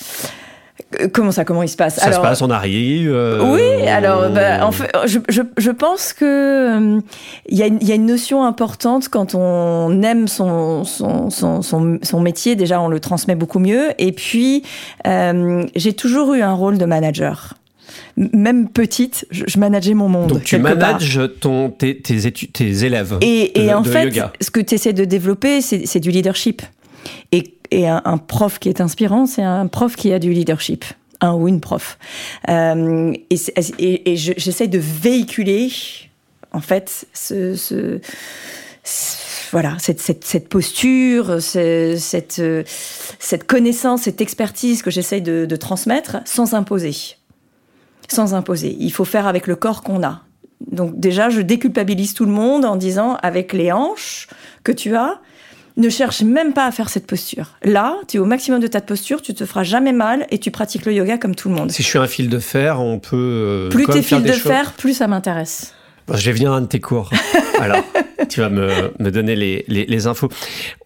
Euh, 1.01 1.09
Comment 1.12 1.30
ça 1.30 1.44
Comment 1.44 1.62
il 1.62 1.68
se 1.68 1.76
passe? 1.76 1.96
Ça 2.01 2.10
se 2.12 2.18
passe, 2.20 2.42
on 2.42 2.51
arrive. 2.51 3.10
euh, 3.12 3.40
oui, 3.52 3.86
alors 3.86 4.24
on- 4.28 4.34
bah, 4.34 4.66
en 4.66 4.72
fait, 4.72 4.90
je, 5.06 5.18
je, 5.28 5.42
je 5.56 5.70
pense 5.70 6.12
que 6.12 6.24
euh, 6.24 7.01
il 7.48 7.56
y, 7.56 7.62
a 7.62 7.66
une- 7.66 7.78
il 7.80 7.88
y 7.88 7.92
a 7.92 7.94
une 7.94 8.06
notion 8.06 8.44
importante 8.44 9.09
quand 9.09 9.34
on 9.36 10.02
aime 10.02 10.26
son, 10.26 10.82
son, 10.84 11.30
son, 11.30 11.62
son, 11.62 11.98
son 12.02 12.20
métier. 12.20 12.56
Déjà, 12.56 12.80
on 12.80 12.88
le 12.88 12.98
transmet 12.98 13.36
beaucoup 13.36 13.60
mieux. 13.60 13.90
Et 13.98 14.10
puis, 14.12 14.64
j'ai 15.76 15.92
toujours 15.92 16.34
eu 16.34 16.42
un 16.42 16.52
rôle 16.55 16.78
de 16.78 16.84
manager. 16.84 17.55
Même 18.16 18.68
petite, 18.68 19.26
je, 19.30 19.44
je 19.46 19.58
manageais 19.58 19.94
mon 19.94 20.08
monde. 20.08 20.28
Donc 20.28 20.44
tu 20.44 20.58
manages 20.58 21.20
ton, 21.40 21.70
tes, 21.70 21.98
tes, 22.00 22.26
études, 22.26 22.52
tes 22.52 22.84
élèves 22.84 23.18
Et, 23.20 23.52
en 23.72 23.80
de 23.82 23.88
fait, 23.88 24.04
yoga. 24.04 24.32
ce 24.40 24.50
que 24.50 24.60
tu 24.60 24.74
essaies 24.76 24.92
de 24.92 25.04
développer, 25.04 25.60
c'est 25.60 26.00
du 26.00 26.10
leadership. 26.10 26.62
Et, 27.32 27.54
et 27.70 27.86
un, 27.88 28.00
un 28.04 28.18
prof 28.18 28.58
qui 28.58 28.68
est 28.68 28.80
inspirant, 28.80 29.26
c'est 29.26 29.42
un 29.42 29.66
prof 29.66 29.96
qui 29.96 30.12
a 30.12 30.18
du 30.18 30.32
leadership. 30.32 30.84
Un 31.20 31.32
ou 31.34 31.48
une 31.48 31.60
prof. 31.60 31.98
Euh, 32.48 33.12
et 33.78 34.16
je- 34.16 34.32
j'essaie 34.36 34.68
de 34.68 34.78
véhiculer, 34.78 35.70
en 36.52 36.60
fait, 36.60 37.06
ce, 37.14 37.54
ce- 37.56 37.98
ce- 38.82 39.16
voilà, 39.52 39.76
cette, 39.78 40.00
cette, 40.00 40.24
cette 40.24 40.48
posture, 40.48 41.40
ce- 41.40 41.96
cette, 41.98 42.38
euh, 42.40 42.62
cette 43.18 43.44
connaissance, 43.46 44.02
cette 44.02 44.20
expertise 44.20 44.82
que 44.82 44.90
j'essaie 44.90 45.20
de, 45.20 45.46
de 45.46 45.56
transmettre 45.56 46.16
sans 46.26 46.54
imposer. 46.54 46.94
Sans 48.10 48.35
imposer. 48.35 48.76
Il 48.78 48.90
faut 48.93 49.05
faire 49.05 49.26
avec 49.26 49.47
le 49.47 49.56
corps 49.56 49.82
qu'on 49.82 50.02
a. 50.02 50.22
Donc 50.70 50.98
déjà, 50.98 51.28
je 51.31 51.40
déculpabilise 51.40 52.14
tout 52.14 52.24
le 52.24 52.31
monde 52.32 52.64
en 52.64 52.76
disant, 52.76 53.18
avec 53.22 53.52
les 53.52 53.72
hanches 53.72 54.28
que 54.62 54.72
tu 54.72 54.94
as, 54.97 55.18
ne 55.76 55.89
cherche 55.89 56.22
même 56.22 56.52
pas 56.52 56.66
à 56.66 56.70
faire 56.70 56.89
cette 56.89 57.06
posture. 57.06 57.55
Là, 57.64 57.97
tu 58.06 58.16
es 58.16 58.20
au 58.20 58.24
maximum 58.24 58.60
de 58.60 58.68
ta 58.68 58.81
posture, 58.81 59.20
tu 59.20 59.35
te 59.35 59.44
feras 59.44 59.64
jamais 59.64 59.93
mal 59.93 60.26
et 60.31 60.39
tu 60.39 60.52
pratiques 60.52 60.86
le 60.86 60.93
yoga 60.93 61.18
comme 61.18 61.35
tout 61.35 61.48
le 61.48 61.56
monde. 61.56 61.72
Si 61.72 61.82
je 61.82 61.89
suis 61.89 61.98
un 61.98 62.06
fil 62.06 62.28
de 62.28 62.39
fer, 62.39 62.81
on 62.81 63.01
peut. 63.01 63.16
euh, 63.16 63.68
Plus 63.70 63.85
t'es 63.86 64.01
fil 64.02 64.22
de 64.22 64.31
fer, 64.32 64.72
plus 64.72 64.94
ça 64.94 65.09
m'intéresse. 65.09 65.73
Bon, 66.06 66.16
je 66.16 66.24
vais 66.26 66.32
venir 66.32 66.52
à 66.52 66.56
un 66.56 66.60
de 66.60 66.66
tes 66.66 66.81
cours. 66.81 67.10
Alors, 67.60 67.82
tu 68.28 68.40
vas 68.40 68.48
me, 68.48 68.93
me 68.98 69.10
donner 69.10 69.36
les, 69.36 69.64
les, 69.68 69.86
les 69.86 70.06
infos. 70.06 70.28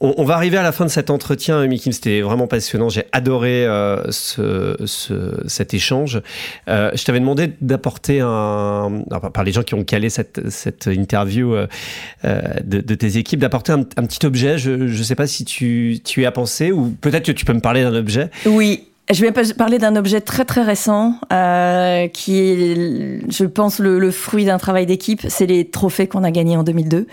On, 0.00 0.14
on, 0.16 0.24
va 0.24 0.34
arriver 0.34 0.56
à 0.58 0.62
la 0.62 0.70
fin 0.70 0.84
de 0.84 0.90
cet 0.90 1.10
entretien, 1.10 1.66
Mikim. 1.66 1.92
C'était 1.92 2.20
vraiment 2.20 2.46
passionnant. 2.46 2.88
J'ai 2.88 3.04
adoré 3.12 3.66
euh, 3.66 4.10
ce, 4.10 4.76
ce, 4.84 5.42
cet 5.46 5.74
échange. 5.74 6.20
Euh, 6.68 6.90
je 6.94 7.04
t'avais 7.04 7.20
demandé 7.20 7.52
d'apporter 7.60 8.20
un, 8.20 9.02
par 9.32 9.44
les 9.44 9.52
gens 9.52 9.62
qui 9.62 9.74
ont 9.74 9.84
calé 9.84 10.10
cette, 10.10 10.50
cette 10.50 10.86
interview 10.86 11.54
euh, 11.54 11.66
de, 12.64 12.80
de, 12.80 12.94
tes 12.94 13.16
équipes, 13.16 13.40
d'apporter 13.40 13.72
un, 13.72 13.80
un, 13.80 14.06
petit 14.06 14.24
objet. 14.24 14.58
Je 14.58 14.70
ne 14.70 15.02
sais 15.02 15.16
pas 15.16 15.26
si 15.26 15.44
tu, 15.44 15.98
tu 16.04 16.22
y 16.22 16.26
as 16.26 16.32
pensé 16.32 16.70
ou 16.70 16.94
peut-être 17.00 17.26
que 17.26 17.32
tu 17.32 17.44
peux 17.44 17.54
me 17.54 17.60
parler 17.60 17.82
d'un 17.82 17.94
objet. 17.94 18.30
Oui, 18.46 18.87
je 19.10 19.24
vais 19.24 19.32
parler 19.54 19.78
d'un 19.78 19.96
objet 19.96 20.20
très 20.20 20.44
très 20.44 20.62
récent 20.62 21.14
euh, 21.32 22.08
qui 22.08 22.38
est, 22.38 23.30
je 23.30 23.44
pense, 23.44 23.78
le, 23.78 23.98
le 23.98 24.10
fruit 24.10 24.44
d'un 24.44 24.58
travail 24.58 24.86
d'équipe. 24.86 25.22
C'est 25.28 25.46
les 25.46 25.68
trophées 25.68 26.06
qu'on 26.06 26.24
a 26.24 26.30
gagnés 26.30 26.56
en 26.56 26.62
2002. 26.62 26.98
Euh, 26.98 27.06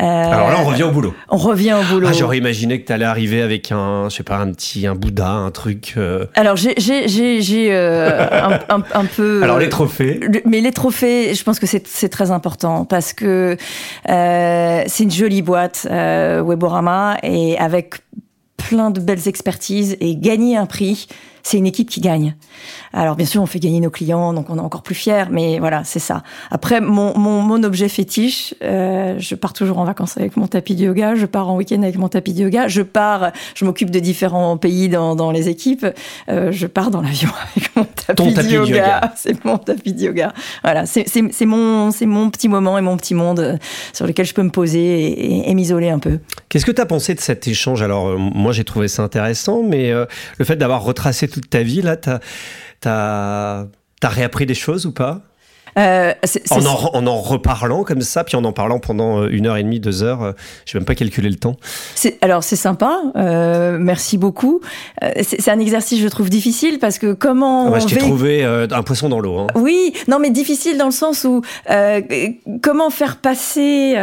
Alors 0.00 0.48
là, 0.50 0.56
on 0.60 0.64
revient 0.64 0.84
au 0.84 0.90
boulot. 0.90 1.14
On 1.28 1.36
revient 1.36 1.74
au 1.74 1.92
boulot. 1.92 2.08
Ah, 2.10 2.12
J'aurais 2.12 2.38
imaginé 2.38 2.80
que 2.80 2.86
tu 2.86 2.92
allais 2.92 3.04
arriver 3.04 3.42
avec 3.42 3.72
un, 3.72 4.08
je 4.08 4.16
sais 4.16 4.22
pas, 4.22 4.38
un 4.38 4.52
petit, 4.52 4.86
un 4.86 4.94
Bouddha, 4.94 5.28
un 5.30 5.50
truc. 5.50 5.94
Euh... 5.96 6.26
Alors 6.34 6.56
j'ai 6.56 6.74
j'ai 6.78 7.68
euh, 7.72 8.26
un, 8.30 8.76
un, 8.76 8.82
un, 8.94 9.04
peu. 9.04 9.40
Alors 9.42 9.58
les 9.58 9.68
trophées. 9.68 10.20
mais 10.46 10.60
les 10.60 10.72
trophées, 10.72 11.34
je 11.34 11.42
pense 11.44 11.58
que 11.58 11.66
c'est 11.66 12.08
très 12.08 12.30
important 12.30 12.84
parce 12.84 13.12
que 13.12 13.56
euh, 14.08 14.82
c'est 14.86 15.04
une 15.04 15.10
jolie 15.10 15.42
boîte 15.42 15.86
euh, 15.90 16.42
Weborama 16.42 17.18
et 17.22 17.58
avec 17.58 17.96
plein 18.56 18.90
de 18.90 19.00
belles 19.00 19.28
expertises 19.28 19.96
et 20.00 20.16
gagner 20.16 20.56
un 20.56 20.66
prix 20.66 21.08
c'est 21.44 21.58
une 21.58 21.66
équipe 21.66 21.90
qui 21.90 22.00
gagne. 22.00 22.34
Alors 22.92 23.16
bien 23.16 23.26
sûr, 23.26 23.42
on 23.42 23.46
fait 23.46 23.60
gagner 23.60 23.78
nos 23.78 23.90
clients, 23.90 24.32
donc 24.32 24.48
on 24.48 24.56
est 24.56 24.60
encore 24.60 24.82
plus 24.82 24.94
fiers, 24.94 25.26
mais 25.30 25.58
voilà, 25.58 25.84
c'est 25.84 25.98
ça. 25.98 26.22
Après, 26.50 26.80
mon, 26.80 27.16
mon, 27.18 27.42
mon 27.42 27.62
objet 27.62 27.88
fétiche, 27.88 28.54
euh, 28.62 29.16
je 29.18 29.34
pars 29.34 29.52
toujours 29.52 29.78
en 29.78 29.84
vacances 29.84 30.16
avec 30.16 30.38
mon 30.38 30.46
tapis 30.46 30.74
de 30.74 30.84
yoga, 30.84 31.14
je 31.14 31.26
pars 31.26 31.50
en 31.50 31.56
week-end 31.56 31.82
avec 31.82 31.98
mon 31.98 32.08
tapis 32.08 32.32
de 32.32 32.42
yoga, 32.44 32.66
je 32.66 32.80
pars, 32.80 33.30
je 33.54 33.64
m'occupe 33.66 33.90
de 33.90 34.00
différents 34.00 34.56
pays 34.56 34.88
dans, 34.88 35.14
dans 35.14 35.30
les 35.30 35.50
équipes, 35.50 35.86
euh, 36.30 36.50
je 36.50 36.66
pars 36.66 36.90
dans 36.90 37.02
l'avion 37.02 37.28
avec 37.56 37.76
mon 37.76 37.84
tapis, 37.84 38.32
tapis 38.32 38.48
de 38.48 38.52
yoga. 38.54 38.76
yoga. 38.76 39.12
C'est 39.16 39.44
mon 39.44 39.58
tapis 39.58 39.92
de 39.92 40.02
yoga. 40.02 40.32
Voilà, 40.62 40.86
c'est 40.86 41.44
mon, 41.44 41.90
mon 42.06 42.30
petit 42.30 42.48
moment 42.48 42.78
et 42.78 42.80
mon 42.80 42.96
petit 42.96 43.14
monde 43.14 43.40
euh, 43.40 43.56
sur 43.92 44.06
lequel 44.06 44.24
je 44.24 44.32
peux 44.32 44.42
me 44.42 44.50
poser 44.50 44.80
et, 44.80 45.46
et, 45.46 45.50
et 45.50 45.54
m'isoler 45.54 45.90
un 45.90 45.98
peu. 45.98 46.20
Qu'est-ce 46.54 46.66
que 46.66 46.70
tu 46.70 46.80
as 46.80 46.86
pensé 46.86 47.16
de 47.16 47.20
cet 47.20 47.48
échange? 47.48 47.82
Alors, 47.82 48.10
euh, 48.10 48.16
moi, 48.16 48.52
j'ai 48.52 48.62
trouvé 48.62 48.86
ça 48.86 49.02
intéressant, 49.02 49.64
mais 49.64 49.90
euh, 49.90 50.06
le 50.38 50.44
fait 50.44 50.54
d'avoir 50.54 50.84
retracé 50.84 51.26
toute 51.26 51.50
ta 51.50 51.64
vie, 51.64 51.82
là, 51.82 51.96
as, 52.84 53.66
réappris 54.04 54.46
des 54.46 54.54
choses 54.54 54.86
ou 54.86 54.92
pas? 54.92 55.22
Euh, 55.78 56.12
en, 56.50 56.66
en, 56.66 56.90
en, 56.94 57.06
en, 57.06 57.20
reparlant 57.20 57.84
comme 57.84 58.02
ça, 58.02 58.24
puis 58.24 58.36
en 58.36 58.44
en 58.44 58.52
parlant 58.52 58.78
pendant 58.78 59.26
une 59.26 59.46
heure 59.46 59.56
et 59.56 59.62
demie, 59.62 59.80
deux 59.80 60.02
heures, 60.02 60.34
je 60.66 60.76
n'ai 60.76 60.80
même 60.80 60.86
pas 60.86 60.94
calculé 60.94 61.28
le 61.28 61.36
temps. 61.36 61.56
Alors 62.20 62.44
c'est 62.44 62.56
sympa, 62.56 63.00
euh, 63.16 63.76
merci 63.80 64.18
beaucoup. 64.18 64.60
Euh, 65.02 65.10
c'est 65.22 65.48
un 65.50 65.58
exercice 65.58 66.00
je 66.00 66.08
trouve 66.08 66.30
difficile 66.30 66.78
parce 66.78 66.98
que 66.98 67.12
comment... 67.12 67.70
Ouais, 67.70 67.80
je 67.80 67.86
t'ai 67.86 67.98
trouvé 67.98 68.44
euh, 68.44 68.66
un 68.70 68.82
poisson 68.82 69.08
dans 69.08 69.20
l'eau. 69.20 69.38
Hein. 69.38 69.46
Oui, 69.54 69.92
non 70.08 70.18
mais 70.18 70.30
difficile 70.30 70.78
dans 70.78 70.86
le 70.86 70.92
sens 70.92 71.24
où 71.24 71.42
euh, 71.70 72.00
comment 72.62 72.90
faire 72.90 73.16
passer 73.16 73.94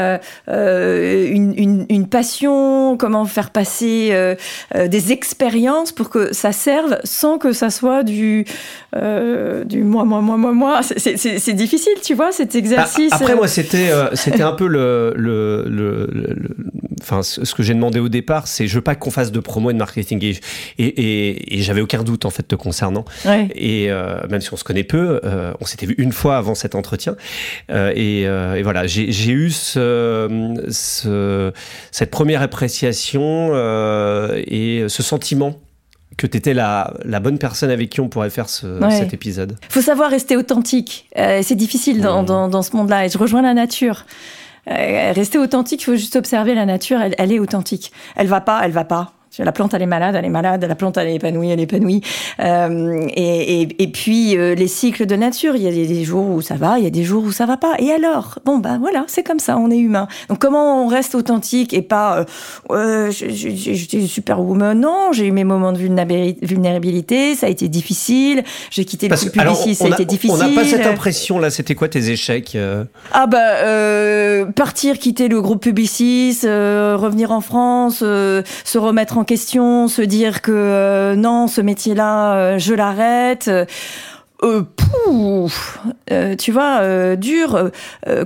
une, 0.48 1.54
une, 1.58 1.86
une, 1.90 2.08
passion, 2.08 2.98
comment 2.98 3.26
faire 3.26 3.52
passer 3.52 4.36
des 4.76 5.12
expériences 5.12 5.92
pour 5.92 6.10
que 6.10 6.34
ça 6.34 6.52
serve 6.52 7.00
sans 7.04 7.38
que 7.38 7.54
ça 7.54 7.70
soit 7.70 8.04
du, 8.04 8.46
du 8.94 9.84
moi, 9.84 10.04
moi, 10.04 10.22
moi, 10.22 10.38
moi, 10.38 10.52
moi. 10.54 10.82
C'est 10.84 11.54
difficile, 11.62 11.94
tu 12.02 12.14
vois, 12.14 12.32
cet 12.32 12.56
exercice. 12.56 13.14
Après, 13.14 13.36
moi, 13.36 13.48
c'était 13.48 13.92
euh, 13.92 14.10
c'était 14.14 14.44
un 14.44 14.54
peu 14.54 14.68
le, 14.68 15.14
le, 15.16 15.64
le, 15.68 16.08
le 16.12 16.56
enfin, 17.02 17.24
ce 17.24 17.54
que 17.54 17.64
j'ai 17.64 17.74
demandé 17.74 18.00
au 18.00 18.10
départ, 18.10 18.48
c'est 18.48 18.68
je 18.68 18.76
veux 18.76 18.82
pas 18.82 18.96
qu'on 18.96 19.12
fasse 19.12 19.32
de 19.32 19.40
promo 19.40 19.70
et 19.70 19.74
de 19.74 19.80
marketing. 19.80 20.24
Et, 20.24 20.40
et, 20.78 20.88
et, 20.88 21.58
et 21.58 21.62
j'avais 21.62 21.82
aucun 21.82 22.04
doute, 22.04 22.26
en 22.26 22.30
fait, 22.30 22.44
te 22.44 22.56
concernant. 22.56 23.06
Ouais. 23.26 23.48
Et 23.56 23.92
euh, 23.92 24.16
même 24.30 24.42
si 24.42 24.54
on 24.54 24.58
se 24.58 24.64
connaît 24.64 24.84
peu, 24.84 25.20
euh, 25.24 25.54
on 25.62 25.66
s'était 25.66 25.86
vu 25.86 25.96
une 25.98 26.12
fois 26.12 26.38
avant 26.38 26.56
cet 26.56 26.76
entretien. 26.76 27.16
Euh, 27.70 27.92
et, 27.96 28.22
et, 28.22 28.64
voilà, 28.64 28.88
j'ai 28.88 29.32
eu 29.32 29.50
ce, 29.52 30.56
ce, 30.70 31.52
cette 31.92 32.12
première 32.12 32.42
appréciation 32.42 33.52
et 34.36 34.86
ce 34.88 35.04
sentiment 35.04 35.60
que 36.22 36.28
tu 36.28 36.38
étais 36.38 36.54
la, 36.54 36.94
la, 37.04 37.20
bonne 37.20 37.38
personne 37.38 37.72
avec 37.72 37.90
qui 37.90 38.00
on 38.00 38.08
pourrait 38.08 38.30
faire 38.30 38.48
ce, 38.48 38.80
ouais. 38.80 38.92
cet 38.92 39.14
épisode. 39.14 39.58
Il 39.70 39.74
faut 39.74 39.82
savoir 39.82 40.12
rester 40.12 40.38
authentique. 40.38 41.10
Euh, 41.18 41.42
c'est 41.44 41.56
difficile 41.56 42.02
dans, 42.02 42.22
mmh. 42.22 42.26
dans, 42.26 42.48
dans 42.48 42.62
ce 42.62 42.76
monde-là. 42.76 43.06
Et 43.06 43.10
je 43.10 43.18
rejoins 43.18 43.42
la 43.42 43.54
nature. 43.54 44.06
Euh, 44.70 45.12
rester 45.14 45.40
authentique, 45.40 45.82
il 45.82 45.86
faut 45.86 45.96
juste 45.96 46.16
observer 46.16 46.54
la 46.54 46.66
nature. 46.66 47.02
Elle, 47.02 47.16
elle 47.18 47.32
est 47.32 47.40
authentique. 47.40 47.92
Elle 48.16 48.28
va 48.28 48.42
pas, 48.42 48.62
elle 48.64 48.72
va 48.72 48.86
pas. 48.86 49.14
La 49.40 49.54
plante, 49.54 49.74
elle 49.74 49.82
est 49.82 49.88
malade, 49.88 50.16
elle 50.16 50.26
est 50.26 50.30
malade. 50.30 50.66
La 50.66 50.76
plante, 50.76 50.98
elle 50.98 51.08
est 51.08 51.16
épanouie, 51.16 51.50
elle 51.50 51.60
est 51.60 51.64
épanouie. 51.64 52.02
Euh, 52.42 53.08
et, 53.16 53.62
et, 53.62 53.84
et, 53.84 53.88
puis, 53.88 54.38
euh, 54.38 54.56
les 54.56 54.68
cycles 54.68 55.06
de 55.06 55.16
nature, 55.16 55.56
il 55.56 55.62
y 55.62 55.68
a 55.68 55.72
des 55.72 56.04
jours 56.04 56.28
où 56.28 56.42
ça 56.42 56.56
va, 56.56 56.80
il 56.80 56.84
y 56.84 56.88
a 56.88 56.92
des 56.92 57.06
jours 57.06 57.24
où 57.24 57.32
ça 57.32 57.46
va 57.46 57.56
pas. 57.56 57.76
Et 57.80 57.92
alors? 57.92 58.40
Bon, 58.44 58.58
ben 58.58 58.78
voilà, 58.78 59.06
c'est 59.08 59.24
comme 59.24 59.40
ça, 59.40 59.58
on 59.58 59.72
est 59.72 59.78
humain. 59.78 60.10
Donc, 60.28 60.40
comment 60.40 60.84
on 60.84 60.88
reste 60.88 61.16
authentique 61.16 61.74
et 61.74 61.82
pas 61.82 62.26
euh, 62.72 63.12
j'étais 63.12 64.06
superwoman 64.06 64.78
Non, 64.78 65.14
j'ai 65.14 65.28
eu 65.28 65.32
mes 65.32 65.46
moments 65.46 65.72
de 65.72 65.78
vulnérabilité, 65.78 67.36
ça 67.36 67.46
a 67.48 67.50
été 67.50 67.70
difficile. 67.70 68.44
J'ai 68.70 68.84
quitté 68.84 69.08
Parce 69.08 69.24
le 69.24 69.32
publiciste, 69.32 69.82
ça 69.82 69.88
a, 69.88 69.92
été 69.92 70.06
difficile. 70.06 70.36
On 70.36 70.46
n'a 70.46 70.54
pas 70.54 70.66
cette 70.66 70.86
impression-là. 70.86 71.50
C'était 71.50 71.76
quoi 71.76 71.88
tes 71.88 72.10
échecs 72.10 72.58
Ah, 73.14 73.28
bah, 73.28 74.46
partir, 74.56 75.00
quitter 75.00 75.30
le 75.30 75.42
groupe 75.42 75.62
Publicis, 75.62 76.40
euh, 76.44 76.98
revenir 76.98 77.32
en 77.32 77.42
France, 77.42 78.00
se 78.00 78.78
remettre 78.78 79.18
en 79.18 79.21
question, 79.24 79.88
se 79.88 80.02
dire 80.02 80.42
que 80.42 80.52
euh, 80.52 81.16
non, 81.16 81.48
ce 81.48 81.62
métier-là, 81.62 82.36
euh, 82.36 82.60
je 82.60 82.74
l'arrête. 82.74 83.50
Euh, 84.44 84.64
pouf, 84.76 85.80
tu 86.40 86.52
vois, 86.52 87.16
dur. 87.16 87.70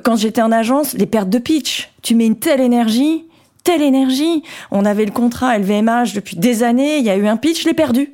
quand 0.03 0.15
j'étais 0.15 0.41
en 0.41 0.51
agence, 0.51 0.93
les 0.93 1.07
pertes 1.07 1.29
de 1.29 1.39
pitch. 1.39 1.91
Tu 2.03 2.15
mets 2.15 2.25
une 2.25 2.37
telle 2.37 2.61
énergie, 2.61 3.25
telle 3.65 3.81
énergie. 3.81 4.41
On 4.71 4.85
avait 4.85 5.03
le 5.03 5.11
contrat 5.11 5.57
LVMH 5.57 6.13
depuis 6.15 6.37
des 6.37 6.63
années. 6.63 6.99
Il 6.99 7.05
y 7.05 7.09
a 7.09 7.17
eu 7.17 7.27
un 7.27 7.35
pitch, 7.35 7.63
je 7.63 7.67
l'ai 7.67 7.73
perdu. 7.73 8.13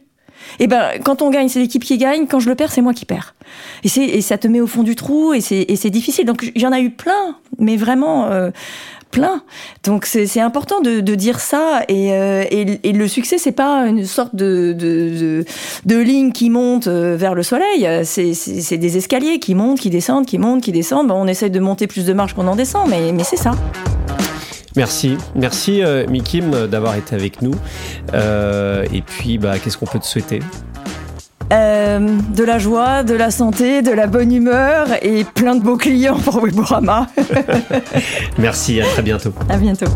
Et 0.57 0.65
ben, 0.65 0.99
quand 1.03 1.21
on 1.21 1.29
gagne, 1.29 1.47
c'est 1.47 1.59
l'équipe 1.59 1.83
qui 1.83 1.99
gagne. 1.99 2.25
Quand 2.25 2.39
je 2.39 2.49
le 2.49 2.55
perds, 2.55 2.71
c'est 2.71 2.81
moi 2.81 2.95
qui 2.95 3.05
perds. 3.05 3.35
Et, 3.83 4.17
et 4.17 4.21
ça 4.21 4.39
te 4.39 4.47
met 4.47 4.61
au 4.61 4.67
fond 4.67 4.81
du 4.81 4.95
trou 4.95 5.35
et 5.35 5.41
c'est 5.41 5.89
difficile. 5.91 6.25
Donc, 6.25 6.51
il 6.55 6.61
y 6.61 6.65
en 6.65 6.71
a 6.71 6.79
eu 6.79 6.89
plein, 6.89 7.37
mais 7.59 7.77
vraiment 7.77 8.31
plein. 9.11 9.41
Donc 9.83 10.05
c'est 10.05 10.39
important 10.39 10.81
de, 10.81 10.99
dire 11.15 11.39
ça 11.39 11.81
et, 11.89 12.13
euh, 12.13 12.45
et, 12.49 12.93
le 12.93 13.07
succès 13.07 13.37
c'est 13.37 13.51
pas 13.51 13.87
une 13.87 14.05
sorte 14.05 14.35
de, 14.35 15.45
ligne 15.85 16.31
qui 16.31 16.49
monte 16.49 16.87
euh, 16.87 17.15
vers 17.17 17.35
le 17.35 17.43
soleil. 17.43 17.87
C'est 18.05 18.77
des 18.77 18.97
escaliers 18.97 19.39
qui 19.39 19.55
montent, 19.55 19.79
qui 19.79 19.89
descendent, 19.89 20.25
qui 20.25 20.37
montent, 20.37 20.63
qui 20.63 20.71
descendent. 20.71 21.11
On 21.11 21.27
essaie 21.27 21.49
de 21.49 21.59
monter 21.59 21.87
plus 21.87 22.05
de 22.05 22.13
marches 22.13 22.33
qu'on 22.33 22.47
en 22.47 22.55
descend, 22.55 22.89
mais, 22.89 23.11
c'est 23.23 23.37
ça. 23.37 23.51
Merci, 24.75 25.17
merci 25.35 25.83
euh, 25.83 26.07
Mikim 26.07 26.67
d'avoir 26.67 26.95
été 26.95 27.13
avec 27.13 27.41
nous. 27.41 27.53
Et 28.13 29.01
puis, 29.01 29.37
bah, 29.37 29.59
qu'est-ce 29.59 29.77
qu'on 29.77 29.85
peut 29.85 29.99
te 29.99 30.05
souhaiter? 30.05 30.39
Euh, 31.51 32.17
de 32.33 32.43
la 32.45 32.59
joie, 32.59 33.03
de 33.03 33.13
la 33.13 33.29
santé, 33.29 33.81
de 33.81 33.91
la 33.91 34.07
bonne 34.07 34.31
humeur 34.31 34.87
et 35.01 35.25
plein 35.25 35.55
de 35.55 35.61
beaux 35.61 35.75
clients 35.75 36.17
pour 36.17 36.41
Wiborama. 36.41 37.07
Merci, 38.37 38.79
à 38.79 38.85
très 38.85 39.01
bientôt. 39.01 39.33
À 39.49 39.57
bientôt. 39.57 39.87